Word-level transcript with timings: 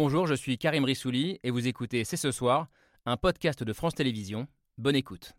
Bonjour, 0.00 0.28
je 0.28 0.34
suis 0.34 0.58
Karim 0.58 0.84
Rissouli 0.84 1.40
et 1.42 1.50
vous 1.50 1.66
écoutez 1.66 2.04
C'est 2.04 2.16
ce 2.16 2.30
soir, 2.30 2.68
un 3.04 3.16
podcast 3.16 3.64
de 3.64 3.72
France 3.72 3.96
Télévisions. 3.96 4.46
Bonne 4.76 4.94
écoute. 4.94 5.32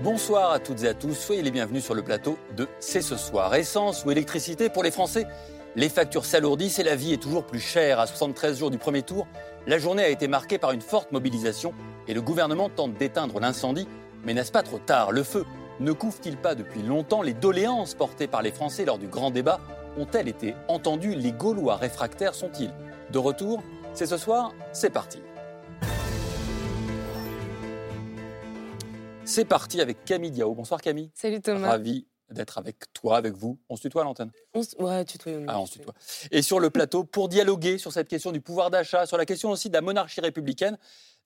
Bonsoir 0.00 0.52
à 0.52 0.60
toutes 0.60 0.84
et 0.84 0.88
à 0.88 0.94
tous, 0.94 1.14
soyez 1.14 1.42
les 1.42 1.50
bienvenus 1.50 1.82
sur 1.82 1.94
le 1.94 2.02
plateau 2.02 2.38
de 2.56 2.68
C'est 2.78 3.02
ce 3.02 3.16
soir. 3.16 3.52
Essence 3.56 4.04
ou 4.04 4.12
électricité 4.12 4.70
pour 4.70 4.84
les 4.84 4.92
Français 4.92 5.26
les 5.76 5.88
factures 5.88 6.24
s'alourdissent 6.24 6.78
et 6.78 6.82
la 6.82 6.96
vie 6.96 7.12
est 7.12 7.22
toujours 7.22 7.44
plus 7.44 7.60
chère. 7.60 8.00
À 8.00 8.06
73 8.06 8.58
jours 8.58 8.70
du 8.70 8.78
premier 8.78 9.02
tour, 9.02 9.26
la 9.66 9.78
journée 9.78 10.02
a 10.02 10.08
été 10.08 10.28
marquée 10.28 10.58
par 10.58 10.72
une 10.72 10.80
forte 10.80 11.12
mobilisation 11.12 11.72
et 12.08 12.14
le 12.14 12.22
gouvernement 12.22 12.68
tente 12.68 12.94
d'éteindre 12.94 13.40
l'incendie. 13.40 13.86
Mais 14.24 14.34
n'est-ce 14.34 14.52
pas 14.52 14.62
trop 14.62 14.78
tard? 14.78 15.12
Le 15.12 15.22
feu 15.22 15.44
ne 15.78 15.92
couvre-t-il 15.92 16.36
pas 16.36 16.54
depuis 16.54 16.82
longtemps? 16.82 17.22
Les 17.22 17.34
doléances 17.34 17.94
portées 17.94 18.26
par 18.26 18.42
les 18.42 18.52
Français 18.52 18.84
lors 18.84 18.98
du 18.98 19.06
grand 19.06 19.30
débat 19.30 19.60
ont-elles 19.96 20.28
été 20.28 20.54
entendues? 20.68 21.14
Les 21.14 21.32
Gaulois 21.32 21.76
réfractaires 21.76 22.34
sont-ils 22.34 22.72
de 23.10 23.18
retour? 23.18 23.62
C'est 23.94 24.06
ce 24.06 24.16
soir, 24.16 24.52
c'est 24.72 24.90
parti. 24.90 25.20
C'est 29.24 29.44
parti 29.44 29.80
avec 29.80 30.04
Camille 30.04 30.32
Diao. 30.32 30.54
Bonsoir 30.54 30.80
Camille. 30.80 31.12
Salut 31.14 31.40
Thomas. 31.40 31.68
Ravi 31.68 32.06
d'être 32.30 32.58
avec 32.58 32.92
toi, 32.92 33.16
avec 33.16 33.34
vous. 33.34 33.58
On 33.68 33.76
se 33.76 33.82
tutoie 33.82 34.02
à 34.02 34.04
l'antenne? 34.04 34.30
On 34.54 34.62
Ouais, 34.78 35.04
tutoie. 35.04 35.32
Ah, 35.48 35.60
on 35.60 35.66
se 35.66 35.72
tutoie. 35.72 35.94
Et 36.30 36.42
sur 36.42 36.60
le 36.60 36.70
plateau, 36.70 37.04
pour 37.04 37.28
dialoguer 37.28 37.78
sur 37.78 37.92
cette 37.92 38.08
question 38.08 38.32
du 38.32 38.40
pouvoir 38.40 38.70
d'achat, 38.70 39.06
sur 39.06 39.16
la 39.16 39.26
question 39.26 39.50
aussi 39.50 39.68
de 39.68 39.74
la 39.74 39.80
monarchie 39.80 40.20
républicaine, 40.20 40.78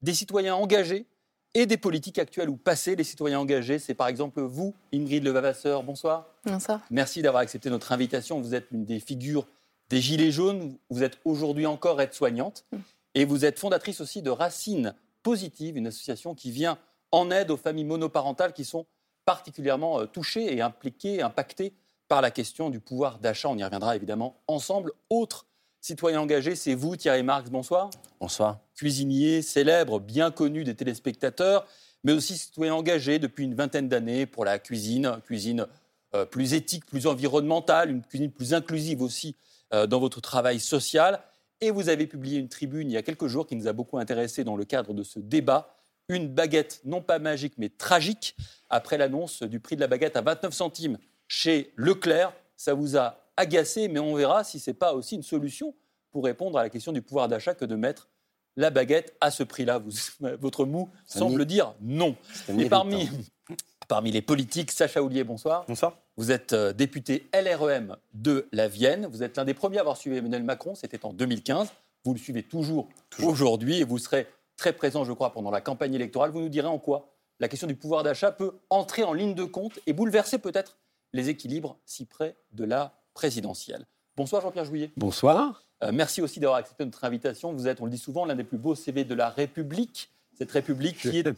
des 0.03 0.15
citoyens 0.15 0.55
engagés 0.55 1.07
et 1.55 1.67
des 1.67 1.77
politiques 1.77 2.19
actuelles 2.19 2.49
ou 2.49 2.57
passées. 2.57 2.97
Les 2.97 3.05
citoyens 3.05 3.39
engagés, 3.41 3.79
c'est 3.79 3.95
par 3.95 4.09
exemple 4.09 4.41
vous, 4.43 4.75
Ingrid 4.93 5.25
Levavasseur. 5.25 5.83
Bonsoir. 5.83 6.27
Bonsoir. 6.45 6.81
Merci 6.91 7.23
d'avoir 7.23 7.43
accepté 7.43 7.71
notre 7.71 7.93
invitation. 7.93 8.41
Vous 8.41 8.55
êtes 8.55 8.67
une 8.73 8.85
des 8.85 9.01
figures 9.01 9.47
des 9.89 10.01
Gilets 10.01 10.33
jaunes. 10.33 10.77
Vous 10.91 11.03
êtes 11.03 11.19
aujourd'hui 11.25 11.67
encore 11.67 12.01
aide-soignante. 12.01 12.65
Mm. 12.73 12.79
Et 13.17 13.25
vous 13.25 13.45
êtes 13.45 13.59
fondatrice 13.59 14.01
aussi 14.01 14.23
de 14.23 14.31
Racine 14.31 14.95
Positive, 15.23 15.77
une 15.77 15.87
association 15.87 16.35
qui 16.35 16.51
vient 16.51 16.79
en 17.13 17.31
aide 17.31 17.51
aux 17.51 17.57
familles 17.57 17.85
monoparentales 17.85 18.53
qui 18.53 18.65
sont 18.65 18.87
particulièrement 19.25 20.01
euh, 20.01 20.07
touchés 20.07 20.55
et 20.55 20.61
impliqués, 20.61 21.23
impactés 21.23 21.75
par 22.09 22.21
la 22.21 22.31
question 22.31 22.71
du 22.71 22.81
pouvoir 22.81 23.19
d'achat. 23.19 23.49
On 23.49 23.57
y 23.57 23.65
reviendra 23.65 23.97
évidemment 23.97 24.37
ensemble. 24.47 24.93
Autre 25.11 25.47
citoyen 25.81 26.21
engagé, 26.21 26.55
c'est 26.55 26.75
vous, 26.75 26.97
Thierry 26.97 27.23
Marx. 27.23 27.51
Bonsoir. 27.51 27.91
Bonsoir. 28.21 28.61
Cuisinier 28.75 29.43
célèbre, 29.43 30.01
bien 30.01 30.31
connu 30.31 30.65
des 30.65 30.75
téléspectateurs, 30.75 31.67
mais 32.05 32.13
aussi 32.13 32.37
citoyen 32.37 32.75
engagé 32.75 33.19
depuis 33.19 33.45
une 33.45 33.55
vingtaine 33.55 33.89
d'années 33.89 34.27
pour 34.27 34.45
la 34.45 34.59
cuisine, 34.59 35.19
cuisine 35.25 35.67
euh, 36.15 36.25
plus 36.25 36.55
éthique, 36.55 36.87
plus 36.87 37.07
environnementale, 37.07 37.91
une 37.91 38.03
cuisine 38.03 38.31
plus 38.31 38.55
inclusive 38.55 39.03
aussi 39.03 39.37
euh, 39.73 39.87
dans 39.87 40.01
votre 40.01 40.21
travail 40.21 40.61
social. 40.61 41.21
Et 41.61 41.71
vous 41.71 41.89
avez 41.89 42.07
publié 42.07 42.39
une 42.39 42.49
tribune 42.49 42.91
il 42.91 42.95
y 42.95 42.97
a 42.97 43.03
quelques 43.03 43.27
jours 43.27 43.47
qui 43.47 43.57
nous 43.57 43.67
a 43.67 43.73
beaucoup 43.73 43.99
intéressés 43.99 44.45
dans 44.45 44.57
le 44.57 44.65
cadre 44.65 44.93
de 44.93 45.03
ce 45.03 45.19
débat 45.19 45.74
une 46.09 46.29
baguette 46.29 46.81
non 46.85 47.01
pas 47.01 47.19
magique 47.19 47.55
mais 47.59 47.69
tragique 47.69 48.37
après 48.71 48.99
l'annonce 48.99 49.43
du 49.43 49.61
prix 49.61 49.77
de 49.77 49.81
la 49.81 49.87
baguette 49.87 50.17
à 50.17 50.21
29 50.21 50.53
centimes 50.53 50.99
chez 51.29 51.73
Leclerc. 51.77 52.33
Ça 52.57 52.75
vous 52.75 52.97
a 52.97 53.21
agacé, 53.37 53.89
mais 53.89 54.01
on 54.01 54.15
verra 54.15 54.45
si 54.45 54.61
ce 54.61 54.71
n'est 54.71 54.75
pas 54.75 54.95
aussi 54.95 55.17
une 55.17 55.23
solution 55.23 55.75
pour 56.11 56.25
répondre 56.25 56.59
à 56.59 56.63
la 56.63 56.71
question 56.71 56.93
du 56.93 57.03
pouvoir 57.03 57.29
d'achat 57.29 57.55
que 57.55 57.65
de 57.65 57.75
mettre 57.75 58.09
la 58.57 58.71
baguette 58.71 59.17
à 59.21 59.31
ce 59.31 59.43
prix-là. 59.43 59.83
Votre 60.41 60.65
mou 60.65 60.91
semble 61.07 61.45
dire 61.45 61.75
non. 61.81 62.17
Et 62.57 62.69
parmi, 62.69 63.09
parmi 63.89 64.13
les 64.13 64.23
politiques, 64.23 64.71
Sacha 64.71 65.03
Houlier, 65.03 65.25
bonsoir. 65.25 65.65
Bonsoir. 65.67 65.99
Vous 66.17 66.31
êtes 66.31 66.53
euh, 66.53 66.73
député 66.73 67.27
LREM 67.35 67.97
de 68.13 68.47
la 68.53 68.69
Vienne. 68.69 69.07
Vous 69.07 69.25
êtes 69.25 69.37
l'un 69.37 69.45
des 69.45 69.55
premiers 69.55 69.79
à 69.79 69.81
avoir 69.81 69.97
suivi 69.97 70.19
Emmanuel 70.19 70.45
Macron. 70.45 70.77
C'était 70.77 71.05
en 71.05 71.13
2015. 71.13 71.69
Vous 72.05 72.13
le 72.13 72.21
suivez 72.21 72.43
toujours. 72.43 72.89
aujourd'hui 73.23 73.81
et 73.81 73.85
vous 73.85 73.99
serez 73.99 74.29
très 74.57 74.73
présent, 74.73 75.05
je 75.05 75.13
crois, 75.13 75.33
pendant 75.33 75.51
la 75.51 75.61
campagne 75.61 75.95
électorale. 75.95 76.31
Vous 76.31 76.41
nous 76.41 76.49
direz 76.49 76.69
en 76.69 76.79
quoi 76.79 77.15
la 77.41 77.49
question 77.49 77.67
du 77.67 77.75
pouvoir 77.75 78.03
d'achat 78.03 78.31
peut 78.31 78.53
entrer 78.71 79.03
en 79.03 79.13
ligne 79.13 79.35
de 79.35 79.45
compte 79.45 79.81
et 79.87 79.93
bouleverser 79.93 80.39
peut-être 80.39 80.79
les 81.13 81.29
équilibres 81.29 81.77
si 81.85 82.05
près 82.05 82.37
de 82.53 82.65
la 82.65 82.95
présidentielle. 83.13 83.87
Bonsoir 84.17 84.43
Jean-Pierre 84.43 84.65
Jouillet. 84.65 84.93
Bonsoir. 84.97 85.65
Euh, 85.83 85.91
merci 85.93 86.23
aussi 86.23 86.39
d'avoir 86.39 86.59
accepté 86.59 86.85
notre 86.85 87.03
invitation. 87.05 87.53
Vous 87.53 87.67
êtes, 87.67 87.81
on 87.81 87.87
le 87.87 87.91
dit 87.91 87.99
souvent, 87.99 88.25
l'un 88.25 88.37
des 88.37 88.45
plus 88.45 88.59
beaux 88.59 88.75
CV 88.75 89.05
de 89.05 89.15
la 89.15 89.29
République. 89.29 90.11
Cette 90.39 90.53
République 90.53 90.99
qui 90.99 91.19
est, 91.19 91.29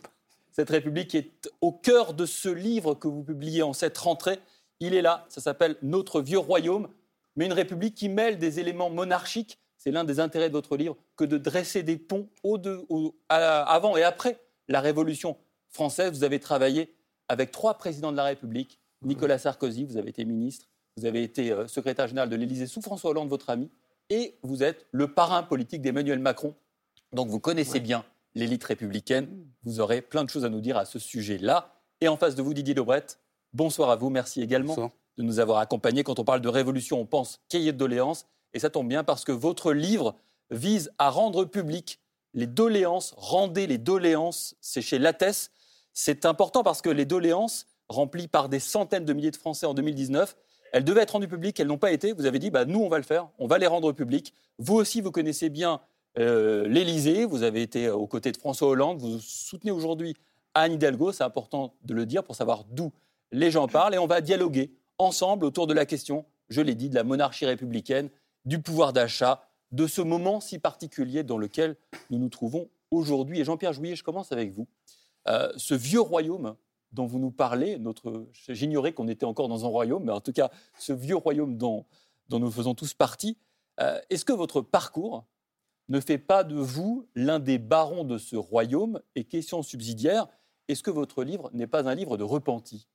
cette 0.52 0.70
République 0.70 1.08
qui 1.08 1.16
est 1.18 1.50
au 1.60 1.72
cœur 1.72 2.14
de 2.14 2.26
ce 2.26 2.48
livre 2.48 2.94
que 2.94 3.08
vous 3.08 3.22
publiez 3.22 3.62
en 3.62 3.72
cette 3.72 3.96
rentrée. 3.96 4.38
Il 4.80 4.94
est 4.94 5.02
là, 5.02 5.24
ça 5.28 5.40
s'appelle 5.40 5.76
Notre 5.82 6.20
vieux 6.20 6.38
royaume, 6.38 6.88
mais 7.36 7.46
une 7.46 7.52
République 7.52 7.94
qui 7.94 8.08
mêle 8.08 8.38
des 8.38 8.60
éléments 8.60 8.90
monarchiques 8.90 9.58
c'est 9.86 9.92
l'un 9.92 10.02
des 10.02 10.18
intérêts 10.18 10.48
de 10.48 10.52
votre 10.52 10.76
livre, 10.76 10.96
que 11.14 11.24
de 11.24 11.38
dresser 11.38 11.84
des 11.84 11.96
ponts 11.96 12.28
avant 13.28 13.96
et 13.96 14.02
après 14.02 14.40
la 14.66 14.80
Révolution 14.80 15.36
française. 15.68 16.10
Vous 16.10 16.24
avez 16.24 16.40
travaillé 16.40 16.92
avec 17.28 17.52
trois 17.52 17.74
présidents 17.74 18.10
de 18.10 18.16
la 18.16 18.24
République. 18.24 18.80
Nicolas 19.02 19.38
Sarkozy, 19.38 19.84
vous 19.84 19.96
avez 19.96 20.08
été 20.08 20.24
ministre, 20.24 20.66
vous 20.96 21.06
avez 21.06 21.22
été 21.22 21.52
euh, 21.52 21.68
secrétaire 21.68 22.08
général 22.08 22.28
de 22.28 22.34
l'Élysée 22.34 22.66
sous 22.66 22.82
François 22.82 23.10
Hollande, 23.10 23.28
votre 23.28 23.48
ami, 23.48 23.70
et 24.10 24.36
vous 24.42 24.64
êtes 24.64 24.86
le 24.90 25.06
parrain 25.14 25.44
politique 25.44 25.82
d'Emmanuel 25.82 26.18
Macron. 26.18 26.56
Donc 27.12 27.28
vous 27.28 27.38
connaissez 27.38 27.78
bien 27.78 28.04
l'élite 28.34 28.64
républicaine. 28.64 29.28
Vous 29.62 29.78
aurez 29.78 30.00
plein 30.00 30.24
de 30.24 30.30
choses 30.30 30.44
à 30.44 30.48
nous 30.48 30.60
dire 30.60 30.76
à 30.76 30.84
ce 30.84 30.98
sujet-là. 30.98 31.76
Et 32.00 32.08
en 32.08 32.16
face 32.16 32.34
de 32.34 32.42
vous, 32.42 32.54
Didier 32.54 32.74
Lebret, 32.74 33.06
bonsoir 33.52 33.90
à 33.90 33.96
vous. 33.96 34.10
Merci 34.10 34.42
également 34.42 34.90
de 35.16 35.22
nous 35.22 35.38
avoir 35.38 35.58
accompagnés. 35.58 36.02
Quand 36.02 36.18
on 36.18 36.24
parle 36.24 36.40
de 36.40 36.48
révolution, 36.48 37.00
on 37.00 37.06
pense 37.06 37.40
cahier 37.48 37.72
de 37.72 37.78
doléances. 37.78 38.26
Et 38.56 38.58
ça 38.58 38.70
tombe 38.70 38.88
bien 38.88 39.04
parce 39.04 39.26
que 39.26 39.32
votre 39.32 39.74
livre 39.74 40.16
vise 40.50 40.90
à 40.96 41.10
rendre 41.10 41.44
public 41.44 42.00
les 42.32 42.46
doléances, 42.46 43.12
rendez 43.18 43.66
les 43.66 43.76
doléances, 43.76 44.56
c'est 44.62 44.80
chez 44.80 44.98
Lattès. 44.98 45.50
C'est 45.92 46.24
important 46.24 46.62
parce 46.62 46.80
que 46.80 46.88
les 46.88 47.04
doléances 47.04 47.66
remplies 47.90 48.28
par 48.28 48.48
des 48.48 48.58
centaines 48.58 49.04
de 49.04 49.12
milliers 49.12 49.30
de 49.30 49.36
Français 49.36 49.66
en 49.66 49.74
2019, 49.74 50.34
elles 50.72 50.84
devaient 50.84 51.02
être 51.02 51.10
rendues 51.10 51.28
publiques, 51.28 51.60
elles 51.60 51.66
n'ont 51.66 51.76
pas 51.76 51.92
été. 51.92 52.14
Vous 52.14 52.24
avez 52.24 52.38
dit, 52.38 52.48
bah, 52.48 52.64
nous, 52.64 52.80
on 52.80 52.88
va 52.88 52.96
le 52.96 53.02
faire, 53.04 53.28
on 53.38 53.46
va 53.46 53.58
les 53.58 53.66
rendre 53.66 53.92
publiques. 53.92 54.32
Vous 54.56 54.76
aussi, 54.76 55.02
vous 55.02 55.10
connaissez 55.10 55.50
bien 55.50 55.82
euh, 56.18 56.66
l'Élysée, 56.66 57.26
vous 57.26 57.42
avez 57.42 57.60
été 57.60 57.90
aux 57.90 58.06
côtés 58.06 58.32
de 58.32 58.38
François 58.38 58.68
Hollande, 58.68 59.00
vous 59.00 59.18
soutenez 59.20 59.70
aujourd'hui 59.70 60.16
Anne 60.54 60.72
Hidalgo, 60.72 61.12
c'est 61.12 61.24
important 61.24 61.74
de 61.84 61.92
le 61.92 62.06
dire 62.06 62.24
pour 62.24 62.34
savoir 62.36 62.64
d'où 62.64 62.90
les 63.32 63.50
gens 63.50 63.68
parlent, 63.68 63.94
et 63.94 63.98
on 63.98 64.06
va 64.06 64.22
dialoguer 64.22 64.72
ensemble 64.96 65.44
autour 65.44 65.66
de 65.66 65.74
la 65.74 65.84
question, 65.84 66.24
je 66.48 66.62
l'ai 66.62 66.74
dit, 66.74 66.88
de 66.88 66.94
la 66.94 67.04
monarchie 67.04 67.44
républicaine 67.44 68.08
du 68.46 68.60
pouvoir 68.60 68.92
d'achat, 68.92 69.42
de 69.72 69.86
ce 69.86 70.00
moment 70.00 70.40
si 70.40 70.58
particulier 70.58 71.24
dans 71.24 71.38
lequel 71.38 71.76
nous 72.10 72.18
nous 72.18 72.28
trouvons 72.28 72.70
aujourd'hui. 72.90 73.40
Et 73.40 73.44
Jean-Pierre 73.44 73.72
Jouillet, 73.72 73.96
je 73.96 74.04
commence 74.04 74.32
avec 74.32 74.52
vous. 74.52 74.68
Euh, 75.28 75.52
ce 75.56 75.74
vieux 75.74 76.00
royaume 76.00 76.56
dont 76.92 77.06
vous 77.06 77.18
nous 77.18 77.32
parlez, 77.32 77.78
notre, 77.78 78.28
j'ignorais 78.48 78.92
qu'on 78.92 79.08
était 79.08 79.26
encore 79.26 79.48
dans 79.48 79.64
un 79.64 79.68
royaume, 79.68 80.04
mais 80.04 80.12
en 80.12 80.20
tout 80.20 80.32
cas, 80.32 80.50
ce 80.78 80.92
vieux 80.92 81.16
royaume 81.16 81.58
dont, 81.58 81.84
dont 82.28 82.38
nous 82.38 82.50
faisons 82.50 82.74
tous 82.74 82.94
partie, 82.94 83.36
euh, 83.80 84.00
est-ce 84.08 84.24
que 84.24 84.32
votre 84.32 84.60
parcours 84.62 85.26
ne 85.88 86.00
fait 86.00 86.18
pas 86.18 86.44
de 86.44 86.56
vous 86.56 87.08
l'un 87.14 87.38
des 87.38 87.58
barons 87.58 88.04
de 88.04 88.18
ce 88.18 88.36
royaume? 88.36 89.00
Et 89.16 89.24
question 89.24 89.62
subsidiaire, 89.62 90.28
est-ce 90.68 90.82
que 90.82 90.90
votre 90.90 91.24
livre 91.24 91.50
n'est 91.52 91.66
pas 91.66 91.88
un 91.88 91.94
livre 91.94 92.16
de 92.16 92.24
repenti? 92.24 92.88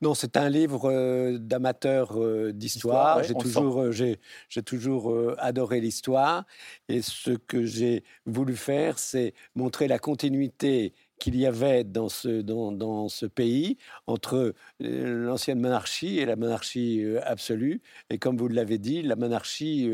Non, 0.00 0.14
c'est 0.14 0.36
un 0.36 0.48
livre 0.48 0.88
euh, 0.90 1.38
d'amateur 1.38 2.22
euh, 2.22 2.52
d'histoire. 2.52 3.24
j'ai 3.24 3.34
toujours, 3.34 3.80
euh, 3.80 3.90
j'ai, 3.90 4.62
toujours 4.62 5.34
adoré 5.38 5.80
l'histoire. 5.80 6.44
Et 6.88 7.02
ce 7.02 7.32
que 7.32 7.64
j'ai 7.64 8.04
voulu 8.24 8.54
faire, 8.54 8.98
c'est 8.98 9.34
montrer 9.56 9.88
la 9.88 9.98
continuité 9.98 10.94
qu'il 11.18 11.34
y 11.34 11.46
avait 11.46 11.82
dans 11.82 12.08
ce, 12.08 12.42
dans, 12.42 12.70
dans 12.70 13.08
ce 13.08 13.26
pays 13.26 13.76
entre 14.06 14.54
l'ancienne 14.78 15.58
monarchie 15.58 16.18
et 16.18 16.26
la 16.26 16.36
monarchie 16.36 17.04
absolue, 17.24 17.82
et 18.08 18.18
comme 18.18 18.36
vous 18.36 18.46
l'avez 18.46 18.78
dit, 18.78 19.02
la 19.02 19.16
monarchie 19.16 19.90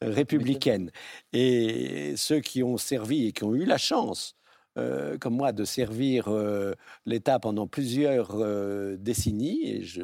républicaine. 0.00 0.92
Et 1.32 2.14
ceux 2.16 2.38
qui 2.38 2.62
ont 2.62 2.76
servi 2.76 3.26
et 3.26 3.32
qui 3.32 3.42
ont 3.42 3.56
eu 3.56 3.64
la 3.64 3.78
chance 3.78 4.36
euh, 4.78 5.18
comme 5.18 5.36
moi, 5.36 5.52
de 5.52 5.64
servir 5.64 6.28
euh, 6.28 6.72
l'État 7.04 7.38
pendant 7.38 7.66
plusieurs 7.66 8.30
euh, 8.36 8.96
décennies, 8.96 9.60
et 9.68 9.82
je 9.82 10.02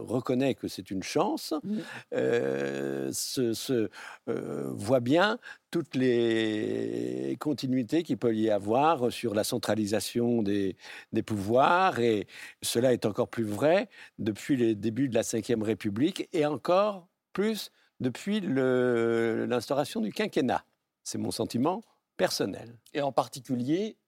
reconnais 0.00 0.54
que 0.54 0.68
c'est 0.68 0.90
une 0.90 1.02
chance, 1.02 1.54
mmh. 1.62 3.10
se, 3.12 3.88
voit 4.26 5.00
bien 5.00 5.38
toutes 5.70 5.94
les 5.94 7.36
continuités 7.40 8.02
qu'il 8.02 8.18
peut 8.18 8.34
y 8.34 8.50
avoir 8.50 9.10
sur 9.10 9.34
la 9.34 9.44
centralisation 9.44 10.42
des, 10.42 10.76
des, 11.12 11.22
pouvoirs, 11.22 11.98
et 11.98 12.26
cela 12.62 12.92
est 12.92 13.06
encore 13.06 13.28
plus 13.28 13.44
vrai 13.44 13.88
depuis 14.18 14.56
les 14.56 14.74
débuts 14.74 15.08
de 15.08 15.14
la 15.14 15.22
Ve 15.22 15.62
République, 15.62 16.28
et 16.34 16.44
encore 16.44 17.08
plus 17.32 17.70
depuis 18.00 18.40
l'instauration 18.40 20.02
du 20.02 20.12
quinquennat. 20.12 20.64
C'est 21.02 21.18
mon 21.18 21.30
sentiment 21.30 21.82
personnel. 22.16 22.78
Et 22.92 23.02
en 23.02 23.12
particulier 23.12 23.98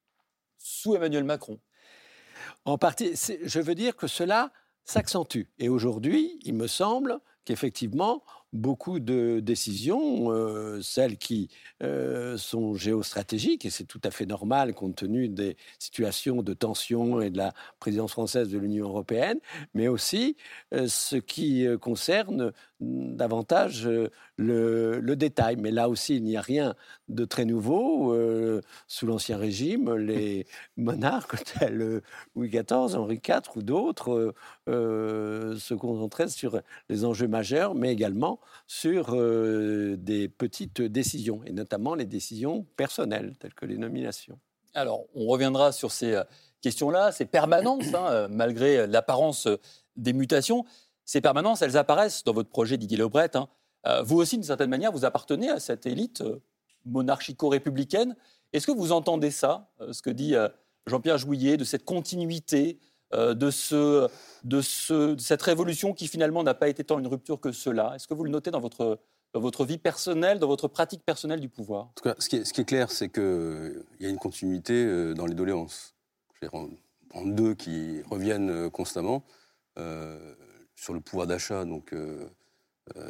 sous 0.59 0.97
Emmanuel 0.97 1.25
Macron. 1.25 1.61
En 2.65 2.79
partie, 2.79 3.15
je 3.15 3.61
veux 3.61 3.75
dire 3.75 3.97
que 3.97 4.07
cela 4.07 4.53
s'accentue. 4.85 5.45
Et 5.59 5.69
aujourd'hui, 5.69 6.39
il 6.45 6.55
me 6.55 6.67
semble 6.67 7.21
qu'effectivement, 7.45 8.23
beaucoup 8.53 8.99
de 8.99 9.41
décisions, 9.41 10.31
euh, 10.33 10.81
celles 10.83 11.19
qui 11.19 11.49
euh, 11.83 12.37
sont 12.39 12.75
géostratégiques, 12.75 13.67
et 13.67 13.71
c'est 13.71 13.85
tout 13.85 14.01
à 14.05 14.11
fait 14.11 14.27
normal 14.27 14.75
compte 14.75 14.97
tenu 14.97 15.29
des 15.29 15.57
situations 15.79 16.43
de 16.43 16.55
tension 16.55 17.21
et 17.21 17.31
de 17.31 17.39
la 17.39 17.53
présidence 17.79 18.13
française 18.13 18.49
de 18.49 18.59
l'Union 18.59 18.89
européenne, 18.89 19.39
mais 19.75 19.89
aussi 19.89 20.37
euh, 20.73 20.87
ce 20.89 21.17
qui 21.17 21.67
concerne 21.81 22.53
davantage 22.81 23.89
le, 24.37 25.17
détail. 25.17 25.57
Mais 25.57 25.73
là 25.73 25.89
aussi, 25.89 26.17
il 26.17 26.23
n'y 26.23 26.37
a 26.37 26.41
rien 26.41 26.75
de 27.09 27.25
très 27.25 27.45
nouveau. 27.45 28.15
sous 28.87 29.07
l'Ancien 29.07 29.37
Régime, 29.37 29.95
les 29.97 30.47
monarques 30.77 31.43
tels 31.45 32.03
Louis 32.37 32.49
XIV, 32.49 32.97
Henri 32.97 33.21
IV 33.27 33.57
ou 33.57 33.63
d'autres 33.63 34.35
se 34.67 35.75
concentraient 35.75 36.29
sur 36.29 36.61
les 36.89 37.05
enjeux 37.05 37.27
majeurs, 37.27 37.75
mais 37.75 37.93
également 37.93 38.38
sur 38.67 39.15
euh, 39.15 39.97
des 39.97 40.29
petites 40.29 40.83
décisions, 40.83 41.41
et 41.45 41.53
notamment 41.53 41.95
les 41.95 42.05
décisions 42.05 42.67
personnelles, 42.77 43.35
telles 43.41 43.55
que 43.55 43.67
les 43.67 43.79
nominations. 43.79 44.39
Alors, 44.75 45.07
on 45.15 45.27
reviendra 45.27 45.73
sur 45.73 45.91
ces 45.91 46.15
euh, 46.15 46.25
questions-là, 46.61 47.13
ces 47.13 47.25
permanences, 47.25 47.95
hein, 47.95 48.07
euh, 48.11 48.29
malgré 48.31 48.87
l'apparence 48.87 49.49
des 49.97 50.13
mutations. 50.13 50.65
Ces 51.05 51.21
permanences, 51.21 51.63
elles 51.63 51.77
apparaissent 51.77 52.25
dans 52.25 52.35
votre 52.35 52.51
projet 52.51 52.77
Didier 52.77 52.99
Lebret. 52.99 53.31
Hein. 53.35 53.49
vous 54.03 54.19
aussi, 54.19 54.37
d'une 54.37 54.45
certaine 54.45 54.69
manière, 54.69 54.93
vous 54.93 55.07
appartenez 55.07 55.49
à 55.49 55.59
cette 55.59 55.87
élite 55.87 56.23
monarchico-républicaine. 56.85 58.15
Est-ce 58.53 58.67
que 58.67 58.73
vous 58.73 58.93
entendez 58.93 59.31
ça, 59.31 59.71
ce 59.91 60.03
que 60.03 60.11
dit 60.11 60.35
Jean-Pierre 60.87 61.17
Jouillet, 61.17 61.57
de 61.57 61.65
cette 61.65 61.87
continuité 61.87 62.79
euh, 63.15 63.33
de, 63.35 63.51
ce, 63.51 64.09
de, 64.45 64.61
ce, 64.61 65.17
cette 65.19 65.41
révolution 65.41 65.95
qui 65.95 66.09
finalement 66.09 66.43
n'a 66.43 66.55
pas 66.55 66.69
été 66.69 66.85
tant 66.85 66.99
une 66.99 67.07
rupture 67.07 67.41
que 67.41 67.53
cela 67.53 67.95
Est-ce 67.95 68.07
que 68.07 68.13
vous 68.13 68.25
le 68.25 68.31
notez 68.31 68.51
dans 68.51 68.61
votre, 68.61 68.99
dans 69.33 69.41
votre 69.41 69.65
vie 69.65 69.79
personnelle, 69.79 70.39
dans 70.39 70.47
votre 70.47 70.69
pratique 70.69 71.03
personnelle 71.05 71.41
du 71.41 71.49
pouvoir? 71.49 71.85
En 71.85 71.93
tout 71.97 72.05
cas, 72.05 72.15
ce 72.19 72.29
qui 72.29 72.37
est, 72.37 72.45
ce 72.45 72.53
qui 72.53 72.61
est 72.61 72.67
clair, 72.67 72.91
c'est 72.91 73.09
qu'il 73.09 73.83
y 74.01 74.07
a 74.07 74.11
une 74.11 74.19
continuité 74.19 74.85
euh, 74.85 75.15
dans 75.15 75.25
les 75.25 75.35
doléances. 75.35 75.95
En, 76.53 76.69
en, 77.15 77.27
deux 77.27 77.55
qui 77.55 78.03
reviennent 78.03 78.51
euh, 78.51 78.71
constamment. 78.71 79.25
sur 80.77 80.93
le 80.93 81.01
pouvoir 81.01 81.27
d'achat, 81.27 81.65
donc 81.65 81.95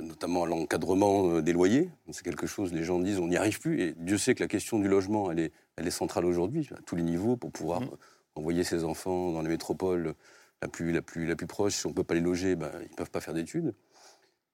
notamment 0.02 0.46
l'encadrement 0.46 1.40
des 1.40 1.52
loyers. 1.52 1.90
C'est 2.10 2.24
quelque 2.24 2.46
chose, 2.46 2.72
les 2.72 2.84
gens 2.84 2.98
disent, 2.98 3.18
on 3.18 3.28
n'y 3.28 3.36
arrive 3.36 3.58
plus. 3.58 3.80
Et 3.80 3.94
Dieu 3.96 4.18
sait 4.18 4.34
que 4.34 4.42
la 4.42 4.48
question 4.48 4.78
du 4.78 4.88
logement, 4.88 5.30
elle 5.30 5.38
est, 5.38 5.52
elle 5.76 5.86
est 5.86 5.90
centrale 5.90 6.24
aujourd'hui, 6.24 6.68
à 6.76 6.80
tous 6.82 6.96
les 6.96 7.02
niveaux, 7.02 7.36
pour 7.36 7.50
pouvoir 7.50 7.80
mmh 7.80 7.90
envoyer 8.38 8.64
ses 8.64 8.84
enfants 8.84 9.32
dans 9.32 9.42
les 9.42 9.48
métropoles 9.48 10.14
la 10.62 10.68
plus, 10.68 10.92
la 10.92 11.02
plus, 11.02 11.26
la 11.26 11.36
plus 11.36 11.46
proche, 11.46 11.74
si 11.74 11.86
on 11.86 11.90
ne 11.90 11.94
peut 11.94 12.04
pas 12.04 12.14
les 12.14 12.20
loger, 12.20 12.56
ben, 12.56 12.70
ils 12.80 12.90
ne 12.90 12.96
peuvent 12.96 13.10
pas 13.10 13.20
faire 13.20 13.34
d'études. 13.34 13.74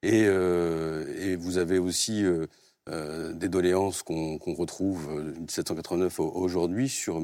Et, 0.02 0.24
euh, 0.26 1.36
vous 1.38 1.58
avez 1.58 1.78
aussi 1.78 2.24
euh, 2.24 2.46
euh, 2.90 3.32
des 3.32 3.48
doléances 3.48 4.02
qu'on 4.02 4.38
retrouve 4.38 5.08
en 5.08 5.40
1789 5.40 6.20
aujourd'hui 6.20 6.88
sur 6.88 7.22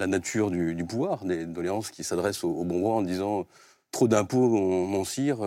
la 0.00 0.06
nature 0.06 0.50
du, 0.50 0.84
pouvoir, 0.86 1.24
des 1.24 1.46
doléances 1.46 1.90
qui 1.90 2.04
s'adressent 2.04 2.44
au, 2.44 2.64
bon 2.64 2.80
roi 2.80 2.94
en 2.94 3.02
disant 3.02 3.46
trop 3.92 4.08
d'impôts, 4.08 4.48
mon, 4.48 5.04
sire, 5.04 5.38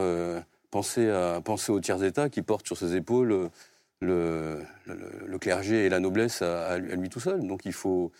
pensez, 0.72 1.10
à, 1.10 1.42
pensez 1.44 1.72
au 1.72 1.80
tiers-État 1.80 2.30
qui 2.30 2.42
porte 2.42 2.66
sur 2.66 2.78
ses 2.78 2.96
épaules 2.96 3.50
le, 4.00 4.62
le, 4.86 5.38
clergé 5.40 5.86
et 5.86 5.90
la 5.90 6.00
noblesse 6.00 6.42
à, 6.42 6.68
à, 6.68 6.78
lui 6.78 7.10
tout 7.10 7.20
seul. 7.20 7.46
Donc 7.46 7.66
il 7.66 7.74
faut, 7.74 8.12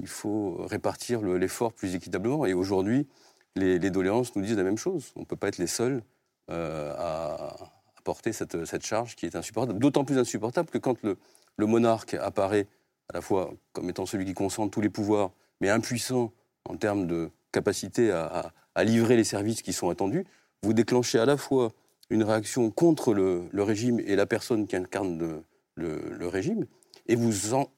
il 0.00 0.08
faut 0.08 0.56
répartir 0.66 1.22
l'effort 1.22 1.72
plus 1.72 1.94
équitablement. 1.94 2.46
Et 2.46 2.54
aujourd'hui, 2.54 3.06
les, 3.54 3.90
doléances 3.90 4.34
nous 4.36 4.42
disent 4.42 4.56
la 4.56 4.62
même 4.62 4.78
chose. 4.78 5.12
On 5.16 5.20
ne 5.20 5.24
peut 5.24 5.36
pas 5.36 5.48
être 5.48 5.58
les 5.58 5.66
seuls 5.66 6.02
euh, 6.50 6.94
à, 6.96 7.72
porter 8.04 8.32
cette, 8.32 8.84
charge 8.84 9.16
qui 9.16 9.26
est 9.26 9.34
insupportable. 9.34 9.78
D'autant 9.78 10.04
plus 10.04 10.18
insupportable 10.18 10.70
que 10.70 10.78
quand 10.78 10.96
le, 11.02 11.16
monarque 11.58 12.14
apparaît 12.14 12.68
à 13.08 13.14
la 13.14 13.20
fois 13.20 13.52
comme 13.72 13.88
étant 13.88 14.06
celui 14.06 14.24
qui 14.24 14.34
concentre 14.34 14.70
tous 14.70 14.80
les 14.80 14.90
pouvoirs, 14.90 15.32
mais 15.60 15.70
impuissant 15.70 16.32
en 16.68 16.76
termes 16.76 17.06
de 17.06 17.30
capacité 17.52 18.10
à, 18.12 18.52
livrer 18.84 19.16
les 19.16 19.24
services 19.24 19.62
qui 19.62 19.72
sont 19.72 19.88
attendus, 19.88 20.26
vous 20.62 20.74
déclenchez 20.74 21.18
à 21.18 21.24
la 21.24 21.38
fois 21.38 21.72
une 22.10 22.22
réaction 22.22 22.70
contre 22.70 23.14
le, 23.14 23.48
régime 23.54 23.98
et 24.00 24.14
la 24.14 24.26
personne 24.26 24.66
qui 24.66 24.76
incarne 24.76 25.42
le, 25.74 26.00
le 26.10 26.28
régime, 26.28 26.66
et 27.08 27.16
vous 27.16 27.54
en, 27.54 27.70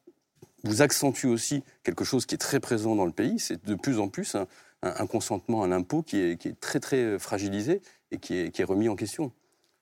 vous 0.64 0.82
accentue 0.82 1.26
aussi 1.26 1.62
quelque 1.82 2.04
chose 2.04 2.26
qui 2.26 2.34
est 2.34 2.38
très 2.38 2.60
présent 2.60 2.96
dans 2.96 3.06
le 3.06 3.12
pays, 3.12 3.38
c'est 3.38 3.64
de 3.64 3.74
plus 3.74 3.98
en 3.98 4.08
plus 4.08 4.36
un, 4.82 5.06
consentement 5.06 5.62
à 5.62 5.68
l'impôt 5.68 6.02
qui 6.02 6.18
est, 6.18 6.60
très 6.60 6.80
très 6.80 7.18
fragilisé 7.18 7.80
et 8.10 8.18
qui 8.18 8.34
est, 8.36 8.64
remis 8.64 8.88
en 8.88 8.96
question. 8.96 9.32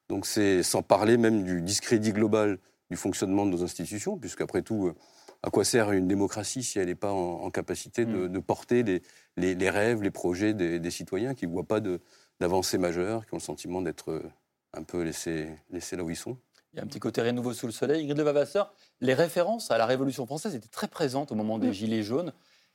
Donc 0.08 0.26
c'est 0.26 0.62
sans 0.62 0.82
parler 0.82 1.16
même 1.16 1.44
du 1.44 1.62
discrédit 1.62 2.12
global 2.12 2.58
du 2.90 2.96
fonctionnement 2.96 3.46
de 3.46 3.50
nos 3.50 3.64
institutions, 3.64 4.16
puisqu'après 4.16 4.62
tout, 4.62 4.92
à 5.42 5.50
quoi 5.50 5.64
sert 5.64 5.92
une 5.92 6.06
démocratie 6.06 6.62
si 6.62 6.78
elle 6.78 6.86
n'est 6.86 6.94
pas 6.94 7.12
en, 7.12 7.50
capacité 7.50 8.04
de, 8.04 8.28
mm. 8.28 8.42
porter 8.42 8.84
les, 9.36 9.70
rêves, 9.70 10.02
les 10.02 10.10
projets 10.10 10.54
des, 10.54 10.90
citoyens 10.90 11.34
qui 11.34 11.46
ne 11.46 11.52
voient 11.52 11.64
pas 11.64 11.80
d'avancées 12.40 12.78
majeures, 12.78 13.26
qui 13.26 13.34
ont 13.34 13.38
le 13.38 13.42
sentiment 13.42 13.82
d'être 13.82 14.22
un 14.72 14.82
peu 14.82 15.02
laissés, 15.02 15.48
laissés 15.70 15.96
là 15.96 16.04
où 16.04 16.10
ils 16.10 16.16
sont? 16.16 16.36
Il 16.76 16.80
y 16.80 16.82
a 16.82 16.84
un 16.84 16.88
petit 16.88 17.00
côté 17.00 17.22
renouveau 17.22 17.54
sous 17.54 17.64
le 17.64 17.72
soleil. 17.72 18.02
Ingrid 18.02 18.18
Levavasseur, 18.18 18.70
les 19.00 19.14
références 19.14 19.70
à 19.70 19.78
la 19.78 19.86
Révolution 19.86 20.26
française 20.26 20.54
étaient 20.54 20.68
très 20.68 20.88
présentes 20.88 21.32
au 21.32 21.34
moment 21.34 21.58
des 21.58 21.68
mm. 21.68 21.72
Gilets 21.72 22.02
jaunes. 22.02 22.32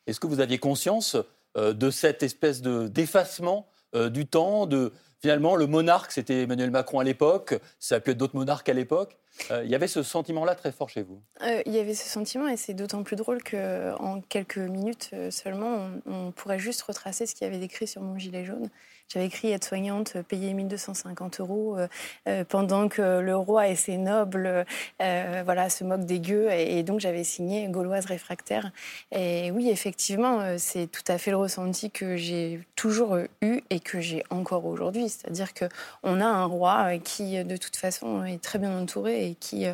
Est-ce 0.08 0.20
que 0.20 0.26
vous 0.26 0.40
aviez 0.40 0.58
conscience 0.58 1.16
euh, 1.56 1.74
de 1.74 1.92
cette 1.92 2.24
espèce 2.24 2.64
d'effacement 2.64 3.68
euh, 3.94 4.10
du 4.10 4.26
temps 4.26 4.66
de 4.66 4.92
finalement 5.20 5.56
le 5.56 5.68
monarque, 5.68 6.12
c'était 6.12 6.44
Emmanuel 6.44 6.72
Macron 6.72 7.00
à 7.00 7.04
l'époque, 7.04 7.60
ça 7.78 7.96
a 7.96 8.00
pu 8.00 8.10
être 8.10 8.18
d'autres 8.18 8.36
monarques 8.36 8.70
à 8.70 8.74
l'époque. 8.74 9.20
Euh, 9.50 9.64
il 9.64 9.72
y 9.72 9.76
avait 9.76 9.88
ce 9.88 10.04
sentiment-là 10.04 10.56
très 10.56 10.72
fort 10.72 10.90
chez 10.90 11.02
vous. 11.02 11.22
il 11.66 11.74
y 11.74 11.80
avait 11.80 11.94
ce 11.94 12.08
sentiment 12.08 12.48
et 12.48 12.58
c'est 12.58 12.74
d'autant 12.74 13.04
plus 13.04 13.16
drôle 13.16 13.42
qu'en 13.44 14.22
quelques 14.28 14.58
minutes 14.58 15.14
seulement, 15.30 15.90
on, 16.06 16.32
pourrait 16.32 16.60
juste 16.60 16.82
retracer 16.82 17.26
ce 17.26 17.36
qu'il 17.36 17.46
y 17.46 17.50
avait 17.50 17.60
décrit 17.60 17.88
sur 17.88 18.02
mon 18.02 18.18
gilet 18.18 18.46
jaune. 18.46 18.70
J'avais 19.14 19.26
écrit 19.26 19.52
être 19.52 19.66
soignante, 19.66 20.16
payer 20.30 20.54
1250 20.54 21.42
euros 21.42 21.78
euh, 21.78 21.88
euh, 22.30 22.46
pendant 22.46 22.88
que 22.88 23.20
le 23.20 23.36
roi 23.36 23.68
et 23.68 23.76
ses 23.76 23.98
nobles 23.98 24.66
euh, 25.02 25.42
voilà, 25.44 25.70
se 25.70 25.84
moquent 25.84 26.06
des 26.06 26.22
gueux. 26.22 26.50
Et, 26.50 26.82
donc 26.84 27.02
j'avais 27.02 27.26
signé 27.26 27.68
Gauloise 27.68 28.06
réfractaire. 28.06 28.72
Et 29.12 29.52
oui, 29.52 29.70
effectivement, 29.70 30.58
c'est 30.58 30.88
tout 30.88 31.04
à 31.10 31.18
fait 31.18 31.32
le 31.32 31.38
ressenti 31.38 31.92
que 31.92 32.16
j'ai 32.16 32.62
toujours 32.78 33.18
eu 33.42 33.62
et 33.70 33.82
que 33.82 34.00
j'ai 34.00 34.24
encore 34.30 34.66
aujourd'hui. 34.66 35.10
C'est-à-dire 35.10 35.50
qu'on 35.54 36.22
a 36.22 36.26
un 36.26 36.46
roi 36.46 36.98
qui, 36.98 37.44
de 37.44 37.58
toute 37.58 37.76
façon, 37.76 38.24
est 38.24 38.42
très 38.42 38.60
bien 38.60 38.80
entouré 38.80 39.21
et 39.22 39.36
qui, 39.36 39.66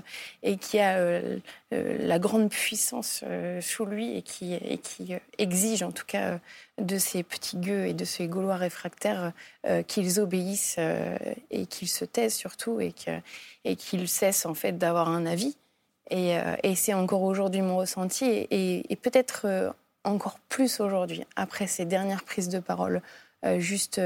et 0.44 0.58
qui 0.58 0.80
a 0.80 1.20
la 1.72 2.20
grande 2.20 2.50
puissance 2.50 3.24
sous 3.62 3.86
lui 3.86 4.18
et 4.18 4.22
qui, 4.22 4.54
et 4.54 4.80
exige 5.38 5.84
en 5.84 5.92
tout 5.92 6.06
cas 6.06 6.40
de 6.80 6.98
ces 6.98 7.24
petits 7.24 7.58
gueux 7.58 7.88
et 7.88 7.94
de 7.94 8.06
ces 8.06 8.28
Gaulois 8.28 8.56
réfractaires 8.56 9.32
euh, 9.66 9.82
qu'ils 9.82 10.20
obéissent 10.20 10.76
euh, 10.80 11.18
et 11.50 11.66
qu'ils 11.66 11.88
se 11.88 12.06
taisent 12.06 12.36
surtout 12.36 12.80
et 12.80 12.94
qu'ils 13.76 14.08
cessent 14.08 14.46
en 14.46 14.54
fait 14.54 14.78
d'avoir 14.78 15.10
un 15.10 15.26
avis. 15.26 15.58
Et, 16.10 16.38
euh, 16.38 16.56
c'est 16.76 16.94
encore 16.94 17.24
aujourd'hui 17.24 17.62
mon 17.62 17.78
ressenti 17.78 18.26
et, 18.26 18.96
peut-être 19.02 19.74
encore 20.04 20.40
plus 20.48 20.80
aujourd'hui, 20.80 21.26
après 21.36 21.68
ces 21.68 21.86
dernières 21.86 22.24
prises 22.24 22.50
de 22.50 22.60
parole 22.60 23.02
juste 23.58 24.00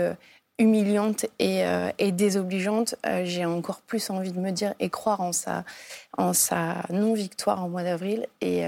humiliantes 0.62 1.26
et, 1.40 1.64
désobligeantes, 2.12 2.96
j'ai 3.24 3.46
encore 3.46 3.82
plus 3.82 4.10
envie 4.10 4.32
de 4.32 4.40
me 4.40 4.52
dire 4.52 4.74
et 4.80 4.90
croire 4.90 5.22
en 5.22 5.32
sa, 5.34 5.64
non-victoire 6.90 7.64
en 7.64 7.70
mois 7.70 7.84
d'avril. 7.84 8.28
Et, 8.42 8.64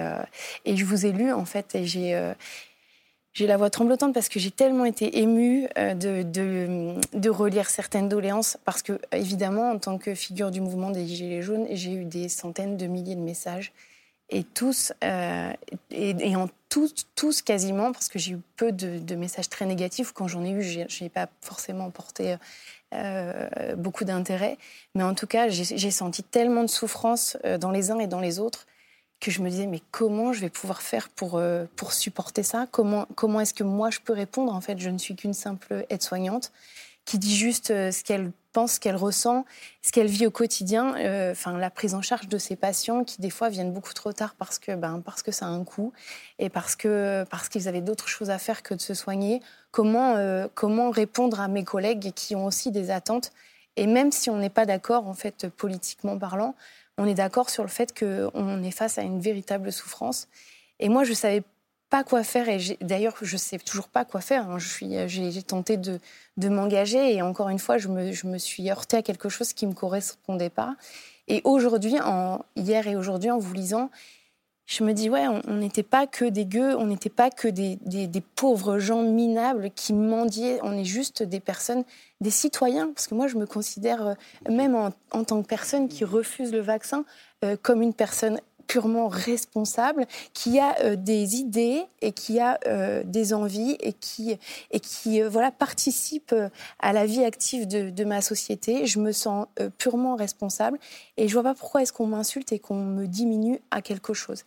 et 0.65 0.75
je 0.75 0.85
vous 0.85 1.05
ai 1.05 1.11
lu 1.11 1.31
en 1.31 1.45
fait 1.45 1.75
et 1.75 1.85
j'ai 1.85 3.47
la 3.47 3.57
voix 3.57 3.69
tremblotante 3.69 4.13
parce 4.13 4.29
que 4.29 4.39
j'ai 4.39 4.51
tellement 4.51 4.85
été 4.85 5.19
émue 5.19 5.67
euh, 5.77 5.95
de, 5.95 7.29
relire 7.29 7.69
certaines 7.69 8.07
doléances, 8.07 8.57
parce 8.63 8.83
que, 8.83 8.99
évidemment, 9.11 9.71
en 9.71 9.79
tant 9.79 9.97
que 9.97 10.13
figure 10.13 10.51
du 10.51 10.61
mouvement 10.61 10.91
des 10.91 11.07
Gilets 11.07 11.41
jaunes, 11.41 11.65
j'ai 11.71 11.93
eu 11.93 12.05
des 12.05 12.29
centaines 12.29 12.77
de 12.77 12.85
milliers 12.85 13.15
de 13.15 13.21
messages. 13.21 13.73
Et 14.35 14.43
tous, 14.43 14.91
euh, 15.03 15.53
et, 15.91 16.35
en 16.35 16.49
tous, 16.67 17.05
tous 17.15 17.43
quasiment, 17.43 17.91
parce 17.91 18.09
que 18.09 18.17
j'ai 18.17 18.31
eu 18.31 18.39
peu 18.57 18.71
de, 18.71 19.15
messages 19.15 19.47
très 19.47 19.67
négatifs, 19.67 20.11
quand 20.11 20.27
j'en 20.27 20.43
ai 20.43 20.49
eu, 20.49 20.63
je 20.63 21.03
n'ai 21.03 21.09
pas 21.09 21.27
forcément 21.41 21.91
porté 21.91 22.35
euh, 22.95 23.75
beaucoup 23.75 24.05
d'intérêt. 24.05 24.57
Mais 24.95 25.03
en 25.03 25.13
tout 25.13 25.27
cas, 25.27 25.49
j'ai 25.49 25.91
senti 25.91 26.23
tellement 26.23 26.63
de 26.63 26.67
souffrance 26.67 27.37
dans 27.59 27.69
les 27.69 27.91
uns 27.91 27.99
et 27.99 28.07
dans 28.07 28.19
les 28.19 28.39
autres 28.39 28.65
que 29.23 29.31
je 29.31 29.41
me 29.41 29.49
disais, 29.49 29.67
mais 29.67 29.81
comment 29.91 30.33
je 30.33 30.41
vais 30.41 30.49
pouvoir 30.49 30.81
faire 30.81 31.09
pour, 31.09 31.37
euh, 31.37 31.65
pour 31.77 31.93
supporter 31.93 32.43
ça? 32.43 32.67
Comment, 32.71 33.07
comment 33.15 33.39
est-ce 33.39 33.53
que 33.53 33.63
moi 33.63 33.89
je 33.89 33.99
peux 33.99 34.11
répondre? 34.11 34.53
En 34.53 34.59
fait, 34.59 34.79
je 34.79 34.89
ne 34.89 34.97
suis 34.97 35.15
qu'une 35.15 35.33
simple 35.33 35.85
aide-soignante 35.89 36.51
qui 37.05 37.17
dit 37.19 37.35
juste 37.35 37.67
ce 37.67 38.03
qu'elle 38.03 38.31
pense, 38.51 38.73
ce 38.73 38.79
qu'elle 38.79 38.95
ressent, 38.95 39.45
ce 39.81 39.91
qu'elle 39.91 40.07
vit 40.07 40.27
au 40.27 40.31
quotidien, 40.31 40.95
enfin 41.31 41.57
la 41.57 41.69
prise 41.69 41.95
en 41.95 42.01
charge 42.01 42.27
de 42.27 42.37
ses 42.37 42.55
patients 42.55 43.03
qui 43.03 43.19
des 43.19 43.29
fois 43.29 43.49
viennent 43.49 43.73
beaucoup 43.73 43.93
trop 43.93 44.13
tard 44.13 44.35
parce 44.37 44.59
que 44.59 44.75
ben 44.75 45.01
parce 45.03 45.23
que 45.23 45.31
ça 45.31 45.47
a 45.47 45.49
un 45.49 45.63
coût 45.63 45.91
et 46.37 46.49
parce 46.49 46.75
que 46.75 47.25
parce 47.29 47.49
qu'ils 47.49 47.67
avaient 47.67 47.81
d'autres 47.81 48.07
choses 48.07 48.29
à 48.29 48.37
faire 48.37 48.61
que 48.61 48.75
de 48.75 48.81
se 48.81 48.93
soigner. 48.93 49.41
Comment 49.71 50.47
comment 50.53 50.91
répondre 50.91 51.41
à 51.41 51.47
mes 51.47 51.63
collègues 51.63 52.13
qui 52.13 52.35
ont 52.35 52.45
aussi 52.45 52.71
des 52.71 52.91
attentes 52.91 53.31
et 53.75 53.87
même 53.87 54.11
si 54.11 54.29
on 54.29 54.37
n'est 54.37 54.49
pas 54.49 54.65
d'accord 54.65 55.07
en 55.07 55.13
fait 55.13 55.47
politiquement 55.49 56.17
parlant, 56.17 56.55
on 56.97 57.05
est 57.05 57.15
d'accord 57.15 57.49
sur 57.49 57.63
le 57.63 57.69
fait 57.69 57.97
qu'on 57.97 58.63
est 58.63 58.71
face 58.71 58.97
à 58.97 59.01
une 59.01 59.19
véritable 59.19 59.71
souffrance. 59.71 60.27
Et 60.79 60.89
moi, 60.89 61.03
je 61.03 61.13
savais 61.13 61.43
pas 61.93 62.03
quoi 62.03 62.23
faire. 62.23 62.49
Et 62.49 62.57
d'ailleurs, 62.81 63.13
je 63.21 63.37
sais 63.37 63.59
toujours 63.59 63.87
pas 63.87 64.03
quoi 64.03 64.19
faire. 64.19 64.49
Hein. 64.49 64.57
J'ai 64.57 65.43
tenté 65.43 65.77
de, 65.77 65.99
m'engager 66.49 67.13
et 67.13 67.21
encore 67.21 67.49
une 67.49 67.59
fois, 67.59 67.77
je 67.77 67.87
me, 67.87 68.37
suis 68.39 68.67
heurtée 68.71 68.97
à 68.97 69.03
quelque 69.03 69.29
chose 69.29 69.53
qui 69.53 69.67
me 69.67 69.73
correspondait 69.73 70.49
pas. 70.49 70.75
Et 71.27 71.41
aujourd'hui, 71.43 71.97
hier 72.55 72.87
et 72.87 72.95
aujourd'hui, 72.95 73.29
en 73.29 73.37
vous 73.37 73.53
lisant, 73.53 73.91
je 74.65 74.83
me 74.83 74.93
dis, 74.93 75.07
ouais, 75.07 75.27
on 75.27 75.53
n'était 75.53 75.83
pas 75.83 76.07
que 76.07 76.25
des 76.25 76.45
gueux, 76.45 76.75
on 76.75 76.87
n'était 76.87 77.11
pas 77.11 77.29
que 77.29 77.47
des, 77.47 77.77
pauvres 78.35 78.79
gens 78.79 79.03
minables 79.03 79.69
qui 79.75 79.93
mendiaient, 79.93 80.59
on 80.63 80.75
est 80.75 80.85
juste 80.85 81.21
des 81.21 81.39
personnes, 81.39 81.83
des 82.21 82.31
citoyens, 82.31 82.87
parce 82.87 83.05
que 83.05 83.13
moi, 83.13 83.27
je 83.27 83.37
me 83.37 83.45
considère, 83.45 84.07
euh, 84.07 84.13
même 84.49 84.73
en, 84.73 85.23
tant 85.23 85.43
que 85.43 85.47
personne 85.47 85.87
qui 85.87 86.05
refuse 86.05 86.51
le 86.51 86.61
vaccin, 86.61 87.05
euh, 87.43 87.55
comme 87.61 87.83
une 87.83 87.93
personne 87.93 88.39
purement 88.73 89.07
responsable, 89.07 90.07
qui 90.33 90.57
a 90.57 90.75
euh, 90.81 90.95
des 90.95 91.35
idées 91.35 91.83
et 92.01 92.11
qui 92.11 92.39
a 92.39 92.59
euh, 92.65 93.03
des 93.05 93.31
envies 93.35 93.77
et 93.79 93.93
qui, 93.93 94.35
et 94.71 94.79
qui 94.79 95.21
euh, 95.21 95.29
voilà, 95.29 95.51
participe 95.51 96.33
à 96.79 96.91
la 96.91 97.05
vie 97.05 97.23
active 97.23 97.67
de, 97.67 98.03
ma 98.03 98.21
société. 98.21 98.87
Je 98.87 98.97
me 98.97 99.11
sens 99.11 99.45
purement 99.77 100.15
responsable 100.15 100.79
et 101.17 101.27
je 101.27 101.33
vois 101.33 101.43
pas 101.43 101.53
pourquoi 101.53 101.83
est-ce 101.83 101.93
qu'on 101.93 102.07
m'insulte 102.07 102.51
et 102.51 102.57
qu'on 102.57 102.83
me 102.83 103.05
diminue 103.05 103.59
à 103.69 103.83
quelque 103.83 104.15
chose. 104.15 104.43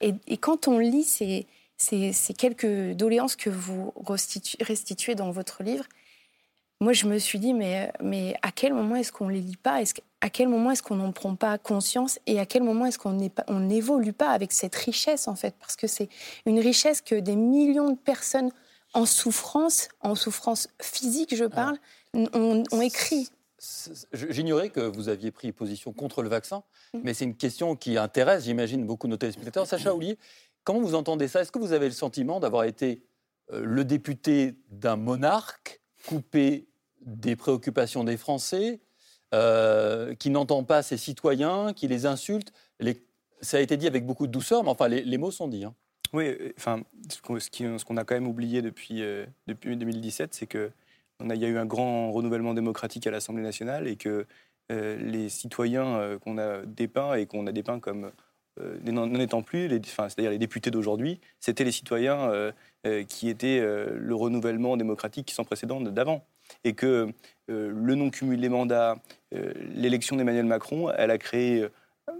Et, 0.00 0.36
quand 0.36 0.68
on 0.68 0.78
lit 0.78 1.02
ces, 1.02 1.48
ces, 1.76 2.12
quelques 2.38 2.92
doléances 2.92 3.34
que 3.34 3.50
vous 3.50 3.92
restituez 4.60 5.16
dans 5.16 5.32
votre 5.32 5.64
livre, 5.64 5.84
moi, 6.84 6.92
je 6.92 7.06
me 7.06 7.18
suis 7.18 7.38
dit, 7.38 7.54
mais, 7.54 7.90
mais 8.02 8.36
à 8.42 8.52
quel 8.52 8.74
moment 8.74 8.96
est-ce 8.96 9.10
qu'on 9.10 9.28
ne 9.28 9.32
les 9.32 9.40
lit 9.40 9.56
pas? 9.56 9.80
À 10.20 10.28
quel 10.28 10.48
moment 10.48 10.70
est-ce 10.70 10.82
qu'on 10.82 10.96
n'en 10.96 11.12
prend 11.12 11.34
pas 11.34 11.56
conscience? 11.56 12.18
Et 12.26 12.38
à 12.38 12.44
quel 12.44 12.62
moment 12.62 12.84
est-ce 12.84 12.98
qu'on 12.98 13.60
n'évolue 13.60 14.12
pas 14.12 14.30
avec 14.30 14.52
cette 14.52 14.74
richesse, 14.74 15.26
en 15.26 15.34
fait? 15.34 15.54
Parce 15.58 15.76
que 15.76 15.86
c'est 15.86 16.10
une 16.44 16.60
richesse 16.60 17.00
que 17.00 17.14
des 17.14 17.36
millions 17.36 17.90
de 17.90 17.96
personnes 17.96 18.50
en 18.92 19.06
souffrance, 19.06 19.88
en 20.02 20.14
souffrance 20.14 20.68
physique, 20.80 21.34
je 21.34 21.46
parle, 21.46 21.78
ont, 22.12 22.80
écrit. 22.82 23.30
J'ignorais 24.12 24.68
que 24.68 24.80
vous 24.80 25.08
aviez 25.08 25.30
pris 25.30 25.52
position 25.52 25.94
contre 25.94 26.22
le 26.22 26.28
vaccin, 26.28 26.64
mm. 26.92 26.98
mais 27.02 27.14
c'est 27.14 27.24
une 27.24 27.34
question 27.34 27.76
qui 27.76 27.96
intéresse, 27.96 28.44
j'imagine, 28.44 28.84
beaucoup 28.84 29.06
de 29.06 29.12
nos 29.12 29.16
téléspectateurs. 29.16 29.66
Sacha 29.66 29.94
Oulier, 29.94 30.18
comment 30.64 30.80
vous 30.80 30.94
entendez 30.94 31.28
ça? 31.28 31.40
Est-ce 31.40 31.50
que 31.50 31.58
vous 31.58 31.72
avez 31.72 31.86
le 31.86 31.94
sentiment 31.94 32.40
d'avoir 32.40 32.64
été 32.64 33.02
euh, 33.52 33.64
le 33.64 33.86
député 33.86 34.54
d'un 34.70 34.96
monarque 34.96 35.80
coupé 36.06 36.68
des 37.04 37.36
préoccupations 37.36 38.04
des 38.04 38.16
Français, 38.16 38.80
euh, 39.34 40.14
qui 40.14 40.30
n'entend 40.30 40.62
pas 40.62 40.82
ses 40.82 40.96
citoyens, 40.96 41.72
qui 41.72 41.88
les 41.88 42.06
insulte. 42.06 42.52
Ça 43.40 43.56
a 43.56 43.60
été 43.60 43.76
dit 43.76 43.86
avec 43.86 44.06
beaucoup 44.06 44.26
de 44.26 44.32
douceur, 44.32 44.62
mais 44.62 44.70
enfin, 44.70 44.86
les, 44.86 45.18
mots 45.18 45.32
sont 45.32 45.48
dits. 45.48 45.64
Hein. 45.64 45.74
Oui, 46.12 46.28
euh, 46.28 46.52
enfin, 46.56 46.82
ce 47.10 47.84
qu'on 47.84 47.96
a 47.96 48.04
quand 48.04 48.14
même 48.14 48.28
oublié 48.28 48.62
depuis, 48.62 49.02
euh, 49.02 49.26
depuis 49.48 49.76
2017, 49.76 50.34
c'est 50.34 50.46
qu'il 50.46 50.70
y 51.20 51.44
a 51.44 51.48
eu 51.48 51.58
un 51.58 51.66
grand 51.66 52.12
renouvellement 52.12 52.54
démocratique 52.54 53.06
à 53.08 53.10
l'Assemblée 53.10 53.42
nationale 53.42 53.88
et 53.88 53.96
que 53.96 54.26
les 54.70 55.28
citoyens 55.28 56.18
qu'on 56.22 56.38
a 56.38 56.62
dépeints 56.64 57.16
et 57.16 57.26
qu'on 57.26 57.46
a 57.46 57.52
dépeints 57.52 57.80
comme 57.80 58.12
n'en 58.86 59.14
étant 59.20 59.42
plus, 59.42 59.68
c'est-à-dire 59.68 60.30
les 60.30 60.38
députés 60.38 60.70
d'aujourd'hui, 60.70 61.20
c'était 61.38 61.64
les 61.64 61.72
citoyens 61.72 62.50
qui 63.06 63.28
étaient 63.28 63.60
le 63.60 64.14
renouvellement 64.14 64.78
démocratique 64.78 65.32
sans 65.32 65.44
précédent 65.44 65.82
d'avant 65.82 66.24
et 66.64 66.74
que 66.74 67.12
euh, 67.50 67.72
le 67.74 67.94
non-cumul 67.94 68.40
des 68.40 68.48
mandats, 68.48 68.96
euh, 69.34 69.52
l'élection 69.74 70.16
d'Emmanuel 70.16 70.46
Macron, 70.46 70.90
elle 70.96 71.10
a 71.10 71.18
créé 71.18 71.62
euh, 71.62 71.68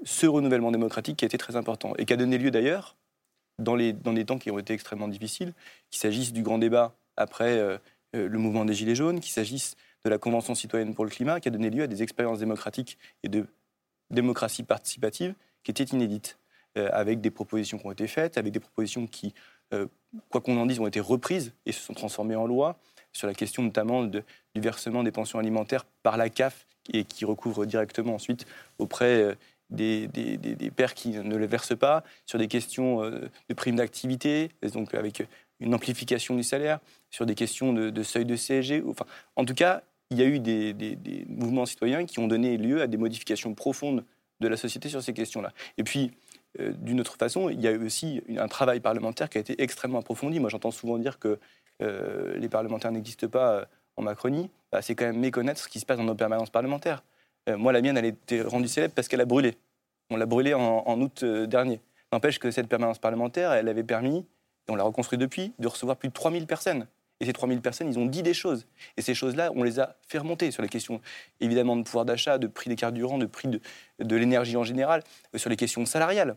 ce 0.05 0.27
renouvellement 0.27 0.71
démocratique 0.71 1.17
qui 1.17 1.25
a 1.25 1.27
été 1.27 1.39
très 1.39 1.57
important 1.57 1.95
et 1.97 2.05
qui 2.05 2.13
a 2.13 2.17
donné 2.17 2.39
lieu 2.39 2.51
d'ailleurs, 2.51 2.97
dans, 3.59 3.75
les, 3.75 3.93
dans 3.93 4.13
des 4.13 4.25
temps 4.25 4.39
qui 4.39 4.51
ont 4.51 4.59
été 4.59 4.75
extrêmement 4.75 5.09
difficiles, 5.09 5.55
qu'il 5.91 6.01
s'agisse 6.01 6.33
du 6.33 6.43
grand 6.43 6.59
débat 6.59 6.95
après 7.17 7.79
le 8.13 8.39
mouvement 8.39 8.65
des 8.65 8.75
Gilets 8.75 8.97
jaunes, 8.97 9.21
qu'il 9.21 9.31
s'agisse 9.31 9.77
de 10.05 10.11
la 10.11 10.19
Convention 10.19 10.57
citoyenne 10.57 10.93
pour 10.93 11.05
le 11.05 11.11
climat, 11.11 11.39
qui 11.39 11.47
a 11.47 11.53
donné 11.53 11.71
lieu 11.71 11.85
à 11.85 11.87
des 11.87 12.03
expériences 12.03 12.41
démocratiques 12.41 12.99
et 13.23 13.29
de 13.29 13.47
démocratie 14.11 14.65
participative 14.65 15.35
qui 15.63 15.71
étaient 15.71 15.85
inédites, 15.85 16.41
avec 16.75 17.21
des 17.21 17.31
propositions 17.31 17.79
qui 17.79 17.87
ont 17.87 17.93
été 17.93 18.09
faites, 18.09 18.39
avec 18.39 18.53
des 18.53 18.59
propositions 18.59 19.07
qui, 19.07 19.33
quoi 20.29 20.41
qu'on 20.41 20.57
en 20.57 20.67
dise, 20.67 20.81
ont 20.81 20.89
été 20.89 20.99
reprises 20.99 21.53
et 21.65 21.71
se 21.71 21.81
sont 21.81 21.95
transformées 21.95 22.35
en 22.35 22.49
loi, 22.49 22.77
sur 23.15 23.27
la 23.27 23.35
question 23.35 23.63
notamment 23.63 24.05
du 24.05 24.23
versement 24.57 25.03
des 25.03 25.13
pensions 25.13 25.39
alimentaires 25.39 25.87
par 26.03 26.17
la 26.17 26.29
CAF 26.29 26.67
et 26.93 27.05
qui 27.05 27.25
recouvre 27.25 27.65
directement 27.65 28.15
ensuite 28.15 28.47
auprès 28.79 29.23
euh, 29.23 29.35
des, 29.71 30.09
pères 30.77 30.95
qui 30.95 31.11
ne 31.11 31.37
le 31.37 31.47
versent 31.47 31.77
pas, 31.77 32.05
sur 32.27 32.39
des 32.39 32.49
questions 32.49 33.03
euh, 33.03 33.31
de 33.49 33.55
primes 33.55 33.77
d'activité, 33.77 34.51
donc 34.73 34.95
avec 34.95 35.27
une 35.61 35.75
amplification 35.75 36.35
du 36.35 36.43
salaire, 36.43 36.81
sur 37.11 37.27
des 37.27 37.35
questions 37.35 37.73
de, 37.73 38.03
seuil 38.03 38.25
de 38.25 38.37
CSG. 38.37 38.83
Enfin, 38.87 39.07
en 39.37 39.45
tout 39.45 39.55
cas, 39.55 39.83
il 40.11 40.19
y 40.19 40.23
a 40.23 40.27
eu 40.27 40.39
des, 40.39 41.27
mouvements 41.29 41.67
citoyens 41.67 42.05
qui 42.05 42.19
ont 42.19 42.29
donné 42.29 42.57
lieu 42.57 42.83
à 42.83 42.87
des 42.87 42.97
modifications 42.97 43.55
profondes 43.55 44.05
de 44.41 44.49
la 44.49 44.57
société 44.57 44.89
sur 44.89 45.03
ces 45.03 45.15
questions-là. 45.15 45.53
Et 45.79 45.85
puis, 45.85 46.13
euh, 46.61 46.73
d'une 46.73 47.01
autre 47.01 47.17
façon, 47.17 47.49
il 47.49 47.61
y 47.61 47.67
a 47.67 47.73
eu 47.73 47.85
aussi 47.85 48.23
un 48.37 48.49
travail 48.49 48.81
parlementaire 48.81 49.31
qui 49.31 49.39
a 49.39 49.41
été 49.41 49.61
extrêmement 49.63 50.01
approfondi. 50.01 50.39
Moi, 50.41 50.51
j'entends 50.51 50.71
souvent 50.71 50.99
dire 50.99 51.19
que 51.19 51.39
euh, 51.83 52.37
les 52.37 52.49
parlementaires 52.49 52.93
n'existent 52.93 53.29
pas 53.29 53.53
euh, 53.53 53.65
en 53.97 54.03
Macronie, 54.03 54.51
bah, 54.73 54.83
c'est 54.83 54.95
quand 54.95 55.07
même 55.07 55.19
méconnaître 55.19 55.61
ce 55.61 55.69
qui 55.69 55.81
se 55.81 55.87
passe 55.87 55.99
dans 55.99 56.05
nos 56.05 56.15
permanences 56.15 56.51
parlementaires. 56.51 57.03
Euh, 57.49 57.57
moi, 57.57 57.73
la 57.73 57.81
mienne, 57.81 57.97
elle 57.97 58.05
a 58.05 58.09
été 58.09 58.43
rendue 58.43 58.69
célèbre 58.69 58.95
parce 58.95 59.09
qu'elle 59.09 59.21
a 59.21 59.27
brûlé. 59.27 59.57
On 60.11 60.17
l'a 60.17 60.27
brûlée 60.27 60.55
en, 60.55 61.01
août 61.01 61.25
dernier. 61.25 61.81
N'empêche 62.13 62.39
que 62.39 62.51
cette 62.51 62.69
permanence 62.69 62.99
parlementaire, 62.99 63.53
elle 63.53 63.69
avait 63.69 63.83
permis, 63.83 64.19
et 64.69 64.71
on 64.71 64.77
l'a 64.77 64.85
reconstruit 64.85 65.19
depuis, 65.19 65.55
de 65.59 65.67
recevoir 65.67 65.97
plus 65.97 66.09
de 66.09 66.13
3000 66.13 66.47
personnes. 66.47 66.87
Et 67.21 67.27
ces 67.27 67.33
3000 67.33 67.61
personnes, 67.61 67.89
ils 67.89 67.99
ont 67.99 68.07
dit 68.07 68.23
des 68.23 68.35
choses. 68.35 68.67
Et 68.97 69.03
ces 69.03 69.15
choses-là, 69.15 69.51
on 69.55 69.63
les 69.63 69.81
a 69.81 69.97
fait 70.07 70.19
remonter 70.19 70.51
sur 70.51 70.63
les 70.63 70.69
questions, 70.69 71.01
évidemment, 71.41 71.77
de 71.77 71.83
pouvoir 71.83 72.05
d'achat, 72.05 72.39
de 72.39 72.47
prix 72.47 72.69
des 72.69 72.77
carburants, 72.77 73.19
de 73.19 73.27
prix 73.27 73.49
de, 73.49 74.17
l'énergie 74.17 74.57
en 74.57 74.65
général, 74.65 75.03
sur 75.35 75.49
les 75.49 75.57
questions 75.57 75.87
salariales. 75.87 76.37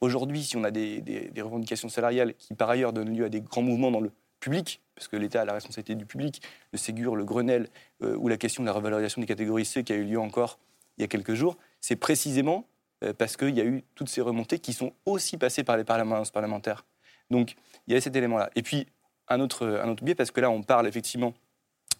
Aujourd'hui, 0.00 0.42
si 0.42 0.56
on 0.56 0.64
a 0.64 0.70
des, 0.70 1.00
des, 1.00 1.42
revendications 1.42 1.88
salariales 1.88 2.34
qui, 2.34 2.54
par 2.54 2.70
ailleurs, 2.70 2.92
donnent 2.92 3.14
lieu 3.14 3.24
à 3.24 3.28
des 3.28 3.40
grands 3.40 3.62
mouvements 3.62 3.90
dans 3.90 4.00
le 4.00 4.10
public, 4.40 4.80
parce 4.94 5.08
que 5.08 5.16
l'État 5.16 5.42
a 5.42 5.44
la 5.44 5.52
responsabilité 5.52 5.94
du 5.94 6.06
public, 6.06 6.42
le 6.72 6.78
Ségur, 6.78 7.14
le 7.14 7.24
Grenelle, 7.24 7.68
euh, 8.02 8.16
ou 8.16 8.28
la 8.28 8.36
question 8.36 8.62
de 8.62 8.66
la 8.66 8.72
revalorisation 8.72 9.20
des 9.20 9.26
catégories 9.26 9.64
C 9.64 9.84
qui 9.84 9.92
a 9.92 9.96
eu 9.96 10.04
lieu 10.04 10.18
encore 10.18 10.58
il 10.98 11.02
y 11.02 11.04
a 11.04 11.08
quelques 11.08 11.34
jours, 11.34 11.56
c'est 11.80 11.96
précisément 11.96 12.66
euh, 13.04 13.14
parce 13.14 13.36
qu'il 13.36 13.56
y 13.56 13.60
a 13.60 13.64
eu 13.64 13.82
toutes 13.94 14.08
ces 14.08 14.20
remontées 14.20 14.58
qui 14.58 14.72
sont 14.72 14.92
aussi 15.06 15.38
passées 15.38 15.64
par 15.64 15.76
les 15.76 15.84
parlementaires. 15.84 16.84
Donc 17.30 17.54
il 17.86 17.94
y 17.94 17.96
a 17.96 18.00
cet 18.00 18.16
élément-là. 18.16 18.50
Et 18.56 18.62
puis 18.62 18.86
un 19.28 19.40
autre, 19.40 19.66
un 19.66 19.88
autre 19.88 20.04
biais, 20.04 20.14
parce 20.14 20.30
que 20.30 20.40
là 20.40 20.50
on 20.50 20.62
parle 20.62 20.88
effectivement 20.88 21.32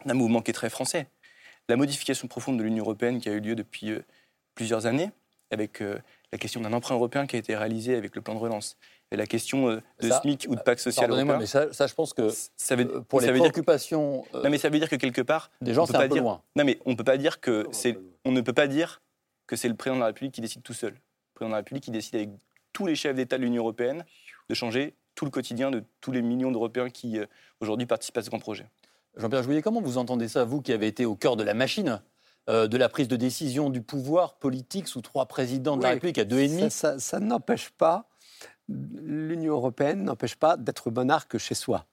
d'un 0.04 0.14
mouvement 0.14 0.42
qui 0.42 0.50
est 0.50 0.54
très 0.54 0.70
français. 0.70 1.06
La 1.68 1.76
modification 1.76 2.26
profonde 2.26 2.58
de 2.58 2.64
l'Union 2.64 2.84
européenne 2.84 3.20
qui 3.20 3.28
a 3.28 3.32
eu 3.32 3.40
lieu 3.40 3.54
depuis 3.54 3.90
euh, 3.90 4.04
plusieurs 4.54 4.86
années, 4.86 5.10
avec 5.52 5.80
la 5.80 6.38
question 6.38 6.60
d'un 6.60 6.72
emprunt 6.72 6.94
européen 6.94 7.26
qui 7.26 7.34
a 7.34 7.38
été 7.40 7.56
réalisé 7.56 7.96
avec 7.96 8.14
le 8.14 8.22
plan 8.22 8.34
de 8.34 8.38
relance, 8.38 8.76
et 9.10 9.16
la 9.16 9.26
question 9.26 9.68
euh, 9.68 9.80
de 10.00 10.10
SMIC 10.10 10.46
ou 10.48 10.54
de 10.54 10.60
pacte 10.60 10.80
social 10.80 11.10
européen. 11.10 11.38
mais 11.38 11.46
ça, 11.46 11.72
ça, 11.72 11.86
je 11.86 11.94
pense 11.94 12.12
que 12.12 12.28
ça 12.56 12.76
veut, 12.76 12.96
euh, 12.96 13.00
pour 13.00 13.20
les 13.20 13.28
préoccupations. 13.32 14.24
Dire, 14.32 14.42
non, 14.42 14.50
mais 14.50 14.58
ça 14.58 14.68
veut 14.68 14.78
dire 14.78 14.88
que 14.88 14.96
quelque 14.96 15.22
part. 15.22 15.50
Des 15.60 15.74
gens, 15.74 15.86
c'est 15.86 15.96
un 15.96 16.02
peu 16.02 16.08
dire, 16.08 16.22
loin. 16.22 16.42
Non, 16.56 16.64
mais 16.64 16.78
on 16.86 16.94
peut 16.96 17.04
pas 17.04 17.16
dire 17.16 17.40
que 17.40 17.66
c'est. 17.72 17.98
On 18.24 18.32
ne 18.32 18.40
peut 18.40 18.52
pas 18.52 18.66
dire 18.66 19.02
que 19.46 19.56
c'est 19.56 19.68
le 19.68 19.74
président 19.74 19.96
de 19.96 20.00
la 20.00 20.06
République 20.06 20.34
qui 20.34 20.40
décide 20.40 20.62
tout 20.62 20.74
seul. 20.74 20.92
Le 20.92 21.34
président 21.34 21.48
de 21.48 21.52
la 21.52 21.58
République 21.58 21.84
qui 21.84 21.90
décide 21.90 22.14
avec 22.14 22.30
tous 22.72 22.86
les 22.86 22.94
chefs 22.94 23.16
d'État 23.16 23.36
de 23.36 23.42
l'Union 23.42 23.62
européenne 23.62 24.04
de 24.48 24.54
changer 24.54 24.94
tout 25.16 25.24
le 25.24 25.30
quotidien 25.30 25.70
de 25.70 25.82
tous 26.00 26.12
les 26.12 26.22
millions 26.22 26.52
d'Européens 26.52 26.90
qui 26.90 27.18
euh, 27.18 27.26
aujourd'hui 27.60 27.86
participent 27.86 28.18
à 28.18 28.22
ce 28.22 28.30
grand 28.30 28.38
projet. 28.38 28.66
Jean-Pierre 29.16 29.42
Jouillet, 29.42 29.62
comment 29.62 29.80
vous 29.80 29.98
entendez 29.98 30.28
ça, 30.28 30.44
vous 30.44 30.62
qui 30.62 30.72
avez 30.72 30.86
été 30.86 31.04
au 31.04 31.16
cœur 31.16 31.36
de 31.36 31.42
la 31.42 31.54
machine 31.54 32.00
de 32.48 32.76
la 32.76 32.88
prise 32.88 33.06
de 33.06 33.14
décision 33.14 33.70
du 33.70 33.80
pouvoir 33.80 34.34
politique 34.34 34.88
sous 34.88 35.02
trois 35.02 35.26
présidents 35.26 35.76
de 35.76 35.84
la 35.84 35.90
République 35.90 36.18
à 36.18 36.24
deux 36.24 36.40
et 36.40 36.48
demi? 36.48 36.68
Ça, 36.68 36.98
ça 36.98 37.20
n'empêche 37.20 37.70
pas 37.70 38.09
l'Union 38.70 39.54
européenne 39.54 40.04
n'empêche 40.04 40.36
pas 40.36 40.56
d'être 40.56 40.90
monarque 40.90 41.38
chez 41.38 41.54
soi. 41.54 41.86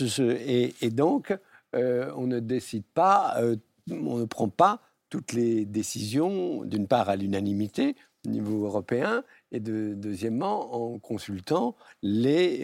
et, 0.00 0.90
donc, 0.90 1.36
euh, 1.74 2.10
on 2.16 2.26
ne 2.26 2.40
décide 2.40 2.84
pas, 2.94 3.36
euh, 3.38 3.56
on 3.90 4.18
ne 4.18 4.24
prend 4.24 4.48
pas 4.48 4.80
toutes 5.10 5.32
les 5.32 5.64
décisions, 5.64 6.64
d'une 6.64 6.88
part 6.88 7.08
à 7.08 7.16
l'unanimité 7.16 7.94
au 8.26 8.30
niveau 8.30 8.64
européen, 8.64 9.22
et 9.52 9.60
de, 9.60 9.94
deuxièmement 9.96 10.74
en 10.74 10.98
consultant 10.98 11.76
les 12.02 12.62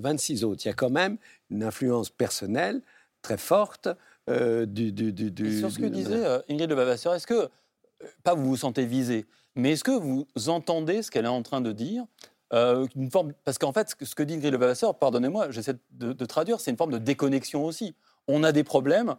26 0.00 0.42
euh, 0.42 0.46
autres. 0.46 0.64
Il 0.64 0.68
y 0.68 0.70
a 0.70 0.74
quand 0.74 0.90
même 0.90 1.18
une 1.50 1.64
influence 1.64 2.10
personnelle 2.10 2.80
très 3.22 3.38
forte 3.38 3.88
du, 4.28 4.92
du, 4.92 5.12
du, 5.12 5.58
Sur 5.58 5.72
ce 5.72 5.80
que 5.80 5.86
disait 5.86 6.24
Ingrid 6.48 6.70
Levavasseur, 6.70 7.14
est-ce 7.14 7.26
que, 7.26 7.48
pas 8.22 8.34
vous 8.34 8.44
vous 8.44 8.56
sentez 8.56 8.86
visé, 8.86 9.26
mais 9.56 9.72
est-ce 9.72 9.82
que 9.82 9.90
vous 9.90 10.26
entendez 10.46 11.02
ce 11.02 11.10
qu'elle 11.10 11.24
est 11.24 11.28
en 11.28 11.42
train 11.42 11.60
de 11.60 11.72
dire 11.72 12.04
forme, 12.50 13.32
Parce 13.44 13.58
qu'en 13.58 13.72
fait, 13.72 13.94
ce 14.00 14.14
que 14.14 14.22
dit 14.22 14.34
Ingrid 14.34 14.52
Levavasseur, 14.52 14.98
pardonnez-moi, 14.98 15.50
j'essaie 15.50 15.74
de, 15.92 16.12
de 16.12 16.24
traduire, 16.24 16.60
c'est 16.60 16.70
une 16.70 16.76
forme 16.76 16.92
de 16.92 16.98
déconnexion 16.98 17.64
aussi. 17.64 17.94
On 18.28 18.42
a 18.44 18.52
des 18.52 18.64
problèmes, 18.64 19.16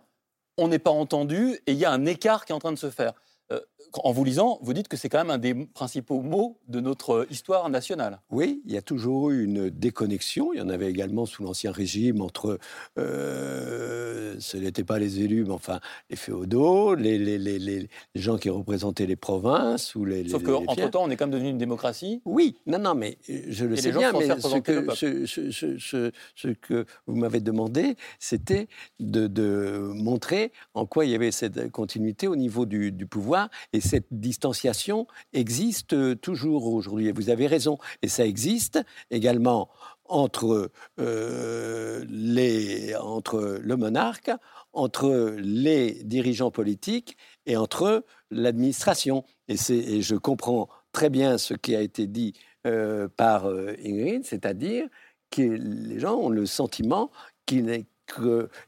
on 0.57 0.67
n'est 0.67 0.79
pas 0.79 0.91
entendu 0.91 1.59
et 1.67 1.71
il 1.71 1.77
y 1.77 1.85
a 1.85 1.91
un 1.91 2.05
écart 2.05 2.45
qui 2.45 2.51
est 2.51 2.55
en 2.55 2.59
train 2.59 2.71
de 2.71 2.77
se 2.77 2.89
faire. 2.89 3.13
Euh, 3.51 3.59
en 4.03 4.11
vous 4.11 4.23
lisant, 4.23 4.59
vous 4.61 4.73
dites 4.73 4.88
que 4.88 4.97
c'est 4.97 5.09
quand 5.09 5.19
même 5.19 5.29
un 5.29 5.38
des 5.38 5.53
principaux 5.53 6.21
mots 6.21 6.57
de 6.67 6.79
notre 6.79 7.27
histoire 7.29 7.69
nationale. 7.69 8.19
Oui, 8.29 8.61
il 8.65 8.73
y 8.73 8.77
a 8.77 8.81
toujours 8.81 9.31
eu 9.31 9.43
une 9.43 9.69
déconnexion. 9.69 10.53
Il 10.53 10.59
y 10.59 10.61
en 10.61 10.69
avait 10.69 10.89
également 10.89 11.25
sous 11.25 11.43
l'Ancien 11.43 11.71
Régime 11.71 12.21
entre, 12.21 12.59
euh, 12.97 14.35
ce 14.39 14.57
n'étaient 14.57 14.83
pas 14.83 15.00
les 15.00 15.21
élus, 15.21 15.43
mais 15.43 15.51
enfin 15.51 15.79
les 16.09 16.15
féodaux, 16.15 16.95
les, 16.95 17.17
les, 17.17 17.38
les, 17.38 17.59
les 17.59 17.89
gens 18.15 18.38
qui 18.38 18.50
représentaient 18.50 19.05
les 19.05 19.15
provinces 19.15 19.95
ou 19.95 20.05
les. 20.05 20.27
Sauf 20.29 20.43
qu'entre-temps, 20.43 21.03
on 21.03 21.09
est 21.09 21.15
quand 21.15 21.25
même 21.25 21.33
devenu 21.33 21.50
une 21.50 21.57
démocratie. 21.57 22.21
Oui, 22.25 22.57
non, 22.65 22.79
non, 22.79 22.95
mais 22.95 23.17
je 23.27 23.65
le 23.65 23.75
sais 23.75 23.91
bien, 23.91 24.11
mais 24.13 24.27
ce 24.39 24.57
que, 24.57 24.95
ce, 24.95 25.25
ce, 25.25 26.11
ce, 26.35 26.47
que, 26.47 26.85
vous 27.07 27.15
m'avez 27.15 27.39
demandé, 27.39 27.95
c'était 28.19 28.67
de, 29.00 29.27
de, 29.27 29.91
montrer 29.93 30.51
en 30.73 30.85
quoi 30.85 31.05
il 31.05 31.11
y 31.11 31.15
avait 31.15 31.31
cette 31.31 31.71
continuité 31.71 32.27
au 32.27 32.35
niveau 32.35 32.65
du, 32.65 32.91
du 32.91 33.05
pouvoir 33.05 33.50
et 33.73 33.81
cette 33.81 34.07
distanciation 34.11 35.07
existe 35.33 36.19
toujours 36.21 36.73
aujourd'hui. 36.73 37.07
Et 37.07 37.11
vous 37.11 37.29
avez 37.29 37.47
raison. 37.47 37.77
Et 38.01 38.07
ça 38.07 38.25
existe 38.25 38.79
également 39.09 39.69
entre, 40.05 40.71
euh, 40.99 42.05
les, 42.09 42.95
entre 42.95 43.59
le 43.61 43.77
monarque, 43.77 44.31
entre 44.73 45.35
les 45.37 46.03
dirigeants 46.03 46.51
politiques 46.51 47.17
et 47.45 47.55
entre 47.57 48.03
l'administration. 48.29 49.23
Et, 49.47 49.55
je 49.57 50.15
comprends 50.15 50.69
très 50.91 51.09
bien 51.09 51.37
ce 51.37 51.53
qui 51.53 51.75
a 51.75 51.81
été 51.81 52.07
dit 52.07 52.33
euh, 52.67 53.07
par 53.07 53.47
euh, 53.47 53.75
Ingrid, 53.83 54.25
c'est-à-dire 54.25 54.87
que 55.29 55.41
les 55.41 55.99
gens 55.99 56.15
ont 56.15 56.29
le 56.29 56.45
sentiment 56.45 57.09
qu'il 57.45 57.85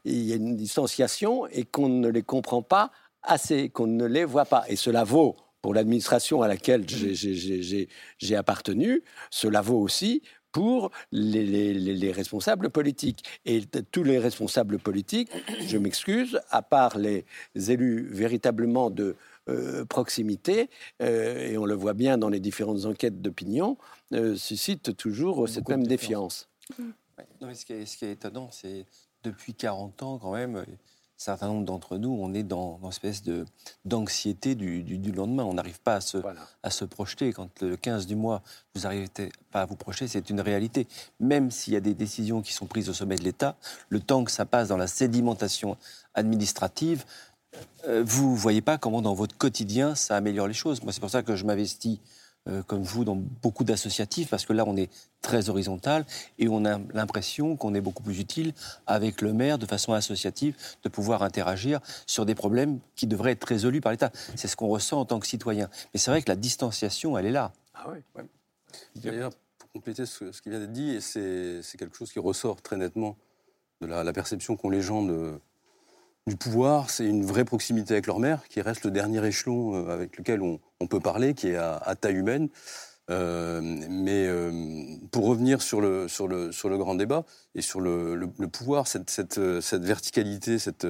y 0.04 0.32
a 0.32 0.36
une 0.36 0.56
distanciation 0.56 1.46
et 1.48 1.64
qu'on 1.64 1.90
ne 1.90 2.08
les 2.08 2.22
comprend 2.22 2.62
pas 2.62 2.90
assez, 3.24 3.68
qu'on 3.68 3.86
ne 3.86 4.06
les 4.06 4.24
voit 4.24 4.44
pas. 4.44 4.64
Et 4.68 4.76
cela 4.76 5.04
vaut 5.04 5.36
pour 5.62 5.72
l'administration 5.72 6.42
à 6.42 6.48
laquelle 6.48 6.84
j'ai 6.86 8.36
appartenu, 8.36 9.02
cela 9.30 9.62
vaut 9.62 9.80
aussi 9.80 10.22
pour 10.52 10.90
les, 11.10 12.12
responsables 12.12 12.70
politiques. 12.70 13.24
Et 13.44 13.62
tous 13.90 14.04
les 14.04 14.18
responsables 14.18 14.78
politiques, 14.78 15.30
je 15.66 15.76
m'excuse, 15.78 16.38
à 16.50 16.62
part 16.62 16.96
les 16.96 17.24
élus 17.56 18.06
véritablement 18.08 18.88
de 18.88 19.16
euh, 19.48 19.84
proximité, 19.84 20.70
euh, 21.02 21.48
et 21.48 21.58
on 21.58 21.64
le 21.64 21.74
voit 21.74 21.92
bien 21.92 22.18
dans 22.18 22.28
les 22.28 22.40
différentes 22.40 22.84
enquêtes 22.84 23.20
d'opinion, 23.20 23.78
euh, 24.12 24.36
suscitent 24.36 24.96
toujours 24.96 25.48
cette 25.48 25.68
même 25.68 25.86
défiance. 25.86 26.48
ce, 26.78 27.64
qui 27.64 27.72
est, 27.72 27.86
ce 27.86 27.96
qui 27.96 28.04
est 28.04 28.12
étonnant, 28.12 28.48
c'est 28.52 28.86
depuis 29.22 29.54
40 29.54 30.02
ans 30.02 30.18
quand 30.18 30.34
même, 30.34 30.64
certain 31.24 31.48
nombre 31.48 31.64
d'entre 31.64 31.96
nous, 31.96 32.10
on 32.10 32.34
est 32.34 32.42
dans, 32.42 32.78
une 32.82 32.88
espèce 32.88 33.22
de, 33.22 33.44
d'anxiété 33.84 34.54
du, 34.54 34.82
du, 34.82 35.12
lendemain. 35.12 35.44
On 35.44 35.54
n'arrive 35.54 35.80
pas 35.80 35.96
à 35.96 36.00
se, 36.00 36.18
à 36.62 36.70
se 36.70 36.84
projeter. 36.84 37.32
Quand 37.32 37.62
le 37.62 37.76
15 37.76 38.06
du 38.06 38.14
mois, 38.14 38.42
vous 38.74 38.82
n'arrivez 38.82 39.08
pas 39.50 39.62
à 39.62 39.66
vous 39.66 39.76
projeter, 39.76 40.06
c'est 40.06 40.30
une 40.30 40.40
réalité. 40.40 40.86
Même 41.20 41.50
s'il 41.50 41.72
y 41.72 41.76
a 41.76 41.80
des 41.80 41.94
décisions 41.94 42.42
qui 42.42 42.52
sont 42.52 42.66
prises 42.66 42.88
au 42.88 42.92
sommet 42.92 43.16
de 43.16 43.24
l'État, 43.24 43.56
le 43.88 44.00
temps 44.00 44.22
que 44.24 44.30
ça 44.30 44.44
passe 44.44 44.68
dans 44.68 44.76
la 44.76 44.86
sédimentation 44.86 45.76
administrative, 46.14 47.04
euh, 47.86 48.02
vous 48.06 48.32
ne 48.32 48.36
voyez 48.36 48.62
pas 48.62 48.78
comment 48.78 49.00
dans 49.00 49.14
votre 49.14 49.36
quotidien 49.36 49.94
ça 49.94 50.16
améliore 50.16 50.48
les 50.48 50.54
choses. 50.54 50.82
Moi, 50.82 50.92
c'est 50.92 51.00
pour 51.00 51.10
ça 51.10 51.22
que 51.22 51.36
je 51.36 51.44
m'investis 51.44 52.00
euh, 52.46 52.62
comme 52.62 52.82
vous, 52.82 53.04
dans 53.04 53.16
beaucoup 53.16 53.64
d'associatifs, 53.64 54.28
parce 54.28 54.44
que 54.44 54.52
là, 54.52 54.64
on 54.66 54.76
est 54.76 54.90
très 55.22 55.48
horizontal 55.48 56.04
et 56.38 56.48
on 56.48 56.66
a 56.66 56.78
l'impression 56.92 57.56
qu'on 57.56 57.74
est 57.74 57.80
beaucoup 57.80 58.02
plus 58.02 58.20
utile 58.20 58.52
avec 58.86 59.22
le 59.22 59.32
maire 59.32 59.58
de 59.58 59.64
façon 59.64 59.94
associative, 59.94 60.54
de 60.82 60.88
pouvoir 60.90 61.22
interagir 61.22 61.80
sur 62.06 62.26
des 62.26 62.34
problèmes 62.34 62.80
qui 62.96 63.06
devraient 63.06 63.32
être 63.32 63.44
résolus 63.44 63.80
par 63.80 63.92
l'État. 63.92 64.12
C'est 64.36 64.48
ce 64.48 64.56
qu'on 64.56 64.68
ressent 64.68 65.00
en 65.00 65.04
tant 65.06 65.20
que 65.20 65.26
citoyen. 65.26 65.70
Mais 65.94 66.00
c'est 66.00 66.10
vrai 66.10 66.20
que 66.20 66.30
la 66.30 66.36
distanciation, 66.36 67.16
elle 67.16 67.26
est 67.26 67.30
là. 67.30 67.52
Ah 67.72 67.86
oui, 67.90 67.98
ouais. 68.14 68.26
D'ailleurs, 68.96 69.32
pour 69.58 69.70
compléter 69.72 70.04
ce, 70.04 70.24
qui 70.42 70.50
vient 70.50 70.60
d'être 70.60 70.72
dit, 70.72 71.00
c'est 71.00 71.62
quelque 71.78 71.96
chose 71.96 72.12
qui 72.12 72.18
ressort 72.18 72.60
très 72.60 72.76
nettement 72.76 73.16
de 73.80 73.86
la, 73.86 74.04
la 74.04 74.12
perception 74.12 74.56
qu'ont 74.56 74.70
les 74.70 74.82
gens 74.82 75.02
de, 75.02 75.38
du 76.26 76.36
pouvoir, 76.36 76.88
c'est 76.88 77.04
une 77.06 77.24
vraie 77.24 77.44
proximité 77.44 77.92
avec 77.92 78.06
leur 78.06 78.18
mère, 78.18 78.48
qui 78.48 78.62
reste 78.62 78.84
le 78.84 78.90
dernier 78.90 79.24
échelon 79.26 79.74
euh, 79.74 79.92
avec 79.92 80.16
lequel 80.16 80.40
on, 80.40 80.58
peut 80.86 81.00
parler, 81.00 81.34
qui 81.34 81.48
est 81.48 81.56
à, 81.56 81.94
taille 82.00 82.16
humaine. 82.16 82.48
Euh, 83.10 83.60
mais 83.62 84.26
euh, 84.26 84.50
pour 85.12 85.26
revenir 85.26 85.60
sur 85.60 85.82
le, 85.82 86.08
grand 86.78 86.94
débat 86.94 87.24
et 87.54 87.60
sur 87.60 87.80
le, 87.80 88.18
pouvoir, 88.50 88.86
cette, 88.86 89.38
verticalité, 89.38 90.58
cette, 90.58 90.86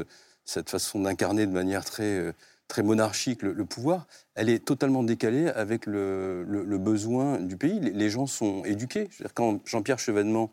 façon 0.69 1.01
d'incarner 1.01 1.47
de 1.47 1.53
manière 1.53 1.85
très, 1.85 2.33
très 2.69 2.85
monarchique 2.85 3.43
le, 3.43 3.65
pouvoir, 3.65 4.07
elle 4.37 4.49
est 4.49 4.65
totalement 4.65 5.03
décalée 5.03 5.49
avec 5.49 5.87
le, 5.87 6.45
besoin 6.79 7.41
du 7.41 7.57
pays. 7.57 7.81
Les, 7.81 8.11
gens 8.11 8.27
sont 8.27 8.65
éduqués. 8.65 9.09
quand 9.35 9.61
Jean-Pierre 9.67 9.99
Chevènement 9.99 10.53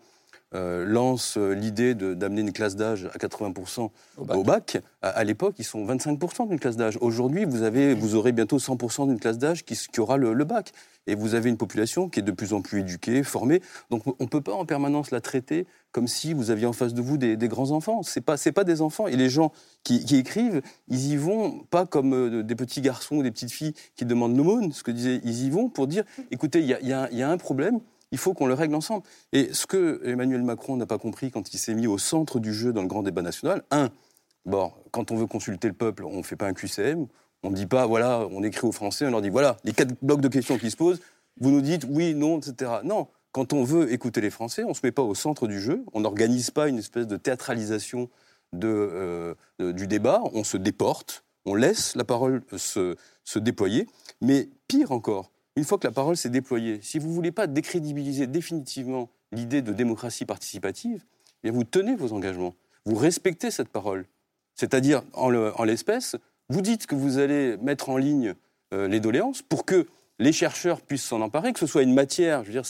euh, 0.54 0.84
lance 0.86 1.38
euh, 1.38 1.54
l'idée 1.54 1.96
d'amener 1.96 2.42
une 2.42 2.52
classe 2.52 2.76
d'âge 2.76 3.10
à 3.14 3.18
80% 3.18 3.90
au 4.18 4.44
bac, 4.44 4.82
à, 5.02 5.24
l'époque, 5.24 5.56
ils 5.60 5.64
sont 5.64 5.86
25% 5.86 6.50
d'une 6.50 6.60
classe 6.60 6.76
d'âge. 6.76 6.98
Aujourd'hui, 7.00 7.46
vous, 7.46 7.64
avez, 7.64 7.94
vous 7.94 8.16
aurez 8.16 8.34
bientôt 8.34 8.58
100% 8.58 9.08
d'une 9.08 9.20
classe 9.20 9.38
d'âge 9.38 9.64
qui, 9.64 9.78
qui, 9.78 10.00
aura 10.02 10.18
le, 10.18 10.44
bac. 10.44 10.74
Et 11.08 11.16
vous 11.16 11.36
avez 11.36 11.50
une 11.50 11.58
population 11.58 12.10
qui 12.10 12.20
est 12.20 12.24
de 12.24 12.32
plus 12.32 12.52
en 12.52 12.62
plus 12.62 12.82
éduquée, 12.82 13.24
formée. 13.24 13.62
Donc 13.90 14.06
on 14.06 14.16
ne 14.20 14.28
peut 14.28 14.42
pas 14.42 14.54
en 14.54 14.66
permanence 14.66 15.12
la 15.12 15.22
traiter 15.22 15.66
comme 15.94 16.08
si 16.08 16.34
vous 16.34 16.52
aviez 16.52 16.66
en 16.66 16.74
face 16.74 16.94
de 16.94 17.02
vous 17.02 17.18
des, 17.18 17.38
grands-enfants. 17.48 18.04
Ce 18.04 18.20
n'est 18.20 18.24
pas, 18.24 18.36
pas 18.54 18.64
des 18.66 18.82
enfants. 18.82 19.08
Et 19.08 19.16
les 19.16 19.30
gens 19.30 19.54
qui, 19.84 20.04
écrivent, 20.18 20.62
ils 20.90 21.14
y 21.14 21.16
vont 21.16 21.60
pas 21.70 21.86
comme 21.86 22.14
euh, 22.14 22.44
des 22.44 22.56
petits 22.56 22.82
garçons 22.82 23.18
ou 23.18 23.24
des 23.24 23.32
petites 23.32 23.52
filles 23.52 23.74
qui 23.96 24.06
demandent 24.06 24.36
l'aumône, 24.36 24.74
ce 24.74 24.84
que 24.84 24.92
disait, 24.92 25.22
ils 25.24 25.46
y 25.46 25.50
vont 25.50 25.70
pour 25.70 25.88
dire, 25.88 26.04
écoutez, 26.30 26.60
il 26.60 26.88
y 26.88 26.94
a 27.24 27.30
un 27.30 27.38
problème, 27.38 27.80
il 28.12 28.17
faut 28.17 28.34
qu'on 28.34 28.45
le 28.45 28.54
règle 28.54 28.76
ensemble. 28.76 29.04
Et 29.34 29.54
ce 29.54 29.65
que 29.65 30.02
Emmanuel 30.06 30.43
Macron 30.43 30.78
n'a 30.78 30.86
pas 30.86 30.97
compris 30.97 31.32
quand 31.32 31.54
il 31.54 31.58
s'est 31.58 31.74
mis 31.74 31.88
au 31.88 31.97
centre 31.97 32.39
du 32.39 32.54
jeu 32.54 32.74
dans 32.74 32.82
le 32.82 32.88
grand 32.88 33.04
débat 33.04 33.21
national, 33.21 33.63
un, 33.71 33.89
bon, 34.45 34.71
quand 34.91 35.12
on 35.12 35.15
veut 35.15 35.28
consulter 35.28 35.67
le 35.67 35.74
peuple, 35.74 36.04
on 36.06 36.17
ne 36.17 36.24
fait 36.24 36.36
pas 36.36 36.47
un 36.47 36.54
QCM, 36.54 37.08
on 37.43 37.50
ne 37.50 37.56
dit 37.56 37.65
pas, 37.65 37.86
voilà, 37.88 38.28
on 38.32 38.43
écrit 38.43 38.67
aux 38.67 38.71
Français, 38.71 39.06
on 39.06 39.12
leur 39.12 39.21
dit, 39.21 39.30
voilà, 39.30 39.58
les 39.63 39.74
quatre 39.74 39.95
blocs 40.02 40.21
de 40.21 40.28
questions 40.28 40.58
qui 40.58 40.69
se 40.69 40.78
posent, 40.78 41.02
vous 41.39 41.52
nous 41.52 41.62
dites 41.62 41.86
oui, 41.89 42.13
non, 42.13 42.39
etc. 42.39 42.71
Non, 42.84 43.08
quand 43.32 43.54
on 43.54 43.63
veut 43.63 43.91
écouter 43.91 44.21
les 44.21 44.30
Français, 44.30 44.63
on 44.63 44.69
ne 44.69 44.74
se 44.74 44.82
met 44.84 44.91
pas 44.91 45.02
au 45.02 45.15
centre 45.15 45.47
du 45.47 45.60
jeu, 45.60 45.84
on 45.93 46.02
n'organise 46.02 46.52
pas 46.52 46.67
une 46.67 46.78
espèce 46.78 47.08
de 47.08 47.17
théâtralisation 47.17 48.10
euh, 48.63 49.34
du 49.58 49.88
débat, 49.88 50.21
on 50.34 50.43
se 50.43 50.58
déporte, 50.58 51.24
on 51.45 51.56
laisse 51.56 51.95
la 51.95 52.04
parole 52.04 52.43
se 52.58 52.95
déployer, 53.39 53.88
mais 54.19 54.50
pire 54.67 54.91
encore, 54.91 55.31
une 55.56 55.64
fois 55.64 55.78
que 55.78 55.88
la 55.88 55.92
parole 55.92 56.18
s'est 56.18 56.30
déployée, 56.30 56.80
si 56.82 57.00
vous 57.00 57.10
ne 57.10 57.14
voulez 57.14 57.32
pas 57.32 57.48
décrédibiliser 57.48 58.28
définitivement 58.28 59.10
l'idée 59.32 59.62
de 59.62 59.74
démocratie 59.74 60.26
participative, 60.26 61.04
eh 61.44 61.50
vous 61.50 61.64
tenez 61.64 61.96
vos 61.96 62.14
engagements, 62.14 62.56
vous 62.86 62.96
respectez 62.96 63.52
cette 63.52 63.70
parole. 63.70 64.06
C'est-à-dire, 64.56 65.04
en 65.14 65.64
l'espèce, 65.64 66.16
vous 66.50 66.62
dites 66.62 66.86
que 66.86 66.96
vous 66.96 67.18
allez 67.18 67.58
mettre 67.58 67.90
en 67.90 67.98
ligne 67.98 68.36
euh, 68.74 68.88
les 68.88 69.00
doléances 69.00 69.42
pour 69.42 69.66
que 69.66 69.88
les 70.20 70.34
chercheurs 70.34 70.82
puissent 70.82 71.06
s'en 71.06 71.22
emparer, 71.22 71.54
que 71.54 71.60
ce 71.60 71.66
soit 71.66 71.82
une 71.82 71.94
matière, 71.94 72.44
je 72.44 72.48
veux 72.48 72.54
dire, 72.54 72.66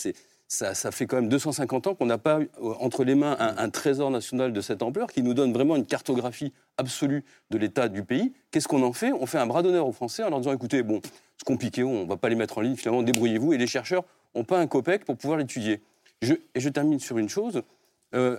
ça, 0.52 0.92
fait 0.92 1.06
quand 1.08 1.16
même 1.16 1.30
250 1.30 1.88
ans 1.88 1.96
qu'on 1.96 2.06
n'a 2.06 2.18
pas 2.18 2.40
euh, 2.40 2.48
entre 2.80 3.06
les 3.06 3.16
mains 3.16 3.38
un, 3.40 3.70
trésor 3.70 4.12
national 4.12 4.52
de 4.52 4.60
cette 4.60 4.84
ampleur 4.84 5.08
qui 5.08 5.24
nous 5.24 5.34
donne 5.34 5.54
vraiment 5.54 5.78
une 5.78 5.86
cartographie 5.86 6.52
absolue 6.78 7.24
de 7.52 7.58
l'état 7.58 7.88
du 7.88 8.04
pays. 8.04 8.34
Qu'est-ce 8.52 8.68
qu'on 8.68 8.84
en 8.84 8.92
fait? 8.92 9.14
On 9.14 9.26
fait 9.26 9.38
un 9.38 9.48
bras 9.48 9.64
d'honneur 9.64 9.88
aux 9.88 9.94
Français 9.94 10.24
en 10.24 10.30
leur 10.30 10.40
disant 10.40 10.54
écoutez, 10.54 10.84
bon, 10.84 11.00
c'est 11.38 11.46
compliqué, 11.46 11.84
on 11.84 12.04
ne 12.04 12.10
va 12.10 12.18
pas 12.18 12.28
les 12.28 12.36
mettre 12.36 12.58
en 12.58 12.62
ligne, 12.62 12.76
finalement, 12.76 13.02
débrouillez-vous. 13.02 13.54
Et 13.54 13.58
les 13.58 13.68
chercheurs 13.68 14.04
n'ont 14.36 14.44
pas 14.44 14.60
un 14.60 14.68
COPEC 14.68 15.06
pour 15.06 15.16
pouvoir 15.16 15.40
l'étudier. 15.40 15.82
et 16.22 16.60
je 16.60 16.70
termine 16.70 17.00
sur 17.00 17.18
une 17.18 17.30
chose. 17.30 17.64
Euh, 18.14 18.38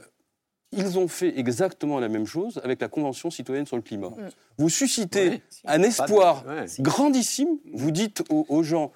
ils 0.72 0.98
ont 0.98 1.08
fait 1.08 1.38
exactement 1.38 1.98
la 1.98 2.08
même 2.08 2.26
chose 2.26 2.60
avec 2.62 2.82
la 2.82 2.88
Convention 2.88 3.30
citoyenne 3.30 3.66
sur 3.66 3.76
le 3.76 3.82
climat. 3.82 4.10
Vous 4.58 4.68
suscitez 4.68 5.42
un 5.64 5.82
espoir 5.82 6.44
grandissime. 6.80 7.58
Vous 7.72 7.90
dites 7.90 8.22
aux 8.30 8.62
gens 8.62 8.92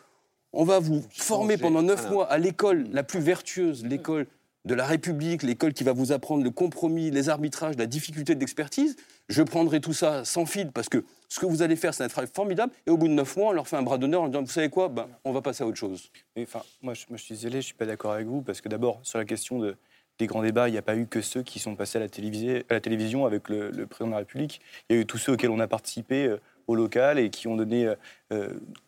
on 0.56 0.64
va 0.64 0.78
vous 0.78 1.04
former 1.10 1.58
pendant 1.58 1.82
neuf 1.82 2.10
mois 2.10 2.30
à 2.30 2.38
l'école 2.38 2.86
la 2.90 3.02
plus 3.02 3.20
vertueuse, 3.20 3.84
l'école 3.84 4.26
de 4.64 4.74
la 4.74 4.84
République, 4.84 5.42
l'école 5.44 5.72
qui 5.72 5.84
va 5.84 5.92
vous 5.92 6.10
apprendre 6.12 6.42
le 6.42 6.50
compromis, 6.50 7.10
les 7.10 7.28
arbitrages, 7.28 7.76
la 7.76 7.86
difficulté 7.86 8.34
d'expertise. 8.34 8.96
Je 9.28 9.42
prendrai 9.42 9.80
tout 9.80 9.92
ça 9.92 10.24
sans 10.24 10.44
fil 10.44 10.72
parce 10.72 10.88
que 10.88 11.04
ce 11.28 11.38
que 11.38 11.46
vous 11.46 11.62
allez 11.62 11.76
faire, 11.76 11.94
c'est 11.94 12.02
un 12.02 12.08
travail 12.08 12.30
formidable. 12.32 12.72
Et 12.86 12.90
au 12.90 12.96
bout 12.96 13.06
de 13.06 13.12
neuf 13.12 13.36
mois, 13.36 13.50
on 13.50 13.52
leur 13.52 13.68
fait 13.68 13.76
un 13.76 13.82
bras 13.82 13.98
d'honneur 13.98 14.22
en 14.22 14.28
disant 14.28 14.42
Vous 14.42 14.48
savez 14.48 14.70
quoi? 14.70 14.88
Ben, 14.88 15.06
On 15.24 15.32
va 15.32 15.40
passer 15.40 15.62
à 15.62 15.66
autre 15.66 15.76
chose. 15.76 16.10
enfin, 16.38 16.62
moi, 16.82 16.94
je, 16.94 17.16
suis 17.16 17.34
désolé, 17.34 17.52
je 17.52 17.56
ne 17.56 17.62
suis 17.62 17.74
pas 17.74 17.86
d'accord 17.86 18.12
avec 18.12 18.26
vous 18.26 18.42
parce 18.42 18.60
que 18.60 18.68
d'abord, 18.68 18.98
sur 19.04 19.18
la 19.18 19.24
question 19.24 19.58
de, 19.58 19.76
des 20.18 20.26
grands 20.26 20.42
débats, 20.42 20.68
il 20.68 20.72
n'y 20.72 20.78
a 20.78 20.82
pas 20.82 20.96
eu 20.96 21.06
que 21.06 21.20
ceux 21.20 21.42
qui 21.42 21.58
sont 21.58 21.76
passés 21.76 21.98
à 21.98 22.00
la, 22.00 22.06
à 22.06 22.74
la 22.74 22.80
télévision 22.80 23.26
avec 23.26 23.48
le, 23.48 23.70
président 23.86 24.06
de 24.06 24.12
la 24.12 24.18
République. 24.18 24.60
Il 24.88 24.96
y 24.96 24.98
a 24.98 25.02
eu 25.02 25.06
tous 25.06 25.18
ceux 25.18 25.32
auxquels 25.32 25.50
on 25.50 25.60
a 25.60 25.68
participé 25.68 26.26
euh, 26.26 26.40
au 26.66 26.74
local 26.74 27.18
et 27.18 27.30
qui 27.30 27.48
ont 27.48 27.56
donné, 27.56 27.92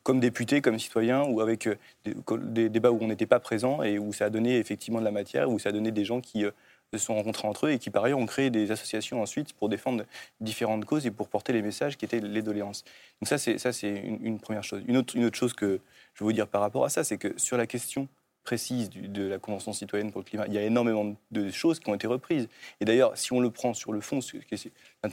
comme 0.03 0.21
députés, 0.21 0.61
comme 0.61 0.79
citoyens, 0.79 1.25
ou 1.25 1.41
avec 1.41 1.69
des, 2.05 2.69
débats 2.69 2.91
où 2.91 2.99
on 3.01 3.09
n'était 3.09 3.27
pas 3.27 3.41
présent 3.41 3.83
et 3.83 3.99
où 3.99 4.12
ça 4.12 4.27
a 4.27 4.31
donné 4.31 4.59
effectivement 4.59 5.01
de 5.01 5.05
la 5.05 5.11
matière, 5.11 5.51
où 5.51 5.59
ça 5.59 5.69
a 5.69 5.73
donné 5.73 5.91
des 5.91 6.05
gens 6.05 6.21
qui 6.21 6.45
se 6.93 6.99
sont 6.99 7.14
rencontrés 7.14 7.47
entre 7.47 7.67
eux 7.67 7.71
et 7.71 7.79
qui, 7.79 7.91
par 7.91 8.05
ailleurs, 8.05 8.19
ont 8.19 8.27
créé 8.27 8.51
des 8.51 8.71
associations 8.71 9.21
ensuite 9.21 9.53
pour 9.53 9.69
défendre 9.69 10.05
différentes 10.41 10.85
causes 10.85 11.07
et 11.07 11.11
pour 11.11 11.29
porter 11.29 11.53
les 11.53 11.62
messages 11.62 11.97
qui 11.97 12.05
étaient 12.05 12.21
les 12.21 12.43
doléances. 12.43 12.85
Donc 13.21 13.29
ça, 13.29 13.38
c'est, 13.38 13.59
c'est 13.59 13.97
une, 14.23 14.38
première 14.38 14.64
chose. 14.64 14.83
Une 14.87 14.97
autre, 14.97 15.17
une 15.17 15.25
autre 15.25 15.37
chose 15.37 15.53
que 15.53 15.81
je 16.14 16.25
veux 16.25 16.27
vous 16.27 16.33
dire 16.33 16.49
par 16.49 16.61
rapport 16.61 16.85
à 16.85 16.88
ça, 16.88 17.05
c'est 17.05 17.19
que 17.19 17.38
sur 17.38 17.57
la 17.57 17.67
question 17.67 18.09
précise 18.48 18.88
de 18.88 19.24
la 19.24 19.38
Convention 19.38 19.74
citoyenne 19.74 20.11
pour 20.11 20.22
le 20.22 20.24
climat, 20.24 20.46
il 20.46 20.54
y 20.54 20.58
a 20.58 20.62
énormément 20.62 21.14
de 21.30 21.50
choses 21.50 21.80
qui 21.80 21.90
ont 21.90 21.94
été 21.94 22.06
reprises. 22.06 22.48
Et 22.80 22.87
d'ailleurs, 22.87 23.14
si 23.14 23.34
on 23.34 23.40
le 23.40 23.50
prend 23.50 23.74
sur 23.74 23.92
le 23.92 24.00
fond, 24.00 24.20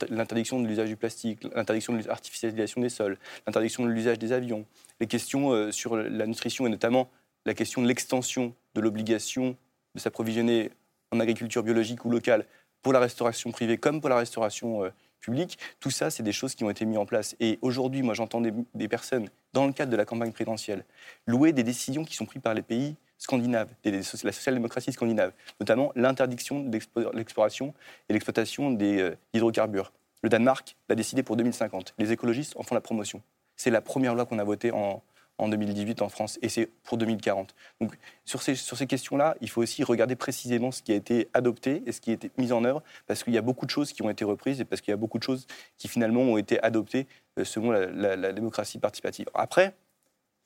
l'interdiction 0.10 0.62
de 0.62 0.66
l'usage 0.66 0.88
du 0.88 0.96
plastique, 0.96 1.44
l'interdiction 1.54 1.92
de 1.92 2.08
l'artificialisation 2.08 2.80
des 2.80 2.88
sols, 2.88 3.18
l'interdiction 3.46 3.84
de 3.84 3.90
l'usage 3.90 4.20
des 4.20 4.32
avions, 4.32 4.66
les 5.02 5.08
questions 5.08 5.52
euh, 5.52 5.70
sur 5.74 5.98
la 5.98 6.26
nutrition 6.28 6.66
et 6.66 6.70
notamment 6.70 7.10
la 7.46 7.54
question 7.54 7.82
de 7.82 7.88
l'extension 7.90 8.56
de 8.74 8.80
l'obligation 8.80 9.58
de 9.96 10.00
s'approvisionner 10.00 10.72
en 11.12 11.20
agriculture 11.20 11.62
biologique 11.62 12.06
ou 12.06 12.12
locale 12.12 12.46
pour 12.82 12.94
la 12.94 13.02
restauration 13.02 13.52
privée 13.52 13.78
comme 13.78 14.00
pour 14.00 14.10
la 14.10 14.16
restauration 14.16 14.86
euh, 14.86 14.90
publique, 15.20 15.60
tout 15.82 15.92
ça, 15.92 16.10
c'est 16.10 16.24
des 16.24 16.32
choses 16.32 16.56
qui 16.56 16.64
ont 16.64 16.70
été 16.70 16.86
mises 16.86 17.00
en 17.00 17.06
place. 17.06 17.36
Et 17.42 17.60
aujourd'hui, 17.62 18.02
moi, 18.02 18.14
j'entends 18.14 18.42
des, 18.42 18.88
personnes, 18.88 19.30
dans 19.52 19.66
le 19.66 19.74
cadre 19.74 19.92
de 19.92 19.98
la 19.98 20.06
campagne 20.06 20.32
présidentielle, 20.32 20.86
louer 21.28 21.52
des 21.52 21.64
décisions 21.64 22.06
qui 22.06 22.16
sont 22.16 22.26
prises 22.26 22.42
par 22.42 22.54
les 22.54 22.62
pays 22.62 22.96
scandinaves, 23.18 23.74
la 23.84 24.04
social-démocratie 24.04 24.92
scandinave, 24.92 25.32
notamment 25.60 25.92
l'interdiction 25.96 26.60
de 26.60 26.80
l'exploration 27.14 27.74
et 28.10 28.14
l'exploitation 28.14 28.72
des 28.72 29.00
euh, 29.00 29.18
hydrocarbures. 29.34 29.92
Le 30.22 30.30
Danemark 30.30 30.76
l'a 30.90 30.96
décidé 30.96 31.24
pour 31.24 31.36
2050. 31.36 31.94
Les 31.98 32.12
écologistes 32.12 32.56
en 32.58 32.64
font 32.64 32.76
la 32.76 32.82
promotion. 32.82 33.22
C'est 33.56 33.70
la 33.70 33.82
première 33.82 34.16
loi 34.16 34.26
qu'on 34.26 34.40
a 34.40 34.44
votée 34.44 34.72
en, 34.72 35.04
en 35.38 35.50
2018 35.50 36.02
en 36.02 36.10
France, 36.10 36.40
et 36.42 36.50
c'est 36.50 36.68
pour 36.84 36.98
2040. 36.98 37.56
Donc 37.82 37.98
sur 38.24 38.42
ces, 38.42 38.56
sur 38.56 38.78
ces 38.78 38.88
questions-là, 38.88 39.36
il 39.42 39.50
faut 39.50 39.62
aussi 39.62 39.84
regarder 39.84 40.16
précisément 40.16 40.72
ce 40.72 40.82
qui 40.82 40.92
a 40.92 40.96
été 40.96 41.30
adopté 41.34 41.84
et 41.86 41.92
ce 41.92 42.02
qui 42.02 42.12
a 42.12 42.14
été 42.14 42.32
mis 42.38 42.52
en 42.52 42.64
œuvre, 42.64 42.84
parce 43.08 43.24
qu'il 43.24 43.34
y 43.34 43.38
a 43.38 43.42
beaucoup 43.42 43.66
de 43.66 43.72
choses 43.72 43.92
qui 43.94 44.02
ont 44.02 44.10
été 44.10 44.24
reprises 44.24 44.62
et 44.62 44.66
parce 44.66 44.82
qu'il 44.82 44.92
y 44.92 44.94
a 44.94 44.98
beaucoup 44.98 45.18
de 45.18 45.24
choses 45.24 45.46
qui 45.78 45.88
finalement 45.88 46.22
ont 46.22 46.38
été 46.38 46.62
adoptées 46.64 47.08
euh, 47.38 47.44
selon 47.44 47.72
la, 47.72 48.34
démocratie 48.34 48.80
participative. 48.80 49.28
Après, 49.34 49.76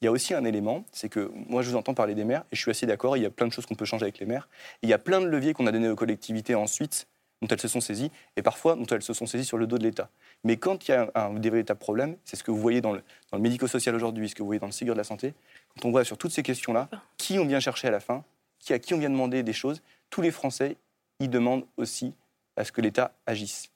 il 0.02 0.06
y 0.06 0.08
a 0.08 0.12
aussi 0.12 0.34
un 0.34 0.46
élément, 0.46 0.86
c'est 0.92 1.10
que 1.10 1.32
moi 1.34 1.62
je 1.62 1.70
vous 1.70 1.76
entends 1.76 1.94
parler 1.94 2.16
des 2.16 2.24
maires, 2.24 2.44
et 2.52 2.56
je 2.56 2.62
suis 2.62 2.72
assez 2.72 2.86
d'accord, 2.86 3.18
il 3.18 3.24
y 3.24 3.26
a 3.26 3.30
plein 3.30 3.48
de 3.48 3.54
choses 3.54 3.66
qu'on 3.66 3.76
peut 3.76 3.86
changer 3.86 4.04
avec 4.04 4.20
les 4.20 4.26
maires, 4.26 4.48
il 4.82 4.90
y 4.90 4.94
a 4.94 4.98
plein 4.98 5.20
de 5.20 5.26
leviers 5.26 5.54
qu'on 5.54 5.68
a 5.68 5.72
donnés 5.72 5.90
aux 5.90 5.96
collectivités 5.96 6.56
ensuite 6.56 7.08
dont 7.42 7.48
elles 7.48 7.60
se 7.62 7.68
sont 7.68 7.80
saisies, 7.80 8.12
et 8.36 8.42
parfois 8.42 8.76
dont 8.76 8.86
elles 8.88 9.02
se 9.02 9.14
sont 9.14 9.26
saisies 9.26 9.46
sur 9.46 9.58
le 9.58 9.66
dos 9.66 9.78
de 9.78 9.84
l'État. 9.84 10.10
Mais 10.44 10.58
quand 10.58 10.88
il 10.88 10.92
y 10.92 10.94
a 10.94 11.10
un, 11.16 11.40
véritable 11.40 11.80
problème, 11.80 12.18
c'est 12.26 12.36
ce 12.36 12.44
que 12.44 12.52
vous 12.52 12.60
voyez 12.60 12.82
dans 12.82 12.92
le, 12.92 13.02
médico-social 13.38 13.96
aujourd'hui, 13.96 14.30
ce 14.30 14.36
que 14.36 14.42
vous 14.42 14.48
voyez 14.48 14.60
dans 14.60 14.66
le 14.66 14.74
Ségur 14.74 14.94
de 14.94 14.98
la 14.98 15.06
santé, 15.06 15.34
quand 15.70 15.88
on 15.88 15.92
voit 15.92 16.04
sur 16.04 16.18
toutes 16.18 16.32
ces 16.32 16.44
questions-là, 16.44 16.90
qui 17.18 17.40
on 17.40 17.46
vient 17.46 17.62
chercher 17.62 17.88
à 17.88 17.92
la 17.92 18.02
fin, 18.02 18.24
qui, 18.60 18.74
à 18.74 18.80
qui 18.80 18.94
on 18.94 18.98
vient 18.98 19.10
demander 19.10 19.44
des 19.44 19.54
choses, 19.54 19.82
tous 20.10 20.22
les 20.22 20.32
Français, 20.32 20.76
ils 21.20 21.30
demandent 21.30 21.66
aussi 21.78 22.14
à 22.58 22.66
ce 22.66 22.72
que 22.72 22.82
l'État 22.82 23.14
agisse. 23.26 23.70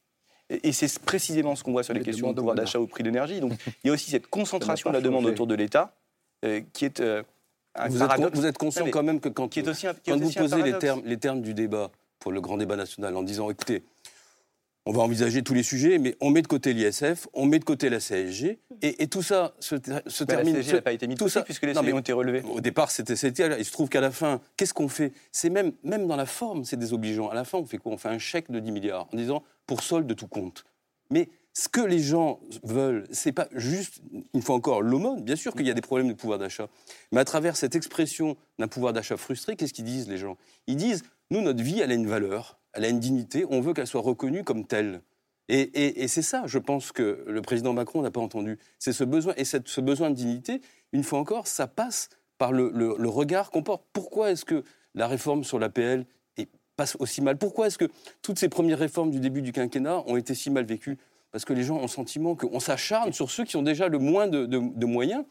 Et, 0.50 0.74
c'est 0.74 1.00
précisément 1.00 1.56
ce 1.56 1.64
qu'on 1.64 1.72
voit 1.72 1.84
sur 1.84 1.94
les, 1.94 2.02
questions 2.02 2.32
de 2.32 2.36
pouvoir 2.36 2.56
d'achat 2.56 2.80
au 2.80 2.86
prix 2.86 3.02
d'énergie. 3.02 3.40
Donc 3.40 3.54
il 3.84 3.88
y 3.88 3.90
a 3.90 3.94
aussi 3.94 4.12
cette 4.12 4.28
concentration 4.30 4.90
de 4.90 4.96
la 4.96 5.02
demande 5.02 5.26
autour 5.26 5.48
de 5.48 5.56
l'État 5.56 5.96
qui 6.74 6.86
est 6.86 7.00
euh, 7.00 7.24
un 7.76 7.88
vous 7.88 8.04
Êtes, 8.04 8.36
vous 8.36 8.46
êtes 8.46 8.58
conscient 8.58 8.88
quand 8.90 9.04
même 9.04 9.20
que 9.20 9.30
quand, 9.30 9.48
qui 9.48 9.60
est 9.60 9.68
aussi 9.68 9.88
quand 10.06 10.20
vous 10.20 10.32
posez 10.32 10.62
les 10.62 10.78
termes, 10.78 11.02
les 11.06 11.18
termes 11.18 11.42
du 11.42 11.54
débat, 11.54 11.90
pour 12.20 12.32
le 12.32 12.42
grand 12.42 12.58
débat 12.58 12.76
national 12.76 13.16
en 13.18 13.24
disant 13.24 13.50
écoutez, 13.50 13.84
on 14.86 14.92
va 14.92 15.02
envisager 15.02 15.44
tous 15.44 15.54
les 15.54 15.64
sujets, 15.64 15.98
mais 15.98 16.16
on 16.20 16.30
met 16.30 16.42
de 16.42 16.48
côté 16.48 16.74
l'ISF, 16.74 17.28
on 17.34 17.46
met 17.46 17.60
de 17.60 17.64
côté 17.64 17.90
la 17.90 18.00
CSG, 18.00 18.60
et, 18.82 19.08
tout 19.08 19.24
ça 19.24 19.54
se, 19.60 19.76
se 20.08 20.24
termine. 20.26 20.56
La 20.56 20.62
CSG 20.62 20.74
n'a 20.74 20.82
pas 20.82 20.92
été 20.92 21.08
mise 21.08 21.18
tout 21.18 21.30
ça, 21.30 21.42
puisque 21.42 21.64
les 21.64 21.74
CSG 21.74 21.94
ont 21.94 22.00
été 22.00 22.12
relevés. 22.12 22.42
Au 22.42 22.60
départ, 22.60 22.92
c'était, 22.92 23.14
il 23.14 23.66
se 23.66 23.72
trouve 23.72 23.88
qu'à 23.88 24.02
la 24.02 24.12
fin, 24.12 24.42
qu'est-ce 24.58 24.74
qu'on 24.74 24.90
fait? 24.90 25.14
C'est 25.32 25.50
même, 25.50 25.72
même 25.84 26.08
dans 26.08 26.18
la 26.18 26.26
forme, 26.26 26.66
c'est 26.66 26.76
désobligeant. 26.76 27.30
À 27.30 27.36
la 27.36 27.46
fin, 27.46 27.60
on 27.60 27.66
fait 27.66 27.78
quoi? 27.78 27.94
On 27.94 27.98
fait 27.98 28.10
un 28.10 28.20
chèque 28.20 28.52
de 28.52 28.60
10 28.60 28.72
milliards 28.72 29.08
en 29.14 29.18
disant 29.18 29.44
pour 29.66 29.84
solde 29.84 30.06
de 30.06 30.14
tout 30.14 30.28
compte. 30.28 30.66
Mais 31.10 31.30
ce 31.54 31.70
que 31.70 31.82
les 31.82 32.00
gens 32.00 32.40
veulent, 32.64 33.06
c'est 33.12 33.32
pas 33.32 33.48
juste, 33.54 34.02
une 34.34 34.42
fois 34.42 34.56
encore, 34.56 34.82
l'aumône. 34.82 35.24
Bien 35.24 35.36
sûr 35.36 35.54
qu'il 35.54 35.68
y 35.68 35.72
a 35.72 35.76
des 35.76 35.82
problèmes 35.82 36.08
de 36.08 36.14
pouvoir 36.14 36.40
d'achat. 36.40 36.68
Mais 37.12 37.20
à 37.20 37.26
travers 37.26 37.56
cette 37.56 37.76
expression 37.76 38.36
d'un 38.58 38.68
pouvoir 38.68 38.92
d'achat 38.92 39.18
frustré, 39.18 39.56
qu'est-ce 39.56 39.74
qu'ils 39.74 39.86
disent 39.86 40.10
les 40.10 40.18
gens? 40.18 40.38
Ils 40.66 40.78
disent 40.78 41.04
nous, 41.30 41.42
notre 41.42 41.64
vie, 41.64 41.80
elle 41.80 41.92
a 41.92 41.96
une 41.96 42.08
valeur, 42.08 42.60
elle 42.74 42.86
a 42.86 42.90
une 42.90 43.00
dignité, 43.00 43.46
on 43.50 43.62
veut 43.62 43.74
qu'elle 43.74 43.88
soit 43.88 44.02
reconnue 44.02 44.44
comme 44.44 44.66
telle. 44.66 45.02
Et, 45.50 46.08
c'est 46.08 46.22
ça, 46.22 46.44
je 46.48 46.58
pense, 46.58 46.92
que 46.92 47.24
le 47.28 47.42
président 47.42 47.74
Macron 47.74 48.02
n'a 48.02 48.12
pas 48.12 48.22
entendu. 48.22 48.58
C'est 48.80 48.94
ce 48.94 49.04
besoin, 49.04 49.34
et 49.38 49.44
ce 49.46 49.82
besoin 49.82 50.10
de 50.10 50.16
dignité, 50.16 50.62
une 50.92 51.04
fois 51.04 51.20
encore, 51.20 51.48
ça 51.48 51.68
passe 51.68 52.10
par 52.38 52.52
le, 52.52 52.96
regard 53.08 53.52
qu'on 53.52 53.62
porte. 53.62 53.84
Pourquoi 53.94 54.32
est-ce 54.32 54.46
que 54.46 54.64
la 54.96 55.08
réforme 55.08 55.44
sur 55.44 55.60
l'APL 55.60 56.06
passe 56.76 56.96
aussi 57.00 57.22
mal? 57.22 57.38
Pourquoi 57.38 57.68
est-ce 57.68 57.78
que 57.78 57.90
toutes 58.22 58.40
ces 58.40 58.50
premières 58.50 58.80
réformes 58.80 59.12
du 59.12 59.20
début 59.20 59.42
du 59.42 59.52
quinquennat 59.52 60.04
ont 60.08 60.18
été 60.18 60.34
si 60.34 60.50
mal 60.50 60.66
vécues? 60.66 60.98
Parce 61.34 61.44
que 61.44 61.52
les 61.52 61.64
gens 61.64 61.78
ont 61.78 61.82
le 61.82 61.88
sentiment 61.90 62.36
qu'on 62.36 62.62
s'acharne 62.62 63.12
sur 63.12 63.30
ceux 63.30 63.44
qui 63.44 63.58
ont 63.58 63.62
déjà 63.62 63.90
le 63.90 64.00
moins 64.00 64.28
de 64.28 64.86
moyens 64.86 65.26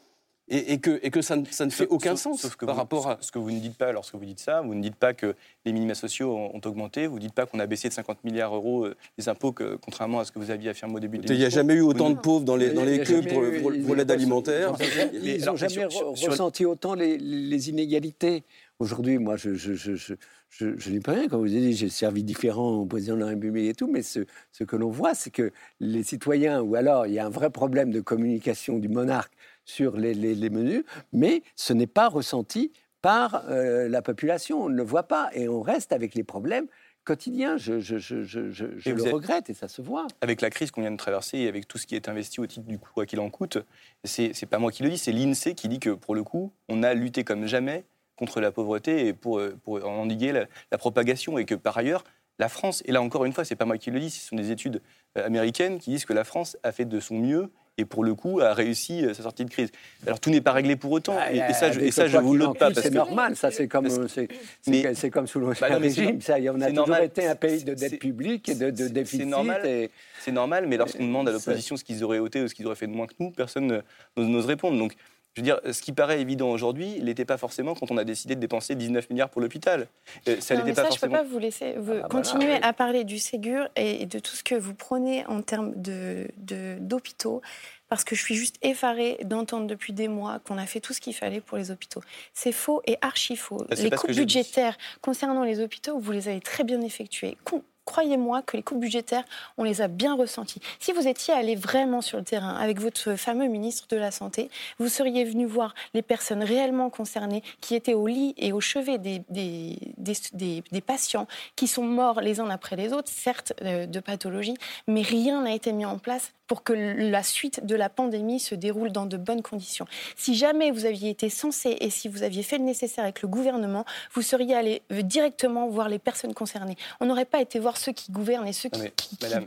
et, 0.49 0.77
que, 0.79 0.99
et 1.01 1.09
que 1.09 1.21
ça, 1.21 1.37
ne, 1.37 1.45
ça 1.45 1.65
ne 1.65 1.71
fait 1.71 1.87
aucun 1.87 2.15
sens 2.15 2.45
par 2.59 2.75
rapport 2.75 3.09
à... 3.09 3.17
Ce 3.21 3.31
que 3.31 3.39
vous 3.39 3.51
ne 3.51 3.59
dites 3.59 3.77
pas 3.77 3.91
lorsque 3.91 4.15
vous 4.15 4.25
dites 4.25 4.39
ça, 4.39 4.61
vous 4.61 4.75
ne 4.75 4.81
dites 4.81 4.95
pas 4.95 5.13
que 5.13 5.35
les 5.65 5.71
minima 5.71 5.95
sociaux 5.95 6.35
ont, 6.35 6.61
augmenté, 6.65 7.07
vous 7.07 7.15
ne 7.15 7.21
dites 7.21 7.33
pas 7.33 7.45
qu'on 7.45 7.59
a 7.59 7.65
baissé 7.65 7.87
de 7.87 7.93
50 7.93 8.23
milliards 8.25 8.51
d'euros 8.51 8.85
euh, 8.85 8.95
les 9.17 9.29
impôts, 9.29 9.53
que, 9.53 9.77
contrairement 9.77 10.19
à 10.19 10.25
ce 10.25 10.31
que 10.31 10.39
vous 10.39 10.51
aviez 10.51 10.69
affirmé 10.69 10.95
au 10.95 10.99
début 10.99 11.17
de 11.19 11.33
Il 11.33 11.39
n'y 11.39 11.45
a 11.45 11.49
jamais 11.49 11.75
eu 11.75 11.81
autant 11.81 12.09
de 12.09 12.17
pauvres 12.17 12.43
dans 12.43 12.57
les, 12.57 12.71
dans 12.71 12.83
les 12.83 12.99
queues 12.99 13.21
pour, 13.21 13.95
l'aide 13.95 14.11
alimentaire. 14.11 14.73
Ils 15.13 15.45
n'ont 15.45 15.55
jamais 15.55 15.85
ressenti 15.85 16.65
autant 16.65 16.93
les, 16.93 17.69
inégalités. 17.69 18.43
Aujourd'hui, 18.79 19.17
moi, 19.17 19.37
je, 19.37 19.53
je, 19.53 19.73
je, 19.73 19.95
je 19.95 20.15
je, 20.57 20.91
n'ai 20.91 20.99
pas 20.99 21.13
rien, 21.13 21.27
comme 21.27 21.41
vous 21.41 21.51
avez 21.51 21.61
dit, 21.61 21.73
j'ai 21.73 21.89
servi 21.89 22.23
différent 22.23 22.73
au 22.75 22.85
président 22.85 23.15
de 23.15 23.21
la 23.21 23.27
République 23.27 23.69
et 23.69 23.73
tout, 23.73 23.87
mais 23.87 24.03
ce, 24.03 24.19
ce 24.51 24.63
que 24.63 24.75
l'on 24.75 24.89
voit, 24.89 25.15
c'est 25.15 25.31
que 25.31 25.51
les 25.79 26.03
citoyens, 26.03 26.61
ou 26.61 26.75
alors 26.75 27.07
il 27.07 27.13
y 27.13 27.19
a 27.19 27.25
un 27.25 27.29
vrai 27.29 27.49
problème 27.49 27.91
de 27.91 28.01
communication 28.01 28.77
du 28.77 28.87
monarque 28.87 29.33
sur 29.65 29.97
les, 29.97 30.13
menus, 30.49 30.83
mais 31.11 31.41
ce 31.55 31.73
n'est 31.73 31.87
pas 31.87 32.07
ressenti 32.07 32.71
par 33.01 33.45
euh, 33.49 33.89
la 33.89 34.01
population. 34.01 34.63
On 34.63 34.69
ne 34.69 34.75
le 34.75 34.83
voit 34.83 35.03
pas 35.03 35.29
et 35.33 35.49
on 35.49 35.61
reste 35.61 35.91
avec 35.91 36.13
les 36.13 36.23
problèmes 36.23 36.67
quotidiens. 37.03 37.57
Je, 37.57 37.73
le 37.73 39.11
regrette 39.11 39.49
et 39.49 39.53
ça 39.53 39.67
se 39.67 39.81
voit. 39.81 40.07
Avec 40.21 40.41
la 40.41 40.49
crise 40.49 40.71
qu'on 40.71 40.81
vient 40.81 40.91
de 40.91 40.97
traverser 40.97 41.39
et 41.39 41.47
avec 41.47 41.67
tout 41.67 41.77
ce 41.77 41.87
qui 41.87 41.95
est 41.95 42.07
investi 42.07 42.39
au 42.39 42.45
titre 42.45 42.67
du 42.67 42.77
quoi 42.77 43.05
qu'il 43.05 43.19
en 43.19 43.29
coûte, 43.29 43.57
c'est 44.03 44.45
pas 44.45 44.59
moi 44.59 44.71
qui 44.71 44.83
le 44.83 44.89
dis, 44.89 44.97
c'est 44.97 45.11
l'INSEE 45.11 45.55
qui 45.55 45.67
dit 45.67 45.79
que 45.79 45.89
pour 45.89 46.15
le 46.15 46.23
coup, 46.23 46.53
on 46.69 46.83
a 46.83 46.93
lutté 46.93 47.23
comme 47.23 47.45
jamais 47.47 47.85
contre 48.23 48.39
la 48.39 48.53
pauvreté 48.53 49.07
et 49.07 49.13
pour, 49.13 49.41
pour 49.65 49.85
endiguer 49.85 50.31
la, 50.31 50.45
la 50.71 50.77
propagation 50.77 51.37
et 51.37 51.43
que 51.43 51.55
par 51.55 51.77
ailleurs, 51.77 52.05
la 52.39 52.47
France, 52.47 52.81
et 52.85 52.91
là 52.93 53.01
encore 53.01 53.25
une 53.25 53.33
fois, 53.33 53.43
c'est 53.43 53.57
pas 53.57 53.65
moi 53.65 53.77
qui 53.77 53.91
le 53.91 53.99
dis, 53.99 54.09
ce 54.09 54.25
sont 54.29 54.37
des 54.37 54.49
études 54.49 54.81
euh, 55.17 55.25
américaines 55.25 55.77
qui 55.77 55.89
disent 55.91 56.05
que 56.05 56.13
la 56.13 56.23
France 56.23 56.55
a 56.63 56.71
fait 56.71 56.85
de 56.85 56.99
son 57.01 57.19
mieux 57.19 57.49
et 57.77 57.85
pour 57.85 58.03
le 58.03 58.15
coup 58.15 58.39
a 58.39 58.53
réussi 58.53 59.03
euh, 59.03 59.13
sa 59.13 59.23
sortie 59.23 59.43
de 59.43 59.49
crise. 59.49 59.71
Alors 60.07 60.19
tout 60.21 60.29
n'est 60.29 60.41
pas 60.41 60.53
réglé 60.53 60.75
pour 60.77 60.91
autant, 60.91 61.17
et, 61.29 61.53
ça, 61.53 61.71
je, 61.73 61.81
et 61.81 61.91
ça, 61.91 62.07
je 62.07 62.17
vous 62.17 62.37
note 62.37 62.57
pas. 62.57 62.73
C'est 62.73 62.93
normal, 62.93 63.35
ça 63.35 63.51
c'est 63.51 63.67
comme, 63.67 63.89
c'est 63.89 65.09
comme 65.11 65.27
sous 65.27 65.39
le 65.41 65.47
bah 65.59 65.75
régime, 65.75 66.21
ça, 66.21 66.37
on 66.55 66.61
a 66.61 66.71
toujours 66.71 66.97
été 66.97 67.27
un 67.27 67.35
pays 67.35 67.63
de 67.65 67.73
dette 67.73 67.99
publique 67.99 68.47
et 68.47 68.55
de, 68.55 68.69
de 68.69 68.87
déficit. 68.87 69.21
C'est 69.21 69.25
normal, 69.25 69.89
c'est 70.21 70.31
normal, 70.31 70.67
mais 70.67 70.77
lorsqu'on 70.77 71.05
demande 71.05 71.27
à 71.27 71.33
l'opposition 71.33 71.75
ce 71.75 71.83
qu'ils 71.83 72.03
auraient 72.05 72.19
ôté 72.19 72.41
ou 72.41 72.47
ce 72.47 72.55
qu'ils 72.55 72.67
auraient 72.67 72.75
fait 72.75 72.87
de 72.87 72.93
moins 72.93 73.07
que 73.07 73.15
nous, 73.19 73.31
personne 73.31 73.83
n'ose 74.15 74.45
répondre. 74.45 74.77
Donc 74.77 74.93
je 75.35 75.41
veux 75.41 75.45
dire, 75.45 75.59
ce 75.71 75.81
qui 75.81 75.93
paraît 75.93 76.21
évident 76.21 76.49
aujourd'hui, 76.49 76.93
il 76.97 77.05
n'était 77.05 77.25
pas 77.25 77.37
forcément 77.37 77.73
quand 77.73 77.89
on 77.89 77.97
a 77.97 78.03
décidé 78.03 78.35
de 78.35 78.39
dépenser 78.39 78.75
19 78.75 79.09
milliards 79.09 79.29
pour 79.29 79.41
l'hôpital. 79.41 79.87
Euh, 80.27 80.39
ça 80.39 80.55
n'était 80.55 80.73
pas 80.73 80.83
ça, 80.83 80.87
forcément. 80.89 81.15
Je 81.15 81.17
ne 81.17 81.23
peux 81.23 81.27
pas 81.27 81.33
vous 81.33 81.39
laisser 81.39 81.73
vous 81.77 81.93
ah, 82.03 82.07
continuer 82.07 82.55
à 82.61 82.71
parler 82.71 83.03
du 83.03 83.17
Ségur 83.17 83.67
et 83.75 84.05
de 84.05 84.19
tout 84.19 84.35
ce 84.35 84.43
que 84.43 84.53
vous 84.53 84.75
prenez 84.75 85.25
en 85.25 85.41
termes 85.41 85.73
d'hôpitaux. 85.75 87.41
De, 87.41 87.47
parce 87.89 88.03
que 88.03 88.15
je 88.15 88.21
suis 88.21 88.35
juste 88.35 88.57
effarée 88.61 89.19
d'entendre 89.23 89.67
depuis 89.67 89.93
des 89.93 90.07
mois 90.07 90.39
qu'on 90.39 90.57
a 90.57 90.65
fait 90.65 90.79
tout 90.79 90.93
ce 90.93 91.01
qu'il 91.01 91.13
fallait 91.13 91.41
pour 91.41 91.57
les 91.57 91.69
hôpitaux. 91.69 92.01
C'est 92.33 92.51
faux 92.51 92.81
et 92.87 92.97
archi 93.01 93.35
faux. 93.35 93.65
Bah, 93.69 93.75
les 93.75 93.89
coupes 93.91 94.11
budgétaires 94.11 94.77
concernant 95.01 95.43
les 95.43 95.59
hôpitaux, 95.59 95.99
vous 95.99 96.11
les 96.11 96.27
avez 96.27 96.41
très 96.41 96.63
bien 96.63 96.81
effectuées 96.81 97.37
croyez-moi 97.85 98.41
que 98.41 98.57
les 98.57 98.63
coupes 98.63 98.79
budgétaires, 98.79 99.23
on 99.57 99.63
les 99.63 99.81
a 99.81 99.87
bien 99.87 100.15
ressenties. 100.15 100.61
Si 100.79 100.91
vous 100.91 101.07
étiez 101.07 101.33
allé 101.33 101.55
vraiment 101.55 102.01
sur 102.01 102.17
le 102.17 102.23
terrain 102.23 102.55
avec 102.55 102.79
votre 102.79 103.15
fameux 103.15 103.47
ministre 103.47 103.87
de 103.89 103.97
la 103.97 104.11
Santé, 104.11 104.49
vous 104.79 104.87
seriez 104.87 105.23
venu 105.23 105.45
voir 105.45 105.73
les 105.93 106.01
personnes 106.01 106.43
réellement 106.43 106.89
concernées 106.89 107.43
qui 107.61 107.75
étaient 107.75 107.93
au 107.93 108.07
lit 108.07 108.33
et 108.37 108.53
au 108.53 108.61
chevet 108.61 108.97
des, 108.97 109.23
des, 109.29 109.77
des, 109.97 110.81
patients 110.81 111.27
qui 111.55 111.67
sont 111.67 111.83
morts 111.83 112.21
les 112.21 112.39
uns 112.39 112.49
après 112.49 112.75
les 112.75 112.93
autres, 112.93 113.09
certes 113.11 113.53
euh, 113.61 113.85
de 113.85 113.99
pathologie, 113.99 114.55
mais 114.87 115.01
rien 115.01 115.41
n'a 115.41 115.53
été 115.53 115.71
mis 115.71 115.85
en 115.85 115.97
place 115.97 116.33
pour 116.47 116.63
que 116.63 116.73
la 116.73 117.23
suite 117.23 117.65
de 117.65 117.75
la 117.75 117.89
pandémie 117.89 118.39
se 118.39 118.53
déroule 118.53 118.91
dans 118.91 119.05
de 119.05 119.17
bonnes 119.17 119.41
conditions. 119.41 119.85
Si 120.15 120.35
jamais 120.35 120.71
vous 120.71 120.85
aviez 120.85 121.09
été 121.09 121.29
censé 121.29 121.77
et 121.79 121.89
si 121.89 122.07
vous 122.07 122.23
aviez 122.23 122.43
fait 122.43 122.57
le 122.57 122.63
nécessaire 122.63 123.03
avec 123.05 123.21
le 123.21 123.27
gouvernement, 123.27 123.85
vous 124.13 124.21
seriez 124.21 124.55
allé 124.55 124.81
euh, 124.91 125.01
directement 125.01 125.67
voir 125.67 125.89
les 125.89 125.99
personnes 125.99 126.33
concernées. 126.33 126.75
On 126.99 127.05
n'aurait 127.05 127.25
pas 127.25 127.41
été 127.41 127.59
voir 127.59 127.72
ceux 127.77 127.91
qui 127.91 128.11
gouvernent 128.11 128.47
et 128.47 128.53
ceux 128.53 128.69
qui, 128.69 128.81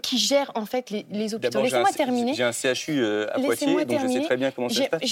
qui, 0.03 0.19
gèrent 0.19 0.53
en 0.55 0.67
fait 0.67 0.91
les, 0.91 1.07
les 1.11 1.35
hôpitaux. 1.35 1.62
Laissez-moi 1.62 1.93
terminer. 1.93 2.35
J'ai 2.35 2.43
un 2.43 2.53
CHU 2.53 3.03
euh, 3.03 3.27
à 3.33 3.41
Poitiers, 3.41 3.85
donc 3.85 4.01
je 4.03 4.09
sais 4.09 4.21
très 4.23 4.37
bien 4.37 4.51
comment 4.51 4.69
ça 4.69 4.85
se 4.85 4.89
passe. 4.89 5.03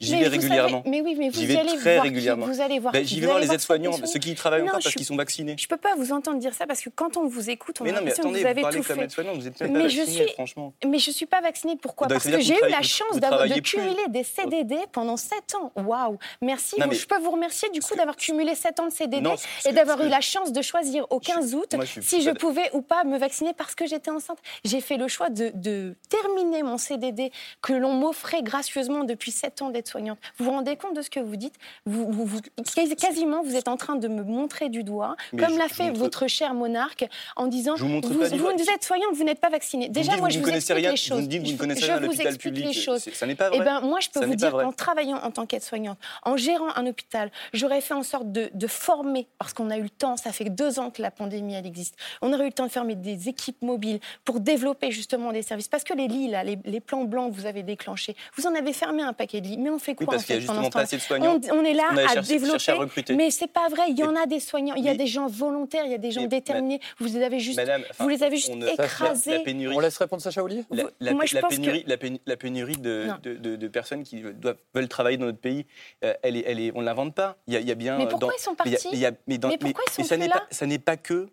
J'y 0.00 0.16
vais 0.16 0.28
régulièrement. 0.28 0.82
mais 0.86 1.00
oui, 1.00 1.16
mais 1.18 1.30
vous 1.30 1.42
y 1.42 1.56
allez 1.56 1.76
très 1.76 1.94
voir 1.94 2.04
régulièrement. 2.04 2.46
vous 2.46 2.60
allez 2.60 2.78
voir. 2.78 2.92
Ben, 2.92 3.04
j'y 3.04 3.20
vais 3.20 3.26
voir 3.26 3.38
les 3.38 3.52
aides-soignants, 3.52 3.92
ceux 4.04 4.18
qui 4.18 4.32
y 4.32 4.34
travaillent 4.34 4.62
encore 4.62 4.80
parce 4.82 4.94
qu'ils 4.94 5.06
sont 5.06 5.16
vaccinés. 5.16 5.56
Je 5.58 5.64
ne 5.64 5.68
peux 5.68 5.76
pas 5.76 5.94
vous 5.96 6.12
entendre 6.12 6.38
dire 6.38 6.54
ça 6.54 6.66
parce 6.66 6.80
que 6.80 6.90
quand 6.90 7.16
on 7.16 7.26
vous 7.26 7.50
écoute, 7.50 7.76
on 7.80 7.86
a 7.86 7.92
l'impression 7.92 8.24
que 8.24 8.38
vous 8.38 8.46
avez 8.46 8.62
tout 8.62 8.82
fait. 8.82 9.68
Mais 9.68 9.88
je 9.88 10.02
suis, 10.02 10.28
franchement. 10.32 10.72
Mais 10.86 10.98
je 10.98 11.10
suis 11.10 11.26
pas 11.26 11.40
vaccinée. 11.40 11.76
Pourquoi? 11.80 12.08
Parce 12.08 12.24
que 12.24 12.40
j'ai 12.40 12.54
eu 12.54 12.70
la 12.70 12.82
chance 12.82 13.18
de 13.18 13.60
cumuler 13.60 14.08
des 14.08 14.24
CDD 14.24 14.76
pendant 14.92 15.16
7 15.16 15.54
ans. 15.60 15.72
Waouh 15.76 16.18
Merci. 16.40 16.76
Je 16.78 17.06
peux 17.06 17.18
vous 17.18 17.30
remercier 17.30 17.68
du 17.70 17.80
coup 17.80 17.94
d'avoir 17.96 18.16
cumulé 18.16 18.54
7 18.54 18.80
ans 18.80 18.86
de 18.86 18.92
CDD 18.92 19.28
et 19.66 19.72
d'avoir 19.72 20.02
eu 20.02 20.08
la 20.08 20.20
chance 20.20 20.52
de 20.52 20.62
choisir 20.62 21.06
au 21.10 21.20
15 21.20 21.54
août 21.54 21.76
si 22.00 22.22
je 22.22 22.30
pouvais 22.30 22.63
ou 22.72 22.82
pas 22.82 23.04
me 23.04 23.18
vacciner 23.18 23.52
parce 23.52 23.74
que 23.74 23.86
j'étais 23.86 24.10
enceinte. 24.10 24.38
J'ai 24.64 24.80
fait 24.80 24.96
le 24.96 25.08
choix 25.08 25.30
de, 25.30 25.94
terminer 26.08 26.62
mon 26.62 26.78
CDD 26.78 27.32
que 27.62 27.72
l'on 27.72 27.92
m'offrait 27.92 28.42
gracieusement 28.42 29.04
depuis 29.04 29.30
7 29.30 29.62
ans 29.62 29.70
d'être 29.70 29.88
soignante. 29.88 30.18
Vous 30.38 30.46
vous 30.46 30.50
rendez 30.50 30.76
compte 30.76 30.96
de 30.96 31.02
ce 31.02 31.10
que 31.10 31.20
vous 31.20 31.36
dites? 31.36 31.54
Vous, 31.86 32.26
Quasiment, 32.98 33.42
vous 33.42 33.56
êtes 33.56 33.68
en 33.68 33.76
train 33.76 33.96
de 33.96 34.08
me 34.08 34.22
montrer 34.22 34.68
du 34.68 34.84
doigt, 34.84 35.16
comme 35.30 35.58
l'a 35.58 35.68
fait 35.68 35.90
votre 35.90 36.26
cher 36.26 36.54
monarque, 36.54 37.06
en 37.36 37.46
disant 37.46 37.74
vous, 37.76 38.00
vous 38.00 38.70
êtes 38.70 38.84
soignante, 38.84 39.14
vous 39.14 39.24
n'êtes 39.24 39.40
pas 39.40 39.50
vaccinée. 39.50 39.88
Déjà, 39.88 40.16
moi, 40.16 40.28
je 40.28 40.38
vous 40.38 40.48
explique 40.48 40.86
les 40.86 40.96
choses. 40.96 41.20
Vous 41.20 41.26
dites 41.26 41.42
vous 41.42 41.52
ne 41.52 41.58
connaissez 41.58 41.84
rien 41.84 41.96
à 41.96 42.00
l'hôpital 42.00 42.36
public. 42.36 42.66
Les 42.66 42.72
choses. 42.72 43.08
Ça 43.12 43.26
n'est 43.26 43.34
pas 43.34 43.48
vrai. 43.48 43.58
Eh 43.60 43.64
ben, 43.64 43.80
moi, 43.80 44.00
je 44.00 44.08
peux 44.08 44.24
vous 44.24 44.34
dire 44.34 44.52
qu'en 44.52 44.72
travaillant 44.72 45.18
en 45.18 45.30
tant 45.30 45.46
qu'aide-soignante, 45.46 45.98
en 46.22 46.36
gérant 46.36 46.74
un 46.76 46.86
hôpital, 46.86 47.30
j'aurais 47.52 47.80
fait 47.80 47.94
en 47.94 48.02
sorte 48.02 48.30
de, 48.32 48.50
de 48.52 48.66
former, 48.66 49.26
parce 49.38 49.52
qu'on 49.52 49.70
a 49.70 49.76
eu 49.76 49.82
le 49.82 49.90
temps, 49.90 50.16
ça 50.16 50.32
fait 50.32 50.44
deux 50.50 50.78
ans 50.78 50.90
que 50.90 51.02
la 51.02 51.10
pandémie, 51.10 51.54
elle 51.54 51.66
existe, 51.66 51.96
on 52.22 52.32
aurait 52.32 52.48
eu 52.48 52.52
le 52.54 52.56
temps 52.56 52.66
de 52.66 52.72
fermer 52.72 52.94
des 52.94 53.28
équipes 53.28 53.60
mobiles 53.62 54.00
pour 54.24 54.40
développer 54.40 54.90
justement 54.90 55.32
des 55.32 55.42
services. 55.42 55.68
Parce 55.68 55.84
que 55.84 55.94
les 55.94 56.08
lits, 56.08 56.28
là, 56.28 56.44
les, 56.44 56.80
plans 56.80 57.04
blancs 57.04 57.32
que 57.32 57.36
vous 57.36 57.46
avez 57.46 57.62
déclenchés, 57.62 58.14
vous 58.36 58.46
en 58.46 58.54
avez 58.54 58.72
fermé 58.72 59.02
un 59.02 59.12
paquet 59.12 59.40
de 59.40 59.48
lits. 59.48 59.58
Mais 59.58 59.70
on 59.70 59.78
fait 59.78 59.94
quoi 59.94 60.06
parce 60.06 60.22
en 60.22 60.26
fait, 60.26 60.34
y 60.34 60.36
a 60.36 60.40
justement 60.40 60.70
pas 60.70 60.80
assez 60.80 60.96
de 60.96 61.02
soignants. 61.02 61.40
On, 61.52 61.64
est 61.64 61.72
là 61.72 61.84
à 62.10 62.20
développer. 62.20 62.72
À 62.72 63.14
mais 63.14 63.30
c'est 63.30 63.48
pas 63.48 63.68
vrai. 63.68 63.82
Il 63.88 63.98
y 63.98 64.04
en 64.04 64.14
a 64.14 64.26
des 64.26 64.40
soignants. 64.40 64.74
Il 64.76 64.84
y 64.84 64.88
a 64.88 64.94
des 64.94 65.06
gens 65.06 65.26
volontaires. 65.26 65.84
Il 65.86 65.92
y 65.92 65.94
a 65.94 65.98
des 65.98 66.10
gens 66.10 66.26
déterminés. 66.26 66.80
Vous 66.98 67.06
les 67.06 67.22
avez 67.22 67.40
juste, 67.40 67.60
vous 67.98 68.08
les 68.08 68.22
avez 68.22 68.36
juste 68.36 68.52
écrasés. 68.78 69.42
On 69.74 69.80
laisse 69.80 69.98
répondre 69.98 70.22
Sacha 70.22 70.42
Ollier 70.42 70.64
la, 71.00 71.14
pénurie, 71.48 71.84
la, 72.26 72.36
pénurie, 72.36 72.76
de, 72.76 73.68
personnes 73.68 74.02
qui 74.02 74.22
doivent, 74.22 74.56
veulent 74.74 74.88
travailler 74.88 75.16
dans 75.16 75.26
notre 75.26 75.38
pays, 75.38 75.66
euh, 76.04 76.14
elle 76.22 76.36
est, 76.36 76.44
elle 76.46 76.60
est, 76.60 76.72
on 76.74 76.80
ne 76.80 76.86
l'invente 76.86 77.14
pas. 77.14 77.36
Il 77.46 77.54
y 77.54 77.70
a, 77.70 77.74
bien. 77.74 77.98
Mais 77.98 78.06
pourquoi 78.06 78.32
ils 78.36 78.42
sont 78.42 78.54
partis 78.54 78.76
mais, 79.26 79.38
pourquoi 79.38 79.84
ils 79.88 79.92
sont 79.92 80.04
ça 80.04 80.16
n'est 80.16 80.28
pas, 80.28 80.46
ça 80.50 80.66
n'est 80.66 80.78
pas 80.78 80.96
que 80.96 81.28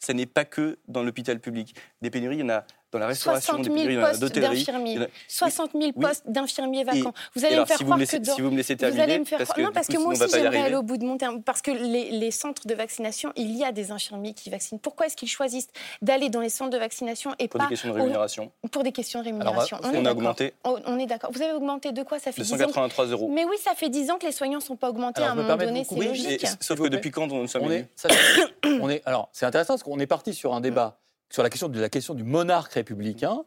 ça 0.00 0.12
n'est 0.14 0.26
pas 0.26 0.44
que 0.44 0.78
dans 0.88 1.02
l'hôpital 1.02 1.40
public. 1.40 1.74
Des 2.02 2.10
pénuries, 2.10 2.36
il 2.36 2.40
y 2.40 2.42
en 2.42 2.50
a 2.50 2.64
dans 2.92 2.98
la 2.98 3.08
restauration, 3.08 3.54
60 3.54 3.78
000 3.78 4.00
postes 4.00 4.38
d'infirmiers. 4.38 5.08
60 5.28 5.70
000 5.72 5.92
postes 5.92 6.24
d'infirmiers 6.26 6.84
vacants. 6.84 7.12
vous 7.34 7.44
allez 7.44 7.56
me 7.56 7.64
faire 7.64 7.78
croire 7.78 7.98
que 7.98 8.04
si 8.04 8.40
vous 8.40 8.50
me 8.50 8.56
laissez 8.56 8.76
terminer, 8.76 8.96
vous 8.96 9.02
allez 9.02 9.18
me 9.18 9.24
faire 9.24 9.38
parce 9.38 9.52
que, 9.52 9.60
non, 9.60 9.70
parce 9.72 9.86
que 9.88 9.98
moi 9.98 10.12
aussi 10.12 10.24
j'aimerais 10.30 10.62
aller 10.62 10.76
au 10.76 10.82
bout 10.82 10.96
de 10.96 11.04
mon 11.04 11.16
terme. 11.16 11.42
Parce 11.42 11.62
que 11.62 11.70
les, 11.70 12.10
les, 12.10 12.30
centres 12.30 12.66
de 12.66 12.74
vaccination, 12.74 13.32
il 13.36 13.56
y 13.56 13.64
a 13.64 13.72
des 13.72 13.90
infirmiers 13.90 14.34
qui 14.34 14.50
vaccinent. 14.50 14.78
Pourquoi 14.78 15.06
est-ce 15.06 15.16
qu'ils 15.16 15.28
choisissent 15.28 15.68
d'aller 16.02 16.28
dans 16.28 16.40
les 16.40 16.48
centres 16.48 16.70
de 16.70 16.78
vaccination 16.78 17.34
et 17.38 17.48
pour 17.48 17.58
pas 17.58 17.66
des 17.66 17.70
questions 17.70 17.88
de 17.90 17.94
rémunération 17.94 18.52
Pour 18.70 18.82
des 18.82 18.92
questions 18.92 19.20
de 19.20 19.24
rémunération. 19.24 19.78
on, 19.82 20.04
a 20.04 20.12
augmenté. 20.12 20.54
On 20.64 20.98
est 20.98 21.06
d'accord. 21.06 21.30
Vous 21.32 21.42
avez 21.42 21.52
augmenté 21.52 21.92
de 21.92 22.02
quoi? 22.02 22.18
Ça 22.18 22.32
fait 22.32 22.42
283 22.42 23.06
euros. 23.06 23.30
Mais 23.32 23.44
oui, 23.44 23.56
ça 23.62 23.74
fait 23.74 23.88
10 23.88 24.10
ans 24.10 24.18
que 24.18 24.26
les 24.26 24.32
soignants 24.32 24.58
ne 24.58 24.64
sont 24.64 24.76
pas 24.76 24.90
augmentés. 24.90 25.22
à 25.22 25.32
un 25.32 25.34
moment 25.34 25.56
donné, 25.56 25.84
c'est 25.84 25.96
logique. 25.96 26.46
Sauf 26.60 26.80
que 26.80 26.88
depuis 26.88 27.10
quand 27.10 27.30
on 27.32 27.46
sommes 27.46 27.66
on 28.80 28.90
est, 28.90 29.02
alors, 29.06 29.28
c'est 29.32 29.46
intéressant 29.46 29.74
parce 29.74 29.82
qu'on 29.82 29.98
est 29.98 30.06
parti 30.06 30.34
sur 30.34 30.54
un 30.54 30.60
débat 30.60 30.98
sur 31.30 31.42
la 31.42 31.50
question 31.50 31.68
de 31.68 31.80
la 31.80 31.88
question 31.88 32.14
du 32.14 32.24
monarque 32.24 32.74
républicain, 32.74 33.44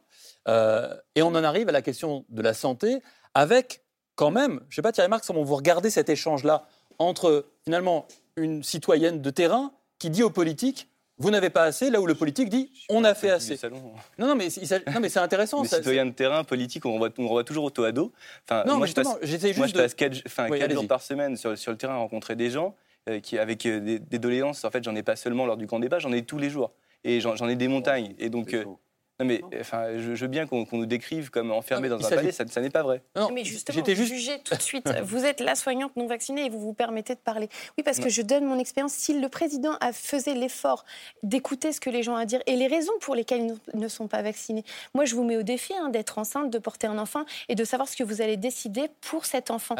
euh, 0.48 0.94
et 1.14 1.22
on 1.22 1.28
en 1.28 1.44
arrive 1.44 1.68
à 1.68 1.72
la 1.72 1.82
question 1.82 2.24
de 2.28 2.42
la 2.42 2.54
santé, 2.54 3.02
avec 3.34 3.82
quand 4.14 4.30
même, 4.30 4.60
je 4.68 4.72
ne 4.72 4.76
sais 4.76 4.82
pas 4.82 4.92
Thierry 4.92 5.08
Marx, 5.08 5.26
comment 5.26 5.42
vous 5.42 5.56
regardez 5.56 5.90
cet 5.90 6.08
échange-là 6.08 6.66
entre 6.98 7.46
finalement 7.64 8.06
une 8.36 8.62
citoyenne 8.62 9.22
de 9.22 9.30
terrain 9.30 9.72
qui 9.98 10.10
dit 10.10 10.22
aux 10.22 10.30
politiques 10.30 10.90
vous 11.20 11.30
n'avez 11.30 11.50
pas 11.50 11.64
assez, 11.64 11.90
là 11.90 12.00
où 12.00 12.06
le 12.06 12.14
politique 12.14 12.48
dit 12.48 12.72
on 12.88 13.04
a 13.04 13.14
fait 13.14 13.30
assez. 13.30 13.58
Non, 13.68 13.92
non, 14.18 14.34
mais, 14.34 14.48
non, 14.86 15.00
mais 15.00 15.10
c'est 15.10 15.18
intéressant. 15.18 15.62
Les 15.62 15.68
citoyens 15.68 16.06
de 16.06 16.12
terrain, 16.12 16.44
politique, 16.44 16.86
on 16.86 16.94
revoit, 16.94 17.10
on 17.18 17.42
toujours 17.42 17.64
au 17.64 17.90
dos. 17.92 18.10
Enfin, 18.48 18.64
non, 18.66 18.78
moi, 18.78 18.86
je 18.86 18.94
passe, 18.94 19.18
juste 19.22 19.58
moi, 19.58 19.66
je 19.66 19.74
passe 19.74 19.94
4, 19.94 20.22
enfin, 20.24 20.48
jours 20.70 20.88
par 20.88 21.02
semaine 21.02 21.36
sur, 21.36 21.56
sur, 21.58 21.72
le 21.72 21.76
terrain 21.76 21.92
à 21.92 21.98
rencontrer 21.98 22.36
des 22.36 22.48
gens 22.48 22.74
euh, 23.10 23.20
qui, 23.20 23.38
avec 23.38 23.66
euh, 23.66 23.80
des, 23.80 23.98
des, 23.98 24.18
doléances. 24.18 24.64
En 24.64 24.70
fait, 24.70 24.82
j'en 24.82 24.96
ai 24.96 25.02
pas 25.02 25.14
seulement 25.14 25.44
lors 25.44 25.58
du 25.58 25.66
grand 25.66 25.78
débat, 25.78 25.98
j'en 25.98 26.10
ai 26.10 26.22
tous 26.22 26.38
les 26.38 26.48
jours 26.48 26.72
et 27.04 27.20
j'en 27.20 27.48
ai 27.48 27.56
des 27.56 27.68
montagnes. 27.68 28.14
Et 28.18 28.30
donc, 28.30 28.54
euh, 28.54 28.64
non 29.20 29.26
mais 29.26 29.42
enfin, 29.60 29.98
je, 29.98 30.12
veux 30.12 30.28
bien 30.28 30.46
qu'on 30.46 30.66
nous 30.72 30.86
décrive 30.86 31.30
comme 31.30 31.50
enfermé 31.50 31.90
dans 31.90 32.04
un 32.04 32.08
palais, 32.08 32.32
ça, 32.32 32.46
ça 32.46 32.60
n'est 32.62 32.70
pas 32.70 32.82
vrai. 32.82 33.02
Non, 33.14 33.30
mais 33.30 33.44
justement, 33.44 33.78
vous 33.78 33.94
juste... 33.94 34.14
jugez 34.14 34.38
tout 34.42 34.54
de 34.54 34.62
suite. 34.62 34.88
vous 35.04 35.26
êtes 35.26 35.40
la 35.40 35.54
soignante 35.54 35.94
non 35.96 36.06
vaccinée 36.06 36.46
et 36.46 36.48
vous 36.48 36.58
vous 36.58 36.72
permettez 36.72 37.14
de 37.14 37.20
parler. 37.20 37.50
Oui, 37.76 37.84
parce 37.84 38.00
que 38.00 38.08
je 38.08 38.22
donne 38.22 38.46
mon 38.46 38.58
expérience. 38.58 38.92
Si 38.92 39.20
le 39.20 39.28
président 39.28 39.76
a 39.80 39.92
faisait 39.92 40.34
l'effort 40.34 40.86
d'écouter 41.22 41.72
ce 41.72 41.80
que 41.80 41.90
les 41.90 42.02
gens 42.02 42.14
ont 42.14 42.16
à 42.16 42.24
dire 42.24 42.40
et 42.46 42.56
les 42.56 42.66
raisons 42.66 42.92
pour 43.00 43.14
lesquelles 43.14 43.54
ils 43.74 43.78
ne 43.78 43.88
sont 43.88 44.08
pas 44.08 44.22
vaccinés, 44.22 44.64
moi 44.94 45.04
je 45.04 45.14
vous 45.14 45.24
mets 45.24 45.36
au 45.36 45.42
défi 45.42 45.74
hein, 45.74 45.90
d'être 45.90 46.16
enceinte, 46.16 46.50
de 46.50 46.58
porter 46.58 46.86
un 46.86 46.96
enfant 46.96 47.24
et 47.50 47.54
de 47.54 47.64
savoir 47.64 47.88
ce 47.88 47.96
que 47.96 48.04
vous 48.04 48.22
allez 48.22 48.38
décider 48.38 48.88
pour 49.02 49.26
cet 49.26 49.50
enfant. 49.50 49.74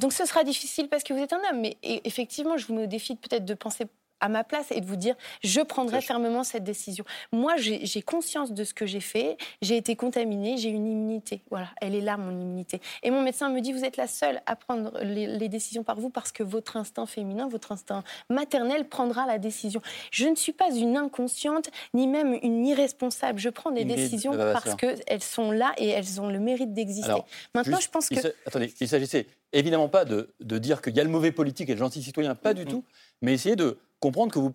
Donc 0.00 0.14
ce 0.14 0.24
sera 0.24 0.44
difficile 0.44 0.88
parce 0.88 1.02
que 1.02 1.12
vous 1.12 1.20
êtes 1.20 1.34
un 1.34 1.42
homme, 1.50 1.60
mais 1.60 1.76
effectivement, 1.82 2.56
je 2.56 2.66
vous 2.66 2.74
mets 2.74 2.84
au 2.84 2.86
défi 2.86 3.16
peut-être 3.16 3.44
de 3.44 3.54
penser 3.54 3.86
à 4.20 4.28
ma 4.28 4.44
place 4.44 4.66
et 4.70 4.80
de 4.80 4.86
vous 4.86 4.96
dire 4.96 5.14
je 5.42 5.60
prendrai 5.60 6.00
fermement 6.00 6.44
cette 6.44 6.64
décision. 6.64 7.04
Moi, 7.32 7.54
j'ai 7.56 8.02
conscience 8.02 8.52
de 8.52 8.64
ce 8.64 8.74
que 8.74 8.86
j'ai 8.86 9.00
fait. 9.00 9.36
J'ai 9.62 9.76
été 9.76 9.96
contaminée, 9.96 10.56
j'ai 10.56 10.70
une 10.70 10.86
immunité. 10.86 11.42
Voilà, 11.50 11.68
elle 11.80 11.94
est 11.94 12.00
là, 12.00 12.16
mon 12.16 12.30
immunité. 12.30 12.80
Et 13.02 13.10
mon 13.10 13.22
médecin 13.22 13.50
me 13.50 13.60
dit 13.60 13.72
vous 13.72 13.84
êtes 13.84 13.96
la 13.96 14.06
seule 14.06 14.40
à 14.46 14.56
prendre 14.56 14.92
les, 15.02 15.48
décisions 15.48 15.82
par 15.82 15.98
vous 15.98 16.10
parce 16.10 16.30
que 16.30 16.42
votre 16.42 16.76
instinct 16.76 17.06
féminin, 17.06 17.48
votre 17.48 17.72
instinct 17.72 18.04
maternel 18.28 18.88
prendra 18.88 19.26
la 19.26 19.38
décision. 19.38 19.80
Je 20.10 20.26
ne 20.26 20.34
suis 20.34 20.52
pas 20.52 20.70
une 20.70 20.96
inconsciente 20.96 21.70
ni 21.94 22.06
même 22.06 22.38
une 22.42 22.66
irresponsable. 22.66 23.38
Je 23.38 23.48
prends 23.48 23.70
des 23.70 23.84
décisions 23.84 24.32
parce 24.36 24.74
qu'elles 24.74 25.22
sont 25.22 25.50
là 25.50 25.72
et 25.78 25.88
elles 25.88 26.20
ont 26.20 26.28
le 26.28 26.38
mérite 26.38 26.72
d'exister. 26.72 27.22
Maintenant, 27.54 27.80
je 27.80 27.88
pense 27.88 28.08
que. 28.08 28.34
attendez, 28.46 28.72
il 28.80 28.88
s'agissait 28.88 29.26
évidemment 29.52 29.88
pas 29.88 30.04
de, 30.04 30.30
de 30.40 30.58
dire 30.58 30.82
qu'il 30.82 30.94
y 30.94 31.00
a 31.00 31.04
le 31.04 31.10
mauvais 31.10 31.32
politique 31.32 31.68
et 31.70 31.72
le 31.72 31.78
gentil 31.78 32.02
citoyen, 32.02 32.34
pas 32.34 32.54
du 32.54 32.66
tout, 32.66 32.84
mais 33.22 33.32
essayer 33.32 33.56
de 33.56 33.78
comprendre 34.00 34.32
que 34.32 34.38
vous, 34.38 34.50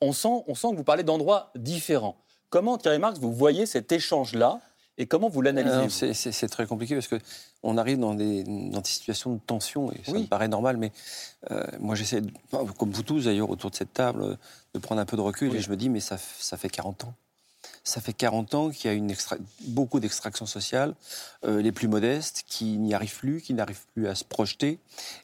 on, 0.00 0.12
sent, 0.12 0.42
on 0.46 0.54
sent 0.54 0.70
que 0.70 0.76
vous 0.76 0.84
parlez 0.84 1.02
d'endroits 1.02 1.50
différents. 1.54 2.16
Comment, 2.50 2.78
Thierry 2.78 2.98
Marx, 2.98 3.18
vous 3.18 3.32
voyez 3.32 3.66
cet 3.66 3.92
échange-là 3.92 4.60
et 5.00 5.06
comment 5.06 5.28
vous 5.28 5.42
l'analysez 5.42 6.12
C'est 6.12 6.48
très 6.48 6.66
compliqué 6.66 6.94
parce 6.96 7.08
qu'on 7.08 7.78
arrive 7.78 8.00
dans 8.00 8.14
des, 8.14 8.42
dans 8.42 8.80
des, 8.80 8.88
situations 8.88 9.34
de 9.34 9.40
tension 9.46 9.92
et 9.92 10.00
ça 10.04 10.12
me 10.12 10.26
paraît 10.26 10.48
normal, 10.48 10.76
mais 10.76 10.90
euh, 11.52 11.62
moi 11.78 11.94
j'essaie, 11.94 12.20
comme 12.50 12.90
vous 12.90 13.04
tous 13.04 13.26
d'ailleurs 13.26 13.48
autour 13.48 13.70
de 13.70 13.76
cette 13.76 13.92
table, 13.92 14.36
de 14.74 14.78
prendre 14.80 15.00
un 15.00 15.06
peu 15.06 15.16
de 15.16 15.22
recul 15.22 15.54
et 15.54 15.60
je 15.60 15.70
me 15.70 15.76
dis, 15.76 15.88
mais 15.88 16.00
ça, 16.00 16.18
ça 16.18 16.56
fait 16.56 16.68
40 16.68 17.04
ans. 17.04 17.14
Ça 17.84 18.00
fait 18.00 18.12
40 18.12 18.54
ans 18.54 18.70
qu'il 18.70 18.90
y 18.90 18.92
a 18.92 18.96
une 18.96 19.14
beaucoup 19.68 20.00
d'extractions 20.00 20.46
sociales, 20.46 20.94
euh, 21.44 21.62
les 21.62 21.72
plus 21.72 21.88
modestes, 21.88 22.44
qui 22.46 22.76
n'y 22.78 22.92
arrivent 22.92 23.18
plus, 23.18 23.40
qui 23.40 23.54
n'arrivent 23.54 23.86
plus 23.94 24.08
à 24.08 24.14
se 24.14 24.24
projeter. 24.24 24.78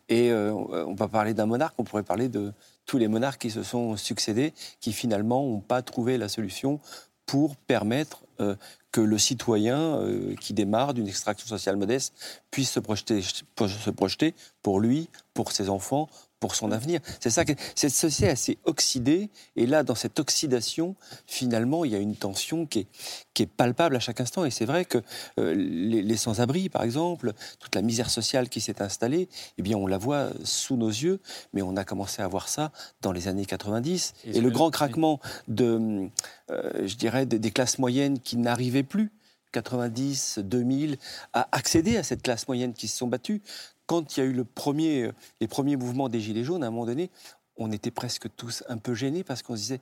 Et 0.08 0.30
euh, 0.30 0.52
on 0.52 0.94
va 0.94 1.08
parler 1.08 1.34
d'un 1.34 1.46
monarque, 1.46 1.74
on 1.78 1.84
pourrait 1.84 2.02
parler 2.02 2.28
de, 2.28 2.52
tous 2.86 2.98
les 2.98 3.08
monarques 3.08 3.42
qui 3.42 3.50
se 3.50 3.62
sont 3.62 3.96
succédés, 3.96 4.52
qui 4.80 4.92
finalement 4.92 5.42
n'ont 5.42 5.60
pas 5.60 5.82
trouvé 5.82 6.18
la 6.18 6.28
solution 6.28 6.80
pour 7.26 7.56
permettre 7.56 8.24
euh, 8.40 8.54
que 8.92 9.00
le 9.00 9.18
citoyen 9.18 9.78
euh, 9.78 10.34
qui 10.36 10.52
démarre 10.52 10.94
d'une 10.94 11.08
extraction 11.08 11.48
sociale 11.48 11.76
modeste 11.76 12.14
puisse 12.50 12.70
se 12.70 12.80
projeter, 12.80 13.22
se 13.22 13.90
projeter 13.90 14.34
pour 14.62 14.78
lui, 14.78 15.08
pour 15.32 15.52
ses 15.52 15.68
enfants, 15.68 16.08
pour 16.40 16.54
son 16.54 16.72
avenir. 16.72 17.00
C'est 17.20 17.30
ça 17.30 17.44
que 17.44 17.52
cette 17.74 17.92
société 17.92 18.30
assez 18.30 18.58
oxydée. 18.64 19.30
Et 19.56 19.66
là, 19.66 19.82
dans 19.82 19.94
cette 19.94 20.18
oxydation, 20.18 20.94
finalement, 21.26 21.84
il 21.84 21.92
y 21.92 21.94
a 21.94 21.98
une 21.98 22.16
tension 22.16 22.66
qui 22.66 22.80
est, 22.80 22.86
qui 23.32 23.44
est 23.44 23.46
palpable 23.46 23.96
à 23.96 24.00
chaque 24.00 24.20
instant. 24.20 24.44
Et 24.44 24.50
c'est 24.50 24.64
vrai 24.64 24.84
que 24.84 24.98
euh, 25.38 25.54
les, 25.54 26.16
sans-abri, 26.16 26.68
par 26.68 26.82
exemple, 26.82 27.32
toute 27.58 27.74
la 27.74 27.82
misère 27.82 28.10
sociale 28.10 28.48
qui 28.48 28.60
s'est 28.60 28.82
installée, 28.82 29.28
eh 29.58 29.62
bien, 29.62 29.76
on 29.76 29.86
la 29.86 29.98
voit 29.98 30.30
sous 30.44 30.76
nos 30.76 30.90
yeux. 30.90 31.20
Mais 31.52 31.62
on 31.62 31.76
a 31.76 31.84
commencé 31.84 32.22
à 32.22 32.28
voir 32.28 32.48
ça 32.48 32.72
dans 33.00 33.12
les 33.12 33.28
années 33.28 33.46
90. 33.46 34.14
Et, 34.24 34.40
le 34.40 34.50
grand 34.50 34.70
craquement 34.70 35.20
de, 35.48 36.08
euh, 36.50 36.86
je 36.86 36.96
dirais, 36.96 37.24
des 37.26 37.50
classes 37.50 37.78
moyennes 37.78 38.18
qui 38.20 38.36
n'arrivaient 38.36 38.82
plus 38.82 39.10
90, 39.54 40.40
2000, 40.42 40.98
à 41.32 41.48
accéder 41.52 41.96
à 41.96 42.02
cette 42.02 42.22
classe 42.22 42.48
moyenne 42.48 42.74
qui 42.74 42.88
se 42.88 42.98
sont 42.98 43.06
battues. 43.06 43.40
Quand 43.86 44.16
il 44.16 44.20
y 44.20 44.22
a 44.22 44.26
eu 44.26 44.32
le 44.32 44.44
premier, 44.44 45.10
les 45.40 45.48
premiers 45.48 45.76
mouvements 45.76 46.08
des 46.08 46.20
Gilets 46.20 46.44
jaunes, 46.44 46.64
à 46.64 46.68
un 46.68 46.70
moment 46.70 46.86
donné, 46.86 47.10
on 47.56 47.70
était 47.70 47.90
presque 47.90 48.28
tous 48.36 48.64
un 48.68 48.78
peu 48.78 48.94
gênés 48.94 49.24
parce 49.24 49.42
qu'on 49.42 49.56
se 49.56 49.60
disait 49.60 49.80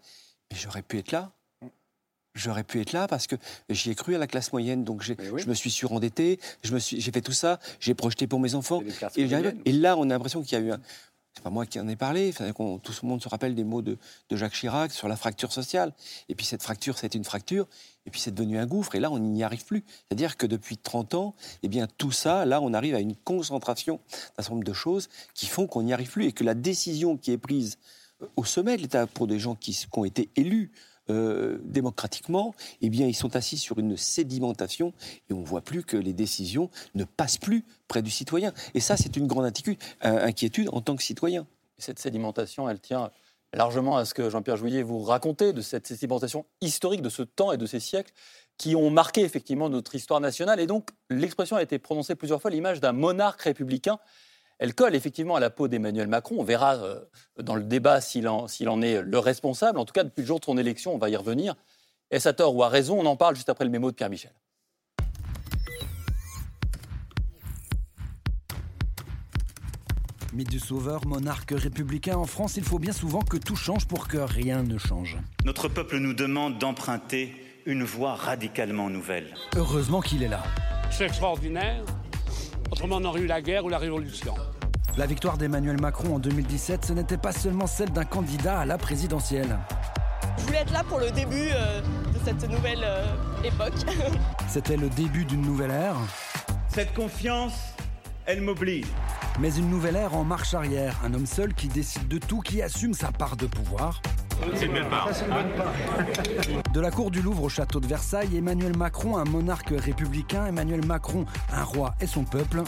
Mais 0.51 0.59
j'aurais 0.59 0.83
pu 0.83 0.99
être 0.99 1.13
là. 1.13 1.33
J'aurais 2.35 2.65
pu 2.65 2.81
être 2.81 2.93
là 2.93 3.07
parce 3.09 3.27
que 3.27 3.37
j'y 3.69 3.91
ai 3.91 3.95
cru 3.95 4.15
à 4.15 4.19
la 4.19 4.27
classe 4.27 4.53
moyenne, 4.53 4.85
donc 4.85 5.03
je 5.03 5.47
me 5.47 5.53
suis 5.53 5.71
surendetté, 5.71 6.41
j'ai 6.63 7.13
fait 7.13 7.21
tout 7.21 7.33
ça, 7.33 7.61
j'ai 7.79 7.95
projeté 7.95 8.27
pour 8.27 8.41
mes 8.41 8.55
enfants. 8.55 8.83
Et, 9.17 9.29
et, 9.67 9.73
là, 9.73 9.99
on 9.99 10.05
a 10.05 10.15
l'impression 10.15 10.43
qu'il 10.43 10.59
y 10.59 10.63
a 10.63 10.65
eu 10.65 10.73
un, 10.73 10.81
c'est 11.35 11.43
pas 11.43 11.51
moi 11.51 11.67
qui 11.67 11.81
en 11.81 11.89
ai 11.89 11.97
parlé, 11.97 12.33
tout 12.33 12.93
le 13.03 13.09
monde 13.09 13.23
se 13.23 13.29
rappelle 13.29 13.55
des 13.55 13.65
mots 13.65 13.83
de, 13.83 13.97
Jacques 14.31 14.53
Chirac 14.53 14.93
sur 14.93 15.09
la 15.09 15.17
fracture 15.17 15.53
sociale. 15.53 15.93
Et 16.29 16.35
puis 16.35 16.45
cette 16.45 16.63
fracture, 16.63 16.99
c'est 16.99 17.15
une 17.15 17.25
fracture, 17.25 17.67
et 18.07 18.11
puis 18.11 18.21
c'est 18.21 18.35
devenu 18.35 18.59
un 18.59 18.67
gouffre, 18.67 18.95
et 18.95 19.01
là, 19.01 19.11
on 19.11 19.19
n'y 19.19 19.43
arrive 19.43 19.65
plus. 19.65 19.85
C'est-à-dire 20.09 20.37
que 20.37 20.47
depuis 20.47 20.77
30 20.77 21.15
ans, 21.15 21.35
eh 21.63 21.69
bien, 21.69 21.87
tout 21.99 22.13
ça, 22.13 22.45
là, 22.45 22.61
on 22.61 22.75
arrive 22.75 22.95
à 22.95 23.01
une 23.01 23.17
concentration 23.17 24.01
d'un 24.37 24.43
certain 24.43 24.55
nombre 24.55 24.65
de 24.65 24.73
choses 24.73 25.09
qui 25.35 25.47
font 25.47 25.67
qu'on 25.67 25.83
n'y 25.83 25.93
arrive 25.93 26.11
plus, 26.11 26.27
et 26.27 26.33
que 26.33 26.45
la 26.45 26.55
décision 26.55 27.17
qui 27.17 27.31
est 27.31 27.39
prise 27.39 27.79
euh, 28.23 28.27
au 28.37 28.45
sommet 28.45 28.77
de 28.77 28.83
l'État 28.83 29.07
pour 29.07 29.27
des 29.27 29.39
gens 29.39 29.55
qui 29.55 29.87
ont 29.95 30.05
été 30.05 30.31
élus 30.37 30.73
euh, 31.11 31.59
démocratiquement, 31.65 32.55
eh 32.81 32.89
bien, 32.89 33.09
ils 33.09 33.15
sont 33.15 33.35
assis 33.35 33.59
sur 33.59 33.79
une 33.79 33.97
sédimentation 33.97 34.93
et 35.29 35.33
on 35.33 35.41
ne 35.41 35.47
voit 35.47 35.61
plus 35.61 35.83
que 35.83 35.97
les 35.97 36.13
décisions 36.13 36.71
ne 36.95 37.03
passent 37.03 37.39
plus 37.39 37.65
près 37.89 38.03
du 38.03 38.11
citoyen. 38.11 38.53
Et 38.75 38.81
ça, 38.81 38.97
c'est 38.97 39.17
une 39.17 39.27
grande 39.27 39.45
euh, 39.47 39.75
inquiétude 40.03 40.69
en 40.73 40.81
tant 40.81 40.95
que 40.95 41.03
citoyen. 41.03 41.47
Cette 41.77 41.99
sédimentation, 41.99 42.69
elle 42.69 42.79
tient 42.79 43.11
largement 43.53 43.97
à 43.97 44.05
ce 44.05 44.15
que 44.15 44.31
Jean-Pierre 44.31 44.57
Jouillet 44.57 44.83
vous 44.83 45.03
racontait 45.03 45.53
de 45.53 45.61
cette 45.61 45.87
sédimentation 45.87 46.47
historique 46.61 47.03
de 47.03 47.09
ce 47.09 47.23
temps 47.23 47.53
et 47.53 47.57
de 47.57 47.67
ces 47.67 47.81
siècles 47.81 48.13
qui 48.59 48.77
ont 48.77 48.91
marqué 48.91 49.23
effectivement 49.23 49.69
notre 49.69 49.95
histoire 49.95 50.21
nationale. 50.21 50.61
Et 50.61 50.67
donc, 50.67 50.89
l'expression 51.11 51.57
a 51.57 51.63
été 51.63 51.79
prononcée 51.79 52.15
plusieurs 52.15 52.41
fois, 52.41 52.51
l'image 52.51 52.81
d'un 52.81 52.93
monarque 52.93 53.43
républicain 53.43 53.99
elle 54.63 54.77
colle 54.77 54.95
effectivement 54.95 55.35
à 55.35 55.41
la 55.41 55.51
peau 55.51 55.67
d'Emmanuel 55.67 56.07
Macron. 56.07 56.37
On 56.39 56.45
verra 56.45 56.77
euh, 56.77 57.01
dans 57.37 57.57
le 57.57 57.65
débat 57.65 58.01
s'il 58.01 58.29
en, 58.29 58.47
est 58.81 59.03
le 59.03 59.19
responsable. 59.19 59.77
En 59.77 59.85
tout 59.85 59.93
cas, 59.93 60.05
depuis 60.05 60.21
le 60.21 60.27
jour 60.29 60.39
de 60.39 60.45
son 60.45 60.57
élection, 60.57 60.95
on 60.95 60.99
va 60.99 61.11
y 61.11 61.17
revenir. 61.17 61.57
Est-ce 62.13 62.29
à 62.29 62.33
tort 62.33 62.55
ou 62.55 62.63
à 62.63 62.69
raison? 62.69 63.01
On 63.01 63.07
en 63.07 63.17
parle 63.17 63.35
juste 63.35 63.49
après 63.49 63.65
le 63.65 63.73
mémo 63.73 63.91
de 63.91 63.97
Pierre 63.97 64.09
Michel. 64.09 64.33
Mythe 70.33 70.49
du 70.49 70.61
sauveur, 70.61 71.07
monarque 71.07 71.53
républicain 71.55 72.17
en 72.17 72.25
France, 72.25 72.57
il 72.57 72.65
faut 72.65 72.79
bien 72.79 72.95
souvent 72.95 73.21
que 73.21 73.37
tout 73.37 73.55
change 73.55 73.87
pour 73.87 74.09
que 74.09 74.17
rien 74.17 74.63
ne 74.63 74.79
change. 74.79 75.19
Notre 75.45 75.69
peuple 75.69 75.99
nous 75.99 76.15
demande 76.15 76.59
d'emprunter 76.59 77.35
une 77.67 77.85
voie 77.85 78.15
radicalement 78.15 78.89
nouvelle. 78.89 79.35
Heureusement 79.57 80.01
qu'il 80.01 80.23
est 80.23 80.29
là. 80.29 80.43
C'est 80.91 81.05
extraordinaire. 81.05 81.85
Autrement, 82.71 82.97
on 82.97 83.05
aurait 83.05 83.21
eu 83.21 83.27
la 83.27 83.43
guerre 83.43 83.67
ou 83.67 83.69
la 83.69 83.77
révolution. 83.77 84.35
La 84.97 85.05
victoire 85.05 85.37
d'Emmanuel 85.37 85.79
Macron 85.79 86.15
en 86.15 86.19
2017, 86.19 86.87
ce 86.87 86.93
n'était 86.95 87.19
pas 87.19 87.33
seulement 87.33 87.67
celle 87.67 87.91
d'un 87.91 88.07
candidat 88.07 88.61
à 88.61 88.65
la 88.65 88.79
présidentielle. 88.79 89.59
Je 90.39 90.45
voulais 90.45 90.61
être 90.61 90.73
là 90.73 90.83
pour 90.83 90.99
le 90.99 91.11
début 91.11 91.51
euh, 91.53 91.83
de 91.83 92.19
cette 92.25 92.49
nouvelle 92.49 92.85
euh, 92.85 93.05
époque. 93.45 93.75
C'était 94.49 94.79
le 94.79 94.89
début 94.89 95.27
d'une 95.27 95.43
nouvelle 95.43 95.73
ère. 95.73 95.97
Cette 96.69 96.95
confiance, 96.95 97.72
elle 98.27 98.41
m'oblige. 98.41 98.87
Mais 99.41 99.55
une 99.55 99.69
nouvelle 99.71 99.97
ère 99.97 100.15
en 100.15 100.25
marche 100.25 100.55
arrière, 100.55 101.01
un 101.05 101.15
homme 101.15 101.27
seul 101.27 101.55
qui 101.55 101.69
décide 101.69 102.09
de 102.09 102.19
tout, 102.19 102.41
qui 102.41 102.63
assume 102.63 102.95
sa 102.95 103.11
part 103.13 103.37
de 103.37 103.47
pouvoir. 103.47 104.01
C'est 104.55 104.67
une 104.67 104.89
part. 104.89 105.09
De 106.73 106.81
la 106.81 106.91
cour 106.91 107.11
du 107.11 107.23
Louvre 107.23 107.45
au 107.45 107.49
château 107.49 107.81
de 107.81 107.87
Versailles, 107.87 108.37
Emmanuel 108.37 108.77
Macron, 108.77 109.17
un 109.17 109.25
monarque 109.25 109.73
républicain, 109.77 110.47
Emmanuel 110.47 110.85
Macron, 110.85 111.27
un 111.53 111.65
roi 111.65 111.95
et 112.01 112.07
son 112.07 112.25
peuple. 112.25 112.63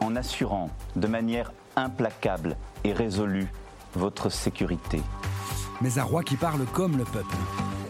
En 0.00 0.16
assurant 0.16 0.70
de 0.96 1.06
manière 1.06 1.52
implacable 1.76 2.56
et 2.84 2.92
résolue 2.92 3.48
votre 3.94 4.30
sécurité. 4.30 5.00
Mais 5.80 5.98
un 5.98 6.04
roi 6.04 6.22
qui 6.22 6.36
parle 6.36 6.64
comme 6.66 6.98
le 6.98 7.04
peuple. 7.04 7.36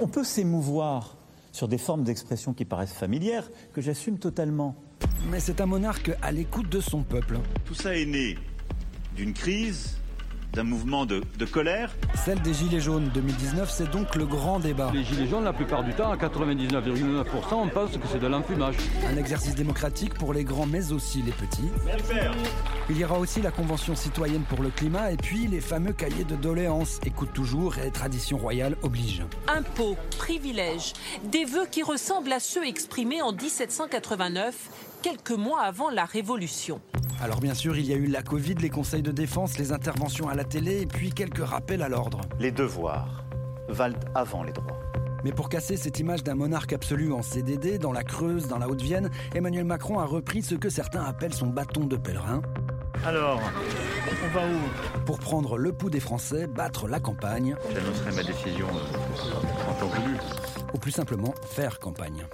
On 0.01 0.07
peut 0.07 0.25
s'émouvoir 0.25 1.17
sur 1.53 1.67
des 1.67 1.79
formes 1.79 2.05
d'expression 2.05 2.53
qui 2.53 2.65
paraissent 2.65 2.93
familières, 2.93 3.51
que 3.73 3.81
j'assume 3.81 4.19
totalement. 4.19 4.77
Mais 5.29 5.41
c'est 5.41 5.61
un 5.61 5.67
monarque 5.67 6.13
à 6.23 6.33
l'écoute 6.33 6.69
de 6.69 6.81
son 6.81 7.03
peuple. 7.03 7.39
Tout 7.65 7.75
ça 7.75 7.97
est 7.97 8.07
né 8.07 8.39
d'une 9.15 9.33
crise 9.33 10.01
d'un 10.53 10.65
mouvement 10.65 11.07
de, 11.07 11.23
colère. 11.51 11.95
Celle 12.15 12.41
des 12.43 12.53
Gilets 12.53 12.81
jaunes 12.81 13.11
2019, 13.15 13.71
c'est 13.71 13.91
donc 13.91 14.17
le 14.17 14.27
grand 14.27 14.59
débat. 14.59 14.91
Les 14.93 15.05
Gilets 15.05 15.29
jaunes, 15.29 15.45
la 15.45 15.53
plupart 15.53 15.85
du 15.85 15.93
temps, 15.93 16.11
à 16.11 16.17
99,9%, 16.17 17.25
on 17.53 17.69
pense 17.69 17.93
que 17.93 18.07
c'est 18.11 18.19
de 18.19 18.27
l'enfumage. 18.27 18.75
Un 19.09 19.17
exercice 19.17 19.55
démocratique 19.55 20.15
pour 20.15 20.33
les 20.33 20.45
grands, 20.45 20.67
mais 20.67 20.93
aussi 20.93 21.23
les 21.23 21.33
petits. 21.33 21.69
Il 22.89 22.99
y 22.99 23.05
aura 23.05 23.19
aussi 23.19 23.41
la 23.41 23.51
Convention 23.51 23.95
citoyenne 23.95 24.43
pour 24.43 24.63
le 24.63 24.71
climat 24.71 25.13
et 25.13 25.17
puis 25.17 25.47
les 25.47 25.61
fameux 25.61 25.93
cahiers 25.93 26.25
de 26.25 26.37
doléances. 26.37 26.99
Écoute 27.05 27.33
toujours 27.33 27.79
et 27.79 27.91
tradition 27.91 28.37
royale 28.37 28.77
oblige. 28.83 29.23
Impôts, 29.49 29.97
privilèges, 30.19 30.95
des 31.25 31.45
vœux 31.45 31.67
qui 31.71 31.83
ressemblent 31.83 32.33
à 32.33 32.41
ceux 32.41 32.67
exprimés 32.67 33.23
en 33.23 33.33
1789 33.33 34.90
quelques 35.03 35.31
mois 35.31 35.63
avant 35.63 35.91
la 35.91 36.05
Révolution. 36.05 36.81
Alors 37.21 37.41
bien 37.41 37.55
sûr, 37.55 37.77
il 37.77 37.87
y 37.87 37.93
a 37.93 37.97
eu 37.97 38.07
la 38.07 38.23
Covid, 38.23 38.55
les 38.55 38.71
conseils 38.71 39.03
de 39.03 39.13
défense, 39.13 39.59
les 39.59 39.73
interventions 39.73 40.29
à 40.29 40.35
la 40.35 40.45
télé 40.45 40.83
et 40.83 40.87
puis 40.87 41.11
quelques 41.11 41.45
rappels 41.45 41.83
à 41.83 41.89
l'ordre. 41.89 42.21
Les 42.39 42.51
devoirs 42.51 43.25
valent 43.69 43.99
avant 44.15 44.43
les 44.43 44.53
droits. 44.53 44.81
Mais 45.23 45.33
pour 45.33 45.51
casser 45.51 45.77
cette 45.77 45.99
image 46.01 46.25
d'un 46.25 46.35
monarque 46.35 46.73
absolu 46.73 47.13
en 47.13 47.23
CDD, 47.23 47.79
dans 47.79 47.93
la 47.93 48.03
Creuse, 48.03 48.49
dans 48.49 48.59
la 48.59 48.69
Haute-Vienne, 48.69 49.11
Emmanuel 49.35 49.65
Macron 49.65 49.99
a 49.99 50.07
repris 50.07 50.43
ce 50.43 50.55
que 50.55 50.71
certains 50.71 51.05
appellent 51.05 51.35
son 51.35 51.49
bâton 51.49 51.85
de 51.85 51.97
pèlerin. 51.97 52.41
Alors, 53.05 53.41
on 54.25 54.35
va 54.35 54.41
où? 54.47 55.01
Pour 55.05 55.19
prendre 55.19 55.59
le 55.59 55.73
pouls 55.73 55.91
des 55.91 56.01
Français, 56.01 56.47
battre 56.47 56.89
la 56.89 57.01
campagne. 57.01 57.55
J'annoncerai 57.73 58.13
ma 58.13 58.23
décision 58.23 58.67
euh, 58.67 59.71
en 59.71 59.75
temps 59.75 59.89
voulu. 59.89 60.17
Ou 60.75 60.79
plus 60.79 60.91
simplement, 60.91 61.35
faire 61.51 61.79
campagne. 61.79 62.27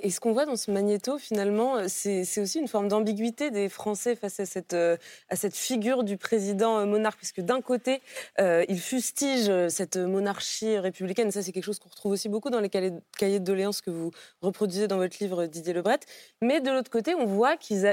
Et 0.00 0.10
ce 0.10 0.20
qu'on 0.20 0.32
voit 0.32 0.46
dans 0.46 0.56
ce 0.56 0.70
magnéto, 0.70 1.18
finalement, 1.18 1.76
euh, 1.76 1.84
c'est 1.88 2.40
aussi 2.40 2.58
une 2.58 2.68
forme 2.68 2.88
d'ambiguïté 2.88 3.50
des 3.50 3.68
Français 3.68 4.16
face 4.16 4.40
à 4.40 4.46
cette, 4.46 4.72
euh, 4.72 4.96
à 5.28 5.36
cette 5.36 5.56
figure 5.56 6.04
du 6.04 6.16
président 6.16 6.78
euh, 6.78 6.86
monarque, 6.86 7.18
puisque 7.18 7.40
d'un 7.40 7.60
côté, 7.60 8.00
il 8.38 8.80
fustige 8.80 9.50
cette 9.68 9.96
monarchie 9.96 10.78
républicaine, 10.78 11.30
ça 11.30 11.42
c'est 11.42 11.52
quelque 11.52 11.64
chose 11.64 11.78
qu'on 11.78 11.88
retrouve 11.88 12.12
aussi 12.12 12.28
beaucoup 12.28 12.50
dans 12.50 12.60
les 12.60 12.68
cahiers 12.68 13.38
de 13.38 13.44
doléances 13.44 13.80
que 13.80 13.90
vous 13.90 14.10
reproduisez 14.40 14.88
dans 14.88 14.96
votre 14.96 15.16
livre 15.20 15.46
Didier 15.46 15.72
Lebret, 15.72 16.00
mais 16.40 16.60
de 16.60 16.70
l'autre 16.70 16.90
côté, 16.90 17.14
on 17.14 17.26
voit 17.26 17.56
qu'ils 17.56 17.86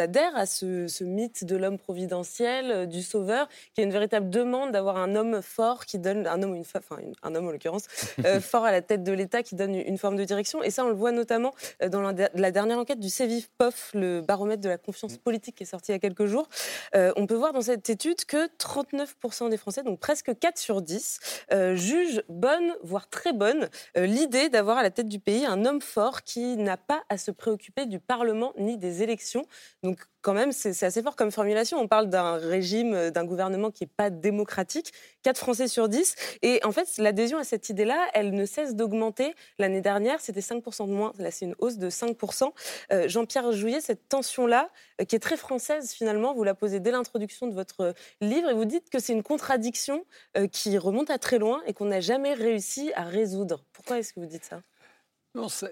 adhèrent 0.00 0.36
à 0.36 0.46
ce, 0.46 1.04
mythe 1.04 1.44
de 1.44 1.56
l'homme 1.56 1.78
providentiel, 1.78 2.88
du 2.88 3.02
sauveur, 3.02 3.48
qui 3.74 3.80
est 3.80 3.84
une 3.84 3.92
véritable 3.92 4.30
demande 4.30 4.72
d'avoir 4.72 4.96
un 4.96 5.14
homme 5.14 5.42
fort 5.42 5.84
qui 5.84 5.98
donne, 5.98 6.26
un 6.26 6.42
homme 6.42 6.52
ou 6.52 6.56
une 6.56 6.64
femme, 6.64 6.82
enfin 6.88 7.02
un 7.22 7.34
homme 7.34 7.48
en 7.48 7.52
l'occurrence, 7.52 7.86
fort 8.40 8.64
à 8.64 8.72
la 8.72 8.82
tête 8.82 9.02
de 9.02 9.12
l'État 9.12 9.42
qui 9.42 9.54
donne 9.54 9.74
une 9.74 9.98
forme 9.98 10.16
de 10.16 10.24
direction, 10.24 10.62
et 10.62 10.70
ça 10.70 10.85
on 10.86 10.90
le 10.90 10.94
voit 10.94 11.12
notamment 11.12 11.52
euh, 11.82 11.88
dans 11.88 12.00
la, 12.00 12.50
dernière 12.50 12.78
enquête 12.78 13.00
du 13.00 13.08
CEVIF-POF, 13.08 13.90
le 13.94 14.20
baromètre 14.20 14.62
de 14.62 14.68
la 14.68 14.78
confiance 14.78 15.14
mm. 15.14 15.18
politique 15.18 15.56
qui 15.56 15.64
est 15.64 15.66
sorti 15.66 15.90
il 15.90 15.94
y 15.94 15.96
a 15.96 15.98
quelques 15.98 16.26
jours. 16.26 16.48
Euh, 16.94 17.12
on 17.16 17.26
peut 17.26 17.34
voir 17.34 17.52
dans 17.52 17.60
cette 17.60 17.90
étude 17.90 18.24
que 18.24 18.46
39% 18.56 19.50
des 19.50 19.56
Français, 19.56 19.82
donc 19.82 20.00
presque 20.00 20.36
4 20.38 20.58
sur 20.58 20.82
10, 20.82 21.18
euh, 21.52 21.74
jugent 21.74 22.22
bonne, 22.28 22.74
voire 22.82 23.08
très 23.08 23.32
bonne, 23.32 23.68
l'idée 23.96 24.48
d'avoir 24.48 24.78
à 24.78 24.82
la 24.82 24.90
tête 24.90 25.08
du 25.08 25.18
pays 25.18 25.44
un 25.44 25.64
homme 25.64 25.80
fort 25.80 26.22
qui 26.22 26.56
n'a 26.56 26.76
pas 26.76 27.02
à 27.08 27.18
se 27.18 27.30
préoccuper 27.30 27.86
du 27.86 27.98
Parlement 27.98 28.52
ni 28.58 28.78
des 28.78 29.02
élections. 29.02 29.44
Donc 29.82 30.06
quand 30.26 30.34
même, 30.34 30.50
c'est 30.50 30.82
assez 30.82 31.02
fort 31.02 31.14
comme 31.14 31.30
formulation. 31.30 31.78
On 31.78 31.86
parle 31.86 32.08
d'un 32.08 32.32
régime, 32.32 33.10
d'un 33.10 33.24
gouvernement 33.24 33.70
qui 33.70 33.84
n'est 33.84 33.90
pas 33.96 34.10
démocratique. 34.10 34.92
4 35.22 35.38
Français 35.38 35.68
sur 35.68 35.88
10. 35.88 36.16
Et 36.42 36.58
en 36.64 36.72
fait, 36.72 36.98
l'adhésion 36.98 37.38
à 37.38 37.44
cette 37.44 37.68
idée-là, 37.68 37.96
elle 38.12 38.34
ne 38.34 38.44
cesse 38.44 38.74
d'augmenter. 38.74 39.36
L'année 39.60 39.80
dernière, 39.80 40.20
c'était 40.20 40.40
5% 40.40 40.75
de 40.84 40.92
moins. 40.92 41.12
Là, 41.18 41.30
c'est 41.30 41.46
une 41.46 41.54
hausse 41.58 41.78
de 41.78 41.88
5%. 41.88 42.52
Euh, 42.92 43.08
Jean-Pierre 43.08 43.52
Jouillet, 43.52 43.80
cette 43.80 44.08
tension-là, 44.08 44.70
euh, 45.00 45.04
qui 45.04 45.16
est 45.16 45.20
très 45.20 45.36
française 45.36 45.92
finalement, 45.92 46.34
vous 46.34 46.44
la 46.44 46.54
posez 46.54 46.80
dès 46.80 46.90
l'introduction 46.90 47.46
de 47.46 47.54
votre 47.54 47.94
livre 48.20 48.50
et 48.50 48.54
vous 48.54 48.64
dites 48.64 48.90
que 48.90 48.98
c'est 48.98 49.12
une 49.12 49.22
contradiction 49.22 50.04
qui 50.52 50.76
remonte 50.78 51.10
à 51.10 51.18
très 51.18 51.38
loin 51.38 51.62
et 51.66 51.72
qu'on 51.72 51.86
n'a 51.86 52.00
jamais 52.00 52.34
réussi 52.34 52.92
à 52.94 53.04
résoudre. 53.04 53.64
Pourquoi 53.72 53.98
est-ce 53.98 54.12
que 54.12 54.20
vous 54.20 54.26
dites 54.26 54.44
ça? 54.44 54.60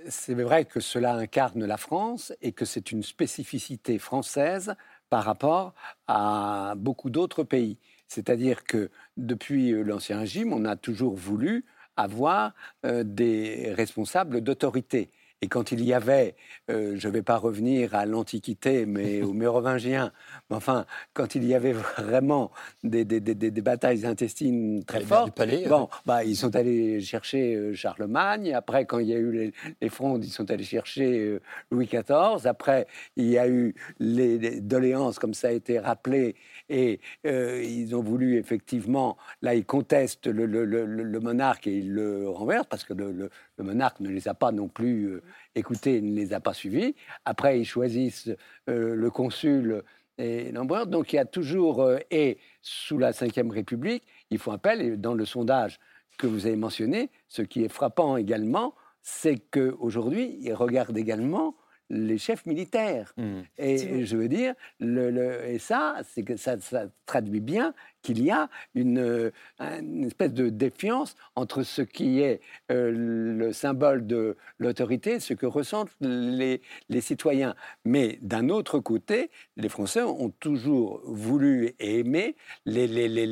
C'est 0.09 0.35
vrai 0.35 0.65
que 0.65 0.81
cela 0.81 1.15
incarne 1.15 1.65
la 1.65 1.77
France 1.77 2.33
et 2.43 2.53
que 2.53 2.65
c'est 2.65 2.93
une 2.93 3.03
spécificité 3.03 3.99
française 3.99 4.75
par 5.09 5.25
rapport 5.25 5.75
à 6.07 6.75
beaucoup 6.77 7.11
d'autres 7.11 7.45
pays. 7.45 7.79
C'est-à-dire 8.09 8.65
que 8.65 8.91
depuis 9.17 9.71
l'Ancien 9.71 10.19
Régime, 10.19 10.53
on 10.53 10.65
a 10.65 10.77
toujours 10.77 11.15
voulu 11.15 11.65
avoir 11.97 12.53
des 12.85 13.73
responsables 13.75 14.41
d'autorité. 14.41 15.11
Et 15.43 15.49
quand 15.49 15.73
il 15.73 15.85
y 15.85 15.93
avait, 15.93 16.37
euh, 16.71 16.95
je 16.97 17.09
ne 17.09 17.13
vais 17.13 17.23
pas 17.23 17.37
revenir 17.37 17.95
à 17.95 18.07
l'Antiquité, 18.07 18.87
mais 18.87 19.23
aux 19.23 19.33
Mérovingiens, 19.33 20.13
mais 20.49 20.57
enfin, 20.57 20.87
quand 21.13 21.35
il 21.35 21.45
y 21.45 21.55
avait 21.55 21.73
vraiment 21.73 22.51
des, 22.83 23.05
des, 23.05 23.21
des, 23.21 23.35
des 23.35 23.61
batailles 23.61 24.07
intestines 24.07 24.85
très 24.85 25.01
fortes, 25.01 25.35
palais, 25.35 25.67
bon, 25.69 25.89
bah, 26.07 26.25
ils 26.25 26.37
sont 26.37 26.57
allés 26.57 27.01
chercher 27.01 27.55
euh, 27.55 27.75
Charlemagne. 27.75 28.55
Après, 28.55 28.87
quand 28.87 28.99
il 28.99 29.09
y 29.09 29.15
a 29.15 29.19
eu 29.19 29.33
les, 29.33 29.53
les, 29.83 29.89
frondes, 29.89 30.25
ils 30.25 30.31
sont 30.31 30.51
allés 30.51 30.65
chercher 30.65 31.19
euh, 31.19 31.41
Louis 31.71 31.87
XIV. 31.87 32.47
Après, 32.47 32.87
il 33.17 33.27
y 33.27 33.39
a 33.39 33.49
eu 33.49 33.75
les, 33.99 34.61
doléances, 34.61 35.19
comme 35.19 35.35
ça 35.35 35.49
a 35.49 35.53
été 35.53 35.79
rappelé, 35.79 36.37
et 36.69 37.01
ils 37.25 37.95
ont 37.95 38.03
voulu 38.03 38.39
effectivement, 38.39 39.17
là, 39.43 39.55
ils 39.55 39.67
contestent 39.67 40.27
le, 40.27 40.47
le, 40.47 40.65
le, 40.65 40.85
le 40.87 41.21
monarque 41.21 41.67
et 41.67 41.79
ils 41.79 41.93
le 41.93 42.29
renversent 42.29 42.67
parce 42.67 42.85
que 42.85 42.95
le, 42.95 43.31
monarque 43.63 44.01
ne 44.01 44.09
les 44.09 44.29
a 44.29 44.35
pas 44.35 44.53
non 44.53 44.69
plus 44.69 45.21
écoutez, 45.55 45.99
il 45.99 46.13
ne 46.13 46.17
les 46.17 46.33
a 46.33 46.41
pas 46.41 46.55
suivis. 46.55 46.95
Après, 47.25 47.61
ils 47.61 47.65
choisissent 47.65 48.31
euh, 48.69 48.95
le 48.95 49.11
consul 49.11 49.83
et 50.19 50.53
l'empereur. 50.53 50.87
Donc 50.87 51.13
il 51.13 51.17
y 51.17 51.19
a 51.19 51.25
toujours, 51.25 51.83
euh, 51.83 51.99
et 52.11 52.39
sous 52.63 52.99
la 52.99 53.11
Ve 53.11 53.51
République, 53.51 54.05
il 54.31 54.39
faut 54.39 54.53
appel, 54.53 54.81
et 54.81 54.97
dans 54.97 55.15
le 55.15 55.25
sondage 55.25 55.79
que 56.19 56.27
vous 56.27 56.47
avez 56.47 56.57
mentionné, 56.57 57.11
ce 57.29 57.43
qui 57.43 57.65
est 57.65 57.69
frappant 57.69 58.17
également, 58.17 58.75
c'est 59.03 59.39
qu'aujourd'hui, 59.39 60.39
ils 60.41 60.55
regardent 60.55 60.97
également 60.97 61.57
les 61.91 62.17
chefs 62.17 62.47
militaires. 62.47 63.13
Mmh. 63.17 63.41
Et 63.59 64.07
je 64.07 64.17
veux 64.17 64.29
dire, 64.29 64.55
le, 64.81 65.45
et 65.47 65.59
ça, 65.59 65.97
c'est 66.05 66.23
que 66.23 66.37
ça, 66.37 66.59
ça, 66.59 66.87
traduit 67.05 67.41
bien 67.41 67.75
qu'il 68.05 68.23
y 68.23 68.31
a 68.31 68.49
une, 68.75 69.33
une, 69.59 70.05
espèce 70.05 70.33
de 70.33 70.51
défiance 70.51 71.17
entre 71.35 71.65
ce 71.65 71.83
qui 71.83 72.21
est 72.21 72.41
euh, 72.71 72.93
le 72.93 73.53
symbole 73.53 74.07
de 74.07 74.37
l'autorité, 74.59 75.19
ce 75.19 75.35
que 75.35 75.47
ressentent 75.47 75.91
les, 76.01 76.61
les 76.91 77.01
citoyens. 77.01 77.57
Mais 77.85 78.19
d'un 78.21 78.51
autre 78.51 78.79
côté, 78.79 79.31
les 79.57 79.71
Français 79.71 80.03
ont 80.03 80.31
toujours 80.39 81.01
voulu 81.05 81.75
et 81.81 82.01
aimé 82.01 82.37
les, 82.67 82.87
les, 82.87 83.09
les, 83.09 83.27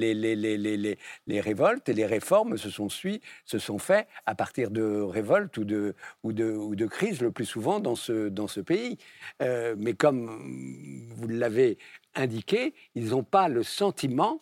les, 1.26 1.40
révoltes 1.40 1.88
et 1.88 1.92
les 1.92 2.06
réformes 2.06 2.56
se 2.56 2.70
sont, 2.70 2.88
se 2.88 3.58
sont 3.58 3.78
faites 3.78 4.08
à 4.24 4.34
partir 4.34 4.70
de 4.70 5.02
révoltes 5.02 5.56
ou 5.58 5.64
de, 5.64 5.94
ou 6.22 6.32
de, 6.32 6.50
ou 6.50 6.74
de 6.74 6.86
crises 6.86 7.20
le 7.20 7.30
plus 7.30 7.44
souvent 7.44 7.78
dans 7.78 7.94
ce, 7.94 8.28
dans 8.30 8.48
ce 8.48 8.60
pays. 8.60 8.96
Euh, 9.42 9.74
mais 9.78 9.92
comme 9.92 11.10
vous 11.14 11.28
l'avez 11.28 11.76
indiqué, 12.14 12.72
ils 12.94 13.10
n'ont 13.10 13.22
pas 13.22 13.48
le 13.48 13.62
sentiment 13.62 14.40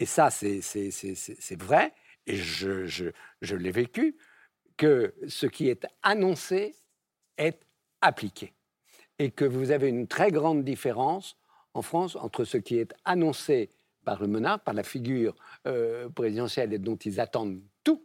et 0.00 0.06
ça 0.06 0.30
c'est 0.30 1.62
vrai, 1.62 1.92
et 2.26 2.36
je, 2.36 2.86
je, 2.86 3.06
je 3.42 3.56
l'ai 3.56 3.70
vécu, 3.70 4.16
que 4.76 5.14
ce 5.26 5.46
qui 5.46 5.68
est 5.68 5.86
annoncé 6.02 6.76
est 7.36 7.60
appliqué. 8.00 8.54
Et 9.18 9.30
que 9.30 9.44
vous 9.44 9.72
avez 9.72 9.88
une 9.88 10.06
très 10.06 10.30
grande 10.30 10.64
différence 10.64 11.36
en 11.74 11.82
France 11.82 12.16
entre 12.16 12.44
ce 12.44 12.56
qui 12.56 12.78
est 12.78 12.94
annoncé 13.04 13.70
par 14.04 14.20
le 14.20 14.28
monarque, 14.28 14.64
par 14.64 14.74
la 14.74 14.84
figure 14.84 15.34
euh, 15.66 16.08
présidentielle 16.08 16.72
et 16.72 16.78
dont 16.78 16.96
ils 16.96 17.20
attendent 17.20 17.60
tout. 17.82 18.04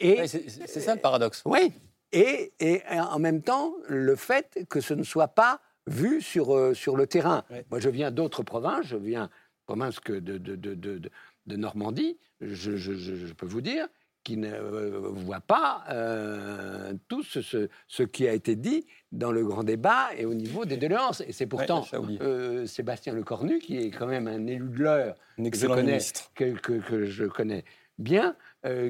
Et 0.00 0.26
c'est 0.26 0.80
ça 0.80 0.94
le 0.94 1.00
paradoxe. 1.00 1.42
Oui. 1.46 1.72
Et, 2.12 2.52
et, 2.60 2.82
en 2.90 3.18
même 3.18 3.42
temps, 3.42 3.74
le 3.88 4.16
fait 4.16 4.66
que 4.68 4.80
ce 4.80 4.94
ne 4.94 5.02
soit 5.02 5.28
pas 5.28 5.60
vu 5.86 6.20
sur, 6.20 6.54
euh, 6.56 6.74
sur 6.74 6.96
le 6.96 7.06
terrain. 7.06 7.44
Moi, 7.70 7.78
je 7.78 7.88
viens 7.88 8.10
d'autres 8.10 8.42
provinces, 8.42 8.86
je 8.86 8.96
viens 8.96 9.30
province 9.66 10.00
que 10.00 10.12
de, 10.12 10.38
de, 10.38 10.54
de, 10.56 11.00
de 11.46 11.56
Normandie, 11.56 12.16
je, 12.40 12.76
je, 12.76 12.94
je, 12.94 13.32
peux 13.34 13.46
vous 13.46 13.60
dire, 13.60 13.88
qui 14.24 14.36
ne 14.36 14.52
euh, 14.52 15.00
voit 15.12 15.40
pas 15.40 15.84
euh, 15.90 16.92
tout 17.08 17.22
ce, 17.22 17.68
ce, 17.86 18.02
qui 18.02 18.26
a 18.26 18.32
été 18.32 18.56
dit 18.56 18.86
dans 19.12 19.30
le 19.30 19.44
grand 19.44 19.64
débat 19.64 20.08
et 20.16 20.24
au 20.24 20.34
niveau 20.34 20.64
des 20.64 20.76
doléances. 20.76 21.20
Et 21.20 21.32
c'est 21.32 21.46
pourtant 21.46 21.86
euh, 21.94 22.66
Sébastien 22.66 23.12
Lecornu, 23.12 23.58
qui 23.58 23.78
est 23.78 23.90
quand 23.90 24.06
même 24.06 24.26
un 24.26 24.46
élu 24.46 24.68
de 24.68 24.82
l'heure, 24.82 25.16
que, 26.34 26.44
que, 26.58 26.72
que, 26.80 27.04
je 27.06 27.24
connais 27.24 27.64
bien, 27.98 28.36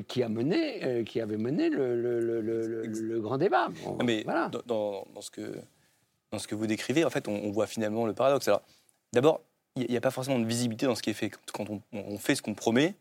qui, 0.08 0.22
a 0.22 0.28
mené, 0.28 1.04
qui 1.04 1.20
avait 1.20 1.36
mené 1.36 1.68
le, 1.68 2.00
le, 2.00 2.40
le, 2.40 2.82
le 2.86 3.20
grand 3.20 3.36
débat. 3.36 3.68
mais 4.02 4.22
voilà. 4.24 4.48
dans, 4.48 5.06
dans, 5.14 5.20
ce 5.20 5.30
que, 5.30 5.58
dans 6.32 6.38
ce 6.38 6.48
que 6.48 6.54
vous 6.54 6.66
décrivez, 6.66 7.04
en 7.04 7.10
fait, 7.10 7.28
on, 7.28 7.34
on 7.34 7.50
voit 7.50 7.66
finalement 7.66 8.06
le 8.06 8.14
paradoxe. 8.14 8.48
Alors, 8.48 8.62
d'abord, 9.12 9.42
il 9.76 9.90
n'y 9.90 9.96
a 9.96 10.00
pas 10.00 10.10
forcément 10.10 10.38
de 10.38 10.46
visibilité 10.46 10.86
dans 10.86 10.94
ce 10.94 11.02
qui 11.02 11.10
est 11.10 11.14
fait. 11.14 11.30
Quand 11.52 11.66
on, 11.92 12.18
fait 12.18 12.34
ce 12.34 12.42
qu'on 12.42 12.54
promet, 12.54 12.94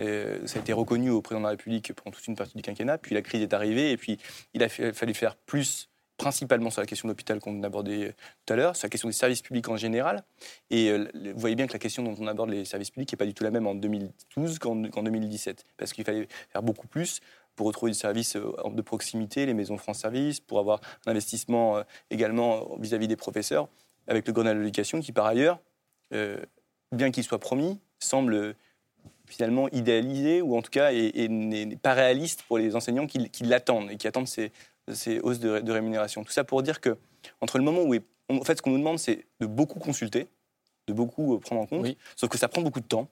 euh, 0.00 0.46
ça 0.46 0.58
a 0.58 0.62
été 0.62 0.72
reconnu 0.72 1.10
au 1.10 1.22
président 1.22 1.40
de 1.40 1.44
la 1.44 1.50
République 1.50 1.92
pendant 1.94 2.14
toute 2.14 2.26
une 2.26 2.36
partie 2.36 2.56
du 2.56 2.62
quinquennat, 2.62 2.98
puis 2.98 3.14
la 3.14 3.22
crise 3.22 3.42
est 3.42 3.54
arrivée, 3.54 3.90
et 3.90 3.96
puis 3.96 4.18
il 4.52 4.62
a 4.62 4.68
fallu 4.68 5.14
faire 5.14 5.36
plus, 5.36 5.88
principalement 6.18 6.70
sur 6.70 6.80
la 6.80 6.86
question 6.86 7.08
de 7.08 7.12
l'hôpital 7.12 7.40
qu'on 7.40 7.62
abordait 7.62 8.14
tout 8.44 8.52
à 8.52 8.56
l'heure, 8.56 8.76
sur 8.76 8.86
la 8.86 8.90
question 8.90 9.08
des 9.08 9.14
services 9.14 9.40
publics 9.40 9.68
en 9.68 9.76
général. 9.76 10.24
Et 10.70 10.90
euh, 10.90 11.08
vous 11.14 11.40
voyez 11.40 11.56
bien 11.56 11.66
que 11.66 11.72
la 11.72 11.78
question 11.78 12.02
dont 12.02 12.14
on 12.18 12.26
aborde 12.26 12.50
les 12.50 12.64
services 12.64 12.90
publics 12.90 13.10
n'est 13.12 13.16
pas 13.16 13.26
du 13.26 13.34
tout 13.34 13.44
la 13.44 13.50
même 13.50 13.66
en 13.66 13.74
2012 13.74 14.58
qu'en 14.58 14.74
2017, 14.76 15.64
parce 15.76 15.92
qu'il 15.92 16.04
fallait 16.04 16.28
faire 16.50 16.62
beaucoup 16.62 16.86
plus 16.86 17.20
pour 17.56 17.68
retrouver 17.68 17.92
du 17.92 17.98
service 17.98 18.36
euh, 18.36 18.52
de 18.68 18.82
proximité, 18.82 19.46
les 19.46 19.54
maisons 19.54 19.78
France 19.78 20.00
Service, 20.00 20.40
pour 20.40 20.58
avoir 20.58 20.80
un 21.06 21.12
investissement 21.12 21.82
également 22.10 22.76
vis-à-vis 22.78 23.06
-vis 23.06 23.08
des 23.08 23.16
professeurs, 23.16 23.68
avec 24.06 24.26
le 24.26 24.32
Grenelle 24.32 24.56
de 24.56 24.62
l'éducation 24.62 25.00
qui, 25.00 25.12
par 25.12 25.26
ailleurs, 25.26 25.60
euh, 26.14 26.38
bien 26.92 27.10
qu'il 27.10 27.24
soit 27.24 27.38
promis, 27.38 27.78
semble 27.98 28.54
finalement 29.26 29.68
idéalisé 29.70 30.42
ou 30.42 30.56
en 30.56 30.62
tout 30.62 30.70
cas 30.70 30.92
n'est 30.92 31.76
pas 31.76 31.94
réaliste 31.94 32.42
pour 32.42 32.58
les 32.58 32.76
enseignants 32.76 33.06
qui, 33.06 33.28
l'attendent 33.42 33.90
et 33.90 33.96
qui 33.96 34.06
attendent 34.06 34.28
ces, 34.28 34.50
hausses 35.22 35.40
de, 35.40 35.72
rémunération. 35.72 36.24
Tout 36.24 36.32
ça 36.32 36.44
pour 36.44 36.62
dire 36.62 36.80
que 36.80 36.96
entre 37.40 37.58
le 37.58 37.64
moment 37.64 37.82
où, 37.82 37.94
en 38.28 38.44
fait, 38.44 38.56
ce 38.56 38.62
qu'on 38.62 38.70
nous 38.70 38.78
demande, 38.78 38.98
c'est 38.98 39.24
de 39.40 39.46
beaucoup 39.46 39.78
consulter, 39.78 40.28
de 40.86 40.92
beaucoup 40.92 41.34
euh, 41.34 41.38
prendre 41.38 41.62
en 41.62 41.66
compte, 41.66 41.86
sauf 42.16 42.30
que 42.30 42.38
ça 42.38 42.48
prend 42.48 42.62
beaucoup 42.62 42.80
de 42.80 42.86
temps. 42.86 43.08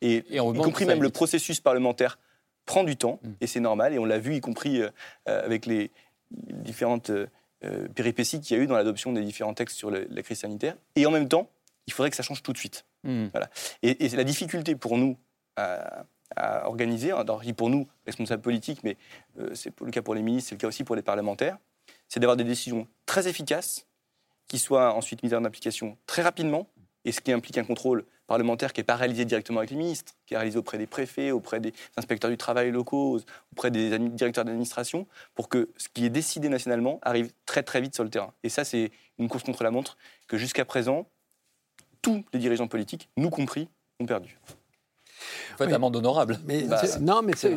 Et, 0.00 0.24
y 0.30 0.38
compris 0.38 0.84
même 0.84 1.02
le 1.02 1.10
processus 1.10 1.60
parlementaire 1.60 2.18
prend 2.66 2.84
du 2.84 2.96
temps, 2.96 3.18
mm. 3.22 3.30
et 3.40 3.46
c'est 3.46 3.60
normal, 3.60 3.94
et 3.94 3.98
on 3.98 4.04
l'a 4.04 4.18
vu, 4.18 4.36
y 4.36 4.40
compris 4.40 4.82
euh, 4.82 4.90
avec 5.24 5.66
les 5.66 5.90
différentes 6.30 7.10
péripéties 7.94 8.40
qu'il 8.40 8.56
y 8.56 8.60
a 8.60 8.62
eu 8.62 8.66
dans 8.66 8.76
l'adoption 8.76 9.12
des 9.12 9.22
différents 9.22 9.54
textes 9.54 9.76
sur 9.76 9.90
la 9.90 10.22
crise 10.22 10.38
sanitaire. 10.38 10.76
Et 10.94 11.06
en 11.06 11.10
même 11.10 11.26
temps, 11.26 11.50
il 11.88 11.92
faudrait 11.92 12.10
que 12.10 12.16
ça 12.16 12.22
change 12.22 12.42
tout 12.42 12.52
de 12.52 12.58
suite. 12.58 12.84
Hmm. 13.02 13.28
Voilà. 13.32 13.48
Et, 13.82 14.04
et 14.04 14.08
la 14.10 14.24
difficulté 14.24 14.76
pour 14.76 14.98
nous 14.98 15.16
à, 15.56 16.04
organiser, 16.66 17.10
alors 17.10 17.42
pour 17.56 17.70
nous, 17.70 17.88
responsables 18.04 18.42
politiques, 18.42 18.84
mais 18.84 18.96
euh, 19.40 19.54
c'est 19.54 19.72
le 19.80 19.90
cas 19.90 20.02
pour 20.02 20.14
les 20.14 20.22
ministres, 20.22 20.50
c'est 20.50 20.54
le 20.54 20.60
cas 20.60 20.68
aussi 20.68 20.84
pour 20.84 20.94
les 20.94 21.02
parlementaires, 21.02 21.56
c'est 22.06 22.20
d'avoir 22.20 22.36
des 22.36 22.44
décisions 22.44 22.86
très 23.06 23.26
efficaces 23.28 23.86
qui 24.46 24.58
soient 24.58 24.92
ensuite 24.94 25.22
mises 25.22 25.32
en 25.32 25.44
application 25.44 25.96
très 26.06 26.20
rapidement, 26.22 26.68
et 27.06 27.12
ce 27.12 27.22
qui 27.22 27.32
implique 27.32 27.56
un 27.56 27.64
contrôle 27.64 28.04
parlementaire 28.26 28.74
qui 28.74 28.80
n'est 28.80 28.84
pas 28.84 28.96
réalisé 28.96 29.24
directement 29.24 29.60
avec 29.60 29.70
les 29.70 29.76
ministres, 29.76 30.12
qui 30.26 30.34
est 30.34 30.36
réalisé 30.36 30.58
auprès 30.58 30.76
des 30.76 30.86
préfets, 30.86 31.30
auprès 31.30 31.60
des 31.60 31.72
inspecteurs 31.96 32.30
du 32.30 32.36
travail 32.36 32.70
locaux, 32.70 33.20
auprès 33.52 33.70
des 33.70 33.98
directeurs 33.98 34.44
d'administration, 34.44 35.06
pour 35.34 35.48
que 35.48 35.70
ce 35.78 35.88
qui 35.88 36.04
est 36.04 36.10
décidé 36.10 36.50
nationalement 36.50 36.98
arrive 37.00 37.32
très 37.46 37.62
très 37.62 37.80
vite 37.80 37.94
sur 37.94 38.04
le 38.04 38.10
terrain. 38.10 38.34
Et 38.42 38.50
ça, 38.50 38.64
c'est 38.64 38.90
une 39.18 39.28
course 39.28 39.44
contre 39.44 39.64
la 39.64 39.70
montre 39.70 39.96
que 40.26 40.36
jusqu'à 40.36 40.66
présent, 40.66 41.08
tous 42.02 42.24
les 42.32 42.38
dirigeants 42.38 42.68
politiques, 42.68 43.08
nous 43.16 43.30
compris, 43.30 43.68
ont 44.00 44.06
perdu. 44.06 44.38
Vous 45.50 45.64
faites 45.64 45.72
amende 45.72 45.96
honorable. 45.96 46.38
Mais 46.46 46.62
bah, 46.62 46.80
non, 47.00 47.22
mais 47.22 47.32
c'est 47.34 47.52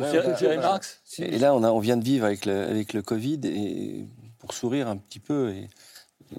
Et 1.18 1.38
là, 1.38 1.54
on, 1.54 1.62
a, 1.62 1.70
on 1.70 1.78
vient 1.78 1.96
de 1.96 2.04
vivre 2.04 2.24
avec 2.24 2.46
le, 2.46 2.62
avec 2.62 2.92
le 2.92 3.02
Covid, 3.02 3.40
et 3.44 4.06
pour 4.38 4.52
sourire 4.54 4.88
un 4.88 4.96
petit 4.96 5.20
peu, 5.20 5.50
et 5.50 5.68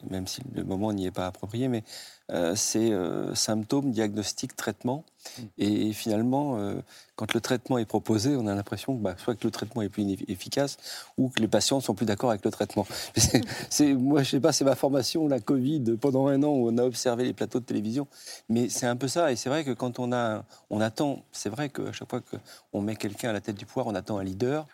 même 0.10 0.28
si 0.28 0.42
le 0.54 0.64
moment 0.64 0.94
n'y 0.94 1.06
est 1.06 1.12
pas 1.12 1.28
approprié, 1.28 1.68
mais 1.68 1.84
euh, 2.32 2.56
c'est 2.56 2.92
euh, 2.92 3.36
symptômes, 3.36 3.92
diagnostic, 3.92 4.56
traitement. 4.56 5.04
Mm. 5.38 5.42
Et 5.58 5.94
finalement, 5.94 6.58
euh, 6.58 6.76
quand 7.16 7.34
le 7.34 7.42
traitement 7.42 7.78
est 7.78 7.86
proposé, 7.86 8.36
on 8.38 8.48
a 8.48 8.56
l'impression 8.56 8.96
que 8.96 9.02
bah, 9.04 9.16
soit 9.18 9.36
que 9.36 9.46
le 9.46 9.52
traitement 9.52 9.82
est 9.82 9.90
plus 9.90 10.18
efficace 10.28 10.78
ou 11.18 11.30
que 11.30 11.42
les 11.42 11.50
patients 11.50 11.82
sont 11.82 11.94
plus 11.94 12.06
d'accord 12.06 12.30
avec 12.30 12.46
le 12.46 12.52
traitement. 12.52 12.88
c'est, 13.70 13.94
moi, 13.94 14.24
je 14.24 14.30
sais 14.32 14.40
pas, 14.40 14.54
c'est 14.54 14.64
ma 14.64 14.76
formation, 14.76 15.28
la 15.28 15.42
Covid, 15.42 15.98
pendant 16.00 16.28
un 16.28 16.42
an 16.44 16.48
où 16.48 16.70
on 16.70 16.78
a 16.78 16.84
observé 16.84 17.26
les 17.26 17.34
plateaux 17.34 17.60
de 17.60 17.66
télévision. 17.66 18.08
Mais 18.48 18.70
c'est 18.70 18.88
un 18.88 18.96
peu 18.96 19.10
ça. 19.10 19.32
Et 19.32 19.36
c'est 19.36 19.50
vrai 19.50 19.66
que 19.66 19.72
quand 19.72 20.00
on, 20.00 20.14
a, 20.14 20.46
on 20.70 20.80
attend, 20.80 21.24
c'est 21.34 21.50
vrai 21.50 21.70
qu'à 21.70 21.92
chaque 21.92 22.10
fois 22.10 22.22
qu'on 22.22 22.82
met 22.82 22.96
quelqu'un 22.96 23.30
à 23.30 23.34
la 23.34 23.42
tête 23.42 23.58
du 23.58 23.66
pouvoir, 23.66 23.88
on 23.88 23.96
attend 23.96 24.18
un 24.18 24.24
leader. 24.24 24.66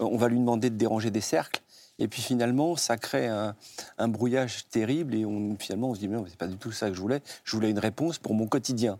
On 0.00 0.16
va 0.16 0.28
lui 0.28 0.38
demander 0.38 0.70
de 0.70 0.76
déranger 0.76 1.10
des 1.10 1.20
cercles. 1.20 1.62
Et 1.98 2.08
puis 2.08 2.22
finalement, 2.22 2.76
ça 2.76 2.96
crée 2.96 3.26
un, 3.26 4.08
brouillage 4.08 4.68
terrible 4.68 5.14
et 5.14 5.24
on, 5.24 5.56
finalement, 5.58 5.90
on 5.90 5.94
se 5.94 6.00
dit, 6.00 6.08
mais 6.08 6.16
non, 6.16 6.24
c'est 6.28 6.36
pas 6.36 6.46
du 6.46 6.56
tout 6.56 6.72
ça 6.72 6.88
que 6.88 6.94
je 6.94 7.00
voulais. 7.00 7.22
Je 7.44 7.52
voulais 7.56 7.70
une 7.70 7.78
réponse 7.78 8.18
pour 8.18 8.34
mon 8.34 8.46
quotidien. 8.46 8.98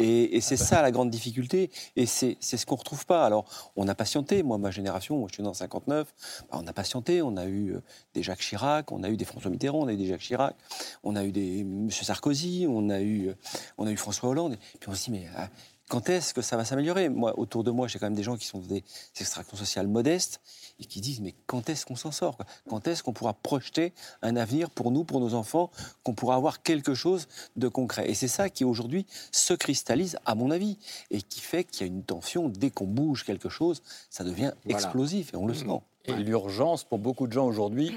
Et, 0.00 0.40
c'est 0.40 0.56
ça 0.56 0.82
la 0.82 0.90
grande 0.90 1.10
difficulté. 1.10 1.70
Et 1.96 2.06
c'est 2.06 2.36
ce 2.40 2.66
qu'on 2.66 2.76
ne 2.76 2.80
retrouve 2.80 3.06
pas. 3.06 3.24
Alors, 3.24 3.46
on 3.76 3.88
a 3.88 3.94
patienté. 3.94 4.42
Moi, 4.42 4.58
ma 4.58 4.70
génération, 4.70 5.18
moi, 5.18 5.28
je 5.28 5.34
suis 5.34 5.42
dans 5.42 5.54
59. 5.54 6.14
Bah, 6.50 6.58
on 6.62 6.66
a 6.66 6.72
patienté. 6.72 7.22
On 7.22 7.36
a 7.36 7.46
eu 7.46 7.74
euh, 7.74 7.82
des 8.14 8.22
Jacques 8.22 8.40
Chirac, 8.40 8.92
on 8.92 9.02
a 9.02 9.10
eu 9.10 9.16
des 9.16 9.24
François 9.24 9.50
Mitterrand, 9.50 9.80
on 9.80 9.88
a 9.88 9.92
eu 9.92 9.96
des 9.96 10.06
Jacques 10.06 10.20
Chirac, 10.20 10.56
on 11.02 11.16
a 11.16 11.24
eu 11.24 11.32
des 11.32 11.60
M. 11.60 11.90
Sarkozy, 11.90 12.66
on 12.68 12.90
a 12.90 13.00
eu, 13.00 13.28
euh, 13.28 13.34
on 13.78 13.86
a 13.86 13.90
eu 13.90 13.96
François 13.96 14.28
Hollande. 14.28 14.54
Et 14.54 14.78
puis 14.78 14.88
on 14.88 14.94
se 14.94 15.04
dit, 15.04 15.10
mais 15.10 15.26
quand 15.88 16.08
est-ce 16.08 16.34
que 16.34 16.42
ça 16.42 16.56
va 16.56 16.64
s'améliorer? 16.64 17.08
Moi, 17.08 17.38
autour 17.38 17.62
de 17.62 17.70
moi, 17.70 17.86
j'ai 17.86 17.98
quand 17.98 18.06
même 18.06 18.16
des 18.16 18.24
gens 18.24 18.36
qui 18.36 18.46
sont 18.46 18.58
des 18.58 18.82
extractions 19.20 19.56
sociales 19.56 19.86
modestes 19.86 20.40
et 20.80 20.84
qui 20.84 21.00
disent 21.00 21.20
mais 21.20 21.34
quand 21.46 21.68
est-ce 21.70 21.86
qu'on 21.86 21.94
s'en 21.94 22.10
sort 22.10 22.38
Quand 22.68 22.88
est-ce 22.88 23.02
qu'on 23.02 23.12
pourra 23.12 23.34
projeter 23.34 23.92
un 24.20 24.36
avenir 24.36 24.70
pour 24.70 24.90
nous, 24.90 25.04
pour 25.04 25.20
nos 25.20 25.34
enfants, 25.34 25.70
qu'on 26.02 26.14
pourra 26.14 26.34
avoir 26.34 26.62
quelque 26.62 26.94
chose 26.94 27.28
de 27.54 27.68
concret? 27.68 28.10
Et 28.10 28.14
c'est 28.14 28.28
ça 28.28 28.50
qui 28.50 28.64
aujourd'hui 28.64 29.06
se 29.30 29.54
cristallise, 29.54 30.18
à 30.26 30.34
mon 30.34 30.50
avis, 30.50 30.76
et 31.10 31.22
qui 31.22 31.40
fait 31.40 31.62
qu'il 31.62 31.86
y 31.86 31.90
a 31.90 31.92
une 31.92 32.02
tension. 32.02 32.48
Dès 32.48 32.70
qu'on 32.70 32.86
bouge 32.86 33.24
quelque 33.24 33.48
chose, 33.48 33.82
ça 34.10 34.24
devient 34.24 34.52
explosif 34.68 35.32
et 35.34 35.36
on 35.36 35.46
le 35.46 35.54
sent. 35.54 35.66
Et 36.06 36.14
l'urgence 36.14 36.84
pour 36.84 36.98
beaucoup 36.98 37.26
de 37.28 37.32
gens 37.32 37.46
aujourd'hui, 37.46 37.92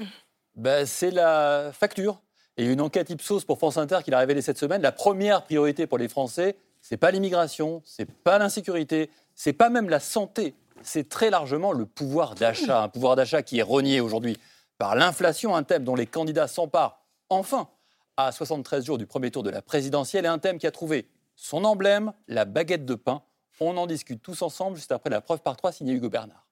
ben, 0.54 0.86
c'est 0.86 1.10
la 1.10 1.72
facture. 1.72 2.20
Et 2.56 2.66
une 2.66 2.80
enquête 2.80 3.10
Ipsos 3.10 3.44
pour 3.44 3.58
France 3.58 3.78
Inter 3.78 3.98
qui 4.04 4.10
l'a 4.10 4.18
révélé 4.18 4.42
cette 4.42 4.58
semaine, 4.58 4.82
la 4.82 4.92
première 4.92 5.44
priorité 5.44 5.86
pour 5.86 5.98
les 5.98 6.08
Français, 6.08 6.56
c'est 6.80 6.96
pas 6.96 7.10
l'immigration, 7.10 7.82
c'est 7.84 8.10
pas 8.10 8.38
l'insécurité, 8.38 9.10
c'est 9.34 9.52
pas 9.52 9.70
même 9.70 9.88
la 9.88 10.00
santé, 10.00 10.54
c'est 10.82 11.08
très 11.08 11.30
largement 11.30 11.72
le 11.72 11.86
pouvoir 11.86 12.34
d'achat, 12.34 12.82
un 12.82 12.88
pouvoir 12.88 13.16
d'achat 13.16 13.42
qui 13.42 13.58
est 13.58 13.62
renié 13.62 14.00
aujourd'hui 14.00 14.36
par 14.78 14.96
l'inflation, 14.96 15.54
un 15.54 15.62
thème 15.62 15.84
dont 15.84 15.94
les 15.94 16.06
candidats 16.06 16.48
s'emparent 16.48 17.00
enfin 17.28 17.68
à 18.16 18.32
73 18.32 18.84
jours 18.84 18.98
du 18.98 19.06
premier 19.06 19.30
tour 19.30 19.42
de 19.42 19.50
la 19.50 19.62
présidentielle 19.62 20.24
et 20.24 20.28
un 20.28 20.38
thème 20.38 20.58
qui 20.58 20.66
a 20.66 20.70
trouvé 20.70 21.08
son 21.36 21.64
emblème, 21.64 22.12
la 22.28 22.44
baguette 22.44 22.84
de 22.84 22.94
pain. 22.94 23.22
On 23.60 23.76
en 23.76 23.86
discute 23.86 24.22
tous 24.22 24.42
ensemble 24.42 24.76
juste 24.76 24.92
après 24.92 25.10
la 25.10 25.20
preuve 25.20 25.40
par 25.40 25.56
trois 25.56 25.72
signée 25.72 25.92
Hugo 25.92 26.08
Bernard. 26.08 26.46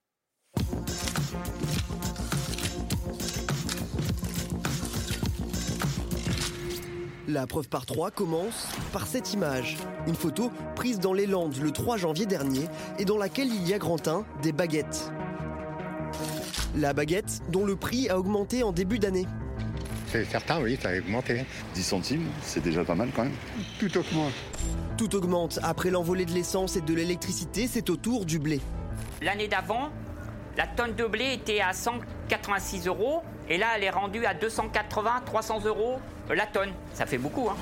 La 7.28 7.46
preuve 7.46 7.68
par 7.68 7.84
trois 7.84 8.10
commence 8.10 8.68
par 8.90 9.06
cette 9.06 9.34
image. 9.34 9.76
Une 10.06 10.14
photo 10.14 10.50
prise 10.74 10.98
dans 10.98 11.12
les 11.12 11.26
Landes 11.26 11.58
le 11.60 11.70
3 11.72 11.98
janvier 11.98 12.24
dernier 12.24 12.66
et 12.98 13.04
dans 13.04 13.18
laquelle 13.18 13.48
il 13.48 13.68
y 13.68 13.74
a 13.74 13.78
grand 13.78 14.08
un 14.08 14.24
des 14.40 14.50
baguettes. 14.50 15.12
La 16.74 16.94
baguette 16.94 17.42
dont 17.50 17.66
le 17.66 17.76
prix 17.76 18.08
a 18.08 18.18
augmenté 18.18 18.62
en 18.62 18.72
début 18.72 18.98
d'année. 18.98 19.26
C'est 20.10 20.24
certain, 20.24 20.58
oui, 20.62 20.78
ça 20.82 20.88
a 20.88 20.96
augmenté. 20.96 21.44
10 21.74 21.82
centimes, 21.82 22.28
c'est 22.40 22.62
déjà 22.62 22.82
pas 22.82 22.94
mal 22.94 23.10
quand 23.14 23.24
même. 23.24 23.36
Tout 23.78 23.94
augmente. 23.98 24.32
Tout 24.96 25.14
augmente. 25.14 25.58
Après 25.62 25.90
l'envolée 25.90 26.24
de 26.24 26.32
l'essence 26.32 26.76
et 26.76 26.80
de 26.80 26.94
l'électricité, 26.94 27.66
c'est 27.66 27.90
au 27.90 27.96
tour 27.96 28.24
du 28.24 28.38
blé. 28.38 28.58
L'année 29.20 29.48
d'avant, 29.48 29.90
la 30.58 30.66
tonne 30.66 30.94
de 30.96 31.04
blé 31.04 31.34
était 31.34 31.60
à 31.60 31.72
186 31.72 32.88
euros 32.88 33.22
et 33.48 33.58
là, 33.58 33.68
elle 33.76 33.84
est 33.84 33.90
rendue 33.90 34.26
à 34.26 34.34
280, 34.34 35.22
300 35.24 35.64
euros 35.64 36.00
la 36.34 36.46
tonne. 36.46 36.70
Ça 36.94 37.06
fait 37.06 37.16
beaucoup. 37.16 37.48
Hein. 37.48 37.56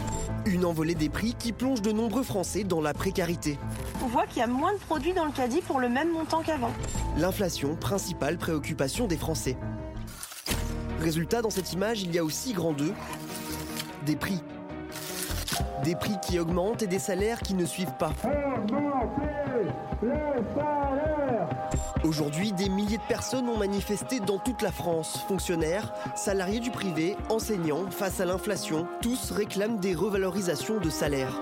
Une 0.46 0.64
envolée 0.64 0.94
des 0.94 1.10
prix 1.10 1.34
qui 1.38 1.52
plonge 1.52 1.82
de 1.82 1.92
nombreux 1.92 2.22
Français 2.22 2.64
dans 2.64 2.80
la 2.80 2.94
précarité. 2.94 3.58
On 4.02 4.06
voit 4.06 4.26
qu'il 4.26 4.38
y 4.38 4.42
a 4.42 4.46
moins 4.46 4.72
de 4.72 4.78
produits 4.78 5.12
dans 5.12 5.26
le 5.26 5.30
caddie 5.30 5.60
pour 5.60 5.78
le 5.78 5.90
même 5.90 6.10
montant 6.10 6.42
qu'avant. 6.42 6.72
L'inflation, 7.18 7.76
principale 7.76 8.38
préoccupation 8.38 9.06
des 9.06 9.18
Français. 9.18 9.58
Résultat, 10.98 11.42
dans 11.42 11.50
cette 11.50 11.74
image, 11.74 12.02
il 12.02 12.14
y 12.14 12.18
a 12.18 12.24
aussi 12.24 12.54
grand 12.54 12.72
deux, 12.72 12.94
des 14.06 14.16
prix. 14.16 14.40
Des 15.84 15.94
prix 15.94 16.16
qui 16.26 16.38
augmentent 16.38 16.82
et 16.82 16.86
des 16.86 16.98
salaires 16.98 17.40
qui 17.40 17.54
ne 17.54 17.66
suivent 17.66 17.94
pas. 17.98 18.12
Aujourd'hui, 22.06 22.52
des 22.52 22.68
milliers 22.68 22.98
de 22.98 23.02
personnes 23.08 23.48
ont 23.48 23.56
manifesté 23.56 24.20
dans 24.20 24.38
toute 24.38 24.62
la 24.62 24.70
France. 24.70 25.24
Fonctionnaires, 25.26 25.92
salariés 26.14 26.60
du 26.60 26.70
privé, 26.70 27.16
enseignants, 27.30 27.90
face 27.90 28.20
à 28.20 28.24
l'inflation, 28.24 28.86
tous 29.02 29.32
réclament 29.32 29.80
des 29.80 29.92
revalorisations 29.92 30.78
de 30.78 30.88
salaire. 30.88 31.40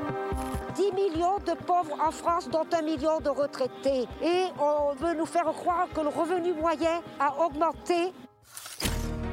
10 0.74 0.82
millions 0.94 1.36
de 1.46 1.52
pauvres 1.66 1.94
en 2.02 2.10
France, 2.10 2.48
dont 2.48 2.64
un 2.72 2.80
million 2.80 3.20
de 3.20 3.28
retraités. 3.28 4.08
Et 4.22 4.44
on 4.58 4.94
veut 4.94 5.14
nous 5.14 5.26
faire 5.26 5.44
croire 5.52 5.86
que 5.94 6.00
le 6.00 6.08
revenu 6.08 6.54
moyen 6.54 7.02
a 7.20 7.44
augmenté. 7.44 8.12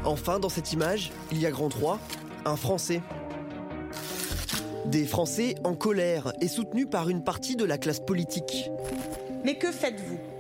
Enfin, 0.04 0.38
dans 0.38 0.50
cette 0.50 0.74
image, 0.74 1.14
il 1.32 1.40
y 1.40 1.46
a 1.46 1.52
grand 1.52 1.70
3, 1.70 1.98
un 2.44 2.58
Français. 2.58 3.02
Des 4.86 5.06
Français 5.06 5.56
en 5.64 5.76
colère 5.76 6.34
et 6.42 6.50
soutenus 6.50 6.88
par 6.92 7.08
une 7.08 7.24
partie 7.24 7.56
de 7.56 7.64
la 7.64 7.78
classe 7.78 8.02
politique. 8.02 8.70
Mais 9.46 9.58
que 9.58 9.72
faites-vous? 9.72 10.31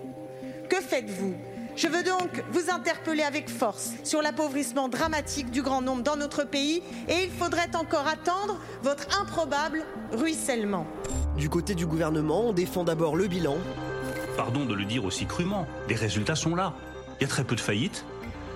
Que 0.71 0.79
faites-vous? 0.79 1.33
Je 1.75 1.87
veux 1.89 2.01
donc 2.01 2.43
vous 2.53 2.71
interpeller 2.71 3.23
avec 3.23 3.49
force 3.49 3.91
sur 4.05 4.21
l'appauvrissement 4.21 4.87
dramatique 4.87 5.51
du 5.51 5.61
grand 5.61 5.81
nombre 5.81 6.01
dans 6.01 6.15
notre 6.15 6.45
pays 6.45 6.81
et 7.09 7.25
il 7.25 7.29
faudrait 7.29 7.75
encore 7.75 8.07
attendre 8.07 8.57
votre 8.81 9.19
improbable 9.19 9.83
ruissellement. 10.13 10.87
Du 11.37 11.49
côté 11.49 11.75
du 11.75 11.85
gouvernement, 11.85 12.47
on 12.47 12.53
défend 12.53 12.85
d'abord 12.85 13.17
le 13.17 13.27
bilan. 13.27 13.57
Pardon 14.37 14.63
de 14.63 14.73
le 14.73 14.85
dire 14.85 15.03
aussi 15.03 15.25
crûment, 15.25 15.67
les 15.89 15.95
résultats 15.95 16.35
sont 16.35 16.55
là. 16.55 16.73
Il 17.19 17.23
y 17.23 17.25
a 17.25 17.27
très 17.27 17.43
peu 17.43 17.55
de 17.55 17.61
faillites, 17.61 18.05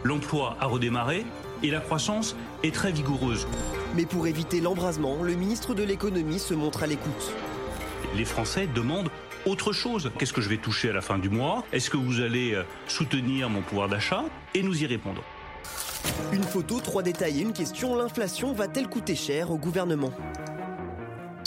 l'emploi 0.05 0.55
a 0.61 0.67
redémarré 0.67 1.25
et 1.63 1.69
la 1.69 1.81
croissance 1.81 2.37
est 2.63 2.73
très 2.73 2.93
vigoureuse. 2.93 3.45
Mais 3.93 4.05
pour 4.05 4.25
éviter 4.25 4.61
l'embrasement, 4.61 5.21
le 5.21 5.35
ministre 5.35 5.73
de 5.73 5.83
l'économie 5.83 6.39
se 6.39 6.53
montre 6.53 6.83
à 6.83 6.87
l'écoute. 6.87 7.33
Les 8.15 8.25
Français 8.25 8.67
demandent 8.73 9.09
autre 9.45 9.73
chose. 9.73 10.11
Qu'est-ce 10.17 10.33
que 10.33 10.41
je 10.41 10.49
vais 10.49 10.57
toucher 10.57 10.89
à 10.89 10.93
la 10.93 11.01
fin 11.01 11.17
du 11.17 11.29
mois? 11.29 11.63
Est-ce 11.71 11.89
que 11.89 11.97
vous 11.97 12.21
allez 12.21 12.53
euh, 12.53 12.63
soutenir 12.87 13.49
mon 13.49 13.61
pouvoir 13.61 13.89
d'achat? 13.89 14.23
Et 14.53 14.63
nous 14.63 14.83
y 14.83 14.85
répondons. 14.85 15.21
Une 16.31 16.43
photo, 16.43 16.79
trois 16.79 17.03
détails 17.03 17.39
et 17.39 17.41
une 17.41 17.53
question. 17.53 17.95
L'inflation 17.95 18.53
va-t-elle 18.53 18.87
coûter 18.87 19.15
cher 19.15 19.51
au 19.51 19.57
gouvernement? 19.57 20.11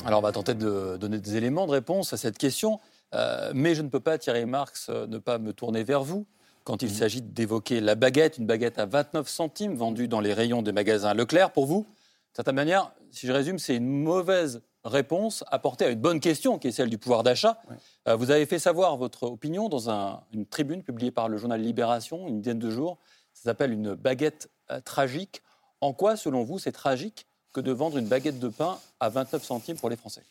Alors 0.04 0.20
on 0.20 0.22
va 0.22 0.32
tenter 0.32 0.54
de 0.54 0.96
donner 0.96 1.18
des 1.18 1.36
éléments 1.36 1.66
de 1.66 1.72
réponse 1.72 2.12
à 2.12 2.16
cette 2.16 2.38
question. 2.38 2.80
Euh, 3.14 3.52
mais 3.54 3.74
je 3.74 3.82
ne 3.82 3.88
peux 3.88 4.00
pas, 4.00 4.18
Thierry 4.18 4.46
Marx, 4.46 4.88
euh, 4.90 5.06
ne 5.06 5.18
pas 5.18 5.38
me 5.38 5.52
tourner 5.52 5.82
vers 5.82 6.02
vous 6.02 6.26
quand 6.64 6.82
il 6.82 6.90
mmh. 6.90 6.94
s'agit 6.94 7.22
d'évoquer 7.22 7.80
la 7.80 7.94
baguette, 7.94 8.36
une 8.36 8.46
baguette 8.46 8.78
à 8.78 8.84
29 8.84 9.26
centimes 9.26 9.74
vendue 9.74 10.06
dans 10.06 10.20
les 10.20 10.34
rayons 10.34 10.60
des 10.60 10.72
magasins 10.72 11.14
Leclerc. 11.14 11.50
Pour 11.52 11.66
vous, 11.66 11.86
de 12.32 12.36
certaine 12.36 12.56
manière, 12.56 12.92
si 13.10 13.26
je 13.26 13.32
résume, 13.32 13.58
c'est 13.58 13.76
une 13.76 13.88
mauvaise 13.88 14.60
réponse 14.88 15.44
apportée 15.48 15.84
à 15.84 15.90
une 15.90 16.00
bonne 16.00 16.20
question 16.20 16.58
qui 16.58 16.68
est 16.68 16.72
celle 16.72 16.90
du 16.90 16.98
pouvoir 16.98 17.22
d'achat. 17.22 17.60
Euh, 18.08 18.16
vous 18.16 18.30
avez 18.30 18.46
fait 18.46 18.58
savoir 18.58 18.96
votre 18.96 19.24
opinion 19.24 19.68
dans 19.68 19.88
une 20.32 20.46
tribune 20.46 20.82
publiée 20.82 21.10
par 21.10 21.28
le 21.28 21.38
journal 21.38 21.60
Libération, 21.60 22.26
une 22.26 22.40
dizaine 22.40 22.58
de 22.58 22.70
jours. 22.70 22.98
Ça 23.32 23.44
s'appelle 23.44 23.72
une 23.72 23.94
baguette 23.94 24.50
euh, 24.70 24.80
tragique. 24.80 25.42
En 25.80 25.92
quoi, 25.92 26.16
selon 26.16 26.42
vous, 26.42 26.58
c'est 26.58 26.72
tragique 26.72 27.26
que 27.52 27.60
de 27.60 27.72
vendre 27.72 27.98
une 27.98 28.08
baguette 28.08 28.38
de 28.38 28.48
pain 28.48 28.78
à 29.00 29.08
29 29.08 29.44
centimes 29.44 29.76
pour 29.76 29.90
les 29.90 29.96
Français? 29.96 30.22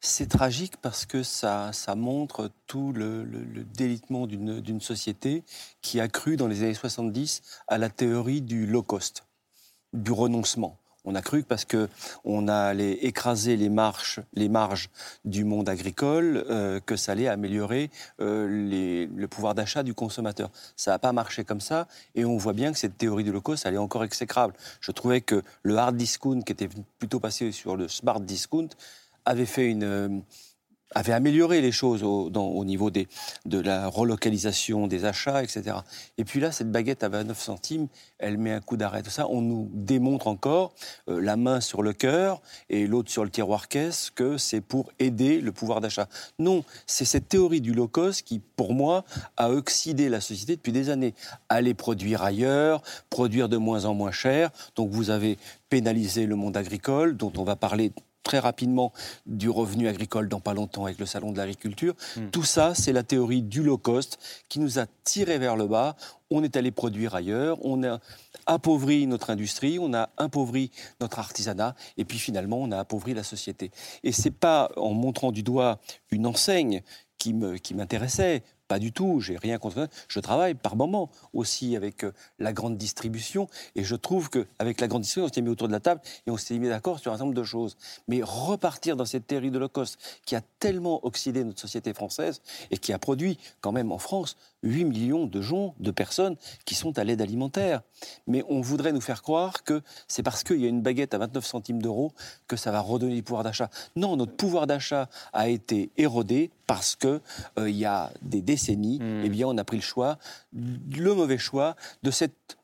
C'est 0.00 0.28
tragique 0.28 0.78
parce 0.78 1.04
que 1.04 1.22
ça, 1.22 1.72
ça 1.72 1.94
montre 1.94 2.50
tout 2.66 2.92
le, 2.92 3.22
le 3.22 3.64
délitement 3.64 4.26
d'une 4.26 4.80
société 4.80 5.44
qui 5.82 6.00
a 6.00 6.08
cru 6.08 6.36
dans 6.36 6.48
les 6.48 6.62
années 6.62 6.74
70 6.74 7.42
à 7.68 7.76
la 7.76 7.90
théorie 7.90 8.40
du 8.40 8.66
low 8.66 8.82
cost, 8.82 9.24
du 9.92 10.10
renoncement. 10.10 10.79
On 11.04 11.14
a 11.14 11.22
cru 11.22 11.42
parce 11.42 11.64
que 11.64 11.88
on 12.24 12.48
allait 12.48 12.92
écraser 12.92 13.56
les 13.56 13.68
marges, 13.68 14.20
les 14.34 14.48
marges 14.48 14.90
du 15.24 15.44
monde 15.44 15.68
agricole, 15.68 16.44
euh, 16.50 16.80
que 16.80 16.96
ça 16.96 17.12
allait 17.12 17.28
améliorer 17.28 17.90
euh, 18.20 19.06
le 19.10 19.28
pouvoir 19.28 19.54
d'achat 19.54 19.82
du 19.82 19.94
consommateur. 19.94 20.50
Ça 20.76 20.90
n'a 20.90 20.98
pas 20.98 21.12
marché 21.12 21.44
comme 21.44 21.60
ça, 21.60 21.88
et 22.14 22.24
on 22.24 22.36
voit 22.36 22.52
bien 22.52 22.72
que 22.72 22.78
cette 22.78 22.98
théorie 22.98 23.24
low 23.24 23.40
cost, 23.40 23.64
elle 23.66 23.74
est 23.74 23.78
encore 23.78 24.04
exécrable. 24.04 24.54
Je 24.80 24.92
trouvais 24.92 25.20
que 25.20 25.42
le 25.62 25.76
hard 25.76 25.96
discount, 25.96 26.42
qui 26.42 26.52
était 26.52 26.68
plutôt 26.98 27.20
passé 27.20 27.52
sur 27.52 27.76
le 27.76 27.88
smart 27.88 28.20
discount, 28.20 28.68
avait 29.24 29.46
fait 29.46 29.66
une 29.66 30.22
avait 30.94 31.12
amélioré 31.12 31.60
les 31.60 31.72
choses 31.72 32.02
au, 32.02 32.30
au 32.30 32.64
niveau 32.64 32.90
de 32.90 33.06
la 33.60 33.88
relocalisation 33.88 34.86
des 34.86 35.04
achats, 35.04 35.42
etc. 35.42 35.78
Et 36.18 36.24
puis 36.24 36.40
là, 36.40 36.52
cette 36.52 36.70
baguette 36.70 37.02
à 37.02 37.08
29 37.08 37.40
centimes, 37.40 37.88
elle 38.18 38.38
met 38.38 38.52
un 38.52 38.60
coup 38.60 38.76
d'arrêt. 38.76 39.02
Tout 39.02 39.10
ça, 39.10 39.28
on 39.28 39.40
nous 39.40 39.70
démontre 39.72 40.26
encore, 40.26 40.74
euh, 41.08 41.20
la 41.20 41.36
main 41.36 41.60
sur 41.60 41.82
le 41.82 41.92
cœur 41.92 42.40
et 42.68 42.86
l'autre 42.86 43.10
sur 43.10 43.24
le 43.24 43.30
tiroir 43.30 43.68
caisse, 43.68 44.10
que 44.10 44.36
c'est 44.36 44.60
pour 44.60 44.90
aider 44.98 45.40
le 45.40 45.52
pouvoir 45.52 45.80
d'achat. 45.80 46.08
Non, 46.38 46.64
c'est 46.86 47.04
cette 47.04 47.28
théorie 47.28 47.60
du 47.60 47.72
low 47.72 47.88
cost 47.88 48.22
qui, 48.22 48.40
pour 48.40 48.74
moi, 48.74 49.04
a 49.36 49.50
oxydé 49.50 50.08
la 50.08 50.20
société 50.20 50.56
depuis 50.56 50.72
des 50.72 50.90
années. 50.90 51.14
Aller 51.48 51.74
produire 51.74 52.22
ailleurs, 52.22 52.82
produire 53.10 53.48
de 53.48 53.56
moins 53.56 53.84
en 53.84 53.94
moins 53.94 54.12
cher. 54.12 54.50
Donc 54.76 54.90
vous 54.90 55.10
avez 55.10 55.38
pénalisé 55.68 56.26
le 56.26 56.36
monde 56.36 56.56
agricole, 56.56 57.16
dont 57.16 57.32
on 57.36 57.44
va 57.44 57.56
parler 57.56 57.92
très 58.22 58.38
rapidement 58.38 58.92
du 59.26 59.48
revenu 59.48 59.88
agricole 59.88 60.28
dans 60.28 60.40
pas 60.40 60.54
longtemps 60.54 60.84
avec 60.84 60.98
le 60.98 61.06
salon 61.06 61.32
de 61.32 61.38
l'agriculture. 61.38 61.94
Hmm. 62.16 62.30
Tout 62.30 62.44
ça, 62.44 62.74
c'est 62.74 62.92
la 62.92 63.02
théorie 63.02 63.42
du 63.42 63.62
low 63.62 63.78
cost 63.78 64.18
qui 64.48 64.60
nous 64.60 64.78
a 64.78 64.86
tiré 65.04 65.38
vers 65.38 65.56
le 65.56 65.66
bas. 65.66 65.96
On 66.30 66.44
est 66.44 66.56
allé 66.56 66.70
produire 66.70 67.14
ailleurs, 67.14 67.58
on 67.64 67.82
a 67.82 67.98
appauvri 68.46 69.06
notre 69.06 69.30
industrie, 69.30 69.78
on 69.80 69.92
a 69.94 70.10
appauvri 70.16 70.70
notre 71.00 71.18
artisanat, 71.18 71.74
et 71.96 72.04
puis 72.04 72.18
finalement, 72.18 72.58
on 72.58 72.70
a 72.70 72.78
appauvri 72.78 73.14
la 73.14 73.24
société. 73.24 73.70
Et 74.04 74.12
c'est 74.12 74.30
pas 74.30 74.70
en 74.76 74.92
montrant 74.92 75.32
du 75.32 75.42
doigt 75.42 75.80
une 76.10 76.26
enseigne 76.26 76.82
qui 77.20 77.74
m'intéressait, 77.74 78.42
pas 78.70 78.78
du 78.78 78.92
tout, 78.92 79.18
j'ai 79.18 79.36
rien 79.36 79.58
contre. 79.58 79.88
Je 80.06 80.20
travaille 80.20 80.54
par 80.54 80.76
moment 80.76 81.10
aussi 81.32 81.74
avec 81.74 82.04
euh, 82.04 82.12
la 82.38 82.52
grande 82.52 82.76
distribution 82.76 83.48
et 83.74 83.82
je 83.82 83.96
trouve 83.96 84.30
qu'avec 84.30 84.80
la 84.80 84.86
grande 84.86 85.02
distribution, 85.02 85.28
on 85.28 85.34
s'est 85.34 85.42
mis 85.42 85.48
autour 85.48 85.66
de 85.66 85.72
la 85.72 85.80
table 85.80 86.00
et 86.24 86.30
on 86.30 86.36
s'est 86.36 86.56
mis 86.56 86.68
d'accord 86.68 87.00
sur 87.00 87.10
un 87.10 87.14
certain 87.14 87.24
nombre 87.24 87.36
de 87.36 87.42
choses. 87.42 87.76
Mais 88.06 88.20
repartir 88.22 88.94
dans 88.94 89.04
cette 89.04 89.26
théorie 89.26 89.50
de 89.50 89.58
low 89.58 89.68
cost 89.68 89.98
qui 90.24 90.36
a 90.36 90.40
tellement 90.60 91.04
oxydé 91.04 91.42
notre 91.42 91.60
société 91.60 91.92
française 91.92 92.42
et 92.70 92.78
qui 92.78 92.92
a 92.92 93.00
produit 93.00 93.38
quand 93.60 93.72
même 93.72 93.90
en 93.90 93.98
France 93.98 94.36
8 94.62 94.84
millions 94.84 95.26
de 95.26 95.40
gens, 95.40 95.74
de 95.80 95.90
personnes 95.90 96.36
qui 96.64 96.76
sont 96.76 96.96
à 96.96 97.02
l'aide 97.02 97.22
alimentaire. 97.22 97.82
Mais 98.28 98.44
on 98.48 98.60
voudrait 98.60 98.92
nous 98.92 99.00
faire 99.00 99.22
croire 99.22 99.64
que 99.64 99.82
c'est 100.06 100.22
parce 100.22 100.44
qu'il 100.44 100.60
y 100.60 100.66
a 100.66 100.68
une 100.68 100.82
baguette 100.82 101.12
à 101.14 101.18
29 101.18 101.44
centimes 101.44 101.82
d'euros 101.82 102.12
que 102.46 102.54
ça 102.54 102.70
va 102.70 102.80
redonner 102.80 103.16
du 103.16 103.24
pouvoir 103.24 103.42
d'achat. 103.42 103.68
Non, 103.96 104.16
notre 104.16 104.36
pouvoir 104.36 104.68
d'achat 104.68 105.08
a 105.32 105.48
été 105.48 105.90
érodé 105.96 106.52
parce 106.70 106.94
qu'il 106.94 107.20
euh, 107.58 107.68
y 107.68 107.84
a 107.84 108.12
des 108.22 108.42
décennies, 108.42 109.00
eh 109.24 109.28
bien, 109.28 109.48
on 109.48 109.58
a 109.58 109.64
pris 109.64 109.76
le 109.76 109.82
choix, 109.82 110.18
le 110.52 111.14
mauvais 111.14 111.36
choix 111.36 111.74
de 112.04 112.12
cette 112.12 112.58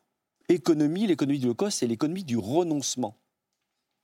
économie. 0.49 1.09
L'économie 1.09 1.41
du 1.41 1.49
low 1.49 1.55
cost, 1.55 1.81
c'est 1.81 1.89
l'économie 1.89 2.23
du 2.23 2.37
renoncement. 2.37 3.17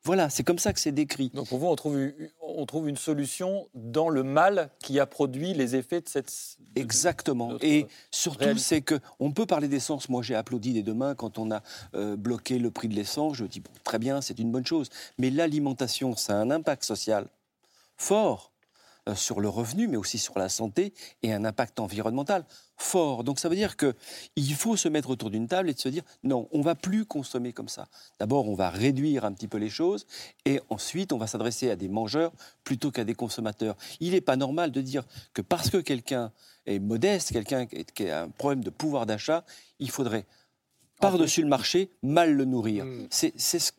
Voilà, 0.03 0.29
c'est 0.29 0.43
comme 0.43 0.59
ça 0.59 0.73
que 0.73 0.81
c'est 0.81 0.91
décrit. 0.91 1.31
Donc 1.33 1.49
pour 1.49 1.59
vous, 1.61 1.69
on 1.69 1.77
trouve, 1.77 1.97
on 2.41 2.67
trouve 2.67 2.89
une 2.89 2.97
solution 2.97 3.69
dans 3.75 4.09
le 4.09 4.25
mal 4.25 4.71
qui 4.81 4.99
a 4.99 5.07
produit 5.07 5.55
les 5.55 5.77
effets 5.77 6.01
de 6.01 6.09
cette... 6.09 6.59
Exactement. 6.75 7.57
Et 7.61 7.87
surtout, 8.11 8.59
c'est 8.59 8.81
que 8.81 8.99
on 9.21 9.31
peut 9.31 9.47
parler 9.47 9.69
d'essence. 9.69 10.09
Moi, 10.09 10.23
j'ai 10.23 10.35
applaudi 10.35 10.73
des 10.73 10.83
deux 10.83 10.95
mains 10.95 11.15
quand 11.15 11.39
on 11.39 11.53
a 11.53 11.63
euh, 11.95 12.17
bloqué 12.17 12.59
le 12.59 12.73
prix 12.73 12.89
de 12.89 12.95
l'essence. 12.95 13.37
Je 13.37 13.45
dis, 13.45 13.61
bon, 13.61 13.71
très 13.85 14.01
bien, 14.01 14.21
c'est 14.21 14.41
une 14.41 14.51
bonne 14.51 14.67
chose. 14.67 14.91
Mais 15.19 15.31
l'alimentation, 15.31 16.17
ça 16.17 16.33
a 16.33 16.43
un 16.43 16.51
impact 16.51 16.83
social 16.83 17.29
fort. 17.97 18.52
Euh, 19.09 19.17
sur 19.17 19.41
le 19.41 19.49
revenu, 19.49 19.89
mais 19.89 19.97
aussi 19.97 20.17
sur 20.17 20.39
la 20.39 20.49
santé 20.49 20.95
et 21.25 21.33
un 21.33 21.45
impact 21.45 21.81
environnemental 21.81 22.45
fort. 22.77 23.25
Donc 23.25 23.41
ça 23.41 23.49
veut 23.49 23.57
dire 23.57 23.77
qu'il 23.77 24.55
faut 24.55 24.77
se 24.77 24.89
mettre 24.89 25.11
autour 25.11 25.29
d'une 25.29 25.49
table 25.49 25.71
et 25.71 25.75
de 25.75 25.79
se 25.81 25.89
dire 25.89 26.05
non, 26.23 26.49
on 26.53 26.61
va 26.61 26.77
plus 26.77 27.05
consommer 27.05 27.53
comme 27.53 27.67
ça. 27.67 27.89
D'abord, 28.21 28.49
on 28.49 28.55
va 28.55 28.71
réduire 28.71 29.25
un 29.25 29.33
petit 29.33 29.49
peu 29.49 29.59
les 29.59 29.71
choses 29.71 30.07
et 30.45 30.61
ensuite, 30.71 31.13
on 31.13 31.19
va 31.19 31.27
s'adresser 31.27 31.69
à 31.69 31.75
des 31.75 31.89
mangeurs 31.89 32.31
plutôt 32.63 32.93
qu'à 32.93 33.03
des 33.03 33.17
consommateurs. 33.17 33.77
Il 33.99 34.13
n'est 34.13 34.21
pas 34.21 34.37
normal 34.37 34.71
de 34.71 34.81
dire 34.81 35.03
que 35.35 35.43
parce 35.43 35.69
que 35.69 35.79
quelqu'un 35.79 36.31
est 36.67 36.79
modeste, 36.79 37.33
quelqu'un 37.33 37.67
qui 37.67 38.09
a 38.09 38.23
un 38.23 38.29
problème 38.29 38.63
de 38.63 38.71
pouvoir 38.71 39.07
d'achat, 39.07 39.45
il 39.81 39.91
faudrait 39.91 40.27
par-dessus 41.01 41.43
le 41.43 41.49
marché 41.49 41.91
mal 42.05 42.35
le 42.35 42.45
nourrir. 42.45 42.85
Hmm. 42.85 43.09
C'est 43.11 43.37
ce 43.37 43.73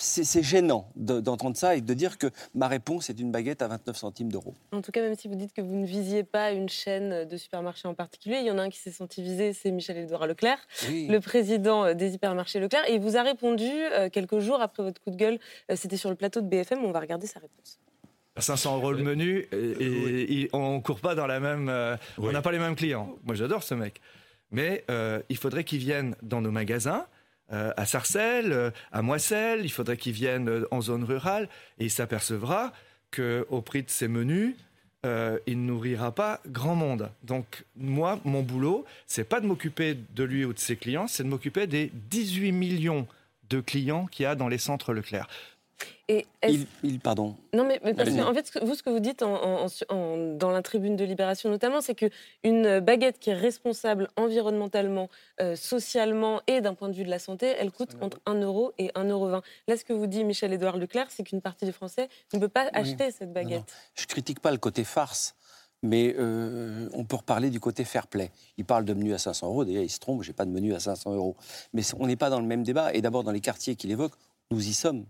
c'est 0.00 0.42
gênant 0.42 0.90
d'entendre 0.96 1.56
ça 1.56 1.76
et 1.76 1.80
de 1.80 1.94
dire 1.94 2.18
que 2.18 2.28
ma 2.54 2.68
réponse 2.68 3.10
est 3.10 3.20
une 3.20 3.30
baguette 3.30 3.62
à 3.62 3.68
29 3.68 3.96
centimes 3.96 4.32
d'euros. 4.32 4.54
En 4.72 4.80
tout 4.80 4.92
cas, 4.92 5.02
même 5.02 5.14
si 5.14 5.28
vous 5.28 5.34
dites 5.34 5.52
que 5.52 5.60
vous 5.60 5.74
ne 5.74 5.86
visiez 5.86 6.24
pas 6.24 6.52
une 6.52 6.68
chaîne 6.68 7.26
de 7.26 7.36
supermarchés 7.36 7.86
en 7.86 7.94
particulier, 7.94 8.38
il 8.40 8.46
y 8.46 8.50
en 8.50 8.58
a 8.58 8.62
un 8.62 8.70
qui 8.70 8.78
s'est 8.78 8.90
senti 8.90 9.22
visé, 9.22 9.52
c'est 9.52 9.70
Michel-Édouard 9.70 10.26
Leclerc, 10.26 10.58
le 10.88 11.18
président 11.18 11.84
euh, 11.84 11.94
des 11.94 12.14
hypermarchés 12.14 12.60
Leclerc. 12.60 12.88
Et 12.88 12.94
il 12.94 13.00
vous 13.00 13.16
a 13.16 13.22
répondu 13.22 13.68
euh, 13.68 14.08
quelques 14.08 14.38
jours 14.38 14.60
après 14.60 14.82
votre 14.82 15.00
coup 15.02 15.10
de 15.10 15.16
gueule, 15.16 15.38
euh, 15.70 15.76
c'était 15.76 15.96
sur 15.96 16.10
le 16.10 16.16
plateau 16.16 16.40
de 16.40 16.46
BFM, 16.46 16.84
on 16.84 16.92
va 16.92 17.00
regarder 17.00 17.26
sa 17.26 17.40
réponse. 17.40 17.78
500 18.36 18.76
euros 18.76 18.92
le 18.92 19.02
menu 19.02 19.46
et, 19.52 20.48
on 20.54 20.76
ne 20.76 20.80
court 20.80 21.00
pas 21.00 21.14
dans 21.14 21.26
la 21.26 21.40
même... 21.40 21.68
On 22.16 22.32
n'a 22.32 22.40
pas 22.40 22.52
les 22.52 22.58
mêmes 22.58 22.76
clients. 22.76 23.16
Moi, 23.24 23.34
j'adore 23.34 23.62
ce 23.62 23.74
mec. 23.74 24.00
Mais 24.50 24.84
il 25.28 25.36
faudrait 25.36 25.64
qu'il 25.64 25.78
vienne 25.78 26.16
dans 26.22 26.40
nos 26.40 26.52
magasins, 26.52 27.06
euh, 27.52 27.72
à 27.76 27.84
Sarcelles, 27.86 28.52
euh, 28.52 28.70
à 28.92 29.02
Moisselles, 29.02 29.62
il 29.64 29.70
faudrait 29.70 29.96
qu'il 29.96 30.12
vienne 30.12 30.48
euh, 30.48 30.68
en 30.70 30.80
zone 30.80 31.04
rurale, 31.04 31.48
et 31.78 31.84
il 31.84 31.90
s'apercevra 31.90 32.72
qu'au 33.14 33.60
prix 33.60 33.82
de 33.82 33.90
ces 33.90 34.06
menus, 34.06 34.54
il 35.02 35.60
ne 35.60 35.66
nourrira 35.66 36.14
pas 36.14 36.40
grand 36.46 36.74
monde. 36.74 37.10
Donc 37.24 37.64
moi, 37.74 38.20
mon 38.24 38.42
boulot, 38.42 38.84
c'est 39.06 39.24
pas 39.24 39.40
de 39.40 39.46
m'occuper 39.46 39.96
de 40.14 40.24
lui 40.24 40.44
ou 40.44 40.52
de 40.52 40.58
ses 40.58 40.76
clients, 40.76 41.06
c'est 41.08 41.24
de 41.24 41.28
m'occuper 41.28 41.66
des 41.66 41.90
18 42.10 42.52
millions 42.52 43.08
de 43.48 43.60
clients 43.60 44.06
qu'il 44.06 44.24
y 44.24 44.26
a 44.26 44.34
dans 44.34 44.46
les 44.46 44.58
centres 44.58 44.92
Leclerc 44.92 45.26
il, 46.82 47.00
pardon. 47.00 47.36
Non, 47.54 47.64
mais, 47.64 47.78
parce 47.94 48.10
en 48.10 48.34
fait, 48.34 48.58
vous, 48.62 48.74
ce 48.74 48.82
que 48.82 48.90
vous 48.90 49.00
dites 49.00 49.22
en, 49.22 49.66
dans 50.36 50.50
la 50.50 50.62
tribune 50.62 50.96
de 50.96 51.04
Libération 51.04 51.50
notamment, 51.50 51.80
c'est 51.80 51.94
qu'une 51.94 52.80
baguette 52.80 53.18
qui 53.18 53.30
est 53.30 53.34
responsable 53.34 54.08
environnementalement, 54.16 55.08
euh, 55.40 55.56
socialement 55.56 56.40
et 56.46 56.60
d'un 56.60 56.74
point 56.74 56.88
de 56.88 56.94
vue 56.94 57.04
de 57.04 57.10
la 57.10 57.18
santé, 57.18 57.54
elle 57.58 57.70
coûte 57.70 57.96
entre 58.00 58.20
1 58.26 58.40
euro 58.40 58.72
et 58.78 58.88
1,20 58.88 59.10
euro. 59.10 59.28
Là, 59.28 59.40
ce 59.76 59.84
que 59.84 59.92
vous 59.92 60.06
dit 60.06 60.24
Michel-Édouard 60.24 60.76
Leclerc, 60.76 61.06
c'est 61.10 61.22
qu'une 61.22 61.40
partie 61.40 61.64
des 61.64 61.72
Français 61.72 62.08
ne 62.32 62.38
peut 62.38 62.48
pas 62.48 62.68
acheter 62.72 63.10
cette 63.10 63.32
baguette. 63.32 63.72
Je 63.94 64.04
ne 64.04 64.08
critique 64.08 64.40
pas 64.40 64.50
le 64.50 64.58
côté 64.58 64.84
farce. 64.84 65.34
Mais 65.82 66.14
euh, 66.18 66.90
on 66.92 67.04
peut 67.04 67.16
reparler 67.16 67.48
du 67.48 67.58
côté 67.58 67.84
fair 67.84 68.06
play. 68.06 68.30
Il 68.58 68.66
parle 68.66 68.84
de 68.84 68.92
menu 68.92 69.14
à 69.14 69.18
500 69.18 69.46
euros. 69.46 69.64
D'ailleurs, 69.64 69.82
il 69.82 69.88
se 69.88 69.98
trompe, 69.98 70.22
j'ai 70.22 70.34
pas 70.34 70.44
de 70.44 70.50
menu 70.50 70.74
à 70.74 70.78
500 70.78 71.14
euros. 71.14 71.36
Mais 71.72 71.80
on 71.98 72.06
n'est 72.06 72.16
pas 72.16 72.28
dans 72.28 72.40
le 72.40 72.46
même 72.46 72.62
débat. 72.62 72.92
Et 72.92 73.00
d'abord, 73.00 73.24
dans 73.24 73.32
les 73.32 73.40
quartiers 73.40 73.76
qu'il 73.76 73.90
évoque, 73.90 74.12
nous 74.50 74.68
y 74.68 74.74
sommes. 74.74 75.06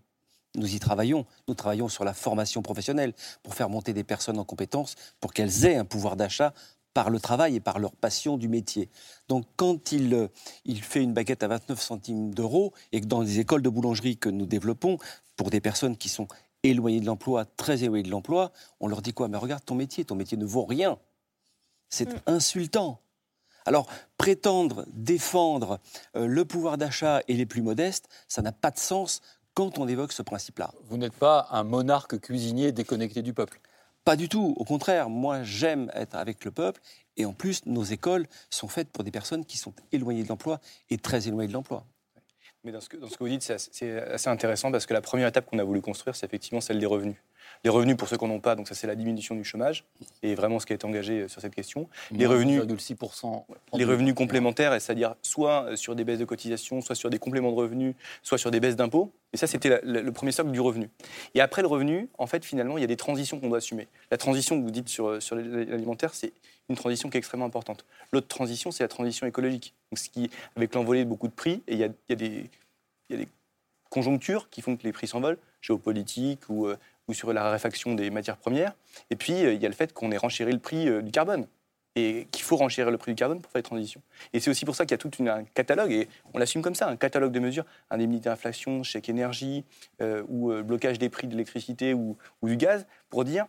Nous 0.57 0.75
y 0.75 0.81
travaillons. 0.81 1.27
Nous 1.49 1.55
travaillons 1.55 1.89
sur 1.89 2.05
la 2.05 2.15
formation 2.15 2.63
professionnelle 2.63 3.13
pour 3.43 3.55
faire 3.55 3.69
monter 3.69 3.93
des 3.93 4.05
personnes 4.05 4.39
en 4.39 4.45
compétences, 4.45 4.97
pour 5.21 5.33
qu'elles 5.33 5.65
aient 5.65 5.77
un 5.77 5.85
pouvoir 5.85 6.17
d'achat 6.17 6.53
par 6.93 7.11
le 7.11 7.21
travail 7.21 7.57
et 7.57 7.61
par 7.61 7.79
leur 7.79 7.93
passion 7.93 8.37
du 8.37 8.49
métier. 8.49 8.89
Donc 9.29 9.47
quand 9.57 9.93
il, 9.93 10.13
euh, 10.13 10.29
il 10.65 10.83
fait 10.83 11.03
une 11.03 11.15
baguette 11.15 11.43
à 11.45 11.49
29 11.49 11.81
centimes 11.81 12.35
d'euros 12.35 12.73
et 12.91 13.01
que 13.01 13.07
dans 13.07 13.21
les 13.21 13.39
écoles 13.39 13.63
de 13.63 13.69
boulangerie 13.69 14.17
que 14.17 14.29
nous 14.29 14.47
développons, 14.47 14.99
pour 15.37 15.51
des 15.51 15.61
personnes 15.61 15.97
qui 15.97 16.09
sont 16.09 16.27
éloignées 16.63 17.01
de 17.01 17.07
l'emploi, 17.07 17.45
très 17.45 17.85
éloignées 17.85 18.03
de 18.03 18.11
l'emploi, 18.11 18.53
on 18.81 18.89
leur 18.89 19.03
dit 19.03 19.13
quoi? 19.13 19.29
Mais 19.29 19.39
regarde 19.39 19.65
ton 19.65 19.75
métier, 19.75 20.05
ton 20.05 20.15
métier 20.15 20.37
ne 20.37 20.45
vaut 20.45 20.65
rien. 20.65 20.99
C'est 21.89 22.13
mm. 22.13 22.21
insultant. 22.27 23.01
Alors, 23.67 23.87
prétendre 24.19 24.85
défendre 24.93 25.81
euh, 26.17 26.27
le 26.27 26.45
pouvoir 26.45 26.79
d'achat 26.79 27.23
et 27.29 27.35
les 27.35 27.47
plus 27.47 27.63
modestes, 27.63 28.09
ça 28.27 28.43
n'a 28.43 28.53
pas 28.53 28.71
de 28.71 28.79
sens 28.79 29.21
quand 29.55 29.79
on 29.79 29.89
évoque 29.89 30.13
ce 30.13 30.23
principe-là. 30.23 30.73
Vous 30.85 30.97
n'êtes 30.97 31.15
pas 31.15 31.49
un 31.51 31.65
monarque 31.65 32.19
cuisinier 32.21 32.73
déconnecté 32.73 33.23
du 33.23 33.33
peuple 33.33 33.61
Pas 34.05 34.17
du 34.17 34.29
tout. 34.29 34.55
Au 34.57 34.65
contraire, 34.65 35.09
moi, 35.09 35.43
j'aime 35.43 35.91
être 35.95 36.15
avec 36.15 36.45
le 36.45 36.51
peuple. 36.51 36.81
Et 37.17 37.25
en 37.25 37.33
plus, 37.33 37.67
nos 37.67 37.83
écoles 37.83 38.27
sont 38.51 38.69
faites 38.69 38.89
pour 38.91 39.05
des 39.05 39.11
personnes 39.11 39.45
qui 39.45 39.59
sont 39.59 39.75
éloignées 39.93 40.23
de 40.23 40.29
l'emploi 40.29 40.61
et 40.89 40.99
très 40.99 41.29
éloignées 41.29 41.49
de 41.49 41.53
l'emploi. 41.53 41.85
Mais 42.65 42.73
dans 42.73 42.81
ce, 42.81 42.89
que, 42.89 42.97
dans 42.97 43.09
ce 43.09 43.17
que 43.17 43.25
vous 43.25 43.31
dites, 43.31 43.43
c'est 43.43 44.01
assez 44.03 44.29
intéressant 44.29 44.71
parce 44.71 44.87
que 44.87 44.95
la 44.95 45.01
première 45.01 45.29
étape 45.29 45.47
qu'on 45.47 45.59
a 45.59 45.65
voulu 45.65 45.81
construire, 45.81 46.15
c'est 46.15 46.27
effectivement 46.27 46.61
celle 46.61 46.79
des 46.79 46.87
revenus 46.87 47.17
les 47.65 47.71
revenus 47.71 47.97
pour 47.97 48.09
ceux 48.09 48.17
qui 48.17 48.25
n'en 48.25 48.35
ont 48.35 48.41
pas, 48.41 48.57
donc 48.57 48.69
ça 48.69 48.75
c'est 48.75 48.87
la 48.87 48.95
diminution 48.95 49.35
du 49.35 49.45
chômage, 49.45 49.85
et 50.23 50.35
vraiment 50.35 50.59
ce 50.59 50.67
qui 50.67 50.73
a 50.73 50.77
été 50.77 50.87
engagé 50.87 51.23
euh, 51.23 51.29
sur 51.29 51.41
cette 51.41 51.55
question. 51.55 51.89
Les 52.11 52.27
revenus, 52.27 52.63
les 53.75 53.85
revenus 53.85 54.15
complémentaires, 54.15 54.73
c'est-à-dire 54.81 55.15
soit 55.23 55.65
euh, 55.65 55.77
sur 55.77 55.95
des 55.95 56.05
baisses 56.05 56.19
de 56.19 56.25
cotisations, 56.25 56.81
soit 56.81 56.95
sur 56.95 57.11
des 57.11 57.19
compléments 57.19 57.51
de 57.51 57.57
revenus, 57.57 57.95
soit 58.23 58.39
sur 58.39 58.51
des 58.51 58.61
baisses 58.61 58.77
d'impôts. 58.77 59.13
Et 59.33 59.37
ça, 59.37 59.47
c'était 59.47 59.81
le 59.85 60.11
premier 60.11 60.33
socle 60.33 60.51
du 60.51 60.61
revenu. 60.61 60.91
Et 61.35 61.41
après 61.41 61.63
le 61.63 61.69
revenu, 61.69 62.09
en 62.19 62.27
fait, 62.27 62.45
finalement, 62.45 62.79
il 62.79 62.81
y 62.81 62.85
a 62.85 62.89
des 62.89 62.97
transitions 62.97 63.39
qu'on 63.39 63.49
doit 63.49 63.59
assumer. 63.59 63.87
La 64.11 64.17
transition 64.17 64.59
que 64.59 64.65
vous 64.65 64.73
dites 64.73 64.89
sur, 64.89 65.07
euh, 65.07 65.21
sur 65.21 65.37
l'alimentaire, 65.37 66.15
c'est 66.15 66.33
une 66.69 66.77
transition 66.77 67.11
qui 67.11 67.17
est 67.17 67.19
extrêmement 67.19 67.47
importante. 67.47 67.85
L'autre 68.13 68.27
transition, 68.27 68.73
c'est 68.73 68.83
la 68.83 68.89
transition 68.89 69.27
écologique. 69.27 69.75
Donc, 69.91 69.99
ce 69.99 70.09
qui, 70.09 70.31
avec 70.57 70.75
l'envolée 70.75 71.05
de 71.05 71.09
beaucoup 71.09 71.29
de 71.29 71.33
prix, 71.33 71.63
et 71.69 71.75
il 71.75 71.79
y 71.79 71.85
a, 71.85 71.87
il 71.87 72.11
y 72.11 72.13
a 72.13 72.17
des, 72.17 72.51
il 73.09 73.17
y 73.17 73.21
a 73.21 73.25
des 73.25 73.29
conjonctures 73.89 74.51
qui 74.51 74.63
font 74.63 74.77
que 74.77 74.83
les 74.83 74.93
prix 74.93 75.07
s'envolent, 75.07 75.39
géopolitiques 75.61 76.49
ou, 76.49 76.69
ou 77.11 77.13
sur 77.13 77.33
la 77.33 77.43
raréfaction 77.43 77.95
des 77.95 78.09
matières 78.11 78.37
premières. 78.37 78.73
Et 79.11 79.17
puis, 79.17 79.45
euh, 79.45 79.53
il 79.53 79.61
y 79.61 79.67
a 79.67 79.69
le 79.69 79.75
fait 79.75 79.93
qu'on 79.93 80.13
ait 80.13 80.17
renchéri 80.17 80.53
le 80.53 80.61
prix 80.61 80.89
euh, 80.89 81.03
du 81.03 81.11
carbone 81.11 81.47
et 81.97 82.29
qu'il 82.31 82.45
faut 82.45 82.57
renchérir 82.57 82.93
le 82.93 82.99
prix 82.99 83.11
du 83.11 83.17
carbone 83.17 83.41
pour 83.41 83.51
faire 83.51 83.59
les 83.59 83.65
transitions. 83.65 84.01
Et 84.33 84.39
c'est 84.39 84.49
aussi 84.49 84.65
pour 84.65 84.77
ça 84.77 84.85
qu'il 84.87 84.93
y 84.93 84.95
a 84.95 84.99
tout 84.99 85.11
un 85.25 85.43
catalogue, 85.43 85.91
et 85.91 86.09
on 86.33 86.39
l'assume 86.39 86.63
comme 86.63 86.77
ça, 86.77 86.89
un 86.89 86.95
catalogue 86.97 87.33
de 87.33 87.41
mesures, 87.41 87.65
indemnité 87.91 88.29
d'inflation, 88.29 88.85
chèque 88.85 89.09
énergie, 89.09 89.65
euh, 90.01 90.23
ou 90.29 90.53
blocage 90.63 91.01
des 91.01 91.09
prix 91.09 91.27
de 91.27 91.33
l'électricité 91.33 91.93
ou, 91.93 92.17
ou, 92.43 92.49
du 92.49 92.57
gaz, 92.57 92.87
pour 93.09 93.25
dire 93.25 93.47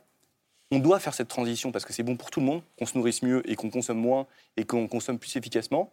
on 0.72 0.80
doit 0.80 1.00
faire 1.00 1.14
cette 1.14 1.28
transition 1.28 1.72
parce 1.72 1.86
que 1.86 1.94
c'est 1.94 2.02
bon 2.02 2.16
pour 2.16 2.32
tout 2.32 2.40
le 2.40 2.48
monde, 2.48 2.64
qu'on 2.80 2.88
se 2.88 2.98
nourrisse 2.98 3.22
mieux 3.22 3.48
et 3.48 3.56
qu'on 3.56 3.70
consomme 3.70 4.00
moins 4.00 4.26
et 4.58 4.64
qu'on 4.64 4.88
consomme 4.88 5.20
plus 5.20 5.36
efficacement. 5.36 5.92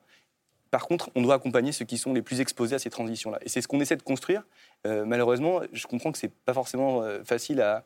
Par 0.70 0.86
contre, 0.86 1.10
on 1.14 1.22
doit 1.22 1.34
accompagner 1.34 1.72
ceux 1.72 1.84
qui 1.84 1.98
sont 1.98 2.12
les 2.12 2.22
plus 2.22 2.40
exposés 2.40 2.76
à 2.76 2.78
ces 2.78 2.90
transitions-là. 2.90 3.38
Et 3.42 3.48
c'est 3.48 3.60
ce 3.60 3.68
qu'on 3.68 3.80
essaie 3.80 3.96
de 3.96 4.02
construire. 4.02 4.42
Euh, 4.86 5.04
malheureusement, 5.04 5.60
je 5.72 5.86
comprends 5.86 6.12
que 6.12 6.18
ce 6.18 6.26
n'est 6.26 6.32
pas 6.44 6.54
forcément 6.54 7.02
euh, 7.02 7.22
facile 7.24 7.60
à, 7.60 7.84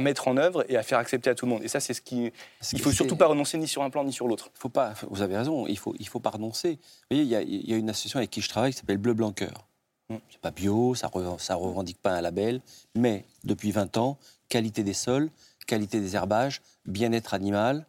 mettre 0.00 0.26
en 0.26 0.36
œuvre 0.36 0.64
et 0.68 0.76
à 0.76 0.82
faire 0.82 0.98
accepter 0.98 1.30
à 1.30 1.34
tout 1.34 1.46
le 1.46 1.50
monde. 1.50 1.62
Et 1.62 1.68
ça, 1.68 1.78
c'est 1.78 1.94
ce 1.94 2.00
qui. 2.00 2.32
Il 2.72 2.78
ne 2.78 2.82
faut 2.82 2.90
surtout 2.90 3.16
pas 3.16 3.26
renoncer 3.26 3.56
ni 3.56 3.68
sur 3.68 3.82
un 3.82 3.90
plan 3.90 4.02
ni 4.02 4.12
sur 4.12 4.26
l'autre. 4.26 4.50
Faut 4.54 4.68
pas. 4.68 4.94
Vous 5.08 5.22
avez 5.22 5.36
raison. 5.36 5.66
Il 5.68 5.78
faut. 5.78 5.94
Il 6.00 6.08
faut 6.08 6.18
pas 6.18 6.30
renoncer. 6.30 6.72
Vous 7.10 7.16
voyez, 7.16 7.22
il 7.22 7.70
y, 7.70 7.72
a, 7.72 7.76
une 7.76 7.88
association 7.88 8.18
avec 8.18 8.30
qui 8.30 8.40
je 8.40 8.48
travaille 8.48 8.72
qui 8.72 8.78
s'appelle 8.78 8.98
Bleu 8.98 9.14
Blanc 9.14 9.30
Cœur. 9.30 9.68
Mm. 10.08 10.16
C'est 10.28 10.40
pas 10.40 10.50
bio, 10.50 10.96
ça 10.96 11.08
ne 11.14 11.54
revendique 11.54 12.02
pas 12.02 12.10
un 12.10 12.20
label, 12.20 12.60
mais 12.96 13.24
depuis 13.44 13.70
20 13.70 13.96
ans, 13.96 14.18
qualité 14.48 14.82
des 14.82 14.92
sols, 14.92 15.30
qualité 15.68 16.00
des 16.00 16.16
herbages, 16.16 16.62
bien-être 16.84 17.32
animal. 17.32 17.86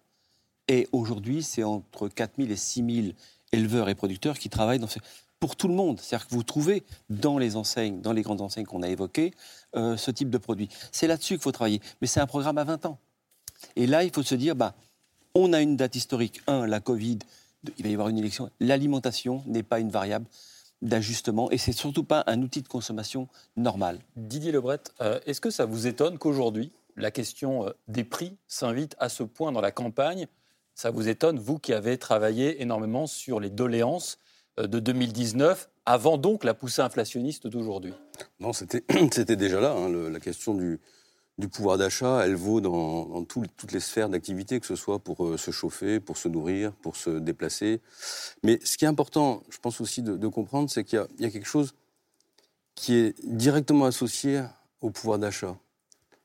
Et 0.67 0.87
aujourd'hui, 0.91 1.41
c'est 1.41 1.63
entre 1.63 2.07
4000 2.07 2.51
et 2.51 2.55
6000 2.55 3.15
éleveurs 3.51 3.89
et 3.89 3.95
producteurs 3.95 4.37
qui 4.37 4.49
travaillent 4.49 4.79
dans 4.79 4.87
ces... 4.87 5.01
pour 5.41 5.55
tout 5.55 5.67
le 5.67 5.73
monde. 5.73 5.99
C'est-à-dire 5.99 6.27
que 6.27 6.35
vous 6.35 6.43
trouvez 6.43 6.83
dans 7.09 7.37
les 7.37 7.57
enseignes, 7.57 7.99
dans 7.99 8.13
les 8.13 8.21
grandes 8.21 8.41
enseignes 8.41 8.65
qu'on 8.65 8.83
a 8.83 8.87
évoquées, 8.87 9.33
euh, 9.75 9.97
ce 9.97 10.11
type 10.11 10.29
de 10.29 10.37
produit. 10.37 10.69
C'est 10.93 11.07
là-dessus 11.07 11.33
qu'il 11.33 11.41
faut 11.41 11.51
travailler. 11.51 11.81
Mais 11.99 12.07
c'est 12.07 12.21
un 12.21 12.27
programme 12.27 12.59
à 12.59 12.63
20 12.63 12.85
ans. 12.85 12.99
Et 13.75 13.87
là, 13.87 14.03
il 14.03 14.13
faut 14.13 14.23
se 14.23 14.35
dire, 14.35 14.55
bah, 14.55 14.75
on 15.33 15.51
a 15.51 15.61
une 15.61 15.75
date 15.75 15.95
historique. 15.95 16.41
Un, 16.45 16.67
la 16.67 16.79
Covid, 16.79 17.19
il 17.77 17.83
va 17.83 17.89
y 17.89 17.93
avoir 17.93 18.09
une 18.09 18.19
élection. 18.19 18.51
L'alimentation 18.59 19.43
n'est 19.47 19.63
pas 19.63 19.79
une 19.79 19.89
variable 19.89 20.27
d'ajustement 20.83 21.49
et 21.51 21.57
c'est 21.57 21.73
surtout 21.73 22.03
pas 22.03 22.23
un 22.27 22.41
outil 22.41 22.61
de 22.61 22.67
consommation 22.67 23.27
normal. 23.55 23.99
Didier 24.15 24.51
Lebret, 24.51 24.79
euh, 25.01 25.19
est-ce 25.25 25.41
que 25.41 25.49
ça 25.49 25.65
vous 25.65 25.87
étonne 25.87 26.17
qu'aujourd'hui, 26.17 26.71
la 26.97 27.11
question 27.11 27.67
euh, 27.67 27.71
des 27.87 28.03
prix 28.03 28.35
s'invite 28.47 28.95
à 28.99 29.09
ce 29.09 29.23
point 29.23 29.51
dans 29.51 29.61
la 29.61 29.71
campagne? 29.71 30.27
Ça 30.73 30.91
vous 30.91 31.07
étonne, 31.07 31.39
vous 31.39 31.59
qui 31.59 31.73
avez 31.73 31.97
travaillé 31.97 32.61
énormément 32.61 33.05
sur 33.05 33.39
les 33.39 33.49
doléances 33.49 34.17
de 34.57 34.79
2019, 34.79 35.69
avant 35.85 36.17
donc 36.17 36.43
la 36.43 36.53
poussée 36.53 36.81
inflationniste 36.81 37.47
d'aujourd'hui 37.47 37.93
Non, 38.39 38.53
c'était 38.53 38.83
déjà 39.35 39.61
là, 39.61 39.71
hein, 39.71 39.89
la 39.89 40.19
question 40.19 40.53
du, 40.53 40.79
du 41.37 41.49
pouvoir 41.49 41.77
d'achat, 41.77 42.25
elle 42.25 42.35
vaut 42.35 42.61
dans, 42.61 43.25
toutes 43.25 43.71
les 43.71 43.79
sphères 43.79 44.09
d'activité, 44.09 44.59
que 44.59 44.65
ce 44.65 44.75
soit 44.75 44.99
pour 44.99 45.25
euh, 45.25 45.37
se 45.37 45.51
chauffer, 45.51 45.99
pour 45.99 46.17
se 46.17 46.27
nourrir, 46.27 46.71
pour 46.73 46.95
se 46.95 47.09
déplacer. 47.09 47.81
Mais 48.43 48.59
ce 48.63 48.77
qui 48.77 48.85
est 48.85 48.87
important, 48.87 49.43
je 49.49 49.57
pense 49.57 49.81
aussi 49.81 50.01
de, 50.01 50.27
comprendre, 50.27 50.69
c'est 50.69 50.83
qu'il 50.83 51.03
y, 51.19 51.25
a 51.25 51.29
quelque 51.29 51.47
chose 51.47 51.73
qui 52.75 52.95
est 52.95 53.15
directement 53.25 53.85
associé 53.85 54.43
au 54.81 54.91
pouvoir 54.91 55.19
d'achat. 55.19 55.57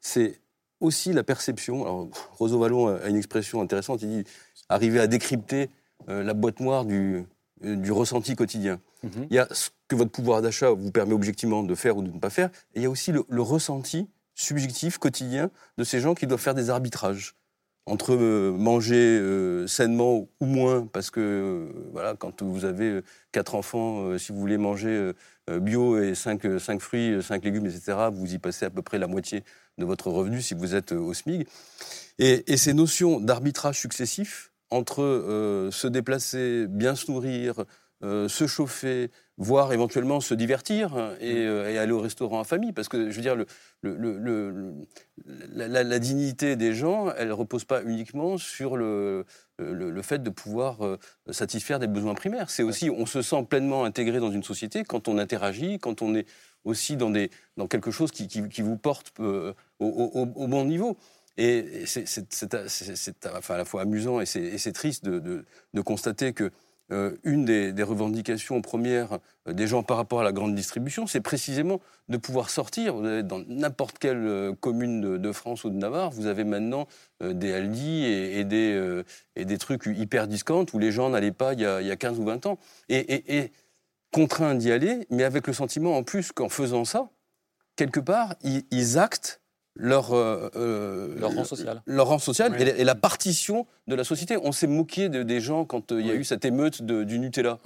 C'est 0.00 0.40
aussi 0.80 1.12
la 1.12 1.24
perception. 1.24 1.82
Alors, 1.82 2.08
Roseau 2.32 2.58
Vallon 2.58 2.88
a 2.88 3.08
une 3.08 3.16
expression 3.16 3.60
intéressante, 3.60 4.02
il 4.02 4.22
dit 4.22 4.30
arriver 4.68 5.00
à 5.00 5.06
décrypter 5.06 5.70
euh, 6.08 6.22
la 6.22 6.34
boîte 6.34 6.60
noire 6.60 6.84
du, 6.84 7.16
euh, 7.16 7.22
du 7.62 7.92
ressenti 7.92 8.36
quotidien. 8.36 8.80
Mhm. 9.02 9.26
Il 9.30 9.36
y 9.36 9.38
a 9.38 9.48
ce 9.50 9.70
que 9.88 9.96
votre 9.96 10.10
pouvoir 10.10 10.42
d'achat 10.42 10.70
vous 10.70 10.90
permet 10.90 11.14
objectivement 11.14 11.62
de 11.62 11.74
faire 11.74 11.96
ou 11.96 12.02
de 12.02 12.10
ne 12.10 12.18
pas 12.18 12.30
faire, 12.30 12.50
et 12.74 12.80
il 12.80 12.82
y 12.82 12.86
a 12.86 12.90
aussi 12.90 13.12
le 13.12 13.42
ressenti 13.42 14.08
subjectif, 14.34 14.98
quotidien, 14.98 15.50
de 15.78 15.84
ces 15.84 16.00
gens 16.00 16.14
qui 16.14 16.26
doivent 16.26 16.40
faire 16.40 16.54
des 16.54 16.70
arbitrages 16.70 17.34
entre 17.86 18.14
euh, 18.14 18.50
manger 18.50 18.96
euh, 18.96 19.66
sainement 19.66 20.28
ou 20.40 20.46
moins, 20.46 20.86
parce 20.86 21.10
que 21.10 21.20
euh, 21.20 21.90
voilà, 21.92 22.14
quand 22.14 22.42
vous 22.42 22.64
avez 22.64 23.00
quatre 23.32 23.54
enfants, 23.54 24.18
si 24.18 24.32
vous 24.32 24.40
voulez 24.40 24.58
manger 24.58 25.12
bio 25.48 26.02
et 26.02 26.14
cinq, 26.14 26.42
cinq, 26.58 26.80
fruits, 26.80 27.22
cinq 27.22 27.44
légumes, 27.44 27.66
etc., 27.66 28.08
vous 28.12 28.34
y 28.34 28.38
passez 28.38 28.64
à 28.64 28.70
peu 28.70 28.82
près 28.82 28.98
la 28.98 29.06
moitié 29.06 29.44
de 29.78 29.84
votre 29.84 30.10
revenu 30.10 30.42
si 30.42 30.54
vous 30.54 30.74
êtes 30.74 30.92
au 30.92 31.14
SMIG. 31.14 31.46
Et, 32.18 32.52
et 32.52 32.56
ces 32.56 32.72
notions 32.72 33.20
d'arbitrage 33.20 33.78
successif 33.78 34.52
entre 34.70 35.68
se 35.70 35.86
déplacer, 35.86 36.66
bien 36.68 36.94
se 36.96 37.10
nourrir, 37.10 37.64
se 38.02 38.46
chauffer, 38.46 39.10
voire 39.38 39.72
éventuellement 39.72 40.20
se 40.20 40.34
divertir 40.34 40.96
hein, 40.96 41.14
euh, 41.22 41.68
et, 41.68 41.78
aller 41.78 41.92
au 41.92 42.00
restaurant 42.00 42.40
en 42.40 42.44
famille. 42.44 42.72
Parce 42.72 42.88
que, 42.88 43.10
je 43.10 43.16
veux 43.16 43.22
dire, 43.22 43.36
le, 43.36 43.46
le, 43.82 44.74
la, 45.54 45.98
dignité 45.98 46.56
des 46.56 46.74
gens, 46.74 47.10
elle 47.16 47.28
ne 47.28 47.32
repose 47.32 47.64
pas 47.64 47.82
uniquement 47.82 48.38
sur 48.38 48.76
le, 48.76 49.24
fait 50.02 50.22
de 50.22 50.30
pouvoir 50.30 50.84
euh, 50.84 50.98
satisfaire 51.30 51.78
des 51.78 51.86
besoins 51.86 52.14
primaires. 52.14 52.50
C'est 52.50 52.62
aussi, 52.62 52.90
on 52.90 53.06
se 53.06 53.22
sent 53.22 53.46
pleinement 53.48 53.84
intégré 53.84 54.20
dans 54.20 54.30
une 54.30 54.42
société 54.42 54.84
quand 54.84 55.08
on 55.08 55.18
interagit, 55.18 55.78
quand 55.78 56.02
on 56.02 56.14
est 56.14 56.26
aussi 56.64 56.96
dans, 56.96 57.10
des, 57.10 57.30
dans 57.56 57.68
quelque 57.68 57.90
chose 57.90 58.10
qui, 58.10 58.26
qui, 58.26 58.62
vous 58.62 58.76
porte 58.76 59.12
euh, 59.20 59.52
au, 59.78 60.26
bon 60.26 60.64
niveau. 60.64 60.96
Et 61.38 61.84
c'est 61.86 63.26
à 63.26 63.58
la 63.58 63.64
fois 63.64 63.82
amusant 63.82 64.20
et 64.20 64.26
c'est 64.26 64.72
triste 64.72 65.04
de, 65.04 65.44
constater 65.82 66.32
que 66.32 66.50
euh, 66.92 67.16
une 67.24 67.44
des, 67.44 67.82
revendications 67.82 68.62
premières 68.62 69.18
euh, 69.48 69.52
des 69.52 69.66
gens 69.66 69.82
par 69.82 69.96
rapport 69.96 70.20
à 70.20 70.24
la 70.24 70.30
grande 70.30 70.54
distribution, 70.54 71.08
c'est 71.08 71.20
précisément 71.20 71.80
de 72.08 72.16
pouvoir 72.16 72.48
sortir. 72.48 72.94
dans 73.24 73.40
n'importe 73.48 73.98
quelle 73.98 74.24
euh, 74.24 74.52
commune 74.54 75.18
de, 75.18 75.32
France 75.32 75.64
ou 75.64 75.70
de 75.70 75.74
Navarre, 75.74 76.12
vous 76.12 76.26
avez 76.26 76.44
maintenant 76.44 76.86
des 77.20 77.52
Aldi 77.52 78.04
et, 78.04 78.44
des, 78.44 79.58
trucs 79.58 79.86
hyper 79.86 80.28
discount 80.28 80.66
où 80.72 80.78
les 80.78 80.92
gens 80.92 81.10
n'allaient 81.10 81.32
pas 81.32 81.54
il 81.54 81.60
y, 81.60 81.66
a, 81.66 81.96
15 81.96 82.20
ou 82.20 82.24
20 82.24 82.46
ans. 82.46 82.58
Et, 82.88 83.50
contraints 84.12 84.54
d'y 84.54 84.70
aller, 84.70 85.06
mais 85.10 85.24
avec 85.24 85.46
le 85.46 85.52
sentiment 85.52 85.96
en 85.96 86.04
plus 86.04 86.30
qu'en 86.32 86.48
faisant 86.48 86.84
ça, 86.84 87.10
quelque 87.74 88.00
part, 88.00 88.36
ils 88.42 88.98
actent 88.98 89.40
leur, 89.76 90.12
euh, 90.12 90.50
euh, 90.56 91.14
leur 91.18 91.34
rang 91.34 91.44
social, 91.44 91.82
leur 91.86 92.08
rang 92.08 92.18
social 92.18 92.60
et, 92.60 92.84
la 92.84 92.94
partition 92.94 93.66
de 93.86 93.94
la 93.94 94.04
société. 94.04 94.36
On 94.42 94.52
s'est 94.52 94.66
moqué 94.66 95.08
de, 95.08 95.22
des 95.22 95.40
gens 95.40 95.64
quand 95.64 95.92
euh, 95.92 96.00
il 96.00 96.06
y 96.06 96.10
a 96.10 96.14
eu 96.14 96.24
cette 96.24 96.44
émeute 96.44 96.82
du 96.82 97.18
Nutella. 97.18 97.58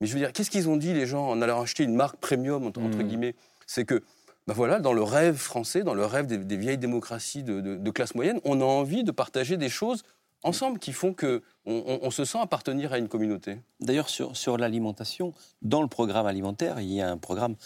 Mais 0.00 0.06
je 0.06 0.12
veux 0.12 0.18
dire, 0.18 0.32
qu'est-ce 0.32 0.50
qu'ils 0.50 0.68
ont 0.68 0.76
dit 0.76 0.92
les 0.92 1.06
gens 1.06 1.28
en 1.28 1.40
allant 1.40 1.60
acheter 1.60 1.82
une 1.84 1.94
marque 1.94 2.16
premium 2.16 2.66
entre, 2.66 2.80
hmm. 2.80 3.02
guillemets? 3.02 3.34
C'est 3.66 3.84
que 3.84 4.02
ben 4.46 4.54
voilà, 4.54 4.78
dans 4.78 4.92
le 4.92 5.02
rêve 5.02 5.36
français, 5.36 5.82
dans 5.82 5.94
le 5.94 6.04
rêve 6.04 6.26
des, 6.26 6.56
vieilles 6.56 6.78
démocraties 6.78 7.42
de, 7.42 7.90
classe 7.90 8.14
moyenne, 8.14 8.40
on 8.44 8.60
a 8.60 8.64
envie 8.64 9.02
de 9.02 9.10
partager 9.10 9.56
des 9.56 9.68
choses 9.68 10.04
ensemble 10.44 10.78
qui 10.78 10.92
font 10.92 11.14
que 11.14 11.42
on, 11.64 12.10
se 12.12 12.24
sent 12.24 12.38
appartenir 12.40 12.92
à 12.92 12.98
une 12.98 13.08
communauté. 13.08 13.58
D'ailleurs, 13.80 14.08
sur, 14.08 14.36
sur 14.36 14.56
l'alimentation, 14.56 15.32
dans 15.62 15.82
le 15.82 15.88
programme 15.88 16.26
alimentaire, 16.26 16.78
il 16.78 16.92
y 16.92 17.00
a 17.00 17.10
un 17.10 17.16
programme 17.16 17.56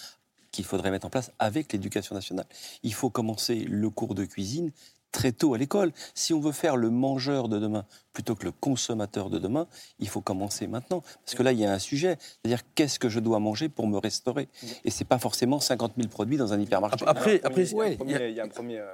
qu'il 0.51 0.65
faudrait 0.65 0.91
mettre 0.91 1.07
en 1.07 1.11
place 1.11 1.33
avec 1.39 1.73
l'éducation 1.73 2.15
nationale. 2.15 2.47
Il 2.83 2.95
faut 2.95 3.11
commencer 3.11 3.65
le 3.69 3.91
cours 3.91 4.15
de 4.15 4.25
cuisine 4.25 4.73
très 5.13 5.33
tôt 5.33 5.55
à 5.55 5.59
l'école. 5.59 5.93
Si 6.15 6.33
on 6.33 6.41
veut 6.41 6.53
faire 6.53 6.77
le 6.77 6.91
mangeur 6.91 7.49
de 7.49 7.59
demain 7.59 7.85
plutôt 8.13 8.35
que 8.35 8.45
le 8.45 8.53
consommateur 8.53 9.31
de 9.31 9.39
demain, 9.39 9.67
il 9.99 10.09
faut 10.09 10.21
commencer 10.21 10.67
maintenant. 10.67 11.03
Parce 11.25 11.35
que 11.35 11.43
là, 11.43 11.53
il 11.53 11.59
y 11.59 11.65
a 11.65 11.73
un 11.73 11.79
sujet. 11.79 12.17
C'est-à-dire, 12.21 12.63
qu'est-ce 12.75 12.99
que 12.99 13.09
je 13.09 13.21
dois 13.21 13.39
manger 13.39 13.69
pour 13.69 13.87
me 13.87 13.99
restaurer? 13.99 14.49
Et 14.85 14.91
ce 14.91 15.01
n'est 15.01 15.09
pas 15.09 15.19
forcément 15.19 15.61
50 15.61 15.95
000 15.97 16.09
produits 16.09 16.37
dans 16.37 16.53
un 16.53 16.61
hypermarché. 16.61 17.05
Après, 17.07 17.41
après 17.45 17.65
il, 17.65 18.11
y 18.11 18.41
a, 18.41 18.45
un 18.45 18.49
premier 18.49 18.79
euh, 18.79 18.87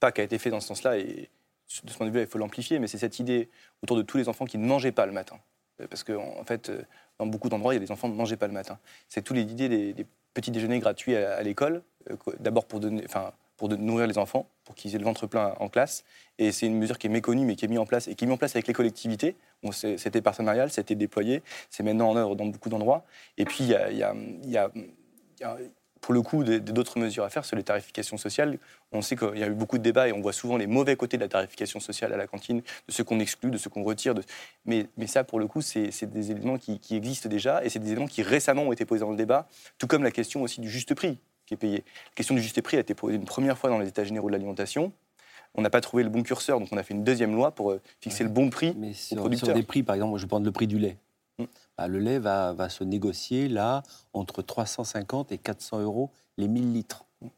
pas 0.00 0.12
qui 0.12 0.20
a 0.20 0.24
été 0.24 0.38
fait 0.38 0.50
dans 0.50 0.60
ce 0.60 0.68
sens-là. 0.68 0.98
Et 0.98 1.30
de 1.84 1.90
ce 1.90 1.96
point 1.96 2.06
de 2.06 2.12
vue-là, 2.12 2.24
il 2.24 2.28
faut 2.28 2.38
l'amplifier. 2.38 2.78
Mais 2.78 2.86
c'est 2.86 2.98
cette 2.98 3.18
idée 3.18 3.48
autour 3.82 3.96
de 3.96 4.02
tous 4.02 4.16
les 4.16 4.28
enfants 4.28 4.44
qui 4.44 4.58
ne 4.58 4.66
mangeaient 4.66 4.92
pas 4.92 5.06
le 5.06 5.12
matin. 5.12 5.38
Parce 5.90 6.02
qu'en 6.02 6.36
en 6.40 6.44
fait, 6.44 6.70
euh, 6.70 6.82
dans 7.18 7.26
beaucoup 7.26 7.48
d'endroits, 7.48 7.72
il 7.72 7.76
y 7.76 7.82
a 7.82 7.84
des 7.84 7.92
enfants 7.92 8.08
qui 8.08 8.14
ne 8.14 8.18
mangeaient 8.18 8.36
pas 8.36 8.48
le 8.48 8.52
matin. 8.52 8.78
C'est 9.08 9.22
toute 9.22 9.36
l'idée 9.36 9.68
des, 9.68 9.92
des 9.92 10.06
petit 10.34 10.50
déjeuner 10.50 10.78
gratuit 10.78 11.16
à, 11.16 11.42
l'école, 11.42 11.82
euh, 12.10 12.16
d'abord 12.40 12.66
pour, 12.66 12.80
donner, 12.80 13.02
enfin, 13.04 13.32
pour 13.56 13.68
nourrir 13.68 14.06
les 14.06 14.18
enfants, 14.18 14.48
pour 14.64 14.74
qu'ils 14.74 14.94
aient 14.94 14.98
le 14.98 15.04
ventre 15.04 15.26
plein 15.26 15.54
en 15.58 15.68
classe. 15.68 16.04
Et 16.38 16.52
c'est 16.52 16.66
une 16.66 16.78
mesure 16.78 16.98
qui 16.98 17.06
est 17.06 17.10
méconnue, 17.10 17.44
mais 17.44 17.56
qui 17.56 17.64
est 17.64 17.68
mise 17.68 17.78
en 17.78 17.86
place, 17.86 18.08
et 18.08 18.14
qui 18.14 18.24
est 18.24 18.26
mise 18.26 18.34
en 18.34 18.38
place 18.38 18.54
avec 18.54 18.66
les 18.66 18.74
collectivités. 18.74 19.36
c'était 19.72 20.22
partenarial, 20.22 20.70
c'était 20.70 20.94
déployé, 20.94 21.42
c'est 21.70 21.82
maintenant 21.82 22.10
en 22.10 22.16
œuvre 22.16 22.36
dans 22.36 22.46
beaucoup 22.46 22.68
d'endroits. 22.68 23.04
Et 23.36 23.44
puis, 23.44 23.64
il 23.64 23.70
y 23.70 24.54
a, 24.56 24.70
pour 26.00 26.14
le 26.14 26.22
coup, 26.22 26.44
d'autres 26.44 26.98
mesures 26.98 27.24
à 27.24 27.30
faire 27.30 27.44
sur 27.44 27.56
les 27.56 27.62
tarifications 27.62 28.16
sociales. 28.16 28.58
On 28.92 29.02
sait 29.02 29.16
qu'il 29.16 29.38
y 29.38 29.42
a 29.42 29.46
eu 29.46 29.54
beaucoup 29.54 29.78
de 29.78 29.82
débats 29.82 30.08
et 30.08 30.12
on 30.12 30.20
voit 30.20 30.32
souvent 30.32 30.56
les 30.56 30.66
mauvais 30.66 30.96
côtés 30.96 31.16
de 31.16 31.22
la 31.22 31.28
tarification 31.28 31.80
sociale 31.80 32.12
à 32.12 32.16
la 32.16 32.26
cantine, 32.26 32.60
de 32.60 32.92
ce 32.92 33.02
qu'on 33.02 33.20
exclut, 33.20 33.50
de 33.50 33.58
ce 33.58 33.68
qu'on 33.68 33.82
retire. 33.82 34.14
Mais, 34.64 34.86
mais, 34.96 35.06
ça, 35.06 35.24
pour 35.24 35.38
le 35.38 35.46
coup, 35.46 35.60
c'est 35.60 36.04
des 36.04 36.30
éléments 36.30 36.58
qui, 36.58 36.80
existent 36.90 37.28
déjà 37.28 37.64
et 37.64 37.68
c'est 37.68 37.78
des 37.78 37.92
éléments 37.92 38.06
qui 38.06 38.22
récemment 38.22 38.62
ont 38.62 38.72
été 38.72 38.84
posés 38.84 39.00
dans 39.00 39.10
le 39.10 39.16
débat, 39.16 39.48
tout 39.78 39.86
comme 39.86 40.02
la 40.02 40.10
question 40.10 40.42
aussi 40.42 40.60
du 40.60 40.70
juste 40.70 40.94
prix 40.94 41.18
qui 41.46 41.54
est 41.54 41.58
payé. 41.58 41.76
La 41.76 42.14
question 42.14 42.34
du 42.34 42.42
juste 42.42 42.60
prix 42.60 42.76
a 42.76 42.80
été 42.80 42.94
posée 42.94 43.16
une 43.16 43.24
première 43.24 43.56
fois 43.56 43.70
dans 43.70 43.78
les 43.78 43.88
États 43.88 44.04
généraux 44.04 44.28
de 44.28 44.32
l'alimentation. 44.32 44.92
On 45.54 45.62
n'a 45.62 45.70
pas 45.70 45.80
trouvé 45.80 46.02
le 46.02 46.10
bon 46.10 46.22
curseur, 46.22 46.60
donc 46.60 46.68
on 46.72 46.76
a 46.76 46.82
fait 46.82 46.92
une 46.92 47.04
deuxième 47.04 47.34
loi 47.34 47.52
pour 47.52 47.70
euh, 47.70 47.80
fixer 48.00 48.22
le 48.22 48.30
bon 48.30 48.50
prix 48.50 48.74
mais 48.76 48.92
sur, 48.92 49.34
Sur 49.34 49.54
des 49.54 49.62
prix, 49.62 49.82
par 49.82 49.96
exemple, 49.96 50.18
je 50.18 50.26
prends 50.26 50.40
le 50.40 50.52
prix 50.52 50.66
du 50.66 50.78
lait. 50.78 50.98
Bah, 51.78 51.88
le 51.88 52.00
lait 52.00 52.18
va, 52.18 52.52
va, 52.52 52.68
se 52.68 52.84
négocier 52.84 53.48
là 53.48 53.82
entre 54.12 54.42
350 54.42 55.32
et 55.32 55.38
400 55.38 55.80
euros 55.80 56.10
les 56.36 56.48
1000 56.48 56.72
litres. 56.72 57.04
Vous 57.20 57.30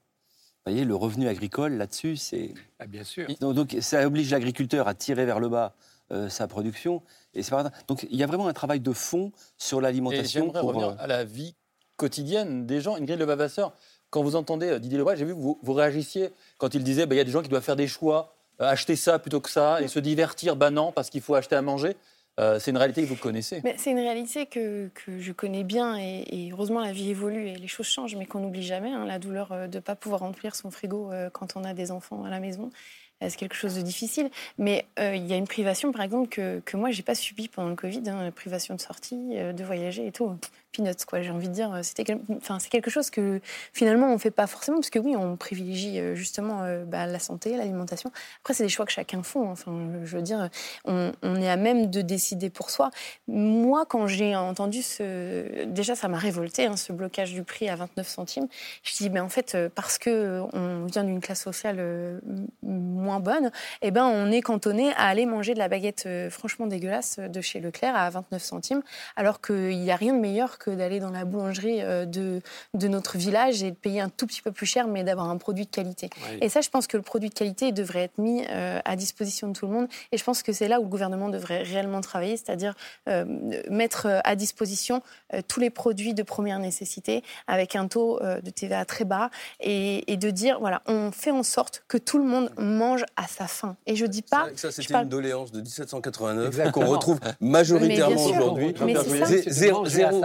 voyez, 0.66 0.84
le 0.84 0.94
revenu 0.94 1.28
agricole 1.28 1.74
là-dessus, 1.74 2.16
c'est. 2.16 2.54
Ah, 2.78 2.86
bien 2.86 3.04
sûr. 3.04 3.28
Donc, 3.40 3.76
ça 3.80 4.06
oblige 4.06 4.30
l'agriculteur 4.30 4.88
à 4.88 4.94
tirer 4.94 5.24
vers 5.24 5.40
le 5.40 5.48
bas 5.48 5.74
euh, 6.12 6.28
sa 6.28 6.48
production. 6.48 7.02
Et 7.34 7.42
pas... 7.44 7.70
Donc 7.86 8.04
il 8.10 8.16
y 8.16 8.24
a 8.24 8.26
vraiment 8.26 8.48
un 8.48 8.52
travail 8.52 8.80
de 8.80 8.92
fond 8.92 9.30
sur 9.56 9.80
l'alimentation. 9.80 10.46
J'aimerais 10.46 10.60
revenir 10.60 10.88
euh, 10.88 10.96
à 10.98 11.06
la 11.06 11.22
vie 11.22 11.54
quotidienne 11.96 12.66
des 12.66 12.80
gens. 12.80 12.96
Ingrid 12.96 13.16
Levavasseur, 13.16 13.72
quand 14.10 14.20
vous 14.24 14.34
entendez 14.34 14.70
euh, 14.70 14.78
Didier 14.80 14.98
Lebray, 14.98 15.16
j'ai 15.16 15.24
vu 15.24 15.36
que 15.36 15.38
vous, 15.38 15.60
vous, 15.62 15.72
réagissiez 15.72 16.30
quand 16.58 16.74
il 16.74 16.82
disait 16.82 17.06
bah, 17.06 17.14
il 17.14 17.18
y 17.18 17.20
a 17.20 17.24
des 17.24 17.30
gens 17.30 17.42
qui 17.42 17.48
doivent 17.48 17.62
faire 17.62 17.76
des 17.76 17.86
choix, 17.86 18.34
acheter 18.58 18.96
ça 18.96 19.20
plutôt 19.20 19.40
que 19.40 19.50
ça, 19.50 19.80
et 19.80 19.86
se 19.86 20.00
divertir. 20.00 20.56
Ben 20.56 20.72
non, 20.72 20.90
parce 20.90 21.10
qu'il 21.10 21.20
faut 21.20 21.36
acheter 21.36 21.54
à 21.54 21.62
manger. 21.62 21.96
Euh, 22.40 22.58
c'est 22.58 22.70
une 22.70 22.78
réalité 22.78 23.02
que 23.02 23.08
vous 23.08 23.16
connaissez. 23.16 23.62
C'est 23.76 23.90
une 23.90 23.98
réalité 23.98 24.46
que, 24.46 24.88
que, 24.94 25.20
je 25.20 25.32
connais 25.32 25.64
bien 25.64 25.96
et, 25.98 26.50
heureusement 26.52 26.80
la 26.80 26.92
vie 26.92 27.10
évolue 27.10 27.48
et 27.48 27.54
les 27.56 27.68
choses 27.68 27.86
changent, 27.86 28.16
mais 28.16 28.26
qu'on 28.26 28.40
n'oublie 28.40 28.62
jamais. 28.62 28.92
Hein, 28.92 29.04
la 29.04 29.18
douleur 29.18 29.52
euh, 29.52 29.66
de 29.66 29.76
ne 29.76 29.80
pas 29.80 29.94
pouvoir 29.94 30.20
remplir 30.20 30.54
son 30.54 30.70
frigo 30.70 31.12
euh, 31.12 31.28
quand 31.30 31.56
on 31.56 31.64
a 31.64 31.74
des 31.74 31.90
enfants 31.90 32.24
à 32.24 32.30
la 32.30 32.40
maison, 32.40 32.70
c'est 33.20 33.36
quelque 33.36 33.54
chose 33.54 33.74
de 33.76 33.82
difficile. 33.82 34.30
Mais 34.56 34.86
il 34.98 35.26
y 35.26 35.34
a 35.34 35.36
une 35.36 35.46
privation, 35.46 35.92
par 35.92 36.00
exemple, 36.00 36.30
que, 36.30 36.60
que 36.64 36.78
moi, 36.78 36.90
je 36.90 36.96
n'ai 36.96 37.02
pas 37.02 37.14
subie 37.14 37.48
pendant 37.48 37.68
le 37.68 37.76
Covid, 37.76 38.02
hein, 38.06 38.30
privation 38.34 38.74
de 38.74 38.80
sortie, 38.80 39.34
de 39.36 39.62
voyager 39.62 40.06
et 40.06 40.10
tout. 40.10 40.38
Peanuts, 40.72 41.04
quoi. 41.06 41.22
J'ai 41.22 41.30
envie 41.30 41.48
de 41.48 41.52
dire, 41.52 41.78
c'était, 41.82 42.16
enfin, 42.36 42.58
c'est 42.58 42.68
quelque 42.68 42.90
chose 42.90 43.10
que 43.10 43.40
finalement 43.72 44.12
on 44.12 44.18
fait 44.18 44.30
pas 44.30 44.46
forcément, 44.46 44.78
parce 44.78 44.90
que 44.90 44.98
oui, 44.98 45.16
on 45.16 45.36
privilégie 45.36 46.00
justement 46.14 46.64
bah, 46.86 47.06
la 47.06 47.18
santé, 47.18 47.56
l'alimentation. 47.56 48.10
Après, 48.42 48.54
c'est 48.54 48.64
des 48.64 48.68
choix 48.68 48.86
que 48.86 48.92
chacun 48.92 49.22
fait. 49.22 49.38
Enfin, 49.38 49.72
je 50.04 50.16
veux 50.16 50.22
dire, 50.22 50.48
on, 50.84 51.12
est 51.22 51.48
à 51.48 51.56
même 51.56 51.90
de 51.90 52.02
décider 52.02 52.50
pour 52.50 52.70
soi. 52.70 52.90
Moi, 53.28 53.84
quand 53.86 54.06
j'ai 54.06 54.36
entendu 54.36 54.82
ce, 54.82 55.64
déjà, 55.64 55.94
ça 55.94 56.08
m'a 56.08 56.18
révolté, 56.18 56.66
hein, 56.66 56.76
ce 56.76 56.92
blocage 56.92 57.32
du 57.32 57.42
prix 57.42 57.68
à 57.68 57.76
29 57.76 58.06
centimes. 58.08 58.48
Je 58.82 58.96
dis, 58.96 59.10
mais 59.10 59.20
en 59.20 59.28
fait, 59.28 59.56
parce 59.74 59.98
que 59.98 60.42
on 60.52 60.86
vient 60.86 61.04
d'une 61.04 61.20
classe 61.20 61.42
sociale 61.42 62.20
moins 62.62 63.20
bonne, 63.20 63.50
eh 63.82 63.90
ben, 63.90 64.04
on 64.04 64.30
est 64.30 64.42
cantonné 64.42 64.92
à 64.92 65.06
aller 65.06 65.26
manger 65.26 65.54
de 65.54 65.58
la 65.58 65.68
baguette 65.68 66.08
franchement 66.30 66.66
dégueulasse 66.66 67.18
de 67.18 67.40
chez 67.40 67.60
Leclerc 67.60 67.96
à 67.96 68.08
29 68.10 68.42
centimes, 68.42 68.82
alors 69.16 69.40
qu'il 69.40 69.78
n'y 69.78 69.90
a 69.90 69.96
rien 69.96 70.14
de 70.14 70.18
meilleur 70.18 70.58
que 70.60 70.70
d'aller 70.70 71.00
dans 71.00 71.10
la 71.10 71.24
boulangerie 71.24 71.82
euh, 71.82 72.04
de, 72.04 72.40
de 72.74 72.88
notre 72.88 73.18
village 73.18 73.62
et 73.62 73.70
de 73.70 73.76
payer 73.76 74.00
un 74.00 74.08
tout 74.08 74.26
petit 74.26 74.42
peu 74.42 74.52
plus 74.52 74.66
cher, 74.66 74.86
mais 74.86 75.02
d'avoir 75.02 75.28
un 75.28 75.38
produit 75.38 75.64
de 75.64 75.70
qualité. 75.70 76.10
Et 76.40 76.48
ça, 76.48 76.60
je 76.60 76.68
pense 76.68 76.86
que 76.86 76.96
le 76.96 77.02
produit 77.02 77.30
de 77.30 77.34
qualité 77.34 77.72
devrait 77.72 78.04
être 78.04 78.18
mis 78.18 78.44
euh, 78.50 78.78
à 78.84 78.94
disposition 78.94 79.48
de 79.48 79.54
tout 79.54 79.66
le 79.66 79.72
monde. 79.72 79.88
Et 80.12 80.18
je 80.18 80.24
pense 80.24 80.42
que 80.42 80.52
c'est 80.52 80.68
là 80.68 80.78
où 80.78 80.84
le 80.84 80.88
gouvernement 80.88 81.30
devrait 81.30 81.62
réellement 81.62 82.00
travailler, 82.00 82.36
c'est-à-dire 82.36 82.74
euh, 83.08 83.24
mettre 83.70 84.20
à 84.24 84.36
disposition 84.36 85.02
tous 85.48 85.60
les 85.60 85.70
produits 85.70 86.12
de 86.14 86.22
première 86.22 86.58
nécessité 86.58 87.22
avec 87.46 87.74
un 87.74 87.88
taux 87.88 88.20
de 88.20 88.50
TVA 88.50 88.84
très 88.84 89.04
bas 89.04 89.30
et, 89.60 90.12
et, 90.12 90.16
de 90.16 90.30
dire, 90.30 90.60
voilà, 90.60 90.82
on 90.86 91.10
fait 91.12 91.30
en 91.30 91.42
sorte 91.42 91.82
que 91.88 91.96
tout 91.96 92.18
le 92.18 92.24
monde 92.24 92.50
mange 92.58 93.04
à 93.16 93.26
sa 93.26 93.46
faim. 93.46 93.76
Et 93.86 93.96
je 93.96 94.04
dis 94.04 94.22
pas... 94.22 94.48
Ça, 94.56 94.70
c'était 94.70 94.94
une 94.94 95.08
doléance 95.08 95.52
de 95.52 95.60
1789 95.60 96.72
qu'on 96.72 96.86
retrouve 96.86 97.20
majoritairement 97.40 98.24
aujourd'hui. 98.24 98.74
Zéro, 99.46 99.86
zéro, 99.86 100.20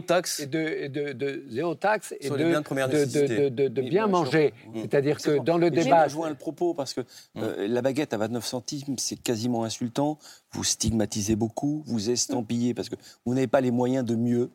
taxe. 0.00 0.40
Et 0.40 0.46
de, 0.46 0.88
de, 0.88 1.12
de, 1.12 1.44
zéro 1.50 1.74
taxe 1.74 2.14
et 2.20 2.28
de, 2.28 2.36
de, 2.36 3.48
de, 3.48 3.68
de, 3.68 3.82
bien 3.82 4.06
manger. 4.06 4.52
C'est-à-dire 4.74 5.18
que 5.18 5.42
dans 5.42 5.58
le 5.58 5.70
débat. 5.70 6.08
Je 6.08 6.14
rejoins 6.14 6.28
le 6.28 6.34
propos 6.34 6.74
parce 6.74 6.94
que 6.94 7.00
euh, 7.36 7.68
la 7.68 7.82
baguette 7.82 8.12
à 8.12 8.18
29 8.18 8.44
centimes, 8.44 8.98
c'est 8.98 9.16
quasiment 9.16 9.64
insultant. 9.64 10.18
Vous 10.52 10.64
stigmatisez 10.64 11.36
beaucoup, 11.36 11.82
vous 11.86 12.10
estampillez 12.10 12.74
parce 12.74 12.88
que 12.88 12.96
vous 13.26 13.34
n'avez 13.34 13.46
pas 13.46 13.60
les 13.60 13.70
moyens 13.70 14.04
de 14.04 14.14
mieux. 14.14 14.50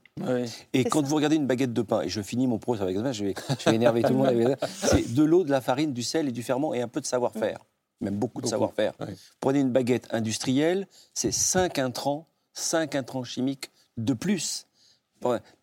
Et 0.73 0.83
quand 0.85 1.01
vous 1.03 1.15
regardez 1.15 1.35
une 1.35 1.47
baguette 1.47 1.73
de 1.73 1.81
pain, 1.81 2.01
et 2.01 2.09
je 2.09 2.21
finis 2.21 2.47
mon 2.47 2.57
propos 2.59 2.81
avec 2.81 2.97
ça, 2.97 3.11
je 3.11 3.25
vais, 3.25 3.33
je 3.59 3.69
vais 3.69 3.75
énerver 3.75 4.01
tout 4.01 4.13
le 4.13 4.15
monde, 4.15 4.55
c'est 4.69 5.13
de 5.13 5.23
l'eau, 5.23 5.43
de 5.43 5.51
la 5.51 5.61
farine, 5.61 5.93
du 5.93 6.03
sel 6.03 6.27
et 6.27 6.31
du 6.31 6.43
ferment 6.43 6.73
et 6.73 6.81
un 6.81 6.87
peu 6.87 7.01
de 7.01 7.05
savoir-faire 7.05 7.59
même 8.03 8.17
beaucoup 8.17 8.41
de 8.41 8.47
savoir-faire. 8.47 8.93
Prenez 9.39 9.59
une 9.59 9.71
baguette 9.71 10.07
industrielle, 10.11 10.87
c'est 11.13 11.31
5 11.31 11.79
intrants, 11.79 12.27
5 12.53 12.95
intrants 12.95 13.23
chimiques 13.23 13.71
de 13.97 14.13
plus 14.13 14.67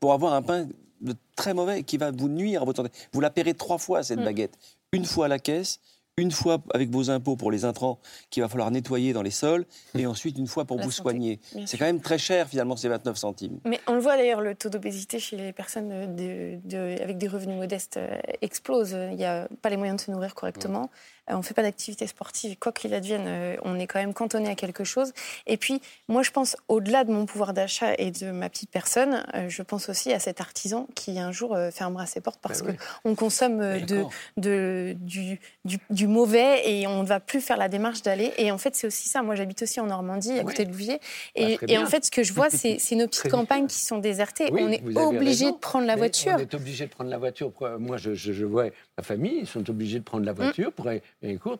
pour, 0.00 0.12
avoir 0.12 0.34
un 0.34 0.42
pain 0.42 0.68
de 1.00 1.14
très 1.36 1.54
mauvais 1.54 1.82
qui 1.82 1.96
va 1.96 2.10
vous 2.10 2.28
nuire 2.28 2.62
à 2.62 2.64
votre 2.64 2.82
santé. 2.82 2.92
Vous 3.12 3.20
la 3.20 3.30
paierez 3.30 3.54
trois 3.54 3.78
fois, 3.78 4.02
cette 4.02 4.20
mm. 4.20 4.24
baguette. 4.24 4.58
Une 4.92 5.04
fois 5.04 5.26
à 5.26 5.28
la 5.28 5.38
caisse, 5.38 5.80
une 6.20 6.30
fois 6.30 6.58
avec 6.72 6.90
vos 6.90 7.10
impôts 7.10 7.36
pour 7.36 7.50
les 7.50 7.64
intrants 7.64 7.98
qu'il 8.30 8.42
va 8.42 8.48
falloir 8.48 8.70
nettoyer 8.70 9.12
dans 9.12 9.22
les 9.22 9.30
sols, 9.30 9.66
et 9.98 10.06
ensuite 10.06 10.38
une 10.38 10.46
fois 10.46 10.64
pour 10.64 10.80
vous 10.80 10.90
soigner. 10.90 11.40
C'est 11.66 11.78
quand 11.78 11.86
même 11.86 12.00
très 12.00 12.18
cher 12.18 12.48
finalement 12.48 12.76
ces 12.76 12.88
29 12.88 13.16
centimes. 13.16 13.58
Mais 13.64 13.80
on 13.86 13.94
le 13.94 14.00
voit 14.00 14.16
d'ailleurs, 14.16 14.40
le 14.40 14.54
taux 14.54 14.68
d'obésité 14.68 15.18
chez 15.18 15.36
les 15.36 15.52
personnes 15.52 15.90
avec 15.92 17.18
des 17.18 17.28
revenus 17.28 17.56
modestes 17.56 17.96
euh, 17.96 18.18
explose. 18.42 18.90
Il 18.92 19.16
n'y 19.16 19.24
a 19.24 19.48
pas 19.62 19.70
les 19.70 19.76
moyens 19.76 20.00
de 20.00 20.06
se 20.06 20.10
nourrir 20.10 20.34
correctement. 20.34 20.90
Euh, 21.30 21.34
on 21.34 21.38
ne 21.38 21.42
fait 21.42 21.54
pas 21.54 21.62
d'activité 21.62 22.06
sportive, 22.06 22.56
quoi 22.58 22.72
qu'il 22.72 22.94
advienne, 22.94 23.24
euh, 23.26 23.56
on 23.62 23.78
est 23.78 23.86
quand 23.86 23.98
même 23.98 24.14
cantonné 24.14 24.48
à 24.50 24.54
quelque 24.54 24.84
chose. 24.84 25.12
Et 25.46 25.56
puis, 25.56 25.80
moi, 26.08 26.22
je 26.22 26.30
pense, 26.30 26.56
au-delà 26.68 27.04
de 27.04 27.12
mon 27.12 27.26
pouvoir 27.26 27.54
d'achat 27.54 27.94
et 27.98 28.10
de 28.10 28.30
ma 28.30 28.48
petite 28.48 28.70
personne, 28.70 29.24
euh, 29.34 29.48
je 29.48 29.62
pense 29.62 29.88
aussi 29.88 30.12
à 30.12 30.18
cet 30.18 30.40
artisan 30.40 30.86
qui 30.94 31.18
un 31.18 31.32
jour 31.32 31.56
fermera 31.72 32.06
ses 32.06 32.20
portes 32.20 32.40
parce 32.40 32.62
ben 32.62 32.76
qu'on 33.02 33.14
consomme 33.14 33.58
de, 33.80 34.04
de, 34.36 34.96
du, 35.00 35.40
du, 35.64 36.06
mauvais 36.10 36.68
et 36.70 36.86
on 36.86 37.02
ne 37.02 37.06
va 37.06 37.20
plus 37.20 37.40
faire 37.40 37.56
la 37.56 37.68
démarche 37.68 38.02
d'aller. 38.02 38.32
Et 38.36 38.50
en 38.50 38.58
fait, 38.58 38.74
c'est 38.74 38.86
aussi 38.86 39.08
ça. 39.08 39.22
Moi, 39.22 39.34
j'habite 39.34 39.62
aussi 39.62 39.80
en 39.80 39.86
Normandie, 39.86 40.38
à 40.38 40.44
côté 40.44 40.64
de 40.64 40.70
Louviers. 40.70 41.00
Et, 41.34 41.56
bah, 41.56 41.66
et, 41.68 41.78
en 41.78 41.86
fait, 41.86 42.04
ce 42.04 42.10
que 42.10 42.22
je 42.22 42.32
vois, 42.32 42.50
c'est 42.50 42.78
nos 42.94 43.06
petites 43.08 43.30
campagnes 43.30 43.66
qui 43.66 43.78
sont 43.78 43.98
désertées. 43.98 44.50
on 44.52 44.68
est 44.68 44.96
obligé 44.96 45.50
de 45.50 45.56
prendre 45.56 45.86
la 45.86 45.96
voiture. 45.96 46.34
On 46.36 46.40
est 46.40 46.54
obligé 46.54 46.86
de 46.86 46.90
prendre 46.90 47.10
la 47.10 47.18
voiture. 47.18 47.52
Moi, 47.78 47.96
je, 47.96 48.14
je, 48.14 48.44
vois 48.44 48.66
ma 48.98 49.04
famille, 49.04 49.38
ils 49.40 49.46
sont 49.46 49.68
obligés 49.70 49.98
de 49.98 50.04
prendre 50.04 50.24
la 50.24 50.32
mm. 50.32 50.36
voiture 50.36 50.72
pour 50.72 50.88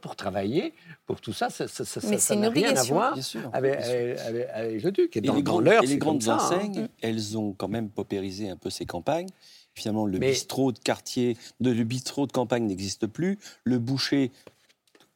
pour 0.00 0.16
travailler, 0.16 0.74
pour 1.06 1.20
tout 1.20 1.32
ça, 1.32 1.48
ça 1.50 2.36
n'a 2.36 2.50
rien 2.50 2.76
à 2.76 2.82
voir 2.82 3.16
avec, 3.52 3.78
avec, 4.54 4.82
le 4.82 4.90
Duc. 4.90 5.16
Et, 5.16 5.20
dans, 5.20 5.34
les, 5.34 5.42
grandes, 5.42 5.68
et 5.68 5.86
les 5.86 5.98
grandes 5.98 6.28
hein. 6.28 6.36
enseignes, 6.36 6.88
elles 7.00 7.38
ont 7.38 7.52
quand 7.52 7.68
même 7.68 7.90
paupérisé 7.90 8.48
un 8.48 8.56
peu 8.56 8.70
ces 8.70 8.86
campagnes. 8.86 9.28
Finalement, 9.74 10.06
le 10.06 10.18
bistrot 10.18 10.72
de 10.72 10.78
quartier, 10.78 11.36
de, 11.60 11.70
le 11.70 11.84
bistrot 11.84 12.26
de 12.26 12.32
campagne 12.32 12.66
n'existe 12.66 13.06
plus. 13.06 13.38
Le 13.64 13.78
boucher 13.78 14.32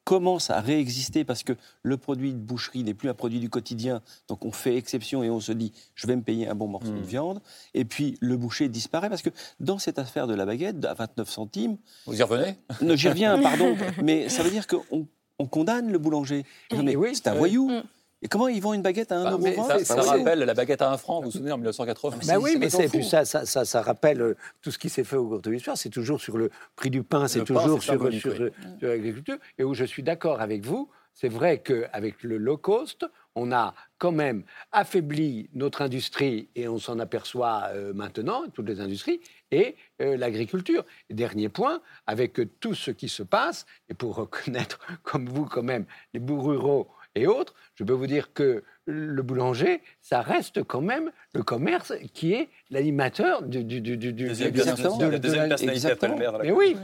commence 0.05 0.51
à 0.51 0.61
réexister 0.61 1.25
parce 1.25 1.43
que 1.43 1.55
le 1.83 1.97
produit 1.97 2.33
de 2.33 2.39
boucherie 2.39 2.85
n'est 2.85 2.95
plus 2.95 3.09
un 3.09 3.15
produit 3.15 3.41
du 3.41 3.49
quotidien. 3.49 4.03
Donc 4.29 4.45
on 4.45 4.53
fait 4.53 4.77
exception 4.77 5.23
et 5.23 5.31
on 5.31 5.41
se 5.41 5.53
dit 5.53 5.73
je 5.95 6.07
vais 6.07 6.15
me 6.15 6.23
payer 6.23 6.47
un 6.47 6.55
bon 6.55 6.69
morceau 6.69 6.93
de 6.93 6.99
hmm. 6.99 7.05
viande. 7.05 7.41
Et 7.73 7.85
puis 7.85 8.17
le 8.21 8.37
boucher 8.37 8.69
disparaît 8.69 9.09
parce 9.09 9.23
que 9.23 9.31
dans 9.61 9.79
cette 9.79 9.99
affaire 9.99 10.27
de 10.27 10.35
la 10.35 10.45
baguette 10.45 10.85
à 10.85 10.95
29 10.95 11.29
centimes. 11.29 11.79
Vous 12.07 12.19
y 12.19 12.23
revenez? 12.23 12.57
Non, 12.83 12.97
j'y 12.97 13.09
reviens, 13.09 13.41
pardon. 13.41 13.77
mais 14.03 14.29
ça 14.29 14.43
veut 14.43 14.51
dire 14.51 14.67
qu'on 14.67 15.09
on 15.39 15.47
condamne 15.47 15.91
le 15.91 15.99
boulanger. 15.99 16.45
Mais 16.73 16.97
oui, 16.97 17.11
c'est 17.15 17.29
un 17.29 17.35
voyou. 17.35 17.71
Hmm. 17.71 17.83
Et 18.25 18.29
comment 18.29 18.49
ils 18.49 18.61
vendent 18.61 18.77
une 18.77 18.83
baguette 18.83 19.13
à 19.13 19.19
1 19.19 19.37
bah, 19.37 19.51
euro 19.51 19.69
Ça, 19.85 20.01
rappelle 20.01 20.39
la 20.39 20.55
baguette 20.55 20.81
à 20.81 20.91
1 20.91 20.97
franc, 20.97 21.21
vous 21.21 21.27
vous 21.27 21.31
souvenez, 21.31 21.53
en 21.53 21.59
1980 21.59 22.17
bah 22.27 22.39
Oui, 22.41 22.57
mais 22.59 22.71
c'est, 22.71 22.89
ça, 23.03 23.27
ça, 23.27 23.45
ça, 23.45 23.67
ça, 23.67 23.83
rappelle 23.83 24.23
euh, 24.23 24.37
tout 24.63 24.71
ce 24.71 24.79
qui 24.79 24.89
s'est 24.89 25.05
fait 25.05 25.17
au 25.17 25.29
cours 25.29 25.43
de 25.43 25.51
l'histoire. 25.51 25.77
C'est 25.77 25.91
toujours 25.91 26.23
sur 26.23 26.39
le 26.39 26.51
prix 26.75 26.89
du 26.89 27.03
pain, 27.03 27.29
c'est 27.29 27.45
toujours 27.45 27.83
sur, 27.83 28.03
l'agriculture. 28.03 29.37
Et 29.59 29.65
où 29.65 29.75
je 29.75 29.85
suis 29.85 30.03
d'accord 30.03 30.41
avec 30.41 30.65
vous, 30.65 30.89
c'est 31.13 31.29
vrai 31.29 31.61
qu'avec 31.61 32.23
le 32.23 32.39
low 32.39 32.57
cost, 32.57 33.07
on 33.35 33.53
a 33.53 33.75
quand 33.99 34.13
même 34.13 34.45
affaibli 34.73 35.51
notre 35.53 35.83
industrie 35.83 36.49
et 36.55 36.67
on 36.67 36.79
s'en 36.79 36.99
aperçoit 37.01 37.65
euh, 37.75 37.93
maintenant, 37.93 38.45
toutes 38.55 38.69
les 38.69 38.81
industries, 38.81 39.21
et 39.51 39.77
euh, 40.01 40.17
l'agriculture. 40.17 40.85
Dernier 41.11 41.51
point, 41.51 41.83
avec 42.07 42.41
tout 42.59 42.75
ce 42.75 42.91
qui 42.91 43.11
se 43.11 43.23
passe, 43.23 43.67
et 43.91 43.95
pour 43.95 44.17
reconnaître 44.17 44.81
comme 45.03 45.29
vous 45.29 45.45
quand 45.45 45.63
même 45.63 45.85
les 46.15 46.21
bouts 46.21 46.41
ruraux 46.41 46.89
et 47.15 47.27
autres, 47.27 47.55
je 47.75 47.85
peux 47.85 47.93
vous 47.93 48.07
dire 48.07 48.33
que 48.33 48.65
le 48.87 49.23
boulanger, 49.23 49.83
ça 50.01 50.21
reste 50.21 50.63
quand 50.63 50.81
même 50.81 51.11
le 51.33 51.43
commerce 51.43 51.93
qui 52.13 52.35
est 52.35 52.49
l'animateur 52.71 53.43
du, 53.43 53.63
du, 53.63 53.81
du, 53.81 53.97
du, 53.97 54.13
deuxième, 54.13 54.51
de, 54.51 54.99
de, 54.99 55.07
la 55.07 55.19
deuxième 55.19 55.49
personnalité 55.49 55.91
après 55.91 56.09
le 56.09 56.17
maire. 56.17 56.39
Mais 56.43 56.51
oui. 56.51 56.77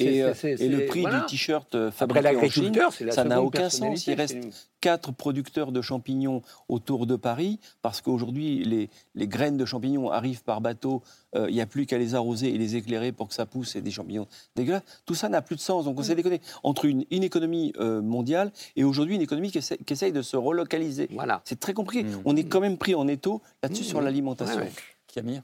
et, 0.00 0.22
euh, 0.22 0.34
et, 0.42 0.68
le 0.68 0.86
prix 0.86 1.04
du 1.04 1.26
t-shirt 1.28 1.74
euh, 1.74 1.90
fabriqué 1.90 2.36
en 2.36 2.48
Chine, 2.48 2.78
ça 3.10 3.24
n'a 3.24 3.42
aucun 3.42 3.70
sens. 3.70 4.06
Il 4.06 4.14
reste 4.14 4.36
quatre 4.80 5.12
producteurs 5.12 5.72
de 5.72 5.80
champignons 5.80 6.42
autour 6.68 7.06
de 7.06 7.16
Paris 7.16 7.60
parce 7.82 8.00
qu'aujourd'hui 8.00 8.64
les, 8.64 8.90
les, 9.14 9.28
graines 9.28 9.56
de 9.56 9.64
champignons 9.64 10.10
arrivent 10.10 10.42
par 10.42 10.60
bateau. 10.60 11.02
Euh, 11.34 11.46
il 11.48 11.54
n'y 11.54 11.60
a 11.60 11.66
plus 11.66 11.86
qu'à 11.86 11.98
les 11.98 12.14
arroser 12.14 12.54
et 12.54 12.58
les 12.58 12.76
éclairer 12.76 13.12
pour 13.12 13.28
que 13.28 13.34
ça 13.34 13.44
pousse 13.44 13.76
et 13.76 13.82
des 13.82 13.90
champignons 13.90 14.26
dégueulasses. 14.56 14.82
Tout 15.04 15.14
ça 15.14 15.28
n'a 15.28 15.42
plus 15.42 15.56
de 15.56 15.60
sens. 15.60 15.84
Donc 15.84 15.98
on 15.98 16.02
s'est 16.02 16.14
mm. 16.14 16.16
déconné 16.16 16.40
entre 16.62 16.84
une, 16.84 17.04
une 17.10 17.22
économie 17.22 17.72
mondiale 17.78 18.50
et 18.76 18.84
aujourd'hui 18.84 19.14
une 19.14 19.22
économie 19.22 19.50
qui, 19.50 19.58
essaye 19.58 20.12
de 20.12 20.22
se 20.22 20.36
relocaliser. 20.36 21.08
Voilà. 21.12 21.42
C'est 21.44 21.60
très 21.60 21.74
compliqué. 21.74 22.04
Mm. 22.04 22.22
On 22.24 22.36
est 22.36 22.44
quand 22.44 22.60
même 22.60 22.76
pris 22.76 22.94
en 22.94 23.06
étau 23.06 23.40
là-dessus 23.62 23.84
sur 23.84 24.00
l'alimentation. 24.00 24.60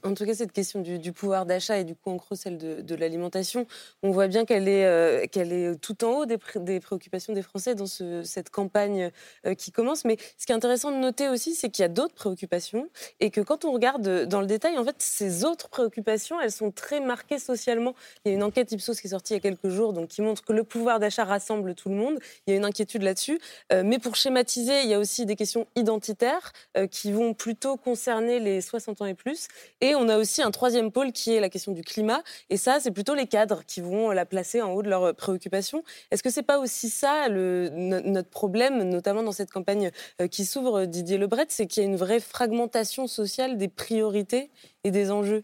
En 0.03 0.13
tout 0.13 0.25
cas, 0.25 0.33
cette 0.33 0.51
question 0.51 0.81
du, 0.81 1.11
pouvoir 1.11 1.45
d'achat 1.45 1.79
et 1.79 1.83
du 1.83 1.95
coup, 1.95 2.09
en 2.09 2.15
gros, 2.15 2.35
celle 2.35 2.57
de, 2.57 2.95
l'alimentation, 2.95 3.65
on 4.03 4.11
voit 4.11 4.27
bien 4.27 4.45
qu'elle 4.45 4.67
est, 4.67 4.85
euh, 4.85 5.23
est 5.23 5.81
tout 5.81 6.03
en 6.03 6.19
haut 6.19 6.25
des, 6.25 6.37
des, 6.57 6.79
préoccupations 6.79 7.33
des 7.33 7.41
Français 7.41 7.75
dans 7.75 7.87
cette 7.87 8.49
campagne 8.49 9.11
euh, 9.45 9.55
qui 9.55 9.71
commence. 9.71 10.05
Mais 10.05 10.17
ce 10.37 10.45
qui 10.45 10.51
est 10.51 10.55
intéressant 10.55 10.91
de 10.91 10.97
noter 10.97 11.29
aussi, 11.29 11.55
c'est 11.55 11.69
qu'il 11.69 11.83
y 11.83 11.85
a 11.85 11.89
d'autres 11.89 12.13
préoccupations 12.13 12.89
et 13.19 13.31
que 13.31 13.41
quand 13.41 13.65
on 13.65 13.71
regarde 13.71 14.25
dans 14.25 14.39
le 14.39 14.47
détail, 14.47 14.77
en 14.77 14.85
fait, 14.85 14.95
ces 14.99 15.45
autres 15.45 15.69
préoccupations, 15.69 16.39
elles 16.39 16.51
sont 16.51 16.71
très 16.71 16.99
marquées 16.99 17.39
socialement. 17.39 17.95
Il 18.23 18.29
y 18.29 18.31
a 18.31 18.35
une 18.35 18.43
enquête 18.43 18.71
Ipsos 18.71 18.99
qui 18.99 19.07
est 19.07 19.11
sortie 19.11 19.33
il 19.33 19.37
y 19.37 19.39
a 19.39 19.41
quelques 19.41 19.69
jours, 19.69 19.93
donc 19.93 20.09
qui 20.09 20.21
montre 20.21 20.43
que 20.43 20.53
le 20.53 20.63
pouvoir 20.63 20.99
d'achat 20.99 21.25
rassemble 21.25 21.75
tout 21.75 21.89
le 21.89 21.95
monde. 21.95 22.19
Il 22.45 22.51
y 22.51 22.53
a 22.53 22.57
une 22.57 22.65
inquiétude 22.65 23.01
là-dessus. 23.01 23.39
Euh, 23.73 23.83
mais 23.83 23.99
pour 23.99 24.15
schématiser, 24.15 24.81
il 24.83 24.89
y 24.89 24.93
a 24.93 24.99
aussi 24.99 25.25
des 25.25 25.35
questions 25.35 25.67
identitaires 25.75 26.53
qui 26.91 27.11
vont 27.11 27.33
plutôt 27.33 27.77
concerner 27.77 28.39
les 28.39 28.61
60 28.61 29.01
ans 29.01 29.05
et 29.05 29.13
plus. 29.13 29.47
Et 29.81 29.95
on 29.95 30.09
a 30.09 30.17
aussi 30.17 30.41
un 30.41 30.51
troisième 30.51 30.91
pôle 30.91 31.11
qui 31.11 31.33
est 31.33 31.39
la 31.39 31.49
question 31.49 31.71
du 31.71 31.83
climat. 31.83 32.23
Et 32.49 32.57
ça, 32.57 32.79
c'est 32.79 32.91
plutôt 32.91 33.15
les 33.15 33.27
cadres 33.27 33.63
qui 33.65 33.81
vont 33.81 34.11
la 34.11 34.25
placer 34.25 34.61
en 34.61 34.71
haut 34.73 34.81
de 34.81 34.89
leurs 34.89 35.15
préoccupations. 35.15 35.83
Est-ce 36.11 36.23
que 36.23 36.29
c'est 36.29 36.43
pas 36.43 36.59
aussi 36.59 36.89
ça 36.89 37.27
le, 37.27 37.69
notre 37.69 38.29
problème, 38.29 38.83
notamment 38.83 39.23
dans 39.23 39.31
cette 39.31 39.51
campagne 39.51 39.91
euh, 40.21 40.27
qui 40.27 40.45
s'ouvre, 40.45 40.85
Didier 40.85 41.17
Lebret, 41.17 41.47
c'est 41.49 41.67
qu'il 41.67 41.83
y 41.83 41.85
a 41.85 41.89
une 41.89 41.95
vraie 41.95 42.19
fragmentation 42.19 43.07
sociale 43.07 43.57
des 43.57 43.67
priorités 43.67 44.51
et 44.83 44.91
des 44.91 45.11
enjeux? 45.11 45.43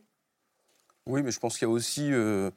Oui, 1.07 1.23
mais 1.23 1.31
je 1.31 1.39
pense 1.39 1.57
qu'il 1.57 1.67
y 1.67 1.71
a 1.71 1.73
aussi 1.73 2.11
euh, 2.11 2.51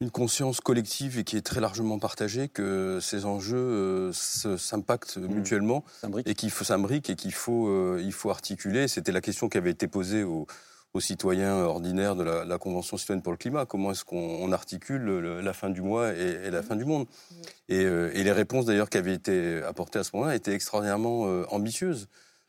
une 0.00 0.10
conscience 0.10 0.60
collective 0.60 1.18
et 1.18 1.24
qui 1.24 1.36
est 1.36 1.42
très 1.42 1.60
largement 1.60 1.98
partagée 1.98 2.48
que 2.48 2.98
ces 3.00 3.24
enjeux 3.24 3.56
euh, 3.56 4.12
s'impactent 4.12 5.16
mmh. 5.16 5.26
mutuellement 5.26 5.84
et 6.26 6.34
qu'il 6.34 6.50
faut 6.50 6.64
s'imbriquer 6.64 7.12
et 7.12 7.16
qu'il 7.16 7.32
faut, 7.32 7.96
il 7.98 8.12
faut 8.12 8.30
articuler. 8.30 8.88
C'était 8.88 9.12
la 9.12 9.20
question 9.20 9.48
qui 9.48 9.58
avait 9.58 9.70
été 9.70 9.88
posée 9.88 10.22
au 10.22 10.46
aux 10.94 11.00
citoyens 11.00 11.56
ordinaires 11.56 12.16
de 12.16 12.22
la, 12.22 12.58
Convention 12.58 12.96
citoyenne 12.96 13.22
pour 13.22 13.32
le 13.32 13.38
climat. 13.38 13.66
Comment 13.66 13.92
est-ce 13.92 14.04
qu'on 14.04 14.52
articule 14.52 15.04
la 15.40 15.52
fin 15.52 15.70
du 15.70 15.80
mois 15.80 16.12
et, 16.12 16.50
la 16.50 16.62
fin 16.62 16.76
du 16.76 16.84
monde 16.84 17.06
et, 17.68 17.84
les 17.84 18.32
réponses 18.32 18.66
d'ailleurs 18.66 18.90
qui 18.90 18.98
avaient 18.98 19.14
été 19.14 19.62
apportées 19.62 19.98
à 19.98 20.04
ce 20.04 20.10
moment-là 20.14 20.34
étaient 20.34 20.52
extraordinairement 20.52 21.22
ambitieuses. 21.50 22.08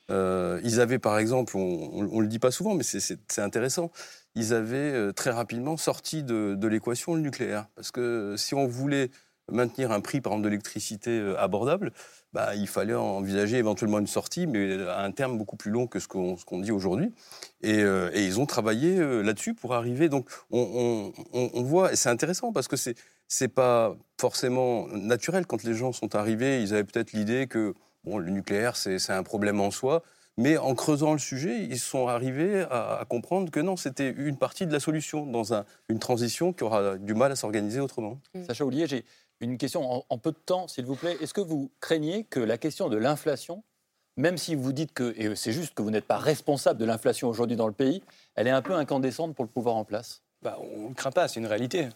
ils 0.09 0.79
avaient 0.81 0.99
par 0.99 1.17
exemple, 1.19 1.55
on 1.55 2.03
ne 2.03 2.21
le 2.21 2.27
dit 2.27 2.39
pas 2.39 2.51
souvent, 2.51 2.75
mais 2.75 2.83
c'est 2.83 3.39
intéressant, 3.39 3.91
ils 4.35 4.53
avaient 4.53 5.13
très 5.13 5.31
rapidement 5.31 5.77
sorti 5.77 6.23
de, 6.23 6.55
de 6.55 6.67
l'équation 6.67 7.15
le 7.15 7.21
nucléaire. 7.21 7.67
Parce 7.75 7.91
que 7.91 8.35
si 8.37 8.55
on 8.55 8.67
voulait 8.67 9.09
maintenir 9.51 9.91
un 9.91 10.01
prix, 10.01 10.21
par 10.21 10.33
exemple, 10.33 10.49
d'électricité 10.49 11.35
abordable, 11.37 11.91
bah, 12.33 12.55
il 12.55 12.67
fallait 12.67 12.95
envisager 12.95 13.57
éventuellement 13.57 13.99
une 13.99 14.07
sortie, 14.07 14.47
mais 14.47 14.81
à 14.87 15.01
un 15.01 15.11
terme 15.11 15.37
beaucoup 15.37 15.55
plus 15.55 15.69
long 15.69 15.85
que 15.85 15.99
ce 15.99 16.07
qu'on 16.07 16.59
dit 16.59 16.71
aujourd'hui. 16.71 17.13
Et, 17.61 17.79
euh, 17.79 18.09
et, 18.13 18.25
ils 18.25 18.39
ont 18.39 18.47
travaillé 18.47 18.97
euh, 18.97 19.21
là-dessus 19.21 19.53
pour 19.53 19.75
arriver. 19.75 20.09
Donc 20.09 20.27
on, 20.49 21.13
on, 21.33 21.51
on 21.53 21.63
voit, 21.63 21.93
et 21.93 21.95
c'est 21.95 22.09
intéressant 22.09 22.51
parce 22.51 22.67
que 22.67 22.75
c'est 22.75 22.95
c'est 23.27 23.47
pas 23.47 23.95
forcément 24.19 24.87
naturel 24.87 25.45
quand 25.45 25.63
les 25.63 25.73
gens 25.73 25.91
sont 25.91 26.15
arrivés. 26.15 26.61
Ils 26.61 26.73
avaient 26.73 26.83
peut-être 26.83 27.13
l'idée 27.13 27.47
que 27.47 27.73
bon, 28.03 28.17
le 28.17 28.29
nucléaire 28.31 28.75
c'est 28.75 29.11
un 29.11 29.23
problème 29.23 29.59
en 29.59 29.71
soi. 29.71 30.03
Mais 30.35 30.57
en 30.57 30.73
creusant 30.73 31.13
le 31.13 31.19
sujet, 31.19 31.63
ils 31.63 31.77
sont 31.77 32.07
arrivés 32.07 32.65
à, 32.71 33.05
comprendre 33.07 33.51
que 33.51 33.59
non, 33.59 33.75
c'était 33.75 34.09
une 34.09 34.37
partie 34.37 34.65
de 34.65 34.73
la 34.73 34.79
solution 34.79 35.27
dans 35.27 35.53
un, 35.53 35.63
une 35.89 35.99
transition 35.99 36.53
qui 36.53 36.63
aura 36.63 36.97
du 36.97 37.13
mal 37.13 37.31
à 37.31 37.35
s'organiser 37.35 37.79
autrement. 37.79 38.19
Sacha 38.47 38.65
Oulier, 38.65 38.87
j'ai 38.87 39.05
une 39.43 39.57
question 39.57 40.05
en, 40.09 40.17
peu 40.17 40.31
de 40.31 40.37
temps, 40.37 40.67
s'il 40.67 40.85
vous 40.85 40.95
plaît. 40.95 41.17
Est-ce 41.21 41.33
que 41.33 41.41
vous 41.41 41.71
craignez 41.79 42.23
que 42.25 42.39
la 42.39 42.57
question 42.57 42.89
de 42.89 42.97
l'inflation, 42.97 43.63
même 44.17 44.37
si 44.37 44.55
vous 44.55 44.73
dites 44.73 44.93
que, 44.93 45.13
et 45.17 45.35
c'est 45.35 45.51
juste 45.51 45.73
que 45.75 45.81
vous 45.81 45.91
n'êtes 45.91 46.07
pas 46.07 46.17
responsable 46.17 46.79
de 46.79 46.85
l'inflation 46.85 47.29
aujourd'hui 47.29 47.57
dans 47.57 47.67
le 47.67 47.73
pays, 47.73 48.03
elle 48.35 48.47
est 48.47 48.51
un 48.51 48.61
peu 48.61 48.73
incandescente 48.73 49.35
pour 49.35 49.45
le 49.45 49.51
pouvoir 49.51 49.75
en 49.75 49.85
place? 49.85 50.22
Bah, 50.43 50.59
on 50.75 50.89
ne 50.89 50.93
craint 50.93 51.11
pas, 51.11 51.27
c'est 51.27 51.39
une 51.39 51.45
réalité. 51.45 51.87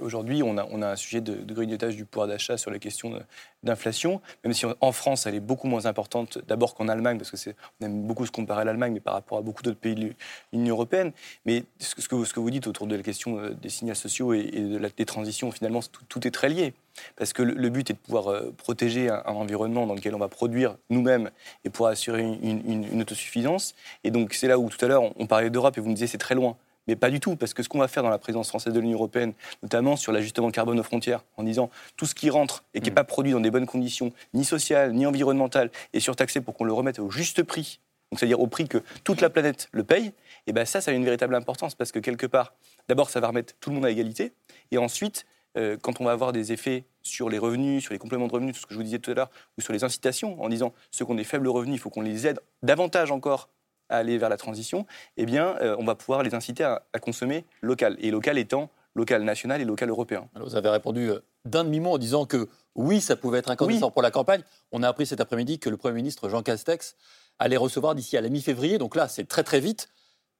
Aujourd'hui, 0.00 0.42
on 0.42 0.58
a, 0.58 0.86
un 0.86 0.96
sujet 0.96 1.20
de, 1.20 1.34
grignotage 1.52 1.94
du 1.96 2.04
pouvoir 2.04 2.26
d'achat 2.26 2.56
sur 2.56 2.70
la 2.70 2.78
question 2.78 3.20
d'inflation, 3.62 4.20
même 4.44 4.52
si 4.52 4.66
en 4.80 4.92
France, 4.92 5.26
elle 5.26 5.36
est 5.36 5.40
beaucoup 5.40 5.68
moins 5.68 5.86
importante 5.86 6.38
d'abord 6.48 6.74
qu'en 6.74 6.88
Allemagne, 6.88 7.18
parce 7.18 7.30
que 7.30 7.50
on 7.80 7.86
aime 7.86 8.02
beaucoup 8.02 8.26
se 8.26 8.32
comparer 8.32 8.62
à 8.62 8.64
l'Allemagne, 8.64 8.92
mais 8.94 9.00
par 9.00 9.14
rapport 9.14 9.38
à 9.38 9.42
beaucoup 9.42 9.62
d'autres 9.62 9.78
pays 9.78 9.94
de 9.94 10.12
l'Union 10.52 10.74
européenne. 10.74 11.12
Mais 11.46 11.64
ce 11.78 11.94
que, 12.08 12.40
vous 12.40 12.50
dites 12.50 12.66
autour 12.66 12.86
de 12.88 12.96
la 12.96 13.02
question 13.02 13.38
euh, 13.38 13.50
des 13.50 13.68
signaux 13.68 13.94
sociaux 13.94 14.32
et, 14.32 14.50
des 14.96 15.04
transitions, 15.04 15.50
finalement, 15.52 15.80
tout, 16.08 16.26
est 16.26 16.32
très 16.32 16.48
lié. 16.48 16.74
Parce 17.16 17.32
que 17.32 17.42
le, 17.42 17.68
but 17.68 17.90
est 17.90 17.92
de 17.92 17.98
pouvoir 17.98 18.28
euh, 18.28 18.52
protéger 18.56 19.08
un, 19.08 19.22
environnement 19.26 19.86
dans 19.86 19.94
lequel 19.94 20.16
on 20.16 20.18
va 20.18 20.28
produire 20.28 20.76
nous-mêmes 20.90 21.30
et 21.64 21.70
pour 21.70 21.86
assurer 21.86 22.22
une, 22.22 22.88
une, 22.92 23.00
autosuffisance. 23.00 23.76
Et 24.02 24.10
donc, 24.10 24.34
c'est 24.34 24.48
là 24.48 24.58
où 24.58 24.68
tout 24.68 24.84
à 24.84 24.88
l'heure, 24.88 25.02
on, 25.02 25.14
on 25.16 25.26
parlait 25.26 25.50
d'Europe 25.50 25.78
et 25.78 25.80
vous 25.80 25.88
me 25.88 25.94
disiez 25.94 26.08
c'est 26.08 26.18
très 26.18 26.34
loin. 26.34 26.56
Mais 26.88 26.96
pas 26.96 27.10
du 27.10 27.20
tout, 27.20 27.36
parce 27.36 27.54
que 27.54 27.62
ce 27.62 27.68
qu'on 27.68 27.78
va 27.78 27.86
faire 27.86 28.02
dans 28.02 28.08
la 28.08 28.18
présidence 28.18 28.48
française 28.48 28.72
de 28.72 28.80
l'Union 28.80 28.96
européenne, 28.96 29.34
notamment 29.62 29.94
sur 29.94 30.10
l'ajustement 30.10 30.50
carbone 30.50 30.80
aux 30.80 30.82
frontières, 30.82 31.22
en 31.36 31.42
disant 31.42 31.70
tout 31.96 32.06
ce 32.06 32.14
qui 32.14 32.30
rentre 32.30 32.64
et 32.72 32.80
qui 32.80 32.86
n'est 32.86 32.92
mm. 32.92 32.94
pas 32.94 33.04
produit 33.04 33.32
dans 33.32 33.40
des 33.40 33.50
bonnes 33.50 33.66
conditions, 33.66 34.12
ni 34.32 34.44
sociales, 34.44 34.94
ni 34.94 35.06
environnementales, 35.06 35.70
est 35.92 36.00
surtaxé 36.00 36.40
pour 36.40 36.54
qu'on 36.54 36.64
le 36.64 36.72
remette 36.72 36.98
au 36.98 37.10
juste 37.10 37.42
prix, 37.42 37.80
c'est-à-dire 38.16 38.40
au 38.40 38.46
prix 38.46 38.66
que 38.66 38.78
toute 39.04 39.20
la 39.20 39.28
planète 39.28 39.68
le 39.72 39.84
paye, 39.84 40.06
et 40.06 40.12
eh 40.48 40.52
ben 40.52 40.64
ça, 40.64 40.80
ça 40.80 40.90
a 40.90 40.94
une 40.94 41.04
véritable 41.04 41.34
importance, 41.34 41.74
parce 41.74 41.92
que 41.92 41.98
quelque 41.98 42.26
part, 42.26 42.54
d'abord, 42.88 43.10
ça 43.10 43.20
va 43.20 43.28
remettre 43.28 43.54
tout 43.60 43.68
le 43.68 43.76
monde 43.76 43.84
à 43.84 43.90
égalité, 43.90 44.32
et 44.70 44.78
ensuite, 44.78 45.26
euh, 45.58 45.76
quand 45.80 46.00
on 46.00 46.04
va 46.04 46.12
avoir 46.12 46.32
des 46.32 46.52
effets 46.52 46.84
sur 47.02 47.28
les 47.28 47.38
revenus, 47.38 47.82
sur 47.82 47.92
les 47.92 47.98
compléments 47.98 48.28
de 48.28 48.32
revenus, 48.32 48.54
tout 48.54 48.60
ce 48.60 48.66
que 48.66 48.72
je 48.72 48.78
vous 48.78 48.84
disais 48.84 48.98
tout 48.98 49.10
à 49.10 49.14
l'heure, 49.14 49.30
ou 49.58 49.60
sur 49.60 49.74
les 49.74 49.84
incitations, 49.84 50.40
en 50.42 50.48
disant 50.48 50.72
ceux 50.90 51.04
qui 51.04 51.10
ont 51.10 51.16
des 51.16 51.24
faibles 51.24 51.48
revenus, 51.48 51.76
il 51.76 51.78
faut 51.80 51.90
qu'on 51.90 52.00
les 52.00 52.26
aide 52.26 52.40
davantage 52.62 53.10
encore 53.10 53.50
à 53.88 53.96
aller 53.98 54.18
vers 54.18 54.28
la 54.28 54.36
transition, 54.36 54.86
eh 55.16 55.26
bien, 55.26 55.56
euh, 55.60 55.76
on 55.78 55.84
va 55.84 55.94
pouvoir 55.94 56.22
les 56.22 56.34
inciter 56.34 56.64
à, 56.64 56.82
consommer 57.00 57.44
local. 57.62 57.96
Et 58.00 58.10
local 58.10 58.38
étant 58.38 58.70
local 58.94 59.22
national 59.22 59.60
et 59.60 59.64
local 59.64 59.90
européen. 59.90 60.28
vous 60.34 60.56
avez 60.56 60.70
répondu 60.70 61.10
euh, 61.10 61.20
d'un 61.44 61.64
demi-mot 61.64 61.92
en 61.92 61.98
disant 61.98 62.26
que 62.26 62.48
oui, 62.74 63.00
ça 63.00 63.16
pouvait 63.16 63.38
être 63.38 63.50
incandescent 63.50 63.90
pour 63.90 64.02
la 64.02 64.10
campagne. 64.10 64.42
On 64.72 64.82
a 64.82 64.88
appris 64.88 65.06
cet 65.06 65.20
après-midi 65.20 65.58
que 65.58 65.70
le 65.70 65.76
Premier 65.76 65.94
ministre 65.94 66.28
Jean 66.28 66.42
Castex 66.42 66.96
allait 67.38 67.56
recevoir 67.56 67.94
d'ici 67.94 68.16
à 68.16 68.20
la 68.20 68.28
mi-février, 68.28 68.78
donc 68.78 68.96
là, 68.96 69.08
c'est 69.08 69.26
très 69.26 69.44
très 69.44 69.60
vite, 69.60 69.88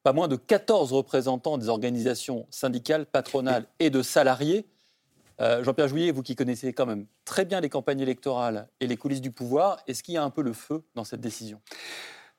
pas 0.03 0.13
moins 0.13 0.29
de 0.29 0.37
14 0.37 0.93
représentants 0.93 1.59
des 1.59 1.69
organisations 1.69 2.47
syndicales, 2.51 3.07
patronales 3.07 3.67
et 3.79 3.91
de 3.91 4.03
salariés. 4.03 4.67
Euh, 5.41 5.63
Jean-Pierre 5.63 5.89
Jouillet, 5.89 6.11
vous 6.11 6.23
qui 6.23 6.35
connaissez 6.35 6.73
quand 6.73 6.87
même 6.87 7.07
très 7.25 7.45
bien 7.45 7.61
les 7.61 7.69
campagnes 7.69 8.01
électorales 8.01 8.69
et 8.81 8.87
les 8.87 8.97
coulisses 8.97 9.21
du 9.21 9.31
pouvoir, 9.31 9.79
est-ce 9.87 10.03
qu'il 10.03 10.15
y 10.15 10.17
a 10.17 10.25
un 10.25 10.31
peu 10.31 10.43
le 10.43 10.53
feu 10.53 10.83
dans 10.95 11.05
cette 11.05 11.21
décision? 11.21 11.61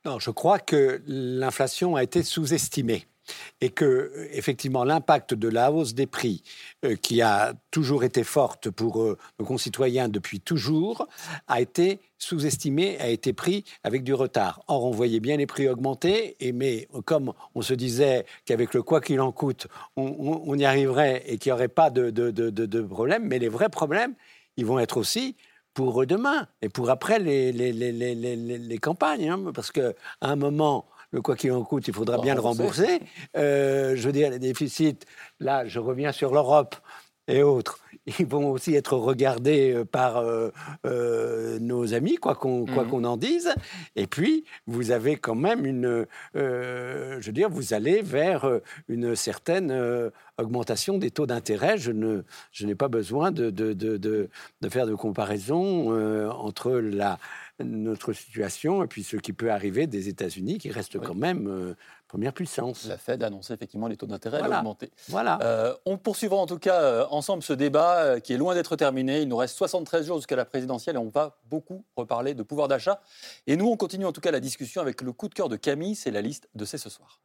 Non, 0.06 0.20
je 0.20 0.32
crois 0.32 0.60
que 0.60 1.02
l'inflation 1.08 1.96
a 1.96 2.04
été 2.04 2.24
sous-estimée 2.24 3.06
et 3.62 3.70
que 3.70 4.12
effectivement 4.32 4.84
l'impact 4.84 5.34
de 5.34 5.48
la 5.48 5.72
hausse 5.72 5.94
des 5.94 6.08
prix 6.08 6.42
euh, 6.86 6.96
qui 6.96 7.22
a 7.22 7.54
toujours 7.72 8.04
été 8.04 8.24
forte 8.24 8.70
pour 8.70 9.02
euh, 9.02 9.18
nos 9.40 9.46
concitoyens 9.46 10.08
depuis 10.08 10.40
toujours 10.40 11.08
a 11.48 11.62
été 11.62 12.00
sous-estimé, 12.18 12.98
a 13.00 13.08
été 13.10 13.34
pris 13.34 13.64
avec 13.84 14.04
du 14.04 14.14
retard. 14.14 14.64
Or, 14.68 14.86
on 14.86 14.92
voyait 14.92 15.20
bien 15.20 15.38
les 15.38 15.48
prix 15.48 15.68
augmenter, 15.68 16.36
et 16.40 16.52
mais 16.52 16.88
comme 17.06 17.34
on 17.56 17.62
se 17.62 17.74
disait 17.74 18.26
qu'avec 18.46 18.74
le 18.74 18.84
quoi 18.84 19.00
qu'il 19.02 19.22
en 19.22 19.32
coûte, 19.32 19.68
on, 19.96 20.58
y 20.58 20.66
arriverait 20.66 21.24
et 21.28 21.38
qu'il 21.38 21.52
n'y 21.52 21.54
aurait 21.54 21.68
pas 21.70 21.90
de, 21.90 22.10
de, 22.10 22.32
de 22.32 22.82
problème, 22.82 23.24
mais 23.26 23.40
les 23.40 23.48
vrais 23.48 23.70
problèmes, 23.70 24.16
ils 24.58 24.66
vont 24.66 24.80
être 24.80 24.98
aussi 24.98 25.38
pour 25.74 26.06
demain 26.06 26.48
et 26.62 26.70
pour 26.70 26.90
après 26.90 27.20
les, 27.20 27.52
les, 27.52 27.72
les, 27.72 28.16
les 28.16 28.78
campagnes. 28.78 29.30
Hein, 29.30 29.52
parce 29.54 29.72
qu'à 29.72 29.94
un 30.22 30.36
moment, 30.36 30.88
le 31.12 31.22
quoi 31.22 31.36
qu'il 31.36 31.52
en 31.52 31.64
coûte, 31.64 31.88
il 31.88 31.94
faudra 31.94 32.18
bien 32.20 32.36
le 32.36 32.42
rembourser. 32.42 33.00
Euh, 33.38 33.96
je 33.96 34.06
veux 34.06 34.12
dire, 34.12 34.30
les 34.30 34.40
déficits, 34.40 35.00
là, 35.40 35.66
je 35.68 35.80
reviens 35.80 36.12
sur 36.12 36.34
l'Europe 36.34 36.76
et 37.28 37.44
autres 37.44 37.80
ils 38.20 38.26
vont 38.26 38.52
aussi 38.52 38.76
être 38.76 38.94
regardés 38.98 39.74
euh, 39.74 39.86
par 39.86 40.18
euh, 40.18 40.50
euh, 40.86 41.60
nos 41.60 41.94
amis, 41.94 42.16
quoi 42.16 42.36
qu'on 42.36 42.66
mhm. 42.66 42.88
qu'on 42.88 43.04
en 43.04 43.18
dise. 43.18 43.54
Et 43.96 44.08
puis, 44.08 44.46
vous 44.68 44.92
avez 44.92 45.18
quand 45.18 45.36
même 45.36 45.66
une, 45.66 46.06
je 46.34 47.26
veux 47.26 47.32
dire, 47.32 47.50
vous 47.50 47.74
allez 47.74 48.02
vers 48.02 48.48
une 48.88 49.16
certaine 49.16 50.12
augmentation 50.38 50.98
des 50.98 51.12
taux 51.12 51.26
d'intérêt. 51.26 51.78
Je 51.78 51.92
ne, 51.92 52.24
je 52.52 52.66
n'ai 52.66 52.76
pas 52.76 52.88
besoin 52.88 53.32
de, 53.32 53.50
de, 53.50 53.74
de, 53.74 53.98
de, 53.98 54.30
faire 54.70 54.88
de 54.88 54.96
comparaison 54.96 55.92
entre 56.32 56.72
la 56.72 57.20
notre 57.62 58.14
situation 58.14 58.84
et 58.84 58.88
puis 58.88 59.04
ce 59.04 59.18
qui 59.18 59.34
peut 59.34 59.52
arriver 59.52 59.86
des 59.86 60.08
États-Unis, 60.08 60.60
qui 60.60 60.72
restent 60.72 61.00
quand 61.00 61.16
même 61.16 61.76
première 62.10 62.34
puissance. 62.34 62.86
La 62.86 62.98
Fed 62.98 63.24
a 63.24 63.28
annoncé 63.28 63.54
effectivement 63.54 63.88
les 63.88 63.96
taux 63.96 64.08
d'intérêt 64.08 64.40
voilà. 64.40 64.58
augmenter. 64.58 64.92
Voilà. 65.08 65.40
Euh, 65.44 65.74
on 65.86 65.98
poursuivra 65.98 66.38
en 66.38 66.48
tout 66.48 66.58
cas 66.58 66.82
euh, 66.82 67.06
ensemble 67.12 67.44
ce 67.44 67.54
débat 67.54 68.00
euh, 68.00 68.20
qui 68.20 68.34
est 68.34 68.38
loin 68.38 68.56
d'être 68.56 68.76
terminé. 68.76 69.22
Il 69.22 69.30
nous 69.30 69.38
reste 69.38 69.56
73 69.56 70.08
jours 70.08 70.18
jusqu'à 70.18 70.36
la 70.36 70.44
présidentielle 70.44 70.96
et 70.96 71.00
on 71.00 71.10
va 71.10 71.38
beaucoup 71.46 71.86
reparler 71.96 72.34
de 72.34 72.44
pouvoir 72.44 72.68
d'achat. 72.68 73.00
Et 73.46 73.56
nous, 73.56 73.68
on 73.68 73.78
continue 73.78 74.06
en 74.06 74.12
tout 74.12 74.22
cas 74.22 74.32
la 74.32 74.40
discussion 74.40 74.82
avec 74.82 75.02
le 75.02 75.14
coup 75.14 75.30
de 75.30 75.36
cœur 75.36 75.50
de 75.50 75.56
Camille. 75.56 75.96
C'est 75.96 76.12
la 76.12 76.22
liste 76.22 76.50
de 76.56 76.66
C'est 76.66 76.80
ce 76.80 76.90
soir. 76.90 77.22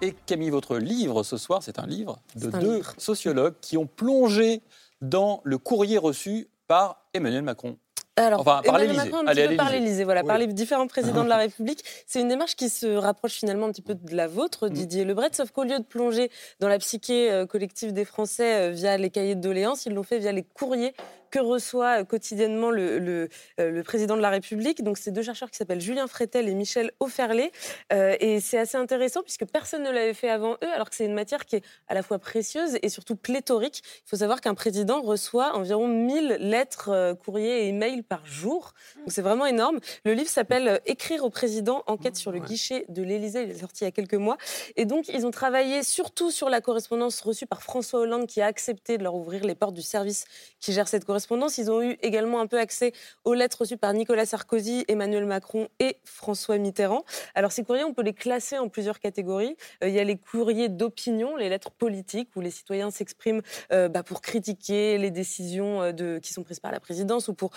Et 0.00 0.14
Camille, 0.26 0.50
votre 0.50 0.76
livre 0.76 1.24
ce 1.24 1.36
soir, 1.36 1.64
c'est 1.64 1.80
un 1.80 1.86
livre 1.86 2.20
de 2.36 2.50
deux 2.50 2.82
sociologues 2.98 3.54
qui 3.60 3.76
ont 3.76 3.86
plongé 3.88 4.62
dans 5.00 5.40
le 5.42 5.58
courrier 5.58 5.98
reçu 5.98 6.48
par 6.68 7.08
Emmanuel 7.14 7.42
Macron. 7.42 7.78
Alors, 8.18 8.40
enfin, 8.40 8.62
par 8.64 8.78
l'Élysée. 8.78 9.56
par 9.56 9.70
l'Élysée, 9.70 10.04
voilà, 10.04 10.24
par 10.24 10.38
les 10.38 10.46
différents 10.46 10.86
présidents 10.86 11.24
de 11.24 11.28
la 11.28 11.36
République. 11.36 11.82
C'est 12.06 12.20
une 12.20 12.28
démarche 12.28 12.56
qui 12.56 12.68
se 12.68 12.86
rapproche 12.86 13.34
finalement 13.34 13.66
un 13.66 13.70
petit 13.70 13.82
peu 13.82 13.94
de 13.94 14.16
la 14.16 14.26
vôtre, 14.26 14.68
mm. 14.68 14.70
Didier 14.70 15.04
Lebret, 15.04 15.30
sauf 15.32 15.50
qu'au 15.50 15.64
lieu 15.64 15.78
de 15.78 15.84
plonger 15.84 16.30
dans 16.60 16.68
la 16.68 16.78
psyché 16.78 17.30
euh, 17.30 17.46
collective 17.46 17.92
des 17.92 18.04
Français 18.04 18.68
euh, 18.68 18.70
via 18.70 18.96
les 18.96 19.10
cahiers 19.10 19.34
de 19.34 19.40
doléances, 19.40 19.86
ils 19.86 19.94
l'ont 19.94 20.02
fait 20.02 20.18
via 20.18 20.32
les 20.32 20.42
courriers 20.42 20.94
que 21.30 21.38
reçoit 21.38 22.00
euh, 22.00 22.04
quotidiennement 22.04 22.70
le, 22.70 22.98
le, 22.98 23.28
euh, 23.60 23.70
le, 23.70 23.82
président 23.82 24.16
de 24.16 24.22
la 24.22 24.30
République. 24.30 24.82
Donc, 24.82 24.98
c'est 24.98 25.10
deux 25.10 25.22
chercheurs 25.22 25.50
qui 25.50 25.56
s'appellent 25.56 25.80
Julien 25.80 26.06
Frétel 26.06 26.48
et 26.48 26.54
Michel 26.54 26.90
Offerlé. 27.00 27.52
Euh, 27.92 28.16
et 28.20 28.40
c'est 28.40 28.58
assez 28.58 28.76
intéressant 28.76 29.22
puisque 29.22 29.46
personne 29.46 29.82
ne 29.82 29.90
l'avait 29.90 30.14
fait 30.14 30.30
avant 30.30 30.54
eux, 30.54 30.72
alors 30.74 30.90
que 30.90 30.96
c'est 30.96 31.04
une 31.04 31.14
matière 31.14 31.44
qui 31.44 31.56
est 31.56 31.64
à 31.88 31.94
la 31.94 32.02
fois 32.02 32.18
précieuse 32.18 32.78
et 32.82 32.88
surtout 32.88 33.16
pléthorique. 33.16 33.82
Il 34.06 34.08
faut 34.08 34.16
savoir 34.16 34.40
qu'un 34.40 34.54
président 34.54 35.00
reçoit 35.02 35.54
environ 35.54 35.88
1000 35.88 36.38
lettres, 36.40 37.16
courriers 37.24 37.64
et 37.64 37.68
emails 37.68 38.02
par 38.02 38.24
jour. 38.26 38.72
Donc, 38.96 39.12
c'est 39.12 39.22
vraiment 39.22 39.46
énorme. 39.46 39.80
Le 40.04 40.12
livre 40.12 40.30
s'appelle 40.30 40.80
Écrire 40.86 41.24
au 41.24 41.30
président, 41.30 41.82
enquête 41.86 42.16
sur 42.16 42.32
le 42.32 42.38
guichet 42.38 42.84
de 42.88 43.02
l'Élysée. 43.02 43.42
Il 43.42 43.50
est 43.50 43.60
sorti 43.60 43.82
il 43.82 43.86
y 43.86 43.88
a 43.88 43.92
quelques 43.92 44.14
mois. 44.14 44.36
Et 44.76 44.84
donc, 44.84 45.08
ils 45.08 45.26
ont 45.26 45.30
travaillé 45.30 45.82
surtout 45.82 46.30
sur 46.30 46.48
la 46.48 46.60
correspondance 46.60 47.20
reçue 47.20 47.46
par 47.46 47.62
François 47.62 48.00
Hollande 48.00 48.26
qui 48.26 48.40
a 48.40 48.46
accepté 48.46 48.98
de 48.98 49.02
leur 49.02 49.14
ouvrir 49.14 49.44
les 49.44 49.54
portes 49.54 49.74
du 49.74 49.82
service 49.82 50.24
qui 50.60 50.72
gère 50.72 50.88
cette 50.88 51.04
correspondance 51.04 51.17
correspondance. 51.18 51.58
Ils 51.58 51.70
ont 51.70 51.82
eu 51.82 51.98
également 52.02 52.40
un 52.40 52.46
peu 52.46 52.60
accès 52.60 52.92
aux 53.24 53.34
lettres 53.34 53.62
reçues 53.62 53.76
par 53.76 53.92
Nicolas 53.92 54.24
Sarkozy, 54.24 54.84
Emmanuel 54.86 55.24
Macron 55.24 55.66
et 55.80 55.96
François 56.04 56.58
Mitterrand. 56.58 57.04
Alors 57.34 57.50
ces 57.50 57.64
courriers, 57.64 57.82
on 57.82 57.92
peut 57.92 58.02
les 58.02 58.12
classer 58.12 58.56
en 58.56 58.68
plusieurs 58.68 59.00
catégories. 59.00 59.56
Euh, 59.82 59.88
il 59.88 59.94
y 59.94 59.98
a 59.98 60.04
les 60.04 60.16
courriers 60.16 60.68
d'opinion, 60.68 61.36
les 61.36 61.48
lettres 61.48 61.72
politiques, 61.72 62.28
où 62.36 62.40
les 62.40 62.52
citoyens 62.52 62.92
s'expriment 62.92 63.42
euh, 63.72 63.88
bah, 63.88 64.04
pour 64.04 64.20
critiquer 64.20 64.96
les 64.96 65.10
décisions 65.10 65.82
euh, 65.82 66.20
qui 66.20 66.32
sont 66.32 66.44
prises 66.44 66.60
par 66.60 66.70
la 66.70 66.78
présidence 66.78 67.26
ou 67.26 67.34
pour, 67.34 67.50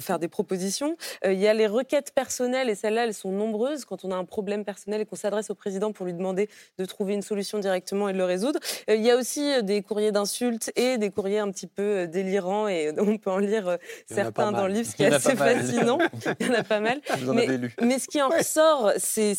faire 0.00 0.18
des 0.18 0.28
propositions. 0.28 0.96
il 1.24 1.38
y 1.38 1.48
a 1.48 1.54
les 1.54 1.66
requêtes 1.66 2.12
personnelles, 2.14 2.68
et 2.68 2.74
celles-là, 2.74 3.04
elles 3.04 3.14
sont 3.14 3.32
nombreuses. 3.32 3.86
Quand 3.86 4.04
on 4.04 4.10
a 4.10 4.16
un 4.16 4.24
problème 4.24 4.64
personnel 4.64 5.00
et 5.00 5.06
qu'on 5.06 5.16
s'adresse 5.16 5.48
au 5.48 5.54
président 5.54 5.92
pour 5.92 6.04
lui 6.04 6.12
demander 6.12 6.50
de 6.78 6.84
trouver 6.84 7.14
une 7.14 7.22
solution 7.22 7.58
directement 7.58 8.08
et 8.10 8.12
de 8.12 8.18
le 8.18 8.24
résoudre. 8.24 8.60
il 8.88 9.00
y 9.00 9.10
a 9.10 9.16
aussi 9.16 9.62
des 9.62 9.80
courriers 9.82 10.12
d'insultes 10.12 10.70
et 10.76 10.98
des 10.98 11.10
courriers 11.10 11.38
un 11.38 11.50
petit 11.50 11.66
peu 11.66 12.06
délirants, 12.26 12.68
et 12.68 12.92
on 12.98 13.16
peut 13.16 13.30
en 13.30 13.38
lire 13.38 13.78
certains 14.06 14.52
dans 14.52 14.66
le 14.66 14.74
livre, 14.74 14.90
ce 14.90 14.96
qui 14.96 15.04
est 15.04 15.12
assez 15.12 15.36
fascinant. 15.36 15.98
il 16.40 16.46
y 16.46 16.50
en 16.50 16.54
a 16.54 16.64
pas 16.64 16.80
mal. 16.80 17.00
mais, 17.34 17.46
mais, 17.80 17.98
ce 17.98 18.06
qui 18.06 18.20
en 18.20 18.28
ressort, 18.28 18.92
c'est 18.98 19.34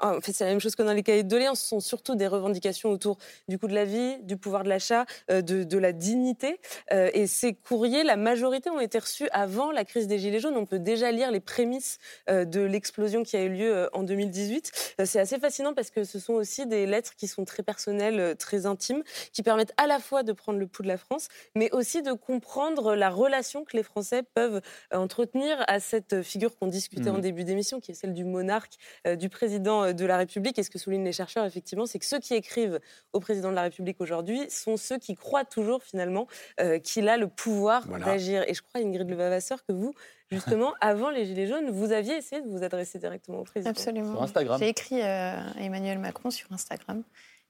en 0.00 0.20
fait, 0.20 0.38
la 0.40 0.46
même 0.46 0.60
chose 0.60 0.76
que 0.76 0.82
dans 0.82 0.92
les 0.92 1.02
cahiers 1.02 1.22
de 1.22 1.28
doléances. 1.28 1.60
Ce 1.60 1.68
sont 1.68 1.80
surtout 1.80 2.14
des 2.14 2.26
revendications 2.26 2.90
autour 2.90 3.18
du 3.48 3.58
coût 3.58 3.68
de 3.68 3.74
la 3.74 3.84
vie, 3.84 4.18
du 4.22 4.36
pouvoir 4.36 4.64
de 4.64 4.68
l'achat, 4.68 5.06
euh, 5.30 5.42
de, 5.42 5.64
de, 5.64 5.78
la 5.78 5.92
dignité. 5.92 6.60
Euh, 6.92 7.10
et 7.12 7.26
ces 7.26 7.54
courriers, 7.54 8.04
la 8.04 8.16
majorité 8.16 8.70
ont 8.70 8.80
été 8.80 8.98
reçus 8.98 9.28
avant 9.32 9.72
la 9.72 9.84
crise 9.84 10.06
des 10.06 10.18
Gilets 10.18 10.40
jaunes. 10.40 10.56
On 10.56 10.66
peut 10.66 10.78
déjà 10.78 11.10
lire 11.10 11.30
les 11.30 11.40
prémices 11.40 11.98
euh, 12.28 12.44
de 12.44 12.60
l'explosion 12.60 13.22
qui 13.22 13.36
a 13.36 13.42
eu 13.42 13.50
lieu 13.50 13.88
en 13.92 14.02
2018. 14.02 14.94
c'est 15.04 15.20
assez 15.20 15.38
fascinant 15.38 15.74
parce 15.74 15.90
que 15.90 16.04
ce 16.04 16.18
sont 16.18 16.34
aussi 16.34 16.66
des 16.66 16.86
lettres 16.86 17.14
qui 17.16 17.26
sont 17.26 17.44
très 17.44 17.62
personnelles, 17.62 18.36
très 18.38 18.66
intimes, 18.66 19.02
qui 19.32 19.42
permettent 19.42 19.74
à 19.76 19.86
la 19.86 19.98
fois 19.98 20.22
de 20.22 20.32
prendre 20.32 20.58
le 20.58 20.66
pouls 20.66 20.82
de 20.82 20.88
la 20.88 20.98
France, 20.98 21.28
mais 21.54 21.70
aussi 21.72 22.02
de 22.02 22.12
comprendre 22.26 22.96
la 22.96 23.08
relation 23.08 23.64
que 23.64 23.76
les 23.76 23.82
Français 23.84 24.22
peuvent 24.34 24.60
entretenir 24.92 25.64
à 25.68 25.78
cette 25.78 26.22
figure 26.22 26.56
qu'on 26.58 26.66
discutait 26.66 27.10
en 27.10 27.18
mmh. 27.18 27.20
début 27.20 27.44
d'émission, 27.44 27.80
qui 27.80 27.92
est 27.92 27.94
celle 27.94 28.14
du 28.14 28.24
monarque, 28.24 28.74
euh, 29.06 29.14
du 29.14 29.28
président 29.28 29.84
euh, 29.84 29.92
de 29.92 30.04
la 30.04 30.16
République. 30.16 30.58
Et 30.58 30.62
ce 30.62 30.70
que 30.70 30.78
soulignent 30.78 31.04
les 31.04 31.12
chercheurs, 31.12 31.44
effectivement, 31.44 31.86
c'est 31.86 31.98
que 31.98 32.04
ceux 32.04 32.18
qui 32.18 32.34
écrivent 32.34 32.80
au 33.12 33.20
président 33.20 33.50
de 33.50 33.54
la 33.54 33.62
République 33.62 34.00
aujourd'hui 34.00 34.50
sont 34.50 34.76
ceux 34.76 34.98
qui 34.98 35.14
croient 35.14 35.44
toujours, 35.44 35.82
finalement, 35.82 36.26
euh, 36.60 36.78
qu'il 36.80 37.08
a 37.08 37.16
le 37.16 37.28
pouvoir 37.28 37.86
d'agir. 37.86 38.44
Et 38.48 38.54
je 38.54 38.62
crois, 38.62 38.80
Ingrid 38.80 39.08
Levavasseur, 39.08 39.64
que 39.64 39.72
vous, 39.72 39.94
justement, 40.30 40.74
avant 40.80 41.10
les 41.10 41.24
Gilets 41.26 41.46
jaunes, 41.46 41.70
vous 41.70 41.92
aviez 41.92 42.16
essayé 42.16 42.42
de 42.42 42.48
vous 42.48 42.64
adresser 42.64 42.98
directement 42.98 43.38
au 43.38 43.44
président. 43.44 43.70
Absolument. 43.70 44.14
Sur 44.14 44.22
Instagram. 44.22 44.58
J'ai 44.58 44.68
écrit 44.68 45.00
à 45.00 45.56
Emmanuel 45.60 46.00
Macron 46.00 46.30
sur 46.30 46.50
Instagram, 46.52 47.02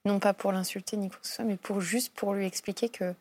non 0.05 0.19
pas 0.19 0.33
pour 0.33 0.51
l'insulter 0.51 0.97
ni 0.97 1.09
quoi 1.09 1.17
que 1.19 1.27
ce 1.27 1.33
soit, 1.33 1.45
mais 1.45 1.57
pour 1.57 1.81
juste 1.81 2.13
pour 2.13 2.33
lui 2.33 2.45
expliquer 2.45 2.89
que 2.89 3.15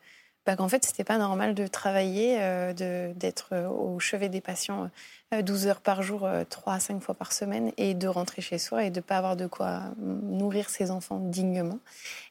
bah, 0.47 0.55
qu'en 0.55 0.68
fait, 0.68 0.84
c'était 0.84 1.03
pas 1.03 1.18
normal 1.18 1.55
de 1.55 1.66
travailler, 1.66 2.36
euh, 2.40 2.72
d'être 3.14 3.49
euh, 3.53 3.68
au 3.68 3.99
chevet 3.99 4.28
des 4.28 4.40
patients 4.40 4.88
12 5.32 5.66
euh, 5.66 5.70
heures 5.70 5.80
par 5.80 6.03
jour, 6.03 6.28
3 6.49 6.74
à 6.74 6.78
5 6.78 7.03
fois 7.03 7.16
par 7.16 7.32
semaine, 7.32 7.72
et 7.78 7.94
de 7.94 8.07
rentrer 8.07 8.42
chez 8.42 8.59
soi 8.59 8.84
et 8.84 8.90
de 8.90 9.01
pas 9.01 9.16
avoir 9.16 9.36
de 9.36 9.49
quoi 9.49 9.82
nourrir 9.99 10.70
ses 10.70 10.92
enfants 10.92 11.18
dignement. 11.18 11.80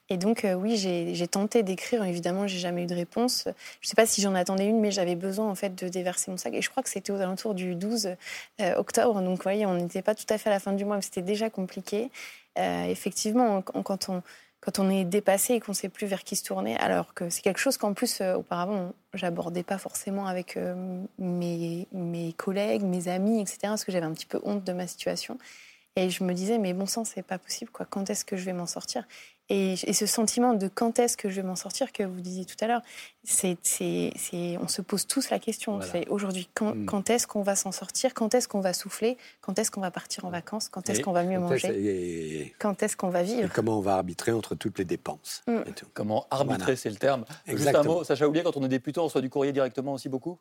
Et 0.08 0.18
donc, 0.18 0.46
oui, 0.58 0.78
j'ai 0.78 1.28
tenté 1.28 1.64
d'écrire. 1.64 2.06
Évidemment, 2.06 2.48
j'ai 2.48 2.60
jamais 2.60 2.84
eu 2.84 2.86
de 2.86 2.96
réponse. 2.96 3.48
Je 3.82 3.88
sais 3.88 3.96
pas 3.96 4.06
si 4.06 4.22
j'en 4.22 4.36
attendais 4.36 4.68
une, 4.68 4.80
mais 4.80 4.92
j'avais 4.92 5.16
besoin 5.16 5.50
en 5.50 5.56
fait 5.56 5.76
de 5.76 5.90
déverser 5.90 6.30
mon 6.30 6.38
sac. 6.38 6.54
Et 6.54 6.62
je 6.62 6.70
crois 6.70 6.84
que 6.84 6.90
c'était 6.90 7.12
aux 7.12 7.20
alentours 7.20 7.56
du 7.56 7.74
12 7.76 8.16
octobre. 8.78 9.20
Donc, 9.22 9.38
vous 9.38 9.44
voyez, 9.44 9.66
on 9.66 9.74
n'était 9.74 10.04
pas 10.04 10.14
tout 10.14 10.28
à 10.30 10.38
fait 10.38 10.50
à 10.50 10.54
la 10.54 10.60
fin 10.60 10.74
du 10.74 10.86
mois, 10.86 10.98
mais 10.98 11.02
c'était 11.02 11.24
déjà 11.24 11.50
compliqué. 11.50 12.12
effectivement, 12.56 13.64
quand 13.64 14.10
on 14.10 14.22
quand 14.66 14.80
on 14.80 14.90
est 14.90 15.06
dépassé 15.06 15.54
et 15.54 15.60
qu'on 15.60 15.74
ne 15.74 15.76
sait 15.76 15.90
plus 15.90 16.08
vers 16.08 16.24
qui 16.24 16.36
se 16.36 16.44
tourner, 16.44 16.76
alors 16.78 17.14
que 17.14 17.30
c'est 17.30 17.44
quelque 17.44 17.60
chose 17.60 17.78
qu'en 17.78 17.94
plus, 17.94 18.20
euh, 18.22 18.36
auparavant, 18.36 18.94
j'abordais 19.14 19.62
pas 19.62 19.78
forcément 19.78 20.26
avec 20.26 20.58
euh, 20.58 20.74
mes, 21.20 21.88
mes, 21.92 22.34
collègues, 22.34 22.82
mes 22.82 23.08
amis, 23.08 23.40
etc., 23.42 23.60
parce 23.64 23.86
que 23.86 23.92
j'avais 23.92 24.08
un 24.08 24.14
petit 24.14 24.26
peu 24.26 24.42
honte 24.44 24.64
de 24.64 24.74
ma 24.74 24.88
situation. 24.88 25.38
Et 25.96 26.10
je 26.10 26.24
me 26.24 26.34
disais, 26.34 26.58
mais 26.58 26.74
bon 26.74 26.88
sang, 26.88 27.06
c'est 27.06 27.22
pas 27.22 27.38
possible, 27.38 27.70
quoi. 27.70 27.86
Quand 27.88 28.10
est-ce 28.10 28.26
que 28.26 28.36
je 28.38 28.44
vais 28.44 28.54
m'en 28.54 28.66
sortir? 28.66 29.08
Et, 29.50 29.76
ce 29.76 30.06
sentiment 30.08 30.54
de 30.54 30.68
quand 30.68 30.98
est-ce 30.98 31.18
que 31.18 31.30
je 31.30 31.36
vais 31.36 31.48
m'en 31.48 31.56
sortir 31.56 31.92
que 31.92 32.02
vous 32.02 32.22
disiez 32.22 32.46
tout 32.46 32.56
à 32.62 32.68
l'heure, 32.68 32.82
c'est, 33.24 33.58
on 34.60 34.68
se 34.68 34.82
pose 34.82 35.06
tous 35.06 35.30
la 35.30 35.38
question. 35.38 35.80
C'est 35.82 36.08
aujourd'hui, 36.10 36.50
quand, 36.54 36.76
hmm. 36.76 36.86
quand 36.86 37.10
est-ce 37.12 37.28
qu'on 37.28 37.44
va 37.44 37.56
s'en 37.56 37.72
sortir? 37.72 38.14
Quand 38.16 38.34
est-ce 38.34 38.48
qu'on 38.48 38.60
va 38.60 38.74
souffler? 38.74 39.18
Quand 39.42 39.60
est-ce 39.60 39.70
qu'on 39.70 39.82
va 39.82 39.92
partir 39.92 40.26
en 40.26 40.32
vacances? 40.32 40.68
Quand 40.70 40.90
est-ce 40.90 41.02
qu'on 41.02 41.12
va 41.12 41.24
mieux 41.24 41.40
manger? 41.40 42.56
Quand 42.60 42.82
est-ce 42.82 42.98
qu'on 42.98 43.10
va 43.10 43.22
vivre? 43.22 43.52
Comment 43.54 43.78
on 43.78 43.82
va 43.82 43.96
arbitrer 43.96 44.32
entre 44.32 44.56
toutes 44.56 44.80
les 44.80 44.86
dépenses 44.86 45.44
hmm. 45.48 45.62
Comment 45.94 46.26
arbitrer, 46.32 46.76
c'est 46.76 46.90
le 46.90 46.96
terme. 46.96 47.26
Juste 47.46 47.76
un 47.76 47.84
mot, 47.84 48.04
Sacha 48.04 48.28
Oulier, 48.28 48.42
quand 48.44 48.58
on 48.58 48.64
est 48.64 48.70
député, 48.70 49.00
on 49.00 49.06
reçoit 49.06 49.22
du 49.22 49.30
courrier 49.30 49.54
directement 49.54 49.94
aussi 49.94 50.10
beaucoup? 50.10 50.40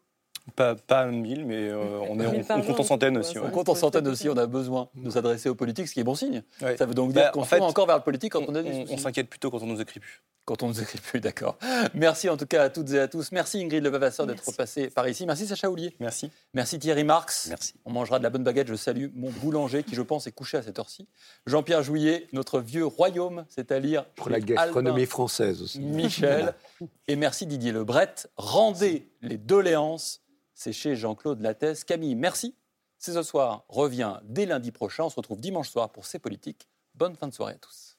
Pas, 0.57 0.75
pas 0.75 1.07
1000, 1.07 1.47
mais 1.47 1.69
euh, 1.69 1.99
on, 2.09 2.21
est, 2.21 2.27
on, 2.51 2.63
compte 2.63 2.81
en 2.81 2.85
centaines 2.85 3.17
aussi. 3.17 3.39
On 3.39 3.51
compte 3.51 3.69
en 3.69 3.75
centaines 3.75 4.07
aussi, 4.09 4.29
on 4.29 4.37
a 4.37 4.47
besoin 4.47 4.89
de 4.95 5.11
s'adresser 5.11 5.49
aux 5.49 5.55
politiques, 5.55 5.89
ce 5.89 5.95
qui 5.95 6.01
est 6.01 6.05
bon 6.05 6.15
signe. 6.15 6.43
Ça 6.77 6.87
veut 6.87 6.95
donc 6.95 7.13
dire 7.13 7.23
bah, 7.23 7.31
qu'on 7.31 7.45
fait 7.45 7.61
encore 7.61 7.87
vers 7.87 7.97
le 7.97 8.03
politique 8.03 8.33
quand 8.33 8.45
on, 8.47 8.55
a 8.55 8.63
des 8.63 8.85
On 8.91 8.99
s'inquiète 8.99 9.29
plutôt 9.29 9.51
quand 9.51 9.63
on 9.63 9.67
nous 9.67 9.81
écrit 9.81 10.01
plus. 10.01 10.23
Quand 10.45 10.63
on 10.63 10.69
nous 10.69 10.83
écrit 10.83 10.99
plus, 10.99 11.21
d'accord. 11.21 11.57
Merci 11.95 12.29
en 12.29 12.37
tout 12.37 12.45
cas 12.45 12.65
à 12.65 12.69
toutes 12.69 12.91
et 12.93 13.01
à 13.01 13.09
tous. 13.09 13.33
Merci 13.33 13.63
Ingrid 13.63 13.83
Levavasseur 13.83 14.27
d'être 14.27 14.55
passée 14.55 14.91
par 14.91 15.09
ici. 15.09 15.25
Merci 15.25 15.47
Sacha 15.47 15.71
Oulier. 15.71 15.97
Merci. 16.01 16.31
Merci 16.53 16.79
Thierry 16.79 17.05
Marx. 17.05 17.47
Merci. 17.49 17.75
On 17.87 17.93
mangera 17.93 18.19
de 18.19 18.25
la 18.25 18.31
bonne 18.31 18.45
baguette. 18.45 18.69
Je 18.69 18.75
salue 18.75 19.07
mon 19.15 19.31
boulanger 19.31 19.83
qui, 19.83 19.95
je 19.95 20.03
pense, 20.03 20.27
est 20.27 20.33
couché 20.33 20.59
à 20.59 20.63
cette 20.63 20.79
heure-ci. 20.79 21.09
Jean-Pierre 21.47 21.83
Jouillet, 21.83 22.29
notre 22.35 22.61
vieux 22.61 22.85
royaume, 22.85 23.47
c'est-à-dire. 23.49 24.05
Pour 24.17 24.29
la 24.29 24.41
gastronomie 24.41 25.07
française 25.07 25.63
aussi. 25.63 25.81
Michel. 25.81 26.55
et 27.09 27.17
merci 27.17 27.47
Didier 27.47 27.73
Lebret. 27.73 28.15
Rendez 28.37 29.09
les 29.23 29.39
doléances 29.39 30.21
c'est 30.55 30.73
chez 30.73 30.97
Jean-Claude 30.97 31.41
Lattès. 31.41 31.85
Camille, 31.85 32.15
merci. 32.15 32.57
C'est 32.99 33.13
ce 33.13 33.23
soir 33.23 33.65
revient 33.69 34.21
dès 34.25 34.47
lundi 34.47 34.73
prochain. 34.73 35.05
On 35.05 35.11
se 35.11 35.17
retrouve 35.17 35.41
dimanche 35.41 35.69
soir 35.69 35.93
pour 35.93 36.07
C'est 36.07 36.19
Politique. 36.19 36.69
Bonne 36.95 37.17
fin 37.17 37.29
de 37.29 37.35
soirée 37.35 37.55
à 37.55 37.59
tous. 37.59 37.99